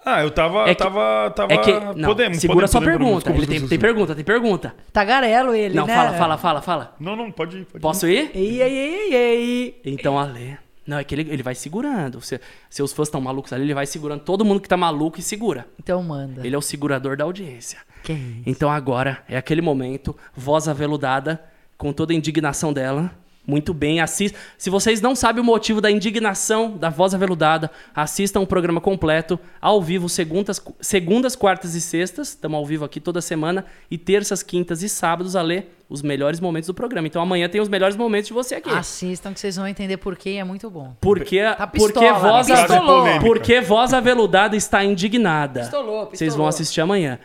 Ah, 0.06 0.22
eu 0.22 0.32
tava. 0.32 0.64
É 0.70 0.76
que- 0.76 0.84
tava, 0.84 1.32
tava... 1.34 1.54
É 1.54 1.58
que. 1.60 1.72
Não, 1.72 2.10
podemos, 2.10 2.38
segura 2.40 2.68
podemos, 2.68 2.72
sua 2.72 2.82
podemos, 2.82 2.98
pergunta. 3.00 3.16
desculpa, 3.16 3.38
Ele 3.40 3.48
tem, 3.48 3.54
desculpa, 3.54 3.70
tem 3.70 3.78
desculpa. 3.78 3.80
pergunta, 3.80 4.16
tem 4.16 4.26
pergunta. 4.26 4.76
Tagarelo 4.92 5.56
ele, 5.56 5.74
Não, 5.76 5.86
né? 5.86 5.96
fala, 5.96 6.14
fala, 6.18 6.38
fala, 6.38 6.62
fala. 6.62 6.96
Não, 7.00 7.16
não, 7.16 7.32
pode 7.32 7.60
ir. 7.60 7.66
Pode 7.66 7.78
ir. 7.78 7.80
Posso 7.82 8.08
ir? 8.08 8.30
Ei, 8.36 8.62
ei, 8.62 8.78
ei, 8.78 9.14
ei. 9.16 9.82
Então, 9.86 10.20
Ale. 10.20 10.58
Não, 10.86 10.98
é 10.98 11.04
que 11.04 11.16
ele, 11.16 11.30
ele 11.32 11.44
vai 11.44 11.56
segurando. 11.56 12.22
Se, 12.22 12.40
seus 12.70 12.92
fãs 12.92 13.08
estão 13.08 13.22
malucos 13.22 13.54
ali, 13.54 13.64
ele 13.64 13.74
vai 13.74 13.86
segurando 13.86 14.22
todo 14.22 14.44
mundo 14.44 14.60
que 14.60 14.68
tá 14.68 14.78
maluco 14.78 15.20
e 15.20 15.24
segura. 15.24 15.66
Então 15.80 16.02
manda. 16.04 16.46
Ele 16.46 16.56
é 16.56 16.58
o 16.58 16.62
segurador 16.62 17.16
da 17.16 17.24
audiência. 17.24 17.80
Que 18.04 18.14
isso? 18.14 18.44
Então 18.46 18.70
agora 18.70 19.24
é 19.28 19.38
aquele 19.38 19.62
momento, 19.62 20.16
voz 20.36 20.68
aveludada, 20.68 21.42
com 21.78 21.94
toda 21.94 22.14
a 22.14 22.16
indignação 22.16 22.74
dela. 22.74 23.12
Muito 23.46 23.74
bem, 23.74 24.00
assista. 24.00 24.40
Se 24.58 24.70
vocês 24.70 25.02
não 25.02 25.16
sabem 25.16 25.42
o 25.42 25.46
motivo 25.46 25.82
da 25.82 25.92
indignação 25.92 26.78
da 26.78 26.90
voz 26.90 27.14
aveludada, 27.14 27.70
assistam 27.94 28.40
o 28.40 28.48
programa 28.48 28.80
completo, 28.80 29.38
ao 29.60 29.82
vivo, 29.82 30.08
segundas, 30.08 30.64
segundas 30.80 31.36
quartas 31.36 31.76
e 31.76 31.82
sextas. 31.82 32.30
Estamos 32.30 32.58
ao 32.58 32.66
vivo 32.66 32.86
aqui 32.86 33.02
toda 33.02 33.20
semana. 33.22 33.66
E 33.92 33.98
terças, 33.98 34.42
quintas 34.42 34.82
e 34.82 34.88
sábados 34.88 35.36
a 35.36 35.42
ler 35.42 35.76
os 35.90 36.02
melhores 36.02 36.40
momentos 36.40 36.68
do 36.68 36.74
programa. 36.74 37.06
Então 37.08 37.22
amanhã 37.22 37.50
tem 37.50 37.60
os 37.60 37.68
melhores 37.68 37.98
momentos 37.98 38.28
de 38.28 38.34
você 38.34 38.56
aqui. 38.56 38.70
Assistam 38.70 39.34
que 39.34 39.40
vocês 39.42 39.58
vão 39.58 39.68
entender 39.68 39.98
por 39.98 40.16
quê, 40.16 40.38
é 40.40 40.44
muito 40.44 40.70
bom. 40.70 40.96
Porque, 41.02 41.42
Tá 41.44 41.68
porque, 41.68 42.00
pistola, 42.00 42.20
voz 42.20 42.48
né? 42.48 43.20
Porque 43.20 43.60
voz 43.60 43.94
aveludada 43.94 44.56
está 44.56 44.84
indignada. 44.86 45.62
Pistolou, 45.62 46.06
Vocês 46.06 46.10
pistolou. 46.12 46.38
vão 46.38 46.48
assistir 46.48 46.80
amanhã. 46.80 47.20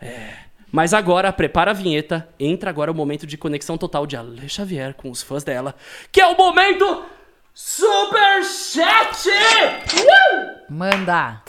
É. 0.00 0.42
Mas 0.72 0.94
agora, 0.94 1.30
prepara 1.30 1.72
a 1.72 1.74
vinheta. 1.74 2.26
Entra 2.40 2.70
agora 2.70 2.90
o 2.90 2.94
momento 2.94 3.26
de 3.26 3.36
conexão 3.36 3.76
total 3.76 4.06
de 4.06 4.16
Ale 4.16 4.48
Xavier 4.48 4.94
com 4.94 5.10
os 5.10 5.22
fãs 5.22 5.44
dela. 5.44 5.74
Que 6.10 6.18
é 6.18 6.26
o 6.26 6.34
momento 6.34 7.04
Superchat! 7.52 9.28
Uh! 9.28 10.72
Manda. 10.72 11.42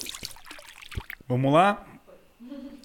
Vamos 1.26 1.54
lá? 1.54 1.86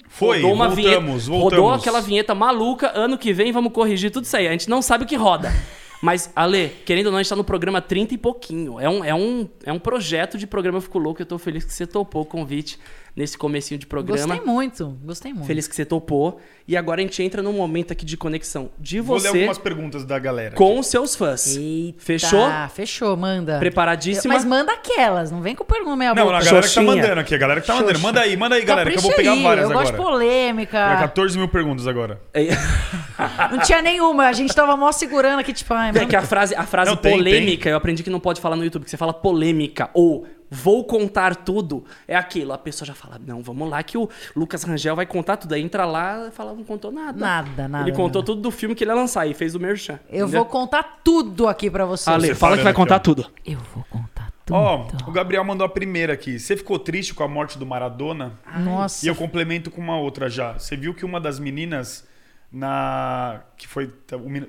Foi, 0.06 0.36
rodou 0.36 0.52
uma 0.52 0.68
voltamos, 0.68 0.76
vinheta, 0.76 1.00
voltamos. 1.00 1.42
Rodou 1.42 1.72
aquela 1.72 2.00
vinheta 2.00 2.34
maluca. 2.36 2.92
Ano 2.94 3.18
que 3.18 3.32
vem 3.32 3.50
vamos 3.50 3.72
corrigir 3.72 4.12
tudo 4.12 4.24
isso 4.24 4.36
aí. 4.36 4.46
A 4.46 4.52
gente 4.52 4.70
não 4.70 4.80
sabe 4.80 5.02
o 5.02 5.06
que 5.06 5.16
roda. 5.16 5.52
Mas, 6.00 6.30
Ale, 6.36 6.68
querendo 6.86 7.06
ou 7.06 7.12
não, 7.12 7.18
a 7.18 7.22
gente 7.22 7.30
tá 7.30 7.34
no 7.34 7.42
programa 7.42 7.82
30 7.82 8.14
e 8.14 8.18
pouquinho. 8.18 8.78
É 8.78 8.88
um, 8.88 9.04
é 9.04 9.12
um, 9.12 9.48
é 9.64 9.72
um 9.72 9.80
projeto 9.80 10.38
de 10.38 10.46
programa 10.46 10.80
Fico 10.80 10.98
Louco. 10.98 11.20
Eu 11.20 11.26
tô 11.26 11.38
feliz 11.38 11.64
que 11.64 11.72
você 11.72 11.86
topou 11.86 12.22
o 12.22 12.24
convite 12.24 12.78
nesse 13.18 13.36
comecinho 13.36 13.80
de 13.80 13.84
programa. 13.84 14.36
Gostei 14.36 14.46
muito, 14.54 14.96
gostei 15.02 15.32
muito. 15.32 15.46
Feliz 15.48 15.66
que 15.66 15.74
você 15.74 15.84
topou. 15.84 16.40
E 16.68 16.76
agora 16.76 17.00
a 17.00 17.02
gente 17.02 17.20
entra 17.20 17.42
num 17.42 17.52
momento 17.52 17.92
aqui 17.92 18.04
de 18.04 18.16
conexão 18.16 18.70
de 18.78 19.00
Vou 19.00 19.16
ler 19.16 19.22
você 19.22 19.28
algumas 19.28 19.58
perguntas 19.58 20.04
da 20.04 20.18
galera. 20.20 20.54
com 20.54 20.78
os 20.78 20.86
seus 20.86 21.16
fãs. 21.16 21.56
Eita, 21.56 22.00
Fechou? 22.00 22.46
Fechou, 22.72 23.16
manda. 23.16 23.58
Preparadíssima? 23.58 24.34
Mas 24.34 24.44
manda 24.44 24.72
aquelas, 24.72 25.32
não 25.32 25.40
vem 25.42 25.56
com 25.56 25.64
pergunta 25.64 25.96
meia 25.96 26.14
Não, 26.14 26.26
boca. 26.26 26.36
a 26.36 26.44
galera 26.44 26.68
que 26.68 26.74
tá 26.74 26.80
Xoxinha. 26.80 26.86
mandando 26.94 27.20
aqui, 27.20 27.34
a 27.34 27.38
galera 27.38 27.60
que 27.60 27.66
tá 27.66 27.74
mandando. 27.74 27.98
Manda 27.98 28.20
aí, 28.20 28.36
manda 28.36 28.54
aí, 28.54 28.64
galera, 28.64 28.88
que 28.90 28.98
eu 28.98 29.02
vou 29.02 29.10
Capricha 29.10 29.30
pegar 29.32 29.36
aí, 29.36 29.42
várias 29.42 29.64
Eu 29.64 29.70
agora. 29.72 29.84
gosto 29.90 29.96
de 29.96 30.02
polêmica. 30.10 30.78
É 30.78 30.96
14 30.98 31.38
mil 31.38 31.48
perguntas 31.48 31.86
agora. 31.88 32.20
É, 32.32 32.48
Não 33.50 33.58
tinha 33.58 33.82
nenhuma, 33.82 34.26
a 34.28 34.32
gente 34.32 34.54
tava 34.54 34.76
mó 34.76 34.92
segurando 34.92 35.40
aqui, 35.40 35.52
tipo, 35.52 35.74
ai, 35.74 35.88
é 35.88 35.92
mano. 35.92 36.06
que 36.06 36.14
a 36.14 36.22
frase, 36.22 36.54
a 36.54 36.64
frase 36.64 36.90
Não, 36.90 36.96
tem, 36.96 37.16
polêmica, 37.16 37.68
eu 37.68 37.76
aprendi 37.76 38.04
que 38.04 38.10
não 38.10 38.20
pode 38.20 38.40
falar 38.40 38.54
no 38.54 38.62
YouTube, 38.62 38.84
que 38.84 38.90
você 38.90 38.96
fala 38.96 39.12
polêmica 39.12 39.90
ou 39.92 40.24
vou 40.50 40.84
contar 40.84 41.36
tudo. 41.36 41.84
É 42.06 42.16
aquilo. 42.16 42.52
A 42.52 42.58
pessoa 42.58 42.86
já 42.86 42.94
fala, 42.94 43.20
não, 43.24 43.42
vamos 43.42 43.68
lá 43.68 43.82
que 43.82 43.96
o 43.96 44.08
Lucas 44.34 44.62
Rangel 44.62 44.96
vai 44.96 45.06
contar 45.06 45.36
tudo. 45.36 45.54
Aí 45.54 45.62
entra 45.62 45.84
lá 45.84 46.28
e 46.28 46.30
fala, 46.30 46.54
não 46.54 46.64
contou 46.64 46.90
nada. 46.90 47.18
Nada, 47.18 47.68
nada. 47.68 47.88
Ele 47.88 47.96
contou 47.96 48.22
nada. 48.22 48.26
tudo 48.26 48.40
do 48.40 48.50
filme 48.50 48.74
que 48.74 48.84
ele 48.84 48.90
ia 48.90 48.94
lançar 48.94 49.26
e 49.26 49.34
fez 49.34 49.54
o 49.54 49.60
merchan. 49.60 49.98
Eu 50.08 50.26
entendeu? 50.26 50.40
vou 50.40 50.44
contar 50.46 51.00
tudo 51.04 51.48
aqui 51.48 51.70
pra 51.70 51.84
vocês. 51.84 52.08
Ale, 52.08 52.34
fala 52.34 52.56
que 52.56 52.62
vai 52.62 52.72
Separando 52.72 52.76
contar 52.76 52.98
tudo. 53.00 53.30
Eu 53.44 53.58
vou 53.74 53.84
contar 53.90 54.30
tudo. 54.44 54.56
Ó, 54.56 54.86
o 55.06 55.12
Gabriel 55.12 55.44
mandou 55.44 55.64
a 55.64 55.68
primeira 55.68 56.12
aqui. 56.12 56.38
Você 56.38 56.56
ficou 56.56 56.78
triste 56.78 57.14
com 57.14 57.22
a 57.22 57.28
morte 57.28 57.58
do 57.58 57.66
Maradona? 57.66 58.32
Nossa. 58.60 59.04
E 59.04 59.08
eu 59.08 59.14
complemento 59.14 59.70
com 59.70 59.80
uma 59.80 59.98
outra 59.98 60.28
já. 60.28 60.54
Você 60.54 60.76
viu 60.76 60.94
que 60.94 61.04
uma 61.04 61.20
das 61.20 61.38
meninas 61.38 62.06
na 62.50 63.42
que 63.56 63.68
foi 63.68 63.88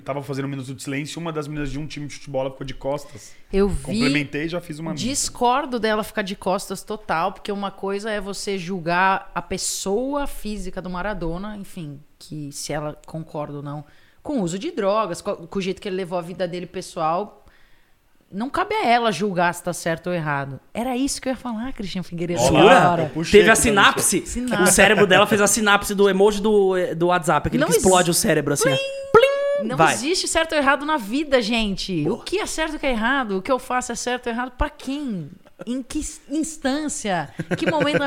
tava 0.06 0.24
fazendo 0.24 0.46
um 0.46 0.50
minuto 0.50 0.74
de 0.74 0.82
silêncio, 0.82 1.20
uma 1.20 1.34
das 1.34 1.48
meninas 1.48 1.70
de 1.70 1.78
um 1.78 1.86
time 1.86 2.08
de 2.08 2.14
futebol 2.16 2.50
ficou 2.50 2.66
de 2.66 2.74
costas. 2.74 3.36
Eu 3.52 3.68
vi. 3.68 3.84
Complementei 3.84 4.46
e 4.46 4.50
já 4.50 4.62
fiz 4.62 4.80
uma 4.80 4.94
Discordo 4.94 5.80
dela 5.80 6.04
ficar 6.04 6.22
de 6.22 6.36
costas 6.36 6.82
total, 6.82 7.34
porque 7.34 7.52
uma 7.52 7.72
coisa 7.72 8.10
é 8.10 8.22
você 8.22 8.58
julgar 8.58 9.30
a 9.36 9.42
pessoa 9.42 10.28
física 10.28 10.82
do 10.82 10.90
Maradona, 10.90 11.58
enfim, 11.58 12.00
que 12.18 12.52
se 12.54 12.72
ela 12.72 12.98
concorda 13.06 13.58
ou 13.58 13.64
não, 13.64 13.84
com 14.24 14.40
o 14.40 14.44
uso 14.44 14.58
de 14.58 14.72
drogas, 14.72 15.22
com, 15.22 15.36
com 15.48 15.60
o 15.60 15.62
jeito 15.62 15.82
que 15.82 15.88
ele 15.88 15.98
levou 15.98 16.18
a 16.18 16.22
vida 16.22 16.48
dele 16.48 16.68
pessoal. 16.68 17.39
Não 18.32 18.50
cabe 18.50 18.76
a 18.76 18.86
ela 18.86 19.12
julgar 19.12 19.54
se 19.54 19.64
tá 19.64 19.74
certo 19.74 20.08
ou 20.08 20.14
errado. 20.14 20.60
Era 20.74 20.96
isso 20.96 21.20
que 21.22 21.28
eu 21.28 21.32
ia 21.32 21.38
falar, 21.38 21.74
Cristian 21.74 22.04
Figueiredo. 22.04 22.40
Olha 22.42 22.52
naquela 22.52 22.74
lá, 22.84 22.92
hora. 22.92 23.02
eu 23.04 23.10
puxei 23.10 23.40
Teve 23.40 23.52
a 23.52 23.56
sinapse. 23.56 24.24
Sinapse. 24.26 24.64
O 24.64 24.68
cérebro 24.68 25.08
dela 25.08 25.26
fez 25.26 25.42
a 25.42 25.48
sinapse 25.48 25.96
do 25.96 26.08
emoji 26.08 26.40
do, 26.42 26.76
do 26.96 27.08
WhatsApp, 27.08 27.48
aquele 27.48 27.62
Não 27.62 27.70
que 27.70 27.78
explode 27.78 28.12
o 28.12 28.14
cérebro 28.14 28.54
assim. 28.54 28.70
ó. 28.70 29.00
Não 29.64 29.76
Vai. 29.76 29.94
existe 29.94 30.26
certo 30.26 30.54
ou 30.54 30.58
errado 30.58 30.86
na 30.86 30.96
vida, 30.96 31.42
gente. 31.42 32.08
O 32.08 32.18
que 32.20 32.40
é 32.40 32.46
certo 32.46 32.74
e 32.74 32.76
o 32.78 32.80
que 32.80 32.86
é 32.86 32.92
errado? 32.92 33.38
O 33.38 33.42
que 33.42 33.52
eu 33.52 33.60
faço 33.60 33.92
é 33.92 33.96
certo 33.96 34.28
ou 34.28 34.32
errado 34.32 34.52
pra 34.52 34.70
quem? 34.70 35.30
Em 35.66 35.82
que 35.84 36.00
instância? 36.30 37.30
Que 37.58 37.70
momento? 37.70 38.00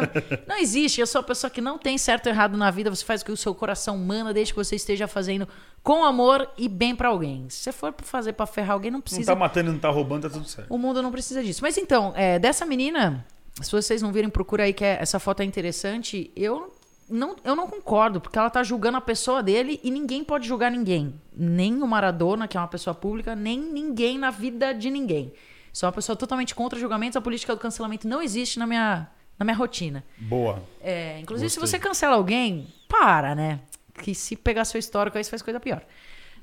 Não 0.47 0.59
existe. 0.59 1.01
Eu 1.01 1.07
sou 1.07 1.21
a 1.21 1.25
pessoa 1.25 1.51
que 1.51 1.61
não 1.61 1.79
tem 1.79 1.97
certo 1.99 2.27
ou 2.27 2.33
errado 2.33 2.57
na 2.57 2.71
vida. 2.71 2.91
Você 2.91 3.05
faz 3.05 3.23
o 3.23 3.25
que 3.25 3.33
o 3.33 3.37
seu 3.37 3.55
coração 3.55 3.97
manda, 3.99 4.33
desde 4.33 4.53
que 4.53 4.59
você 4.59 4.77
esteja 4.77 5.07
fazendo 5.07 5.47
com 5.83 6.05
amor 6.05 6.49
e 6.57 6.69
bem 6.69 6.95
pra 6.95 7.09
alguém. 7.09 7.47
Se 7.49 7.59
você 7.65 7.73
for 7.73 7.95
fazer 8.03 8.33
pra 8.35 8.47
ferrar 8.47 8.73
alguém, 8.73 8.91
não 8.91 8.99
Não 8.99 9.03
precisa. 9.03 9.33
tá 9.33 9.39
matando, 9.39 9.73
não 9.73 9.79
tá 9.79 9.91
roubando, 9.91 10.23
tá 10.23 10.31
tudo 10.31 10.47
certo. 10.49 10.73
O 10.73 10.79
mundo 10.79 11.03
não 11.03 11.11
precisa 11.11 11.43
disso. 11.43 11.61
Mas 11.63 11.77
então, 11.77 12.13
é, 12.17 12.39
dessa 12.39 12.65
menina, 12.65 13.25
se 13.61 13.71
vocês 13.73 14.01
não 14.03 14.13
virem, 14.13 14.31
procura 14.31 14.65
aí 14.65 14.73
que 14.73 14.85
é- 14.85 14.99
essa 15.01 15.19
foto 15.19 15.41
é 15.41 15.45
interessante. 15.45 16.31
Eu 16.37 16.73
não, 17.11 17.37
eu 17.45 17.55
não 17.57 17.67
concordo, 17.67 18.21
porque 18.21 18.39
ela 18.39 18.49
tá 18.49 18.63
julgando 18.63 18.97
a 18.97 19.01
pessoa 19.01 19.43
dele 19.43 19.81
e 19.83 19.91
ninguém 19.91 20.23
pode 20.25 20.47
julgar 20.47 20.71
ninguém. 20.71 21.15
Nem 21.37 21.83
o 21.83 21.87
Maradona, 21.87 22.47
que 22.49 22.57
é 22.57 22.61
uma 22.61 22.69
pessoa 22.69 22.95
pública, 22.95 23.35
nem 23.35 23.59
ninguém 23.61 24.17
na 24.19 24.31
vida 24.31 24.73
de 24.73 24.89
ninguém. 24.91 25.33
Sou 25.73 25.87
uma 25.87 25.93
pessoa 25.93 26.15
totalmente 26.17 26.55
contra 26.55 26.79
julgamentos. 26.79 27.17
A 27.17 27.21
política 27.21 27.55
do 27.55 27.61
cancelamento 27.61 28.07
não 28.07 28.21
existe 28.21 28.59
na 28.59 28.67
minha, 28.67 29.09
na 29.39 29.45
minha 29.45 29.57
rotina. 29.57 30.05
Boa. 30.19 30.63
É, 30.81 31.19
inclusive, 31.21 31.49
se 31.51 31.59
Gostei. 31.59 31.79
você 31.81 31.83
cancela 31.89 32.17
alguém, 32.17 32.69
para, 32.89 33.35
né? 33.35 33.61
Que 34.03 34.15
se 34.15 34.37
pegar 34.37 34.65
seu 34.65 34.79
histórico 34.79 35.17
aí, 35.17 35.25
você 35.25 35.31
faz 35.31 35.43
coisa 35.43 35.59
pior. 35.59 35.83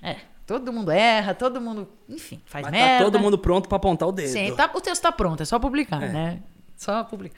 É, 0.01 0.15
todo 0.47 0.71
mundo 0.73 0.89
erra, 0.91 1.33
todo 1.35 1.59
mundo, 1.61 1.87
enfim, 2.07 2.41
faz 2.45 2.63
Mas 2.63 2.71
merda. 2.71 2.97
tá 3.05 3.11
todo 3.11 3.19
mundo 3.19 3.37
pronto 3.37 3.67
pra 3.69 3.75
apontar 3.75 4.07
o 4.07 4.11
dedo. 4.11 4.29
Sim, 4.29 4.55
tá- 4.55 4.71
o 4.73 4.81
texto 4.81 5.01
tá 5.01 5.11
pronto, 5.11 5.43
é 5.43 5.45
só 5.45 5.59
publicar, 5.59 5.99
né? 5.99 6.41
Só 6.75 7.03
publicar. 7.03 7.37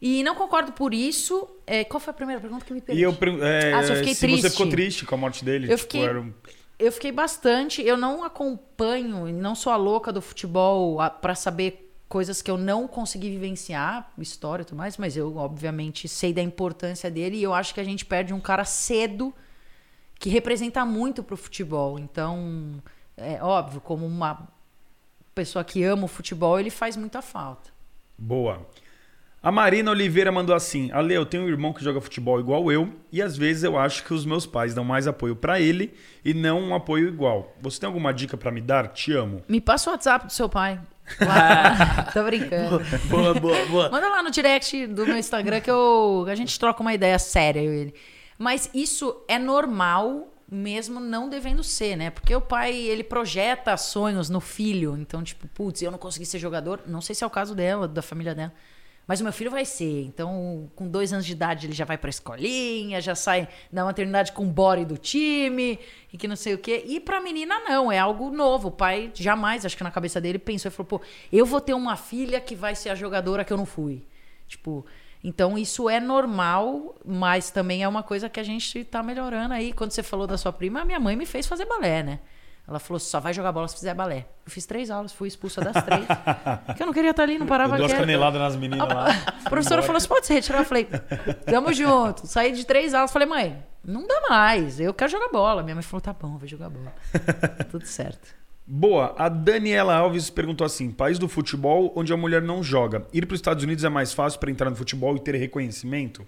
E 0.00 0.22
não 0.22 0.34
concordo 0.36 0.70
por 0.72 0.94
isso. 0.94 1.48
É, 1.66 1.82
qual 1.82 1.98
foi 2.00 2.12
a 2.12 2.14
primeira 2.14 2.40
pergunta 2.40 2.64
que 2.64 2.72
me 2.72 2.80
perdi? 2.80 3.00
E 3.00 3.04
eu 3.04 3.10
é, 3.42 3.72
Ah, 3.74 3.82
se 3.82 3.90
eu 3.90 3.96
fiquei 3.96 4.14
se 4.14 4.20
você 4.20 4.26
triste. 4.28 4.50
ficou 4.50 4.68
triste 4.68 5.04
com 5.04 5.14
a 5.16 5.18
morte 5.18 5.44
dele. 5.44 5.64
Eu 5.66 5.76
tipo, 5.76 5.80
fiquei- 5.92 6.04
era 6.08 6.20
um- 6.20 6.32
Eu 6.78 6.92
fiquei 6.92 7.10
bastante. 7.10 7.82
Eu 7.82 7.96
não 7.96 8.22
acompanho, 8.22 9.26
não 9.32 9.54
sou 9.54 9.72
a 9.72 9.76
louca 9.76 10.12
do 10.12 10.20
futebol 10.22 11.00
a- 11.00 11.10
pra 11.10 11.34
saber 11.34 11.84
coisas 12.08 12.40
que 12.40 12.50
eu 12.50 12.56
não 12.56 12.88
consegui 12.88 13.28
vivenciar, 13.30 14.10
história 14.18 14.62
e 14.62 14.64
tudo 14.64 14.78
mais, 14.78 14.96
mas 14.96 15.16
eu, 15.16 15.36
obviamente, 15.36 16.08
sei 16.08 16.32
da 16.32 16.40
importância 16.40 17.10
dele 17.10 17.36
e 17.36 17.42
eu 17.42 17.52
acho 17.52 17.74
que 17.74 17.80
a 17.80 17.84
gente 17.84 18.04
perde 18.06 18.32
um 18.32 18.40
cara 18.40 18.64
cedo 18.64 19.34
que 20.18 20.28
representa 20.30 20.84
muito 20.86 21.22
pro 21.22 21.36
futebol. 21.36 21.98
Então, 21.98 22.82
é 23.16 23.42
óbvio, 23.42 23.80
como 23.80 24.06
uma 24.06 24.48
pessoa 25.34 25.62
que 25.62 25.84
ama 25.84 26.04
o 26.04 26.08
futebol, 26.08 26.58
ele 26.58 26.70
faz 26.70 26.96
muita 26.96 27.20
falta. 27.20 27.70
Boa. 28.16 28.66
A 29.40 29.52
Marina 29.52 29.90
Oliveira 29.92 30.32
mandou 30.32 30.54
assim: 30.54 30.90
Ale, 30.92 31.14
eu 31.14 31.24
tenho 31.24 31.44
um 31.44 31.48
irmão 31.48 31.72
que 31.72 31.82
joga 31.82 32.00
futebol 32.00 32.40
igual 32.40 32.72
eu, 32.72 32.92
e 33.12 33.22
às 33.22 33.36
vezes 33.36 33.62
eu 33.62 33.78
acho 33.78 34.04
que 34.04 34.12
os 34.12 34.26
meus 34.26 34.46
pais 34.46 34.74
dão 34.74 34.84
mais 34.84 35.06
apoio 35.06 35.36
pra 35.36 35.60
ele 35.60 35.94
e 36.24 36.34
não 36.34 36.60
um 36.60 36.74
apoio 36.74 37.08
igual. 37.08 37.54
Você 37.60 37.78
tem 37.78 37.86
alguma 37.86 38.12
dica 38.12 38.36
pra 38.36 38.50
me 38.50 38.60
dar? 38.60 38.88
Te 38.88 39.12
amo. 39.12 39.42
Me 39.48 39.60
passa 39.60 39.90
o 39.90 39.92
WhatsApp 39.92 40.26
do 40.26 40.32
seu 40.32 40.48
pai. 40.48 40.80
Lá. 41.20 42.10
Tô 42.12 42.22
brincando. 42.24 42.82
Boa, 43.08 43.32
boa, 43.34 43.66
boa. 43.66 43.90
Manda 43.90 44.10
lá 44.10 44.22
no 44.22 44.30
direct 44.30 44.86
do 44.88 45.06
meu 45.06 45.16
Instagram 45.16 45.60
que 45.60 45.70
eu, 45.70 46.26
a 46.28 46.34
gente 46.34 46.58
troca 46.58 46.82
uma 46.82 46.92
ideia 46.92 47.18
séria, 47.18 47.62
eu 47.62 47.72
e 47.72 47.76
ele. 47.76 47.94
Mas 48.36 48.68
isso 48.74 49.24
é 49.26 49.38
normal, 49.38 50.28
mesmo 50.50 51.00
não 51.00 51.30
devendo 51.30 51.64
ser, 51.64 51.96
né? 51.96 52.10
Porque 52.10 52.34
o 52.34 52.42
pai, 52.42 52.74
ele 52.74 53.02
projeta 53.02 53.74
sonhos 53.78 54.28
no 54.28 54.40
filho. 54.40 54.98
Então, 54.98 55.22
tipo, 55.22 55.48
putz, 55.48 55.80
eu 55.80 55.90
não 55.90 55.98
consegui 55.98 56.26
ser 56.26 56.38
jogador. 56.38 56.82
Não 56.86 57.00
sei 57.00 57.14
se 57.14 57.24
é 57.24 57.26
o 57.26 57.30
caso 57.30 57.54
dela, 57.54 57.88
da 57.88 58.02
família 58.02 58.34
dela. 58.34 58.52
Mas 59.08 59.22
o 59.22 59.24
meu 59.24 59.32
filho 59.32 59.50
vai 59.50 59.64
ser. 59.64 60.04
Então, 60.04 60.70
com 60.76 60.86
dois 60.86 61.14
anos 61.14 61.24
de 61.24 61.32
idade, 61.32 61.66
ele 61.66 61.72
já 61.72 61.86
vai 61.86 61.96
pra 61.96 62.10
escolinha, 62.10 63.00
já 63.00 63.14
sai 63.14 63.48
da 63.72 63.82
maternidade 63.82 64.32
com 64.32 64.42
o 64.42 64.50
body 64.50 64.84
do 64.84 64.98
time, 64.98 65.78
e 66.12 66.18
que 66.18 66.28
não 66.28 66.36
sei 66.36 66.52
o 66.52 66.58
quê. 66.58 66.84
E 66.86 67.00
pra 67.00 67.18
menina, 67.18 67.58
não. 67.60 67.90
É 67.90 67.98
algo 67.98 68.30
novo. 68.30 68.68
O 68.68 68.70
pai 68.70 69.10
jamais, 69.14 69.64
acho 69.64 69.78
que 69.78 69.82
na 69.82 69.90
cabeça 69.90 70.20
dele, 70.20 70.38
pensou 70.38 70.68
e 70.68 70.72
falou: 70.72 70.86
pô, 70.86 71.00
eu 71.32 71.46
vou 71.46 71.58
ter 71.58 71.72
uma 71.72 71.96
filha 71.96 72.38
que 72.38 72.54
vai 72.54 72.74
ser 72.74 72.90
a 72.90 72.94
jogadora 72.94 73.44
que 73.46 73.52
eu 73.52 73.56
não 73.56 73.64
fui. 73.64 74.04
Tipo. 74.46 74.84
Então, 75.24 75.58
isso 75.58 75.90
é 75.90 75.98
normal, 75.98 76.94
mas 77.04 77.50
também 77.50 77.82
é 77.82 77.88
uma 77.88 78.04
coisa 78.04 78.28
que 78.28 78.38
a 78.38 78.42
gente 78.42 78.84
tá 78.84 79.02
melhorando 79.02 79.52
aí. 79.52 79.72
Quando 79.72 79.90
você 79.90 80.02
falou 80.02 80.28
da 80.28 80.36
sua 80.36 80.52
prima, 80.52 80.82
a 80.82 80.84
minha 80.84 81.00
mãe 81.00 81.16
me 81.16 81.26
fez 81.26 81.44
fazer 81.44 81.64
balé, 81.64 82.04
né? 82.04 82.20
Ela 82.68 82.78
falou: 82.78 83.00
só 83.00 83.18
vai 83.18 83.32
jogar 83.32 83.50
bola 83.50 83.66
se 83.66 83.76
fizer 83.76 83.94
balé. 83.94 84.26
Eu 84.44 84.52
fiz 84.52 84.66
três 84.66 84.90
aulas, 84.90 85.10
fui 85.10 85.26
expulsa 85.26 85.62
das 85.62 85.82
três. 85.82 86.04
porque 86.66 86.82
eu 86.82 86.86
não 86.86 86.92
queria 86.92 87.12
estar 87.12 87.22
ali, 87.22 87.38
não 87.38 87.46
parava 87.46 87.78
Deu 87.78 87.86
duas 87.86 87.98
caneladas 87.98 88.38
nas 88.38 88.56
meninas 88.56 88.86
lá. 88.86 89.06
A 89.44 89.48
professora 89.48 89.82
falou: 89.82 89.98
você 89.98 90.06
pode 90.06 90.26
se 90.26 90.34
retirar? 90.34 90.58
Eu 90.58 90.64
falei: 90.66 90.86
tamo 91.46 91.72
junto. 91.72 92.26
Saí 92.26 92.52
de 92.52 92.66
três 92.66 92.92
aulas, 92.92 93.10
falei: 93.10 93.26
mãe, 93.26 93.64
não 93.82 94.06
dá 94.06 94.20
mais, 94.28 94.78
eu 94.78 94.92
quero 94.92 95.10
jogar 95.10 95.28
bola. 95.30 95.62
Minha 95.62 95.76
mãe 95.76 95.82
falou: 95.82 96.02
tá 96.02 96.12
bom, 96.12 96.36
vou 96.36 96.46
jogar 96.46 96.68
bola. 96.68 96.92
Tudo 97.70 97.86
certo. 97.86 98.36
Boa. 98.66 99.14
A 99.16 99.30
Daniela 99.30 99.94
Alves 99.94 100.28
perguntou 100.28 100.62
assim: 100.66 100.90
país 100.90 101.18
do 101.18 101.26
futebol 101.26 101.90
onde 101.96 102.12
a 102.12 102.18
mulher 102.18 102.42
não 102.42 102.62
joga. 102.62 103.06
Ir 103.14 103.24
para 103.24 103.32
os 103.32 103.38
Estados 103.38 103.64
Unidos 103.64 103.82
é 103.82 103.88
mais 103.88 104.12
fácil 104.12 104.38
para 104.38 104.50
entrar 104.50 104.68
no 104.68 104.76
futebol 104.76 105.16
e 105.16 105.20
ter 105.20 105.34
reconhecimento? 105.36 106.26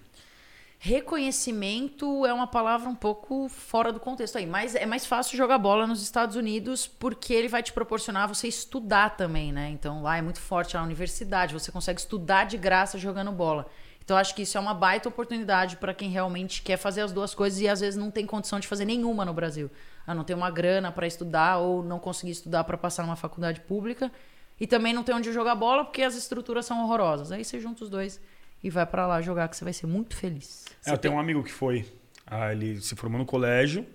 Reconhecimento 0.83 2.25
é 2.25 2.33
uma 2.33 2.47
palavra 2.47 2.89
um 2.89 2.95
pouco 2.95 3.47
fora 3.47 3.93
do 3.93 3.99
contexto 3.99 4.39
aí, 4.39 4.47
mas 4.47 4.73
é 4.73 4.83
mais 4.83 5.05
fácil 5.05 5.37
jogar 5.37 5.59
bola 5.59 5.85
nos 5.85 6.01
Estados 6.01 6.35
Unidos 6.35 6.87
porque 6.87 7.35
ele 7.35 7.47
vai 7.47 7.61
te 7.61 7.71
proporcionar 7.71 8.27
você 8.27 8.47
estudar 8.47 9.15
também, 9.15 9.51
né? 9.51 9.69
Então 9.69 10.01
lá 10.01 10.17
é 10.17 10.23
muito 10.23 10.41
forte 10.41 10.75
a 10.75 10.81
universidade, 10.81 11.53
você 11.53 11.71
consegue 11.71 11.99
estudar 11.99 12.45
de 12.45 12.57
graça 12.57 12.97
jogando 12.97 13.31
bola. 13.31 13.67
Então 14.03 14.17
acho 14.17 14.33
que 14.33 14.41
isso 14.41 14.57
é 14.57 14.59
uma 14.59 14.73
baita 14.73 15.07
oportunidade 15.07 15.77
para 15.77 15.93
quem 15.93 16.09
realmente 16.09 16.63
quer 16.63 16.77
fazer 16.77 17.01
as 17.01 17.11
duas 17.11 17.35
coisas 17.35 17.61
e 17.61 17.67
às 17.67 17.79
vezes 17.79 17.95
não 17.95 18.09
tem 18.09 18.25
condição 18.25 18.59
de 18.59 18.67
fazer 18.67 18.85
nenhuma 18.85 19.23
no 19.23 19.35
Brasil. 19.35 19.69
Ah, 20.07 20.15
não 20.15 20.23
tem 20.23 20.35
uma 20.35 20.49
grana 20.49 20.91
para 20.91 21.05
estudar 21.05 21.59
ou 21.59 21.83
não 21.83 21.99
conseguir 21.99 22.31
estudar 22.31 22.63
para 22.63 22.75
passar 22.75 23.03
numa 23.03 23.15
faculdade 23.15 23.61
pública 23.61 24.11
e 24.59 24.65
também 24.65 24.93
não 24.93 25.03
tem 25.03 25.13
onde 25.13 25.31
jogar 25.31 25.53
bola 25.53 25.85
porque 25.85 26.01
as 26.01 26.15
estruturas 26.15 26.65
são 26.65 26.81
horrorosas. 26.83 27.31
Aí 27.31 27.45
você 27.45 27.59
junta 27.59 27.83
os 27.83 27.89
dois 27.91 28.19
e 28.63 28.69
vai 28.69 28.85
para 28.85 29.07
lá 29.07 29.21
jogar 29.21 29.47
que 29.47 29.55
você 29.55 29.63
vai 29.63 29.73
ser 29.73 29.87
muito 29.87 30.15
feliz. 30.15 30.65
É, 30.85 30.91
eu 30.91 30.97
tenho 30.97 31.15
um 31.15 31.19
amigo 31.19 31.43
que 31.43 31.51
foi. 31.51 31.85
Ah, 32.25 32.51
ele 32.51 32.81
se 32.81 32.95
formou 32.95 33.19
no 33.19 33.25
colégio. 33.25 33.85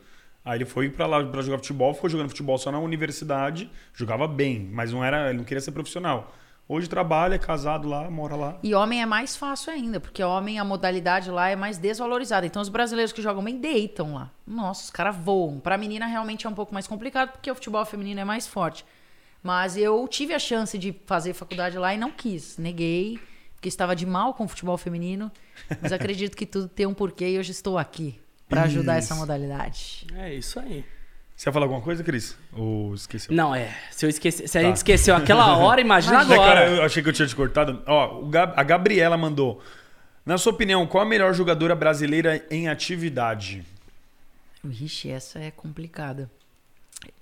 Aí 0.44 0.58
ele 0.58 0.64
foi 0.64 0.88
pra 0.88 1.06
lá 1.06 1.24
pra 1.24 1.42
jogar 1.42 1.58
futebol, 1.58 1.92
ficou 1.92 2.08
jogando 2.08 2.28
futebol 2.28 2.56
só 2.56 2.70
na 2.70 2.78
universidade, 2.78 3.68
jogava 3.92 4.28
bem, 4.28 4.60
mas 4.72 4.92
não 4.92 5.04
era, 5.04 5.28
ele 5.28 5.38
não 5.38 5.44
queria 5.44 5.60
ser 5.60 5.72
profissional. 5.72 6.32
Hoje 6.68 6.88
trabalha, 6.88 7.34
é 7.34 7.38
casado 7.38 7.88
lá, 7.88 8.08
mora 8.10 8.34
lá. 8.34 8.58
E 8.60 8.74
homem 8.74 9.00
é 9.00 9.06
mais 9.06 9.36
fácil 9.36 9.72
ainda, 9.72 10.00
porque 10.00 10.20
homem, 10.22 10.58
a 10.58 10.64
modalidade 10.64 11.30
lá 11.30 11.48
é 11.48 11.54
mais 11.54 11.78
desvalorizada. 11.78 12.44
Então, 12.44 12.60
os 12.60 12.68
brasileiros 12.68 13.12
que 13.12 13.22
jogam 13.22 13.42
bem 13.42 13.56
deitam 13.56 14.14
lá. 14.14 14.30
Nossa, 14.44 14.84
os 14.84 14.90
caras 14.90 15.14
voam. 15.16 15.60
Pra 15.60 15.78
menina, 15.78 16.06
realmente 16.06 16.44
é 16.44 16.50
um 16.50 16.54
pouco 16.54 16.74
mais 16.74 16.88
complicado, 16.88 17.32
porque 17.32 17.48
o 17.50 17.54
futebol 17.54 17.84
feminino 17.84 18.20
é 18.20 18.24
mais 18.24 18.48
forte. 18.48 18.84
Mas 19.44 19.76
eu 19.76 20.06
tive 20.08 20.34
a 20.34 20.40
chance 20.40 20.76
de 20.76 20.92
fazer 21.06 21.34
faculdade 21.34 21.78
lá 21.78 21.94
e 21.94 21.98
não 21.98 22.10
quis. 22.10 22.58
Neguei, 22.58 23.20
porque 23.66 23.68
estava 23.68 23.96
de 23.96 24.06
mal 24.06 24.32
com 24.34 24.44
o 24.44 24.48
futebol 24.48 24.76
feminino. 24.78 25.30
Mas 25.82 25.92
acredito 25.92 26.36
que 26.36 26.46
tudo 26.46 26.68
tem 26.68 26.86
um 26.86 26.94
porquê 26.94 27.30
e 27.30 27.38
hoje 27.38 27.50
estou 27.50 27.76
aqui 27.76 28.18
pra 28.48 28.62
ajudar 28.62 28.96
essa 28.96 29.14
modalidade. 29.14 30.06
É 30.16 30.32
isso 30.32 30.60
aí. 30.60 30.84
Você 31.36 31.48
ia 31.48 31.52
falar 31.52 31.64
alguma 31.66 31.82
coisa, 31.82 32.02
Cris? 32.04 32.36
Ou 32.52 32.94
esqueceu? 32.94 33.34
Não, 33.34 33.54
é. 33.54 33.74
Se, 33.90 34.06
eu 34.06 34.10
esqueci, 34.10 34.46
se 34.48 34.56
a 34.58 34.60
Tá. 34.62 34.66
gente 34.68 34.76
esqueceu 34.76 35.14
aquela 35.16 35.56
hora, 35.58 35.80
imagina 35.80 36.24
cara, 36.24 36.34
agora. 36.34 36.68
eu 36.70 36.82
achei 36.84 37.02
que 37.02 37.08
eu 37.08 37.12
tinha 37.12 37.26
te 37.28 37.34
cortado. 37.36 37.82
Ó, 37.86 38.22
Gab- 38.22 38.54
a 38.56 38.62
Gabriela 38.62 39.16
mandou. 39.18 39.60
Na 40.24 40.38
sua 40.38 40.52
opinião, 40.52 40.86
qual 40.86 41.02
a 41.04 41.06
melhor 41.06 41.34
jogadora 41.34 41.74
brasileira 41.74 42.44
em 42.50 42.68
atividade? 42.68 43.64
Vixe, 44.64 45.10
essa 45.10 45.38
é 45.40 45.50
complicada. 45.50 46.30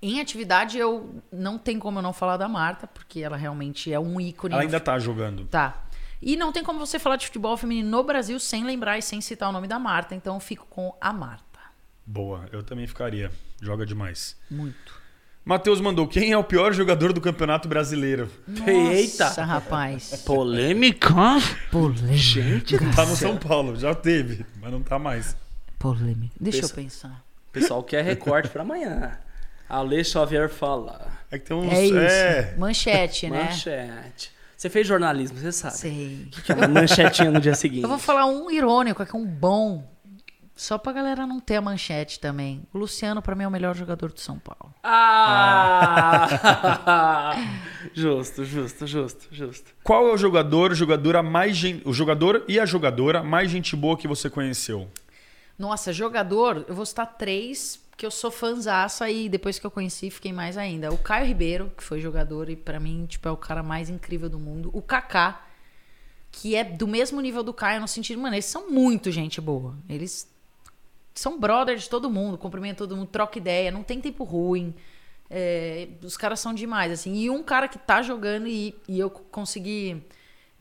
Em 0.01 0.21
atividade, 0.21 0.79
eu 0.79 1.21
não 1.33 1.59
tem 1.59 1.79
como 1.79 1.99
eu 1.99 2.03
não 2.03 2.13
falar 2.13 2.37
da 2.37 2.49
Marta, 2.49 2.87
porque 2.87 3.21
ela 3.21 3.37
realmente 3.37 3.93
é 3.93 3.99
um 3.99 4.19
ícone. 4.21 4.55
Ela 4.55 4.63
ainda 4.63 4.79
tá 4.81 4.99
jogando. 4.99 5.45
Tá. 5.47 5.84
E 6.27 6.37
não 6.37 6.51
tem 6.51 6.65
como 6.65 6.79
você 6.79 6.99
falar 6.99 7.17
de 7.17 7.27
futebol 7.27 7.55
feminino 7.55 7.91
no 7.91 8.03
Brasil 8.03 8.41
sem 8.41 8.65
lembrar 8.65 8.97
e 8.97 9.03
sem 9.03 9.21
citar 9.21 9.51
o 9.51 9.53
nome 9.53 9.69
da 9.69 9.79
Marta, 9.79 10.15
então 10.15 10.37
eu 10.37 10.41
fico 10.41 10.67
com 10.71 10.97
a 10.99 11.13
Marta. 11.13 11.45
Boa, 12.07 12.47
eu 12.51 12.63
também 12.63 12.87
ficaria. 12.87 13.31
Joga 13.61 13.85
demais. 13.85 14.35
Muito. 14.51 15.05
Matheus 15.45 15.83
mandou: 15.83 16.09
quem 16.09 16.33
é 16.33 16.39
o 16.39 16.43
pior 16.43 16.73
jogador 16.73 17.13
do 17.13 17.21
Campeonato 17.21 17.69
Brasileiro? 17.69 18.31
Eita. 18.67 19.25
Nossa, 19.27 19.45
rapaz. 19.45 20.23
Polêmica? 20.25 21.15
Polêmica. 21.71 22.17
Gente, 22.17 22.79
Tá 22.97 23.05
no 23.05 23.15
São 23.17 23.37
Paulo, 23.37 23.77
já 23.77 23.95
teve, 23.95 24.47
mas 24.63 24.73
não 24.73 24.83
tá 24.83 24.99
mais. 24.99 25.37
polêmica. 25.79 26.35
Deixa 26.41 26.63
eu 26.65 26.69
pensar. 26.71 27.23
O 27.49 27.53
pessoal 27.53 27.83
quer 27.83 28.03
recorte 28.05 28.49
pra 28.49 28.63
amanhã. 28.63 29.19
Ale 29.69 30.03
Xavier 30.03 30.49
fala. 30.49 31.13
É 31.31 31.39
que 31.39 31.45
tem 31.47 31.57
uns. 31.57 31.71
É 31.71 31.85
isso. 31.85 31.99
é, 31.99 32.55
Manchete, 32.57 33.29
né? 33.29 33.45
Manchete. 33.45 34.34
Você 34.65 34.71
fez 34.71 34.87
jornalismo, 34.87 35.37
você 35.37 35.53
sabe. 35.53 35.77
Sei. 35.77 36.27
Que 36.43 36.51
uma 36.55 36.67
manchetinha 36.67 37.31
no 37.31 37.39
dia 37.39 37.55
seguinte. 37.55 37.83
Eu 37.83 37.89
vou 37.91 37.99
falar 37.99 38.25
um 38.25 38.51
irônico, 38.51 39.03
aqui 39.03 39.15
um 39.15 39.27
bom. 39.27 39.87
Só 40.57 40.79
pra 40.79 40.91
galera 40.91 41.27
não 41.27 41.39
ter 41.39 41.57
a 41.57 41.61
manchete 41.61 42.19
também. 42.19 42.63
O 42.73 42.79
Luciano, 42.79 43.21
pra 43.21 43.35
mim, 43.35 43.45
é 43.45 43.47
o 43.47 43.51
melhor 43.51 43.77
jogador 43.77 44.11
do 44.11 44.19
São 44.21 44.39
Paulo. 44.39 44.73
Ah! 44.83 46.27
justo, 47.93 48.43
justo, 48.43 48.87
justo, 48.87 49.29
justo. 49.31 49.71
Qual 49.85 50.09
é 50.09 50.15
o 50.15 50.17
jogador, 50.17 50.73
jogadora 50.75 51.23
mais 51.23 51.55
gen- 51.59 51.83
o 51.85 51.93
jogador 51.93 52.43
e 52.49 52.59
a 52.59 52.65
jogadora 52.65 53.23
mais 53.23 53.51
gente 53.51 53.77
boa 53.77 53.99
que 53.99 54.09
você 54.09 54.31
conheceu? 54.31 54.89
Nossa, 55.59 55.93
jogador, 55.93 56.65
eu 56.67 56.75
vou 56.75 56.87
citar 56.87 57.19
três, 57.19 57.79
que 57.97 58.05
eu 58.05 58.11
sou 58.11 58.31
fãzaça 58.31 59.09
e 59.09 59.29
depois 59.29 59.59
que 59.59 59.67
eu 59.67 59.71
conheci, 59.71 60.11
fiquei 60.11 60.33
mais 60.33 60.57
ainda. 60.57 60.93
O 60.93 60.99
Caio 60.99 61.27
Ribeiro, 61.27 61.73
que 61.77 61.83
foi 61.83 62.01
jogador 62.01 62.49
e 62.49 62.57
pra 62.57 62.81
mim, 62.81 63.07
tipo, 63.07 63.29
é 63.29 63.31
o 63.31 63.37
cara 63.37 63.63
mais 63.63 63.89
incrível 63.89 64.29
do 64.29 64.39
mundo. 64.39 64.71
O 64.73 64.83
Kaká, 64.83 65.47
que 66.33 66.57
é 66.57 66.65
do 66.65 66.89
mesmo 66.89 67.21
nível 67.21 67.43
do 67.43 67.55
Caio, 67.55 67.81
no 67.81 67.89
sentido, 67.89 68.21
mano, 68.21 68.35
eles 68.35 68.47
são 68.47 68.71
muito 68.71 69.11
gente 69.11 69.41
boa. 69.41 69.77
Eles 69.89 70.29
são 71.15 71.39
brothers 71.39 71.83
de 71.83 71.91
todo 71.91 72.11
mundo, 72.11 72.37
cumprimentam 72.37 72.87
todo 72.87 72.97
mundo, 72.97 73.09
troca 73.09 73.39
ideia, 73.39 73.71
não 73.71 73.85
tem 73.85 74.01
tempo 74.01 74.25
ruim. 74.25 74.75
É, 75.31 75.89
os 76.03 76.17
caras 76.17 76.41
são 76.41 76.53
demais, 76.53 76.93
assim. 76.93 77.15
E 77.15 77.31
um 77.31 77.43
cara 77.43 77.69
que 77.69 77.79
tá 77.79 78.03
jogando 78.03 78.49
e, 78.49 78.75
e 78.89 78.99
eu 78.99 79.09
consegui 79.09 80.03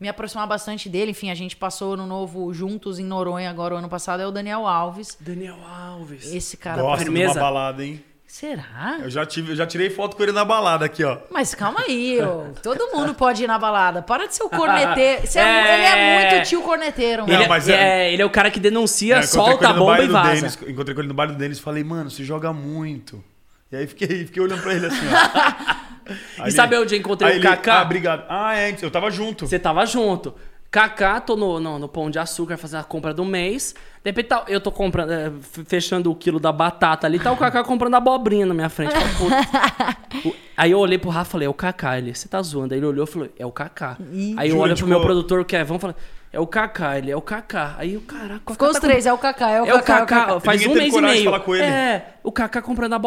me 0.04 0.08
aproximar 0.10 0.46
bastante 0.46 0.86
dele. 0.86 1.12
Enfim, 1.12 1.30
a 1.30 1.34
gente 1.34 1.56
passou 1.56 1.96
no 1.96 2.06
novo 2.06 2.52
juntos 2.52 2.98
em 2.98 3.04
Noronha 3.04 3.48
agora 3.48 3.74
o 3.74 3.78
ano 3.78 3.88
passado, 3.88 4.20
é 4.20 4.26
o 4.26 4.30
Daniel 4.30 4.66
Alves. 4.66 5.16
Daniel 5.18 5.56
Alves. 5.66 6.30
Esse 6.30 6.58
cara. 6.58 6.82
Gosta 6.82 7.10
de 7.10 7.24
uma 7.24 7.32
balada, 7.34 7.82
hein? 7.82 8.04
Será? 8.26 8.98
Eu 9.00 9.08
já, 9.08 9.24
tive, 9.24 9.52
eu 9.52 9.56
já 9.56 9.64
tirei 9.66 9.88
foto 9.88 10.16
com 10.16 10.22
ele 10.22 10.32
na 10.32 10.44
balada 10.44 10.84
aqui, 10.84 11.04
ó. 11.04 11.18
Mas 11.30 11.54
calma 11.54 11.80
aí, 11.80 12.20
ô. 12.20 12.52
todo 12.62 12.90
mundo 12.92 13.14
pode 13.16 13.44
ir 13.44 13.46
na 13.46 13.58
balada. 13.58 14.02
Para 14.02 14.26
de 14.26 14.34
ser 14.34 14.42
o 14.42 14.50
corneteiro. 14.50 15.26
Você 15.26 15.38
é, 15.38 15.42
É. 15.44 15.74
Ele 15.74 15.86
é 15.86 16.30
muito 16.36 16.48
tio 16.48 16.60
corneteiro, 16.60 17.22
mano. 17.22 17.32
Não, 17.32 17.44
é, 17.44 17.48
mas 17.48 17.68
é, 17.68 18.08
é- 18.08 18.12
ele 18.12 18.20
é 18.20 18.26
o 18.26 18.30
cara 18.30 18.50
que 18.50 18.60
denuncia, 18.60 19.16
É, 19.16 19.22
solta 19.22 19.68
a 19.68 19.72
no 19.72 19.78
bomba 19.80 20.02
e 20.02 20.08
vaza. 20.08 20.34
Denis, 20.34 20.58
encontrei 20.66 20.94
com 20.94 21.00
ele 21.00 21.08
no 21.08 21.14
baile 21.14 21.32
do 21.32 21.38
Denis 21.38 21.58
e 21.58 21.62
falei, 21.62 21.82
mano, 21.84 22.10
você 22.10 22.24
joga 22.24 22.52
muito. 22.52 23.22
E 23.72 23.76
aí 23.76 23.86
fiquei, 23.86 24.26
fiquei 24.26 24.42
olhando 24.42 24.62
pra 24.62 24.74
ele 24.74 24.86
assim, 24.86 25.06
ó. 25.08 25.74
Aí 26.38 26.48
E 26.48 26.52
sabe 26.52 26.76
onde 26.78 26.94
eu 26.94 26.98
encontrei 26.98 27.30
aí 27.32 27.36
o 27.36 27.40
ele, 27.40 27.46
Kaká? 27.48 27.78
Ah, 27.80 27.82
obrigado. 27.82 28.24
Ah, 28.28 28.56
é, 28.56 28.76
eu 28.80 28.90
tava 28.90 29.10
junto. 29.10 29.46
Você 29.46 29.58
tava 29.58 29.84
junto. 29.86 30.34
Kaká, 30.70 31.20
tô 31.20 31.36
no, 31.36 31.60
no, 31.60 31.78
no 31.78 31.88
Pão 31.88 32.10
de 32.10 32.18
Açúcar 32.18 32.56
fazendo 32.56 32.80
a 32.80 32.84
compra 32.84 33.14
do 33.14 33.24
mês. 33.24 33.74
De 34.02 34.10
repente 34.10 34.26
tá- 34.26 34.44
eu 34.48 34.60
tô 34.60 34.72
comprando, 34.72 35.12
é, 35.12 35.30
fechando 35.66 36.10
o 36.10 36.16
quilo 36.16 36.40
da 36.40 36.50
batata 36.50 37.06
ali, 37.06 37.20
tá 37.20 37.30
o 37.30 37.36
Kaká 37.36 37.62
comprando 37.62 37.94
abobrinha 37.94 38.44
na 38.44 38.52
minha 38.54 38.68
frente. 38.68 38.92
Aí 40.56 40.70
eu 40.70 40.78
olhei 40.78 40.98
pro 40.98 41.10
Rafa 41.10 41.28
e 41.28 41.32
falei, 41.32 41.46
é 41.46 41.48
o 41.50 41.54
Kaká. 41.54 41.98
Ele, 41.98 42.14
você 42.14 42.28
tá 42.28 42.40
zoando? 42.42 42.74
Aí 42.74 42.80
ele 42.80 42.86
olhou 42.86 43.04
e 43.04 43.06
falou, 43.10 43.28
é 43.38 43.46
o 43.46 43.52
Kaká. 43.52 43.96
Aí 44.36 44.50
eu 44.50 44.58
olho 44.58 44.76
pro 44.76 44.86
meu 44.86 45.00
produtor, 45.00 45.40
o 45.40 45.44
Kevin, 45.44 45.78
falei, 45.78 45.96
é 46.32 46.40
o 46.40 46.46
Kaká. 46.46 46.98
Ele, 46.98 47.10
é 47.10 47.16
o 47.16 47.22
Kaká. 47.22 47.74
Aí 47.78 47.96
o 47.96 48.00
caraca, 48.00 48.40
Ficou 48.52 48.56
Kaká 48.56 48.66
os 48.66 48.74
tá 48.74 48.80
três, 48.80 49.06
é 49.06 49.12
o 49.12 49.18
Kaká, 49.18 49.50
é 49.50 49.62
o 49.62 49.66
é 49.66 49.74
o 49.74 49.76
Kaká. 49.82 49.92
é 49.98 50.02
o 50.02 50.06
Kaká, 50.06 50.20
Kaká. 50.26 50.40
faz 50.40 50.60
Ninguém 50.60 50.76
um 50.76 50.80
mês 50.80 50.94
e 50.94 51.00
meio. 51.00 51.24
falar 51.24 51.40
com 51.40 51.54
ele. 51.54 51.64
É, 51.64 52.14
o 52.22 52.32
Kaká 52.32 52.60
comprando 52.62 52.94
a. 52.94 52.98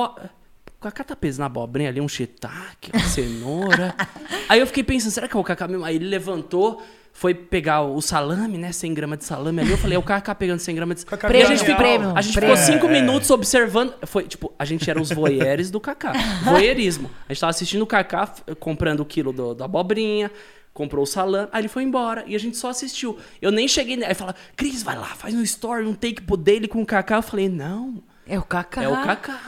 O 0.79 0.83
Kaká 0.83 1.03
tá 1.03 1.15
pesando 1.15 1.43
a 1.43 1.45
abobrinha 1.47 1.89
ali, 1.89 1.99
um 1.99 2.07
shiitake, 2.07 2.91
uma 2.93 3.03
cenoura. 3.07 3.95
Aí 4.47 4.59
eu 4.59 4.67
fiquei 4.67 4.83
pensando, 4.83 5.11
será 5.11 5.27
que 5.27 5.35
é 5.35 5.39
o 5.39 5.43
Kaká 5.43 5.67
mesmo? 5.67 5.83
Aí 5.83 5.95
ele 5.95 6.05
levantou, 6.05 6.83
foi 7.11 7.33
pegar 7.33 7.81
o 7.81 7.99
salame, 7.99 8.59
né? 8.59 8.71
100 8.71 8.93
gramas 8.93 9.17
de 9.17 9.25
salame 9.25 9.59
ali. 9.61 9.71
Eu 9.71 9.77
falei, 9.79 9.95
é 9.95 9.99
o 9.99 10.03
Kaká 10.03 10.35
pegando 10.35 10.59
100 10.59 10.75
gramas 10.75 10.95
de 10.97 11.01
salame. 11.09 11.39
E 11.39 11.41
a 11.41 11.45
gente, 11.47 11.59
ficou, 11.61 11.75
Prêmio, 11.77 12.13
a 12.15 12.21
gente 12.21 12.35
prêmio. 12.35 12.55
ficou 12.55 12.73
cinco 12.73 12.85
É, 12.85 12.91
minutos 12.91 13.31
observando. 13.31 13.91
Foi, 14.05 14.23
tipo, 14.27 14.53
a 14.59 14.63
gente 14.65 14.87
era 14.87 15.01
os 15.01 15.09
voyeurs 15.11 15.71
do 15.71 15.79
Kaká. 15.79 16.13
Voyeurismo. 16.45 17.09
A 17.27 17.33
gente 17.33 17.41
tava 17.41 17.49
assistindo 17.49 17.81
o 17.81 17.87
Kaká 17.87 18.27
f- 18.27 18.55
comprando 18.59 18.99
o 18.99 19.05
quilo 19.05 19.33
do- 19.33 19.55
da 19.55 19.65
abobrinha. 19.65 20.29
Comprou 20.75 21.01
o 21.05 21.07
salame, 21.07 21.49
aí 21.51 21.61
ele 21.61 21.67
foi 21.69 21.81
embora 21.81 22.23
e 22.27 22.35
a 22.35 22.39
gente 22.39 22.55
só 22.55 22.69
assistiu. 22.69 23.17
Eu 23.41 23.49
nem 23.51 23.67
cheguei. 23.67 24.03
Aí 24.05 24.13
fala, 24.13 24.35
Cris, 24.55 24.83
vai 24.83 24.95
lá, 24.95 25.07
faz 25.07 25.33
um 25.33 25.41
story, 25.41 25.87
um 25.87 25.95
take 25.95 26.21
pro 26.21 26.37
dele 26.37 26.67
com 26.67 26.83
o 26.83 26.85
Kaká. 26.85 27.15
Eu 27.15 27.23
falei, 27.23 27.49
não, 27.49 27.95
É 28.27 28.37
o 28.37 28.43
Kaká. 28.43 28.83
é 28.83 28.87
o 28.87 29.01
Kaká. 29.03 29.39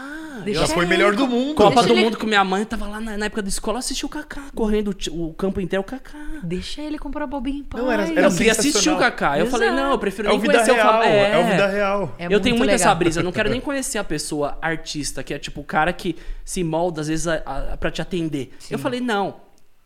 Deixa 0.44 0.62
Já 0.62 0.68
foi 0.68 0.86
melhor 0.86 1.16
do 1.16 1.28
mundo. 1.28 1.56
Copa 1.56 1.84
do 1.84 1.94
ele- 1.94 2.04
Mundo 2.04 2.18
com 2.18 2.26
minha 2.28 2.44
mãe, 2.44 2.66
tava 2.66 2.88
lá 2.88 3.00
na, 3.00 3.18
na 3.18 3.26
época 3.26 3.42
da 3.42 3.50
escola, 3.50 3.76
eu 3.76 3.80
assisti 3.80 4.06
o 4.06 4.10
Kaká, 4.10 4.44
correndo 4.56 4.96
o, 5.12 5.28
o 5.30 5.34
campo 5.34 5.60
inteiro, 5.62 5.82
o 5.82 5.84
Kaká. 5.86 6.18
Deixa 6.44 6.82
ele 6.82 6.98
comprar 6.98 7.26
bobinha 7.28 7.60
em 7.60 7.64
paz. 7.64 7.84
Não, 7.84 7.92
era- 7.92 8.08
Eu 8.08 8.18
era 8.18 8.32
queria 8.32 8.52
assistir 8.52 8.90
o. 8.90 8.98
Kaká. 8.98 9.38
Eu 9.40 9.48
falei, 9.48 9.68
Exato. 9.70 9.84
não, 9.84 9.92
eu 9.92 9.98
prefiro 10.00 10.28
É 10.28 10.32
o 10.32 10.34
nem 10.34 10.42
vida 10.42 10.54
conhecer 10.54 10.74
real. 10.74 10.88
o 10.88 10.92
famoso. 10.92 11.10
É 11.10 11.38
o 11.40 11.46
vida 11.52 11.68
real. 11.68 12.16
É 12.18 12.26
eu 12.26 12.40
tenho 12.40 12.56
muito 12.56 12.58
muito 12.60 12.72
essa 12.72 12.86
legal. 12.86 12.96
brisa, 12.96 13.20
eu 13.20 13.24
não 13.24 13.32
quero 13.32 13.50
nem 13.50 13.62
conhecer 13.62 13.98
a 13.98 14.04
pessoa 14.04 14.58
artista, 14.62 15.24
que 15.24 15.34
é 15.34 15.40
tipo 15.40 15.62
o 15.62 15.64
cara 15.64 15.92
que 15.94 16.16
se 16.46 16.64
molda 16.64 17.02
às 17.02 17.08
vezes 17.08 17.28
a, 17.28 17.36
a, 17.74 17.78
pra 17.78 17.92
te 17.92 18.02
atender. 18.02 18.52
Eu 18.70 18.80
falei, 18.80 19.00
não, 19.00 19.36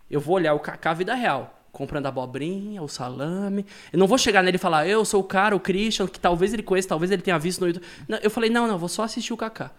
eu 0.10 0.20
vou 0.20 0.36
olhar 0.36 0.54
o 0.54 0.60
Kaká 0.60 0.94
vida 0.94 1.14
real. 1.16 1.60
Comprando 1.72 2.06
a 2.06 2.10
abobrinha, 2.10 2.84
o 2.84 2.88
salame. 2.88 3.66
Eu 3.92 3.98
não 3.98 4.06
vou 4.06 4.16
chegar 4.16 4.44
nele 4.44 4.58
e 4.58 4.60
falar, 4.60 4.88
eu 4.88 5.04
sou 5.04 5.22
o 5.22 5.24
cara, 5.24 5.56
o 5.56 5.60
Christian, 5.60 6.06
que 6.06 6.20
talvez 6.20 6.54
ele 6.54 6.62
conheça, 6.62 6.88
talvez 6.88 7.10
ele 7.10 7.24
tenha 7.24 7.40
visto 7.40 7.62
no 7.62 7.66
YouTube. 7.68 7.84
Não, 8.08 8.20
eu 8.22 8.30
falei, 8.30 8.48
não, 8.52 8.68
não, 8.68 8.78
vou 8.78 8.88
só 8.88 9.02
assistir 9.02 9.34
o 9.34 9.38
Kaká. 9.38 9.72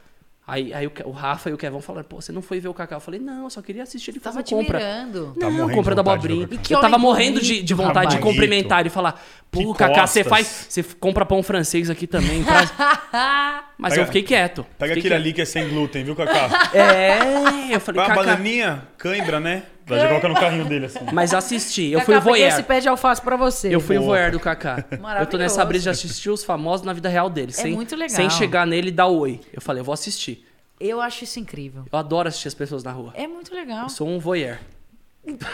Aí, 0.46 0.74
aí 0.74 0.86
o, 0.86 0.92
o 1.06 1.10
Rafa 1.10 1.48
e 1.48 1.54
o 1.54 1.56
Kevin 1.56 1.80
falaram, 1.80 2.06
pô, 2.06 2.20
você 2.20 2.30
não 2.30 2.42
foi 2.42 2.60
ver 2.60 2.68
o 2.68 2.74
Kaká? 2.74 2.96
Eu 2.96 3.00
falei, 3.00 3.18
não, 3.18 3.44
eu 3.44 3.50
só 3.50 3.62
queria 3.62 3.82
assistir 3.82 4.10
ele 4.10 4.20
Tava 4.20 4.34
fazer 4.34 4.44
te 4.44 4.54
compra. 4.54 4.78
mirando. 4.78 5.34
Tá 5.40 5.48
Não, 5.48 5.70
comprando 5.70 6.00
abobrinha. 6.00 6.46
Kaká. 6.46 6.54
E 6.54 6.58
que 6.58 6.74
Eu 6.74 6.80
tava 6.80 6.98
morrendo 6.98 7.40
de, 7.40 7.62
de 7.62 7.72
vontade 7.74 8.16
de 8.16 8.20
cumprimentar 8.20 8.84
e 8.86 8.90
falar, 8.90 9.18
pô, 9.50 9.74
Que 9.74 10.06
você 10.06 10.22
faz. 10.22 10.66
Você 10.68 10.82
compra 10.82 11.24
pão 11.24 11.42
francês 11.42 11.88
aqui 11.88 12.06
também. 12.06 12.44
traz." 12.44 12.70
Mas 13.78 13.94
Pega- 13.94 14.02
eu 14.02 14.06
fiquei 14.06 14.22
quieto. 14.22 14.66
Pega 14.78 14.94
fiquei 14.94 15.10
aquele 15.10 15.14
ali 15.14 15.32
que 15.32 15.40
é 15.40 15.44
sem 15.46 15.66
glúten, 15.68 16.04
viu, 16.04 16.14
quieto. 16.14 16.50
É, 16.74 17.74
eu 17.74 17.80
falei, 17.80 18.00
uma 18.02 18.08
Kaká. 18.08 18.20
bananinha, 18.22 18.82
cãibra, 18.98 19.40
né? 19.40 19.62
Já 19.86 19.98
já 19.98 20.08
coloca 20.08 20.28
no 20.28 20.34
carrinho 20.34 20.64
dele 20.64 20.86
assim. 20.86 20.98
Mas 21.12 21.34
assisti, 21.34 21.90
eu 21.90 22.00
Kaká, 22.00 22.04
fui 22.06 22.14
o 22.16 22.22
peguei 22.22 22.42
esse 22.48 22.50
voyeur. 22.56 22.66
pé 22.66 22.80
de 22.80 22.88
alface 22.88 23.20
pra 23.20 23.36
você. 23.36 23.74
Eu 23.74 23.80
fui 23.80 23.96
o 23.96 24.00
Boa. 24.00 24.12
voyeur 24.16 24.32
do 24.32 24.40
Kaká. 24.40 24.84
Eu 25.20 25.26
tô 25.26 25.36
nessa 25.36 25.64
brisa 25.64 25.84
de 25.84 25.88
assistir 25.90 26.30
os 26.30 26.42
famosos 26.44 26.86
na 26.86 26.92
vida 26.92 27.08
real 27.08 27.28
deles. 27.28 27.58
É 27.58 27.62
sem, 27.62 27.74
muito 27.74 27.94
legal. 27.94 28.16
Sem 28.16 28.30
chegar 28.30 28.66
nele 28.66 28.88
e 28.88 28.92
dar 28.92 29.06
oi. 29.08 29.40
Eu 29.52 29.60
falei, 29.60 29.80
eu 29.80 29.84
vou 29.84 29.92
assistir. 29.92 30.46
Eu 30.80 31.00
acho 31.00 31.24
isso 31.24 31.38
incrível. 31.38 31.84
Eu 31.92 31.98
adoro 31.98 32.28
assistir 32.28 32.48
as 32.48 32.54
pessoas 32.54 32.82
na 32.82 32.92
rua. 32.92 33.12
É 33.14 33.26
muito 33.26 33.54
legal. 33.54 33.84
Eu 33.84 33.88
sou 33.88 34.08
um 34.08 34.18
voyeur. 34.18 34.58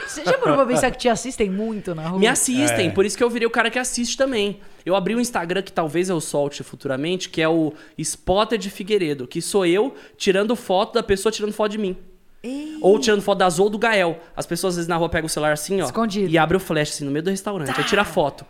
Você 0.06 0.24
já 0.24 0.36
parou 0.36 0.56
pra 0.56 0.66
pensar 0.66 0.90
que 0.90 0.98
te 0.98 1.08
assistem 1.08 1.48
muito 1.48 1.94
na 1.94 2.08
rua? 2.08 2.18
Me 2.18 2.26
assistem, 2.26 2.88
É. 2.88 2.90
por 2.90 3.04
isso 3.06 3.16
que 3.16 3.22
eu 3.22 3.30
virei 3.30 3.46
o 3.46 3.50
cara 3.50 3.70
que 3.70 3.78
assiste 3.78 4.16
também. 4.16 4.58
Eu 4.84 4.96
abri 4.96 5.14
um 5.14 5.20
Instagram 5.20 5.62
que 5.62 5.70
talvez 5.72 6.08
eu 6.08 6.20
solte 6.20 6.64
futuramente, 6.64 7.28
que 7.28 7.40
é 7.40 7.48
o 7.48 7.72
Spotter 7.96 8.58
de 8.58 8.68
Figueiredo, 8.68 9.28
que 9.28 9.40
sou 9.40 9.64
eu 9.64 9.94
tirando 10.16 10.56
foto 10.56 10.94
da 10.94 11.04
pessoa 11.04 11.30
tirando 11.30 11.52
foto 11.52 11.70
de 11.70 11.78
mim. 11.78 11.96
Ei, 12.42 12.78
Ou 12.80 12.98
tirando 12.98 13.20
foto 13.20 13.38
da 13.38 13.46
Azul 13.46 13.66
ou 13.66 13.70
do 13.70 13.78
Gael. 13.78 14.18
As 14.34 14.46
pessoas 14.46 14.74
às 14.74 14.76
vezes 14.76 14.88
na 14.88 14.96
rua 14.96 15.08
pegam 15.08 15.26
o 15.26 15.28
celular 15.28 15.52
assim, 15.52 15.80
ó. 15.80 15.84
Escondido. 15.84 16.32
E 16.32 16.38
abre 16.38 16.56
o 16.56 16.60
flash 16.60 16.90
assim 16.90 17.04
no 17.04 17.10
meio 17.10 17.22
do 17.22 17.30
restaurante. 17.30 17.72
Aí 17.76 17.84
tira 17.84 18.04
foto. 18.04 18.46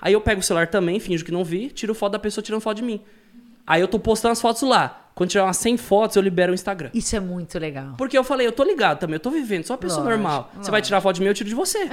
Aí 0.00 0.12
eu 0.12 0.20
pego 0.20 0.40
o 0.40 0.42
celular 0.42 0.66
também, 0.68 0.98
finjo 0.98 1.24
que 1.24 1.32
não 1.32 1.44
vi, 1.44 1.68
tiro 1.68 1.94
foto 1.94 2.12
da 2.12 2.18
pessoa 2.18 2.42
tirando 2.42 2.60
foto 2.60 2.78
de 2.78 2.82
mim. 2.82 3.00
Aí 3.66 3.80
eu 3.80 3.88
tô 3.88 3.98
postando 3.98 4.32
as 4.32 4.40
fotos 4.40 4.62
lá. 4.62 5.09
Quando 5.20 5.28
tiver 5.28 5.42
umas 5.42 5.58
100 5.58 5.76
fotos, 5.76 6.16
eu 6.16 6.22
libero 6.22 6.50
o 6.50 6.54
Instagram. 6.54 6.88
Isso 6.94 7.14
é 7.14 7.20
muito 7.20 7.58
legal. 7.58 7.92
Porque 7.98 8.16
eu 8.16 8.24
falei, 8.24 8.46
eu 8.46 8.52
tô 8.52 8.64
ligado 8.64 9.00
também, 9.00 9.16
eu 9.16 9.20
tô 9.20 9.28
vivendo, 9.28 9.64
sou 9.66 9.74
uma 9.74 9.78
pessoa 9.78 10.02
Lógico, 10.02 10.18
normal. 10.22 10.50
Você 10.56 10.70
vai 10.70 10.80
tirar 10.80 10.98
foto 11.02 11.16
de 11.16 11.20
mim, 11.20 11.26
eu 11.26 11.34
tiro 11.34 11.46
de 11.50 11.54
você. 11.54 11.90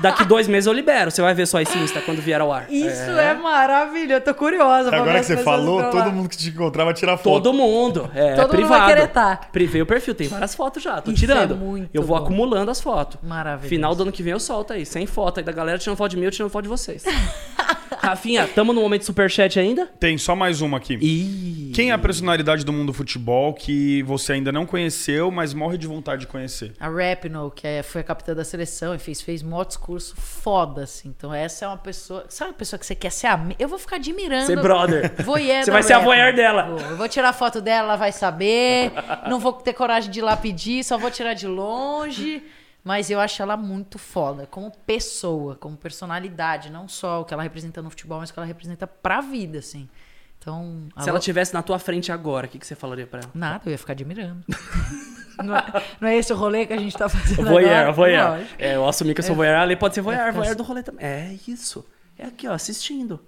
Daqui 0.00 0.24
dois 0.24 0.48
meses 0.48 0.66
eu 0.66 0.72
libero. 0.72 1.10
Você 1.10 1.20
vai 1.20 1.34
ver 1.34 1.46
só 1.46 1.60
esse 1.60 1.76
Insta 1.76 2.00
quando 2.00 2.22
vier 2.22 2.40
ao 2.40 2.50
ar. 2.50 2.72
Isso 2.72 3.02
é, 3.10 3.34
maravilhoso. 3.34 4.14
Eu 4.14 4.20
tô 4.22 4.32
curiosa. 4.34 4.88
pra 4.88 5.02
ver 5.02 5.02
Agora 5.02 5.20
que 5.20 5.26
você 5.26 5.36
falou, 5.36 5.90
todo 5.90 6.10
mundo 6.10 6.30
que 6.30 6.38
te 6.38 6.48
encontrar 6.48 6.86
vai 6.86 6.94
tirar 6.94 7.18
foto. 7.18 7.42
Todo 7.42 7.52
mundo. 7.52 8.10
É 8.14 8.30
Todo 8.30 8.44
mundo 8.44 8.50
privado. 8.52 8.80
vai 8.80 8.94
querer 8.94 9.08
tá. 9.08 9.36
Privei 9.52 9.82
o 9.82 9.86
perfil, 9.86 10.14
tem 10.14 10.28
várias 10.28 10.54
fotos 10.54 10.82
já. 10.82 11.02
Tô 11.02 11.10
Isso 11.10 11.20
tirando. 11.20 11.52
é 11.52 11.56
muito 11.58 11.90
eu 11.92 12.02
vou 12.02 12.16
bom. 12.16 12.24
acumulando 12.24 12.70
as 12.70 12.80
fotos. 12.80 13.18
Maravilhoso. 13.22 13.68
Final 13.68 13.94
do 13.94 14.04
ano 14.04 14.12
que 14.12 14.22
vem 14.22 14.32
eu 14.32 14.40
solto 14.40 14.72
aí. 14.72 14.86
Sem 14.86 15.06
foto 15.06 15.40
aí 15.40 15.44
da 15.44 15.52
galera 15.52 15.76
tirando 15.76 15.98
foto 15.98 16.12
de 16.12 16.16
mim, 16.16 16.24
eu 16.24 16.30
tirando 16.30 16.50
foto 16.50 16.62
de 16.62 16.70
vocês. 16.70 17.04
Rafinha, 17.98 18.48
tamo 18.48 18.72
no 18.72 18.80
momento 18.80 19.04
superchat 19.04 19.60
ainda? 19.60 19.86
Tem 20.00 20.16
só 20.18 20.34
mais 20.34 20.60
uma 20.60 20.78
aqui. 20.78 20.94
Ih. 20.94 21.70
Quem 21.74 21.90
é 21.90 21.94
a 21.94 21.98
personalidade 22.22 22.64
do 22.64 22.72
mundo 22.72 22.86
do 22.86 22.92
futebol 22.92 23.52
que 23.52 24.00
você 24.04 24.34
ainda 24.34 24.52
não 24.52 24.64
conheceu, 24.64 25.28
mas 25.30 25.52
morre 25.52 25.76
de 25.76 25.88
vontade 25.88 26.20
de 26.20 26.26
conhecer? 26.28 26.72
A 26.78 26.88
Rapinoe, 26.88 27.50
que 27.50 27.66
é- 27.66 27.82
foi 27.82 28.00
a 28.00 28.04
capitã 28.04 28.32
da 28.32 28.44
seleção 28.44 28.94
e 28.94 28.98
fez, 28.98 29.20
fez 29.20 29.42
mó 29.42 29.64
discurso 29.64 30.14
foda, 30.16 30.84
assim. 30.84 31.08
Então 31.08 31.34
essa 31.34 31.64
é 31.64 31.68
uma 31.68 31.76
pessoa... 31.76 32.24
Sabe 32.28 32.52
a 32.52 32.54
pessoa 32.54 32.78
que 32.78 32.86
você 32.86 32.94
quer 32.94 33.10
ser 33.10 33.26
amiga? 33.26 33.56
Eu 33.58 33.68
vou 33.68 33.78
ficar 33.78 33.96
admirando... 33.96 34.46
Ser 34.46 34.60
brother. 34.60 35.12
Voyeur 35.24 35.64
Você 35.64 35.70
da 35.70 35.72
vai 35.72 35.82
ser 35.82 35.94
a 35.94 35.96
Rapinoe. 35.96 36.16
voyeur 36.16 36.36
dela. 36.36 36.62
Vou. 36.68 36.80
Eu 36.90 36.96
vou 36.96 37.08
tirar 37.08 37.32
foto 37.32 37.60
dela, 37.60 37.88
ela 37.88 37.96
vai 37.96 38.12
saber. 38.12 38.92
Não 39.28 39.40
vou 39.40 39.52
ter 39.54 39.72
coragem 39.72 40.08
de 40.08 40.20
ir 40.20 40.22
lá 40.22 40.36
pedir, 40.36 40.84
só 40.84 40.96
vou 40.96 41.10
tirar 41.10 41.34
de 41.34 41.48
longe. 41.48 42.40
Mas 42.84 43.10
eu 43.10 43.18
acho 43.20 43.40
ela 43.42 43.56
muito 43.56 43.96
foda, 43.98 44.46
como 44.50 44.70
pessoa, 44.86 45.56
como 45.56 45.76
personalidade. 45.76 46.70
Não 46.70 46.86
só 46.88 47.20
o 47.20 47.24
que 47.24 47.32
ela 47.34 47.42
representa 47.42 47.80
no 47.82 47.90
futebol, 47.90 48.18
mas 48.20 48.30
o 48.30 48.32
que 48.32 48.38
ela 48.38 48.46
representa 48.46 48.86
pra 48.86 49.20
vida, 49.20 49.58
assim. 49.58 49.88
Então... 50.42 50.88
Se 50.98 51.08
ela 51.08 51.20
tivesse 51.20 51.54
na 51.54 51.62
tua 51.62 51.78
frente 51.78 52.10
agora, 52.10 52.46
o 52.46 52.50
que, 52.50 52.58
que 52.58 52.66
você 52.66 52.74
falaria 52.74 53.06
pra 53.06 53.20
ela? 53.20 53.30
Nada, 53.32 53.62
eu 53.64 53.70
ia 53.70 53.78
ficar 53.78 53.92
admirando. 53.92 54.44
não, 55.42 55.56
é, 55.56 55.84
não 56.00 56.08
é 56.08 56.16
esse 56.16 56.32
o 56.32 56.36
rolê 56.36 56.66
que 56.66 56.72
a 56.72 56.76
gente 56.76 56.96
tá 56.96 57.08
fazendo 57.08 57.48
Voyeur, 57.48 57.70
agora? 57.70 57.92
voyeur. 57.92 58.30
Lógico. 58.30 58.54
É, 58.58 58.74
eu 58.74 58.88
assumi 58.88 59.14
que 59.14 59.20
eu 59.20 59.24
sou 59.24 59.36
voyeur, 59.36 59.60
ali 59.60 59.76
pode 59.76 59.94
ser 59.94 60.00
voyeur, 60.00 60.20
É, 60.26 60.32
voyeur 60.32 60.56
do 60.56 60.64
rolê 60.64 60.82
também. 60.82 61.06
É 61.06 61.36
isso. 61.46 61.84
É 62.18 62.26
aqui, 62.26 62.48
ó, 62.48 62.52
assistindo. 62.52 63.20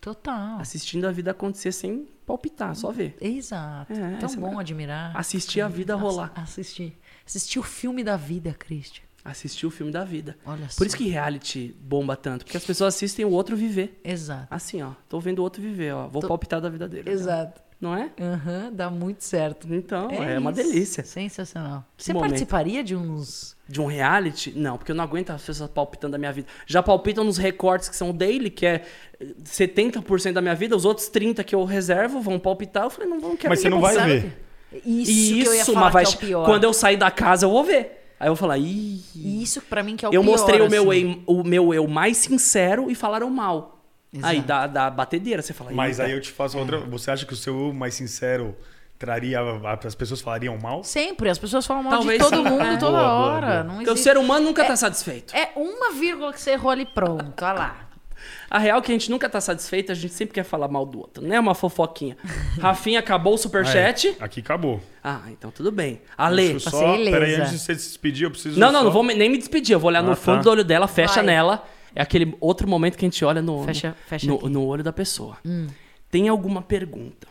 Total. 0.00 0.58
Assistindo 0.58 1.06
a 1.06 1.12
vida 1.12 1.30
acontecer 1.30 1.72
sem 1.72 2.08
palpitar, 2.26 2.74
só 2.74 2.90
ver. 2.90 3.16
Exato. 3.20 3.92
É, 3.92 4.16
Tão 4.16 4.32
é 4.32 4.36
bom 4.36 4.58
admirar. 4.58 5.14
Assistir 5.14 5.60
a 5.60 5.68
vida 5.68 5.94
rolar. 5.94 6.32
Assistir. 6.34 6.98
Assistir 7.26 7.58
o 7.58 7.62
filme 7.62 8.02
da 8.02 8.16
vida, 8.16 8.54
Christian. 8.58 9.03
Assistir 9.24 9.66
o 9.66 9.70
filme 9.70 9.90
da 9.90 10.04
vida. 10.04 10.36
Olha 10.44 10.68
só. 10.68 10.76
Por 10.76 10.86
isso 10.86 10.96
que 10.96 11.08
reality 11.08 11.74
bomba 11.80 12.14
tanto, 12.14 12.44
porque 12.44 12.58
as 12.58 12.64
pessoas 12.64 12.94
assistem 12.94 13.24
o 13.24 13.30
outro 13.30 13.56
viver. 13.56 13.98
Exato. 14.04 14.48
Assim, 14.50 14.82
ó, 14.82 14.90
tô 15.08 15.18
vendo 15.18 15.38
o 15.38 15.42
outro 15.42 15.62
viver, 15.62 15.94
ó, 15.94 16.06
vou 16.06 16.20
Tô- 16.20 16.28
palpitar 16.28 16.60
da 16.60 16.68
vida 16.68 16.86
dele. 16.86 17.10
Exato. 17.10 17.62
Não 17.80 17.94
é? 17.94 18.10
Aham, 18.20 18.70
dá 18.72 18.88
muito 18.88 19.22
certo. 19.24 19.66
Então, 19.74 20.08
é, 20.10 20.38
uma 20.38 20.52
isso. 20.52 20.62
delícia. 20.62 21.04
Sensacional. 21.04 21.84
Você 21.98 22.12
momento. 22.12 22.30
participaria 22.30 22.82
de 22.84 22.94
uns. 22.96 23.56
De 23.68 23.80
um 23.80 23.86
reality? 23.86 24.52
Não, 24.56 24.78
porque 24.78 24.92
eu 24.92 24.96
não 24.96 25.04
aguento 25.04 25.30
as 25.30 25.42
pessoas 25.42 25.68
palpitando 25.70 26.12
da 26.12 26.18
minha 26.18 26.32
vida. 26.32 26.48
Já 26.66 26.82
palpitam 26.82 27.24
nos 27.24 27.36
recortes 27.36 27.88
que 27.88 27.96
são 27.96 28.12
daily, 28.14 28.48
que 28.48 28.64
é 28.64 28.84
eh, 29.20 29.26
70% 29.44 30.32
da 30.32 30.40
minha 30.40 30.54
vida, 30.54 30.74
os 30.76 30.84
outros 30.84 31.10
30% 31.10 31.44
que 31.44 31.54
eu 31.54 31.64
reservo 31.64 32.20
vão 32.20 32.38
palpitar. 32.38 32.84
Eu 32.84 32.90
falei, 32.90 33.08
não, 33.08 33.18
não 33.18 33.36
quero 33.36 33.50
Mas 33.50 33.60
você 33.60 33.68
não 33.68 33.80
vai 33.80 33.96
ver. 33.96 34.44
Isso, 34.84 35.10
Isso, 35.10 35.42
que 35.42 35.46
eu 35.48 35.54
ia 35.54 35.64
falar 35.64 35.80
mas 35.80 35.92
vai... 35.92 36.04
que 36.06 36.12
é 36.12 36.16
o 36.16 36.18
pior. 36.20 36.44
quando 36.46 36.64
eu 36.64 36.72
sair 36.72 36.96
da 36.96 37.10
casa 37.10 37.46
eu 37.46 37.50
vou 37.50 37.64
ver. 37.64 38.03
Aí 38.24 38.28
eu 38.28 38.34
vou 38.34 38.40
falar, 38.40 38.56
ih. 38.56 39.02
Isso 39.14 39.60
pra 39.60 39.82
mim 39.82 39.96
que 39.96 40.04
é 40.06 40.08
o 40.08 40.14
eu 40.14 40.22
pior. 40.22 40.30
mostrei 40.32 40.62
o 40.62 40.70
meu, 40.70 40.90
assim. 40.90 41.22
eu, 41.28 41.34
o 41.34 41.44
meu 41.44 41.74
eu 41.74 41.86
mais 41.86 42.16
sincero 42.16 42.90
e 42.90 42.94
falaram 42.94 43.28
mal. 43.28 43.84
Aí 44.22 44.36
Exato. 44.38 44.46
dá, 44.48 44.66
dá 44.66 44.90
batedeira, 44.90 45.42
você 45.42 45.52
fala. 45.52 45.72
Mas 45.72 46.00
aí 46.00 46.12
eu 46.12 46.20
te 46.22 46.30
faço 46.32 46.56
outra. 46.58 46.78
Você 46.80 47.10
acha 47.10 47.26
que 47.26 47.34
o 47.34 47.36
seu 47.36 47.66
eu 47.68 47.74
mais 47.74 47.92
sincero 47.94 48.56
traria. 48.98 49.40
As 49.84 49.94
pessoas 49.94 50.22
falariam 50.22 50.56
mal? 50.56 50.82
Sempre, 50.84 51.28
as 51.28 51.38
pessoas 51.38 51.66
falam 51.66 51.82
mal 51.82 51.92
Talvez 51.92 52.22
de 52.22 52.30
todo 52.30 52.36
sim. 52.42 52.48
mundo 52.48 52.62
É. 52.62 52.76
toda 52.78 52.92
Boa, 52.96 53.02
boa, 53.02 53.12
hora. 53.26 53.46
boa. 53.46 53.64
Não 53.64 53.74
Porque 53.76 53.90
o 53.90 53.96
ser 53.98 54.16
humano 54.16 54.46
nunca 54.46 54.64
tá 54.64 54.74
satisfeito. 54.74 55.36
É 55.36 55.50
uma 55.54 55.92
vírgula 55.92 56.32
que 56.32 56.40
você 56.40 56.52
errou 56.52 56.70
ali 56.70 56.86
pronto, 56.86 57.44
olha 57.44 57.52
lá. 57.52 57.83
A 58.50 58.58
real 58.58 58.78
é 58.78 58.82
que 58.82 58.92
a 58.92 58.94
gente 58.94 59.10
nunca 59.10 59.28
tá 59.28 59.40
satisfeito, 59.40 59.90
a 59.90 59.94
gente 59.94 60.12
sempre 60.14 60.34
quer 60.34 60.44
falar 60.44 60.68
mal 60.68 60.84
do 60.86 60.98
outro. 60.98 61.26
Não 61.26 61.34
é 61.34 61.40
uma 61.40 61.54
fofoquinha. 61.54 62.16
Rafinha 62.60 63.00
acabou 63.00 63.34
o 63.34 63.38
superchat. 63.38 64.08
É, 64.20 64.24
aqui 64.24 64.40
acabou. 64.40 64.80
Ah, 65.02 65.22
então 65.30 65.50
tudo 65.50 65.72
bem. 65.72 66.00
Ale. 66.16 66.60
Pra 66.60 66.70
só. 66.70 66.96
Peraí, 66.96 67.34
antes 67.34 67.52
de 67.52 67.58
você 67.58 67.74
se 67.74 67.88
despedir, 67.88 68.24
eu 68.24 68.30
preciso. 68.30 68.58
Não, 68.60 68.70
não, 68.70 68.80
só- 68.80 68.84
não 68.84 68.92
vou 68.92 69.02
nem 69.04 69.28
me 69.30 69.38
despedir. 69.38 69.74
Eu 69.74 69.80
vou 69.80 69.88
olhar 69.88 70.02
no 70.02 70.12
Ah, 70.12 70.16
fundo 70.16 70.36
tá. 70.36 70.42
do 70.42 70.50
olho 70.50 70.64
dela, 70.64 70.86
fecha 70.86 71.16
Vai. 71.16 71.24
nela. 71.24 71.66
É 71.94 72.02
aquele 72.02 72.36
outro 72.40 72.68
momento 72.68 72.96
que 72.98 73.04
a 73.04 73.08
gente 73.08 73.24
olha 73.24 73.40
no, 73.40 73.64
Fecha- 73.64 73.88
no, 73.90 73.94
fecha 74.08 74.26
no. 74.26 74.44
Hum. 74.44 74.48
no 74.48 74.64
olho 74.66 74.82
da 74.82 74.92
pessoa. 74.92 75.38
Tem 76.10 76.28
alguma 76.28 76.60
pergunta 76.62 77.26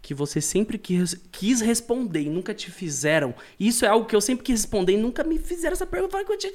que 0.00 0.14
você 0.14 0.40
sempre 0.40 0.78
quis, 0.78 1.14
quis 1.30 1.60
responder 1.60 2.22
e 2.22 2.28
nunca 2.28 2.52
te 2.52 2.70
fizeram? 2.70 3.32
Isso 3.58 3.84
é 3.84 3.88
algo 3.88 4.04
que 4.06 4.16
eu 4.16 4.20
sempre 4.20 4.44
quis 4.44 4.60
responder 4.62 4.94
e 4.94 4.96
nunca 4.96 5.22
me 5.22 5.38
fizeram 5.38 5.72
essa 5.74 5.86
pergunta. 5.86 6.16
Eu 6.16 6.24
falei, 6.24 6.26
"Eu 6.28 6.38
te- 6.38 6.54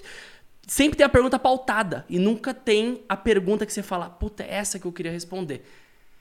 sempre 0.67 0.97
tem 0.97 1.05
a 1.05 1.09
pergunta 1.09 1.39
pautada 1.39 2.05
e 2.09 2.19
nunca 2.19 2.53
tem 2.53 3.01
a 3.09 3.15
pergunta 3.17 3.65
que 3.65 3.73
você 3.73 3.81
fala, 3.81 4.09
puta, 4.09 4.43
é 4.43 4.53
essa 4.55 4.77
que 4.77 4.85
eu 4.85 4.91
queria 4.91 5.11
responder. 5.11 5.65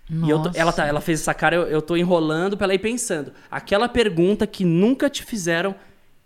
E 0.08 0.30
eu 0.30 0.38
tô- 0.38 0.44
Nossa. 0.44 0.58
ela, 0.58 0.72
tá, 0.72 0.86
ela 0.86 1.00
fez 1.00 1.20
essa 1.20 1.34
cara, 1.34 1.56
eu, 1.56 1.62
eu 1.66 1.82
tô 1.82 1.96
enrolando 1.96 2.56
pra 2.56 2.64
ela 2.66 2.74
ir 2.74 2.78
pensando. 2.78 3.32
Aquela 3.50 3.88
pergunta 3.88 4.46
que 4.46 4.64
nunca 4.64 5.10
te 5.10 5.24
fizeram 5.24 5.74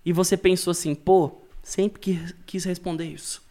e 0.04 0.12
você 0.12 0.36
pensou 0.36 0.70
assim, 0.70 0.94
pô, 0.94 1.40
sempre 1.62 1.98
quis, 1.98 2.34
quis 2.44 2.64
responder 2.64 3.04
isso. 3.06 3.42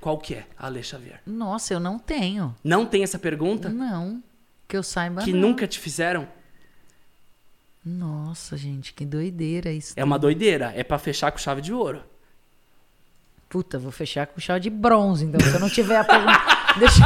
Qual 0.00 0.16
que 0.18 0.34
é, 0.34 0.46
Ale 0.58 0.82
Xavier? 0.82 1.20
Nossa, 1.26 1.74
eu 1.74 1.80
não 1.80 1.98
tenho. 1.98 2.54
Não 2.64 2.84
tem 2.86 3.02
essa 3.02 3.18
pergunta 3.18 3.68
Não. 3.68 4.22
Que 4.66 4.76
eu 4.76 4.82
saiba. 4.82 5.22
que 5.22 5.32
não. 5.32 5.40
nunca 5.50 5.66
te 5.66 5.78
fizeram? 5.78 6.26
Nossa, 7.84 8.56
gente, 8.56 8.94
que 8.94 9.04
doideira 9.04 9.70
isso. 9.70 9.92
É 9.96 10.02
uma 10.02 10.18
doideira. 10.18 10.72
É 10.74 10.82
pra 10.82 10.98
fechar 10.98 11.30
com 11.30 11.36
chave 11.38 11.60
de 11.60 11.72
ouro. 11.72 12.02
Puta, 13.54 13.78
vou 13.78 13.92
fechar 13.92 14.26
com 14.26 14.40
chave 14.40 14.58
de 14.58 14.68
bronze, 14.68 15.24
então. 15.24 15.38
Se 15.38 15.54
eu 15.54 15.60
não 15.60 15.70
tiver 15.70 15.96
a 15.96 16.02
pergunta. 16.02 16.40
deixa, 16.76 17.04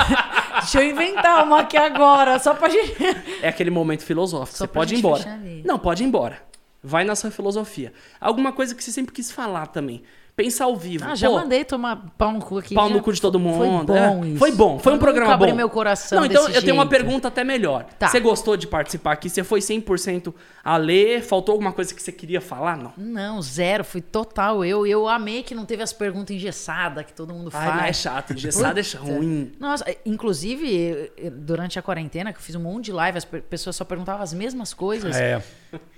deixa 0.61 0.83
eu 0.83 0.91
inventar 0.91 1.45
uma 1.45 1.61
aqui 1.61 1.77
agora, 1.77 2.39
só 2.39 2.55
pra 2.55 2.70
gente. 2.70 2.97
É 3.43 3.51
aquele 3.51 3.69
momento 3.69 4.03
filosófico. 4.03 4.57
Só 4.57 4.65
você 4.65 4.73
pode 4.73 4.95
ir 4.95 4.99
embora. 5.01 5.39
Não, 5.62 5.79
pode 5.79 6.03
ir 6.03 6.07
embora. 6.07 6.41
Vai 6.83 7.05
na 7.05 7.15
sua 7.15 7.31
filosofia. 7.31 7.93
Alguma 8.19 8.51
coisa 8.51 8.75
que 8.75 8.83
você 8.83 8.91
sempre 8.91 9.12
quis 9.12 9.31
falar 9.31 9.66
também. 9.66 10.03
Pensar 10.39 10.66
ao 10.66 10.77
vivo. 10.77 11.05
Ah, 11.05 11.16
já 11.16 11.28
Pô, 11.28 11.35
mandei 11.35 11.65
tomar 11.65 11.97
pau 12.16 12.31
no 12.32 12.39
cu 12.39 12.59
aqui. 12.59 12.73
Pau 12.73 12.89
já 12.89 12.94
no 12.94 13.02
cu 13.02 13.12
de 13.12 13.20
todo 13.20 13.40
foi 13.40 13.48
mundo. 13.66 13.86
bom 13.93 14.24
é. 14.24 14.28
isso. 14.28 14.39
Foi 14.39 14.52
bom, 14.52 14.78
foi 14.78 14.93
um 14.93 14.94
Eu 14.94 15.01
programa 15.01 15.32
nunca 15.32 15.35
abri 15.35 15.51
bom. 15.51 15.56
meu 15.56 15.69
coração 15.69 16.20
Não, 16.20 16.27
então 16.27 16.44
desse 16.47 16.56
eu 16.59 16.62
tenho 16.62 16.74
uma 16.77 16.85
jeito. 16.85 16.90
pergunta 16.90 17.27
até 17.27 17.43
melhor. 17.43 17.82
Tá. 17.98 18.06
Você 18.06 18.20
gostou 18.20 18.56
de 18.56 18.69
participar 18.69 19.10
aqui? 19.15 19.28
Você 19.28 19.43
foi 19.43 19.59
100% 19.59 20.32
a 20.62 20.77
ler? 20.77 21.23
Faltou 21.24 21.55
alguma 21.55 21.73
coisa 21.73 21.93
que 21.93 22.01
você 22.01 22.12
queria 22.12 22.40
falar? 22.40 22.77
Não. 22.77 22.93
Não, 22.97 23.43
zero, 23.43 23.82
fui 23.82 24.01
total. 24.01 24.65
Eu, 24.65 24.86
eu 24.86 25.09
amei 25.09 25.43
que 25.43 25.56
não 25.56 25.65
teve 25.65 25.82
as 25.82 25.93
perguntas 25.93 26.36
engessadas 26.36 27.05
que 27.05 27.12
todo 27.12 27.35
mundo 27.35 27.51
Ai, 27.52 27.66
faz. 27.66 27.77
mas 27.81 27.89
é 27.89 27.93
chato. 27.94 28.32
Engessado 28.32 28.78
é 28.78 28.82
ruim. 28.97 29.51
Nossa, 29.59 29.85
inclusive, 30.06 31.10
eh, 31.19 31.31
durante 31.31 31.78
a 31.78 31.82
quarentena, 31.82 32.32
que 32.32 32.39
eu 32.39 32.43
fiz 32.43 32.55
um 32.55 32.60
monte 32.60 32.86
de 32.86 32.93
live, 32.93 33.19
as 33.19 33.24
pe- 33.24 33.40
pessoas 33.40 33.74
só 33.74 33.85
perguntavam 33.85 34.23
as 34.23 34.32
mesmas 34.32 34.73
coisas. 34.73 35.16
É. 35.16 35.43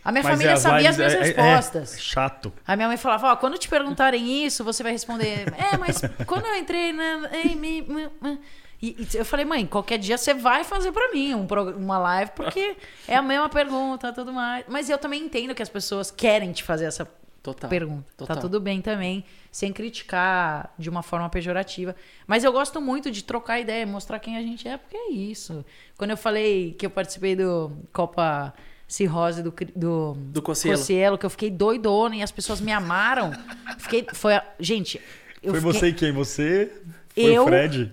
A 0.05 0.11
minha 0.11 0.25
Mas 0.25 0.33
família 0.33 0.53
é, 0.53 0.57
sabia 0.57 0.91
as 0.91 0.97
minhas 0.97 1.13
é- 1.15 1.17
é- 1.19 1.23
respostas. 1.23 1.95
É, 1.95 1.99
chato. 1.99 2.53
A 2.67 2.75
minha 2.75 2.89
mãe 2.89 2.97
falava, 2.97 3.33
ó, 3.33 3.37
quando 3.37 3.59
te 3.59 3.69
perguntarem 3.69 4.30
isso, 4.31 4.65
você 4.65 4.83
vai 4.83 4.93
responder, 4.93 5.45
é, 5.57 5.77
mas 5.77 6.01
quando 6.27 6.47
eu 6.47 6.57
entrei 6.57 6.93
na... 6.93 7.29
ei, 7.33 7.55
me- 7.55 7.83
me- 7.83 8.11
me-" 8.21 8.39
E, 8.83 8.97
e 9.13 9.17
eu 9.17 9.25
falei, 9.27 9.45
mãe, 9.45 9.67
qualquer 9.67 9.99
dia 9.99 10.17
você 10.17 10.33
vai 10.33 10.65
fazer 10.65 10.91
pra 10.91 11.11
mim 11.13 11.35
um 11.35 11.47
uma 11.77 11.99
live, 11.99 12.31
porque 12.35 12.77
é 13.07 13.15
a 13.17 13.21
mesma 13.23 13.49
pergunta, 13.49 14.11
tudo 14.13 14.33
mais. 14.33 14.65
Mas 14.69 14.89
eu 14.89 14.97
também 14.97 15.23
entendo 15.23 15.55
que 15.55 15.63
as 15.63 15.69
pessoas 15.69 16.11
querem 16.11 16.51
te 16.51 16.63
fazer 16.63 16.87
essa 16.87 17.07
Total. 17.43 17.69
pergunta. 17.69 18.07
Total. 18.17 18.37
Tá 18.37 18.41
tudo 18.41 18.59
bem 18.59 18.81
também, 18.81 19.25
sem 19.53 19.71
criticar 19.71 20.73
de 20.79 20.89
uma 20.89 21.03
forma 21.03 21.29
pejorativa. 21.29 21.95
Mas 22.27 22.43
eu 22.43 22.53
gosto 22.53 22.81
muito 22.81 23.11
de 23.11 23.23
trocar 23.23 23.61
ideia, 23.61 23.87
mostrar 23.87 24.19
quem 24.19 24.37
a 24.39 24.43
gente 24.43 24.67
é, 24.67 24.79
porque 24.79 24.97
é 24.97 25.11
isso. 25.11 25.63
Quando 25.99 26.13
eu 26.13 26.17
falei 26.17 26.73
que 26.73 26.87
eu 26.87 26.91
participei 26.91 27.37
do 27.37 27.71
Copa 27.93 28.55
Cirrose 28.91 29.41
do, 29.43 29.55
do, 29.77 30.15
Do 30.17 30.43
Cossielo. 30.43 30.77
Cossielo, 30.77 31.17
que 31.17 31.25
eu 31.25 31.31
fiquei 31.31 31.49
doidona 31.49 32.17
e 32.17 32.23
as 32.23 32.33
pessoas 32.33 32.61
me 32.61 32.73
amaram. 32.73 33.31
Fiquei, 33.79 34.05
foi, 34.13 34.35
a- 34.35 34.45
gente, 34.59 35.01
eu 35.41 35.53
foi 35.53 35.61
fiquei, 35.61 35.73
você 35.81 35.87
e 35.89 35.93
quem? 35.93 36.13
Você? 36.13 36.73
Foi 37.15 37.25
Eu? 37.25 37.43
o 37.45 37.47
Fred? 37.47 37.93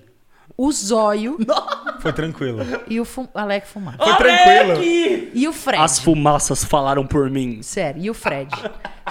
o 0.57 0.71
Zóio 0.71 1.37
Foi 2.01 2.11
tranquilo. 2.11 2.59
e 2.87 2.99
o 2.99 3.05
Fum, 3.05 3.27
Alec 3.35 3.67
Fumar. 3.67 3.95
Foi 3.95 4.15
tranquilo. 4.17 4.83
E 5.33 5.47
o 5.47 5.53
Fred. 5.53 5.83
As 5.83 5.99
fumaças 5.99 6.63
falaram 6.63 7.05
por 7.05 7.29
mim. 7.29 7.61
Sério, 7.61 8.01
e 8.03 8.09
o 8.09 8.13
Fred. 8.15 8.49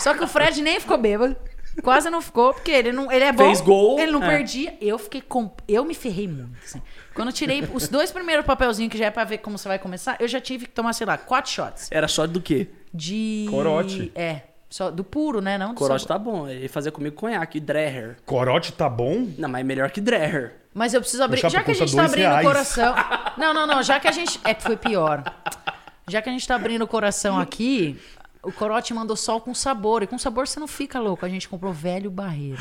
Só 0.00 0.12
que 0.12 0.24
o 0.24 0.26
Fred 0.26 0.60
nem 0.60 0.80
ficou 0.80 0.98
bêbado. 0.98 1.36
Quase 1.82 2.08
não 2.10 2.20
ficou, 2.22 2.54
porque 2.54 2.70
ele 2.70 2.90
não, 2.92 3.10
ele 3.12 3.24
é 3.24 3.32
bom. 3.32 3.44
Fez 3.44 3.60
gol, 3.60 3.98
Ele 3.98 4.10
não 4.10 4.22
é. 4.24 4.28
perdia. 4.36 4.76
Eu 4.80 4.98
fiquei 4.98 5.20
com, 5.20 5.50
eu 5.68 5.84
me 5.84 5.94
ferrei 5.94 6.26
muito. 6.26 6.56
assim. 6.64 6.80
Quando 7.14 7.28
eu 7.28 7.32
tirei 7.34 7.62
os 7.72 7.86
dois 7.88 8.10
primeiros 8.10 8.44
papelzinhos 8.46 8.90
que 8.90 8.98
já 8.98 9.06
é 9.06 9.10
pra 9.10 9.24
ver 9.24 9.38
como 9.38 9.56
você 9.58 9.68
vai 9.68 9.78
começar, 9.78 10.16
eu 10.20 10.26
já 10.28 10.40
tive 10.40 10.66
que 10.66 10.72
tomar, 10.72 10.92
sei 10.92 11.06
lá, 11.06 11.16
quatro 11.18 11.50
shots 11.50 11.88
Era 11.92 12.08
shot 12.08 12.28
do 12.28 12.40
quê? 12.40 12.68
de 12.92 13.46
Corote. 13.50 14.10
É, 14.14 14.40
só 14.70 14.90
do 14.90 15.04
puro, 15.04 15.40
né, 15.42 15.58
não 15.58 15.74
do 15.74 15.78
Corote 15.78 16.06
sabor. 16.06 16.16
tá 16.24 16.30
bom. 16.38 16.48
Ele 16.48 16.66
fazia 16.68 16.90
comigo 16.90 17.14
conhaque, 17.14 17.60
Dreher. 17.60 18.16
Corote 18.24 18.72
tá 18.72 18.88
bom? 18.88 19.26
Não, 19.36 19.48
mas 19.48 19.60
é 19.60 19.64
melhor 19.64 19.90
que 19.90 20.00
Dreher. 20.00 20.56
Mas 20.74 20.92
eu 20.94 21.00
preciso 21.00 21.22
abrir, 21.22 21.40
já 21.48 21.62
que 21.62 21.70
a 21.70 21.74
gente 21.74 21.94
tá 21.94 22.04
abrindo 22.04 22.26
o 22.26 22.28
reais. 22.30 22.46
coração. 22.46 22.94
Não, 23.36 23.52
não, 23.54 23.66
não, 23.66 23.82
já 23.82 24.00
que 24.00 24.08
a 24.08 24.12
gente 24.12 24.40
é 24.44 24.54
foi 24.54 24.76
pior. 24.76 25.22
Já 26.08 26.22
que 26.22 26.28
a 26.28 26.32
gente 26.32 26.46
tá 26.46 26.54
abrindo 26.54 26.82
o 26.82 26.86
coração 26.86 27.38
aqui, 27.38 27.98
o 28.46 28.52
corote 28.52 28.94
mandou 28.94 29.16
sol 29.16 29.40
com 29.40 29.54
sabor. 29.54 30.02
E 30.02 30.06
com 30.06 30.18
sabor 30.18 30.46
você 30.46 30.58
não 30.60 30.68
fica 30.68 30.98
louco. 31.00 31.24
A 31.26 31.28
gente 31.28 31.48
comprou 31.48 31.72
velho 31.72 32.10
barreiro. 32.10 32.58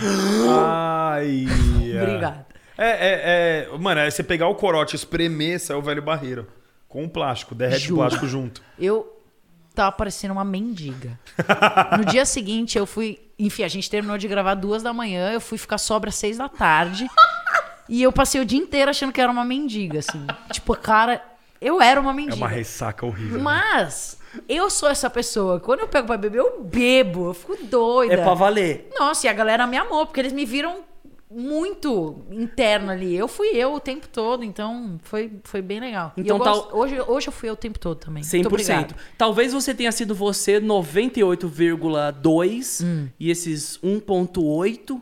Ai. 0.59 1.45
Obrigada. 2.01 2.45
É, 2.77 2.89
é, 2.89 3.69
é. 3.73 3.77
Mano, 3.77 4.01
é 4.01 4.09
você 4.09 4.23
pegar 4.23 4.47
o 4.47 4.55
corote, 4.55 4.95
espremer, 4.95 5.59
sai 5.59 5.75
o 5.75 5.81
velho 5.81 6.01
barreiro. 6.01 6.47
Com 6.89 7.03
o 7.05 7.09
plástico, 7.09 7.53
derrete 7.55 7.83
Juro. 7.87 7.95
o 7.95 8.03
plástico 8.03 8.27
junto. 8.27 8.61
Eu 8.79 9.21
tava 9.73 9.91
parecendo 9.91 10.33
uma 10.33 10.45
mendiga. 10.45 11.19
No 11.97 12.05
dia 12.05 12.25
seguinte, 12.25 12.77
eu 12.77 12.85
fui. 12.85 13.19
Enfim, 13.37 13.63
a 13.63 13.67
gente 13.67 13.89
terminou 13.89 14.17
de 14.17 14.27
gravar 14.27 14.53
duas 14.55 14.81
da 14.81 14.93
manhã, 14.93 15.31
eu 15.31 15.41
fui 15.41 15.57
ficar 15.57 15.77
sobra 15.77 16.09
às 16.09 16.15
seis 16.15 16.37
da 16.37 16.47
tarde. 16.47 17.05
e 17.89 18.01
eu 18.01 18.11
passei 18.11 18.39
o 18.41 18.45
dia 18.45 18.57
inteiro 18.59 18.89
achando 18.89 19.11
que 19.11 19.19
era 19.19 19.29
uma 19.31 19.43
mendiga, 19.43 19.99
assim. 19.99 20.25
Tipo, 20.51 20.73
cara, 20.77 21.21
eu 21.59 21.81
era 21.81 21.99
uma 21.99 22.11
É 22.11 22.13
mendiga. 22.13 22.35
uma 22.37 22.47
ressaca 22.47 23.05
horrível. 23.05 23.37
né? 23.37 23.43
Eu 24.47 24.69
sou 24.69 24.89
essa 24.89 25.09
pessoa. 25.09 25.59
Quando 25.59 25.81
eu 25.81 25.87
pego 25.87 26.07
pra 26.07 26.17
beber, 26.17 26.39
eu 26.39 26.63
bebo. 26.63 27.27
Eu 27.29 27.33
fico 27.33 27.57
doida. 27.63 28.13
É 28.13 28.17
pra 28.17 28.33
valer. 28.33 28.89
Nossa, 28.99 29.27
e 29.27 29.29
a 29.29 29.33
galera 29.33 29.65
me 29.67 29.77
amou, 29.77 30.05
porque 30.05 30.19
eles 30.19 30.33
me 30.33 30.45
viram 30.45 30.83
muito 31.29 32.23
interno 32.31 32.91
ali. 32.91 33.15
Eu 33.15 33.27
fui 33.27 33.47
eu 33.49 33.73
o 33.73 33.79
tempo 33.79 34.07
todo, 34.07 34.43
então 34.43 34.99
foi, 35.03 35.31
foi 35.43 35.61
bem 35.61 35.79
legal. 35.79 36.13
Então 36.15 36.37
gosto- 36.37 36.77
hoje, 36.77 37.01
hoje 37.01 37.27
eu 37.27 37.33
fui 37.33 37.49
eu 37.49 37.53
o 37.53 37.57
tempo 37.57 37.77
todo 37.79 37.97
também. 37.97 38.21
Muito 38.23 38.31
100%. 38.31 38.45
obrigada. 38.47 38.95
Talvez 39.17 39.51
você 39.51 39.73
tenha 39.73 39.91
sido 39.91 40.13
você 40.15 40.59
98,2 40.61 42.81
Hum. 42.83 43.07
e 43.19 43.29
esses 43.31 43.77
1,8 43.83 45.01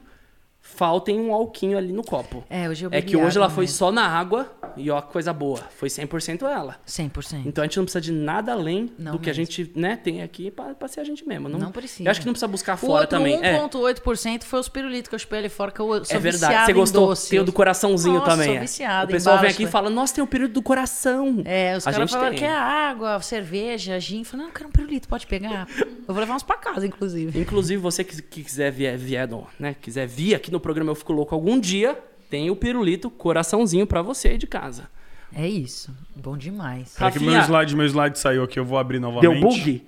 faltem 0.73 1.19
um 1.19 1.33
alquinho 1.33 1.77
ali 1.77 1.91
no 1.93 2.03
copo. 2.03 2.43
É, 2.49 2.67
hoje 2.69 2.83
eu 2.85 2.87
É 2.87 2.99
bebi 2.99 3.07
que 3.07 3.17
hoje 3.17 3.37
ela 3.37 3.49
foi 3.49 3.63
mesmo. 3.63 3.77
só 3.77 3.91
na 3.91 4.05
água 4.07 4.51
e 4.75 4.89
ó, 4.89 5.01
coisa 5.01 5.31
boa. 5.31 5.59
Foi 5.77 5.87
100% 5.89 6.43
ela. 6.47 6.77
100%. 6.87 7.43
Então 7.45 7.63
a 7.63 7.67
gente 7.67 7.77
não 7.77 7.83
precisa 7.85 8.01
de 8.01 8.11
nada 8.11 8.51
além 8.51 8.91
Não 8.97 9.13
do 9.13 9.19
que 9.19 9.29
a 9.29 9.33
gente 9.33 9.71
né, 9.75 9.95
tem 9.95 10.21
aqui 10.21 10.49
pra, 10.51 10.73
pra 10.73 10.87
ser 10.87 10.99
a 11.01 11.03
gente 11.03 11.27
mesmo. 11.27 11.47
Não, 11.47 11.59
Não 11.59 11.71
precisa. 11.71 12.03
Eu 12.07 12.11
acho 12.11 12.19
que 12.19 12.25
não 12.25 12.33
precisa 12.33 12.47
buscar 12.47 12.75
fora 12.77 13.05
também. 13.07 13.39
É, 13.43 13.57
1,8% 13.59 14.43
foi 14.43 14.59
os 14.59 14.69
pirulitos 14.69 15.09
que 15.09 15.15
eu 15.15 15.19
chupei 15.19 15.39
ali 15.39 15.49
fora, 15.49 15.71
que 15.71 15.79
eu 15.79 16.03
sou 16.05 16.15
é 16.17 16.19
verdade. 16.19 16.65
Você 16.65 16.73
gostou? 16.73 17.07
doce. 17.07 17.29
Tem 17.29 17.39
o 17.39 17.43
do 17.43 17.53
coraçãozinho 17.53 18.15
Nossa, 18.19 18.31
também. 18.31 18.47
sou 18.47 18.55
é. 18.55 18.59
viciada 18.59 19.05
O 19.05 19.07
pessoal 19.09 19.39
vem 19.39 19.49
aqui 19.49 19.63
e 19.63 19.67
fala: 19.67 19.89
Nossa, 19.89 20.15
tem 20.15 20.23
o 20.23 20.27
período 20.27 20.53
do 20.53 20.61
coração. 20.61 21.41
É, 21.45 21.77
os 21.77 21.83
caras 21.83 21.99
gente 21.99 22.09
falaram 22.11 22.29
tem. 22.31 22.39
que 22.39 22.45
é 22.45 22.53
água, 22.55 23.21
cerveja, 23.21 23.99
gin. 23.99 24.23
Falei, 24.23 24.45
não, 24.45 24.49
eu 24.51 24.53
quero 24.55 24.69
um 24.69 24.71
pirulito, 24.71 25.07
pode 25.07 25.27
pegar. 25.27 25.67
Eu 26.05 26.13
vou 26.13 26.19
levar 26.19 26.35
uns 26.35 26.43
pra 26.43 26.57
casa, 26.57 26.85
inclusive. 26.85 27.39
Inclusive, 27.39 27.81
você 27.81 28.03
que, 28.03 28.21
que 28.21 28.43
quiser 28.43 28.69
vier, 28.73 28.97
vier 28.97 29.25
no- 29.25 29.47
né, 29.57 29.73
quiser 29.81 30.05
vir 30.05 30.35
aqui 30.35 30.51
no 30.51 30.59
programa 30.59 30.72
Eu 30.81 30.95
Fico 30.95 31.13
Louco 31.13 31.33
algum 31.35 31.59
dia, 31.59 31.97
tem 32.29 32.49
o 32.49 32.55
pirulito 32.55 33.09
coraçãozinho 33.09 33.85
pra 33.85 34.01
você 34.01 34.29
aí 34.29 34.37
de 34.37 34.47
casa. 34.47 34.89
É 35.35 35.47
isso. 35.47 35.91
Bom 36.15 36.37
demais. 36.37 36.95
Peraí 36.97 37.11
que 37.11 37.19
meu 37.19 37.33
Rafinha. 37.33 37.45
slide, 37.45 37.75
meu 37.75 37.85
slide 37.85 38.19
saiu 38.19 38.43
aqui, 38.43 38.59
eu 38.59 38.65
vou 38.65 38.77
abrir 38.77 38.99
novamente. 38.99 39.31
Deu 39.31 39.39
bug? 39.41 39.83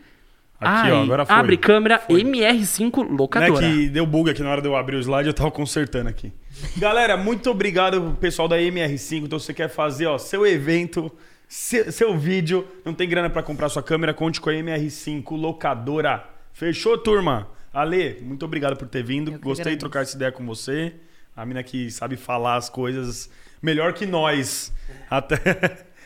Aqui, 0.59 0.91
ó, 0.91 0.95
Ai, 0.97 1.03
agora 1.03 1.25
foi. 1.25 1.35
Abre 1.35 1.57
câmera 1.57 2.01
MR5 2.09 2.97
Não 2.97 3.03
é 3.03 3.17
locadora. 3.17 3.59
que 3.67 3.89
deu 3.89 4.05
bug 4.05 4.29
aqui 4.29 4.41
na 4.41 4.49
hora 4.49 4.61
de 4.61 4.67
eu 4.67 4.75
abrir 4.75 4.95
o 4.95 4.99
slide, 4.99 5.27
eu 5.27 5.33
tava 5.33 5.51
consertando 5.51 6.09
aqui. 6.09 6.31
Galera, 6.77 7.17
muito 7.17 7.49
obrigado 7.51 8.17
pessoal 8.19 8.47
da 8.47 8.57
MR5. 8.57 9.25
Então, 9.25 9.37
se 9.37 9.45
você 9.47 9.53
quer 9.53 9.69
fazer 9.69 10.07
ó, 10.07 10.17
seu 10.17 10.47
evento, 10.47 11.11
seu, 11.47 11.91
seu 11.91 12.17
vídeo, 12.17 12.65
não 12.83 12.93
tem 12.93 13.07
grana 13.07 13.29
pra 13.29 13.43
comprar 13.43 13.69
sua 13.69 13.83
câmera, 13.83 14.13
conte 14.13 14.39
com 14.41 14.49
a 14.49 14.53
MR5 14.53 15.31
locadora. 15.31 16.25
Fechou, 16.53 16.97
turma? 16.97 17.49
Ale, 17.75 18.21
muito 18.21 18.45
obrigado 18.45 18.77
por 18.77 18.87
ter 18.87 19.03
vindo. 19.03 19.33
Eu 19.33 19.39
Gostei 19.39 19.73
de 19.73 19.79
trocar 19.79 20.03
essa 20.03 20.15
ideia 20.15 20.31
com 20.31 20.45
você. 20.45 20.95
A 21.35 21.45
mina 21.45 21.61
que 21.61 21.91
sabe 21.91 22.15
falar 22.15 22.55
as 22.55 22.69
coisas 22.69 23.29
melhor 23.61 23.91
que 23.91 24.05
nós. 24.05 24.71
Até. 25.09 25.35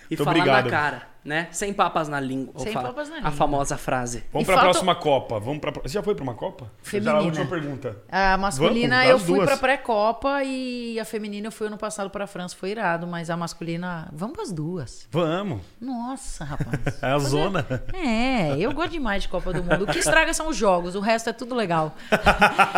E 0.09 0.15
muito 0.17 0.23
falar 0.23 0.37
obrigado. 0.37 0.65
na 0.65 0.71
cara, 0.71 1.07
né? 1.29 1.47
Sem 1.51 1.71
papas 1.71 2.09
na 2.09 2.19
língua. 2.19 2.53
Sem 2.57 2.73
papas 2.73 3.07
na 3.07 3.15
A 3.15 3.17
língua. 3.19 3.31
famosa 3.31 3.77
frase. 3.77 4.23
Vamos 4.33 4.45
pra 4.47 4.55
falta- 4.55 4.71
próxima 4.71 4.95
Copa. 4.95 5.39
Vamos 5.39 5.59
pra... 5.59 5.71
Você 5.71 5.89
já 5.93 6.01
foi 6.03 6.15
pra 6.15 6.23
uma 6.23 6.33
Copa? 6.33 6.65
Já 6.65 6.69
a 6.81 6.89
Feminina. 6.89 7.21
última 7.21 7.45
pergunta. 7.45 7.97
A 8.11 8.35
masculina 8.37 8.95
Vamos, 8.97 9.09
eu 9.11 9.15
as 9.17 9.23
fui 9.23 9.45
pra 9.45 9.57
pré-copa 9.57 10.43
e 10.43 10.99
a 10.99 11.05
feminina 11.05 11.47
eu 11.47 11.51
fui 11.51 11.67
ano 11.67 11.77
passado 11.77 12.09
pra 12.09 12.25
França, 12.25 12.55
foi 12.55 12.71
irado, 12.71 13.05
mas 13.05 13.29
a 13.29 13.37
masculina, 13.37 14.09
vamos 14.11 14.35
pras 14.35 14.51
duas. 14.51 15.07
Vamos. 15.11 15.61
Nossa, 15.79 16.43
rapaz. 16.43 16.69
É 17.01 17.11
a 17.11 17.19
zona. 17.19 17.65
É, 17.93 18.57
eu 18.57 18.73
gosto 18.73 18.91
demais 18.91 19.23
de 19.23 19.29
Copa 19.29 19.53
do 19.53 19.63
Mundo. 19.63 19.83
O 19.83 19.87
que 19.87 19.99
estraga 19.99 20.33
são 20.33 20.47
os 20.47 20.57
jogos, 20.57 20.95
o 20.95 20.99
resto 20.99 21.29
é 21.29 21.33
tudo 21.33 21.53
legal. 21.55 21.93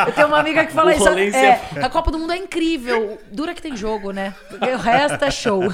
Eu 0.05 0.13
tenho 0.13 0.27
uma 0.27 0.39
amiga 0.39 0.65
que 0.65 0.71
fala 0.73 0.91
O 0.91 0.93
isso. 0.93 1.07
É, 1.07 1.61
a 1.81 1.89
Copa 1.89 2.11
do 2.11 2.19
Mundo 2.19 2.33
é 2.33 2.37
incrível. 2.37 3.17
Dura 3.31 3.53
que 3.53 3.61
tem 3.61 3.75
jogo, 3.77 4.11
né? 4.11 4.35
Porque 4.49 4.69
o 4.69 4.77
resto 4.77 5.23
é 5.23 5.31
show. 5.31 5.61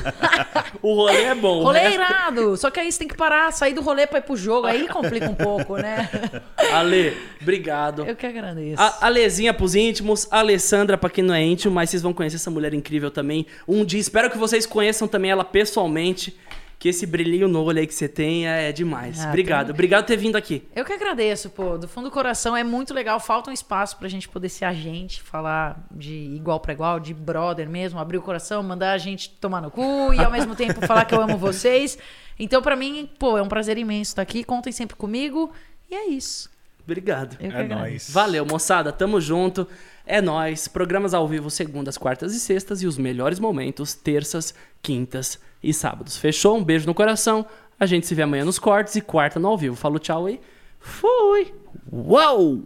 O 0.82 0.94
rolê 0.94 1.24
é 1.24 1.36
bom. 1.36 1.62
o 1.62 1.64
Rolê 1.64 1.80
é 1.80 1.94
irado. 1.94 2.56
Só 2.58 2.67
Só 2.68 2.72
que 2.72 2.82
aí 2.82 2.92
você 2.92 3.00
tem 3.00 3.08
que 3.08 3.16
parar, 3.16 3.50
sair 3.54 3.74
do 3.74 3.82
rolê 3.82 4.06
pra 4.06 4.20
ir 4.20 4.24
pro 4.24 4.36
jogo. 4.36 4.68
Aí 4.68 4.90
complica 4.90 5.30
um 5.30 5.36
pouco, 5.36 5.78
né? 5.78 6.10
Ale, 6.74 7.16
obrigado. 7.42 8.04
Eu 8.06 8.14
que 8.14 8.26
agradeço. 8.26 8.82
A 8.82 9.06
Alezinha 9.06 9.54
pros 9.54 9.74
íntimos, 9.74 10.28
a 10.30 10.40
Alessandra 10.40 10.98
pra 10.98 11.10
quem 11.10 11.24
não 11.24 11.34
é 11.34 11.42
íntimo, 11.42 11.74
mas 11.74 11.90
vocês 11.90 12.02
vão 12.02 12.12
conhecer 12.12 12.36
essa 12.36 12.52
mulher 12.52 12.74
incrível 12.74 13.10
também. 13.10 13.46
Um 13.66 13.86
dia, 13.86 14.02
espero 14.02 14.30
que 14.30 14.38
vocês 14.38 14.66
conheçam 14.66 15.08
também 15.08 15.32
ela 15.32 15.46
pessoalmente, 15.46 16.38
que 16.78 16.90
esse 16.90 17.06
brilhinho 17.08 17.48
no 17.48 17.64
olho 17.64 17.80
aí 17.80 17.88
que 17.88 17.94
você 17.96 18.08
tem 18.10 18.46
é 18.48 18.72
demais. 18.74 19.24
Ah, 19.24 19.30
obrigado, 19.30 19.68
tem- 19.68 19.74
obrigado 19.74 20.04
por 20.04 20.08
ter 20.10 20.18
vindo 20.18 20.36
aqui. 20.36 20.68
Eu 20.76 20.84
que 20.84 20.92
agradeço, 20.92 21.50
pô. 21.50 21.78
Do 21.78 21.88
fundo 21.88 22.10
do 22.10 22.12
coração 22.12 22.56
é 22.56 22.64
muito 22.66 22.94
legal. 22.94 23.18
Falta 23.20 23.50
um 23.50 23.54
espaço 23.54 23.96
pra 23.98 24.10
gente 24.10 24.28
poder 24.28 24.50
ser 24.50 24.66
a 24.66 24.74
gente, 24.74 25.22
falar 25.22 25.88
de 25.90 26.14
igual 26.14 26.60
pra 26.60 26.74
igual, 26.74 27.00
de 27.00 27.14
brother 27.14 27.70
mesmo, 27.70 27.98
abrir 27.98 28.18
o 28.18 28.22
coração, 28.22 28.62
mandar 28.62 28.92
a 28.92 28.98
gente 28.98 29.30
tomar 29.30 29.62
no 29.62 29.72
cu 29.72 30.14
e 30.14 30.20
ao 30.20 30.30
mesmo 30.30 30.54
tempo 30.54 30.86
falar 30.86 31.06
que 31.06 31.16
eu 31.16 31.22
amo 31.22 31.38
vocês. 31.38 31.98
Então, 32.40 32.62
pra 32.62 32.76
mim, 32.76 33.10
pô, 33.18 33.38
é 33.38 33.42
um 33.42 33.48
prazer 33.48 33.78
imenso 33.78 34.12
estar 34.12 34.22
aqui. 34.22 34.44
Contem 34.44 34.72
sempre 34.72 34.96
comigo. 34.96 35.52
E 35.90 35.96
é 35.96 36.08
isso. 36.10 36.50
Obrigado. 36.84 37.36
Eu 37.40 37.52
É 37.52 37.64
nóis. 37.68 38.10
Valeu, 38.10 38.46
moçada. 38.46 38.92
Tamo 38.94 39.20
junto. 39.20 39.68
É 40.06 40.22
nóis. 40.22 40.68
Programas 40.68 41.14
ao 41.14 41.28
vivo 41.28 41.50
segundas, 41.50 41.98
quartas 41.98 42.34
e 42.34 42.40
sextas. 42.40 42.82
E 42.82 42.88
os 42.88 42.98
melhores 42.98 43.40
momentos, 43.40 43.94
terças, 43.94 44.54
quintas 44.82 45.40
e 45.62 45.74
sábados. 45.74 46.16
Fechou? 46.18 46.58
Um 46.58 46.64
beijo 46.64 46.86
no 46.86 46.94
coração. 46.94 47.46
A 47.80 47.86
gente 47.86 48.08
se 48.08 48.16
vê 48.16 48.22
amanhã 48.22 48.46
nos 48.46 48.58
cortes 48.58 48.96
e 48.96 49.02
quarta 49.02 49.40
no 49.40 49.50
ao 49.50 49.58
vivo. 49.58 49.76
Falou 49.76 50.00
tchau 50.00 50.26
aí. 50.26 50.40
Fui! 50.80 51.54
Uou! 51.92 52.64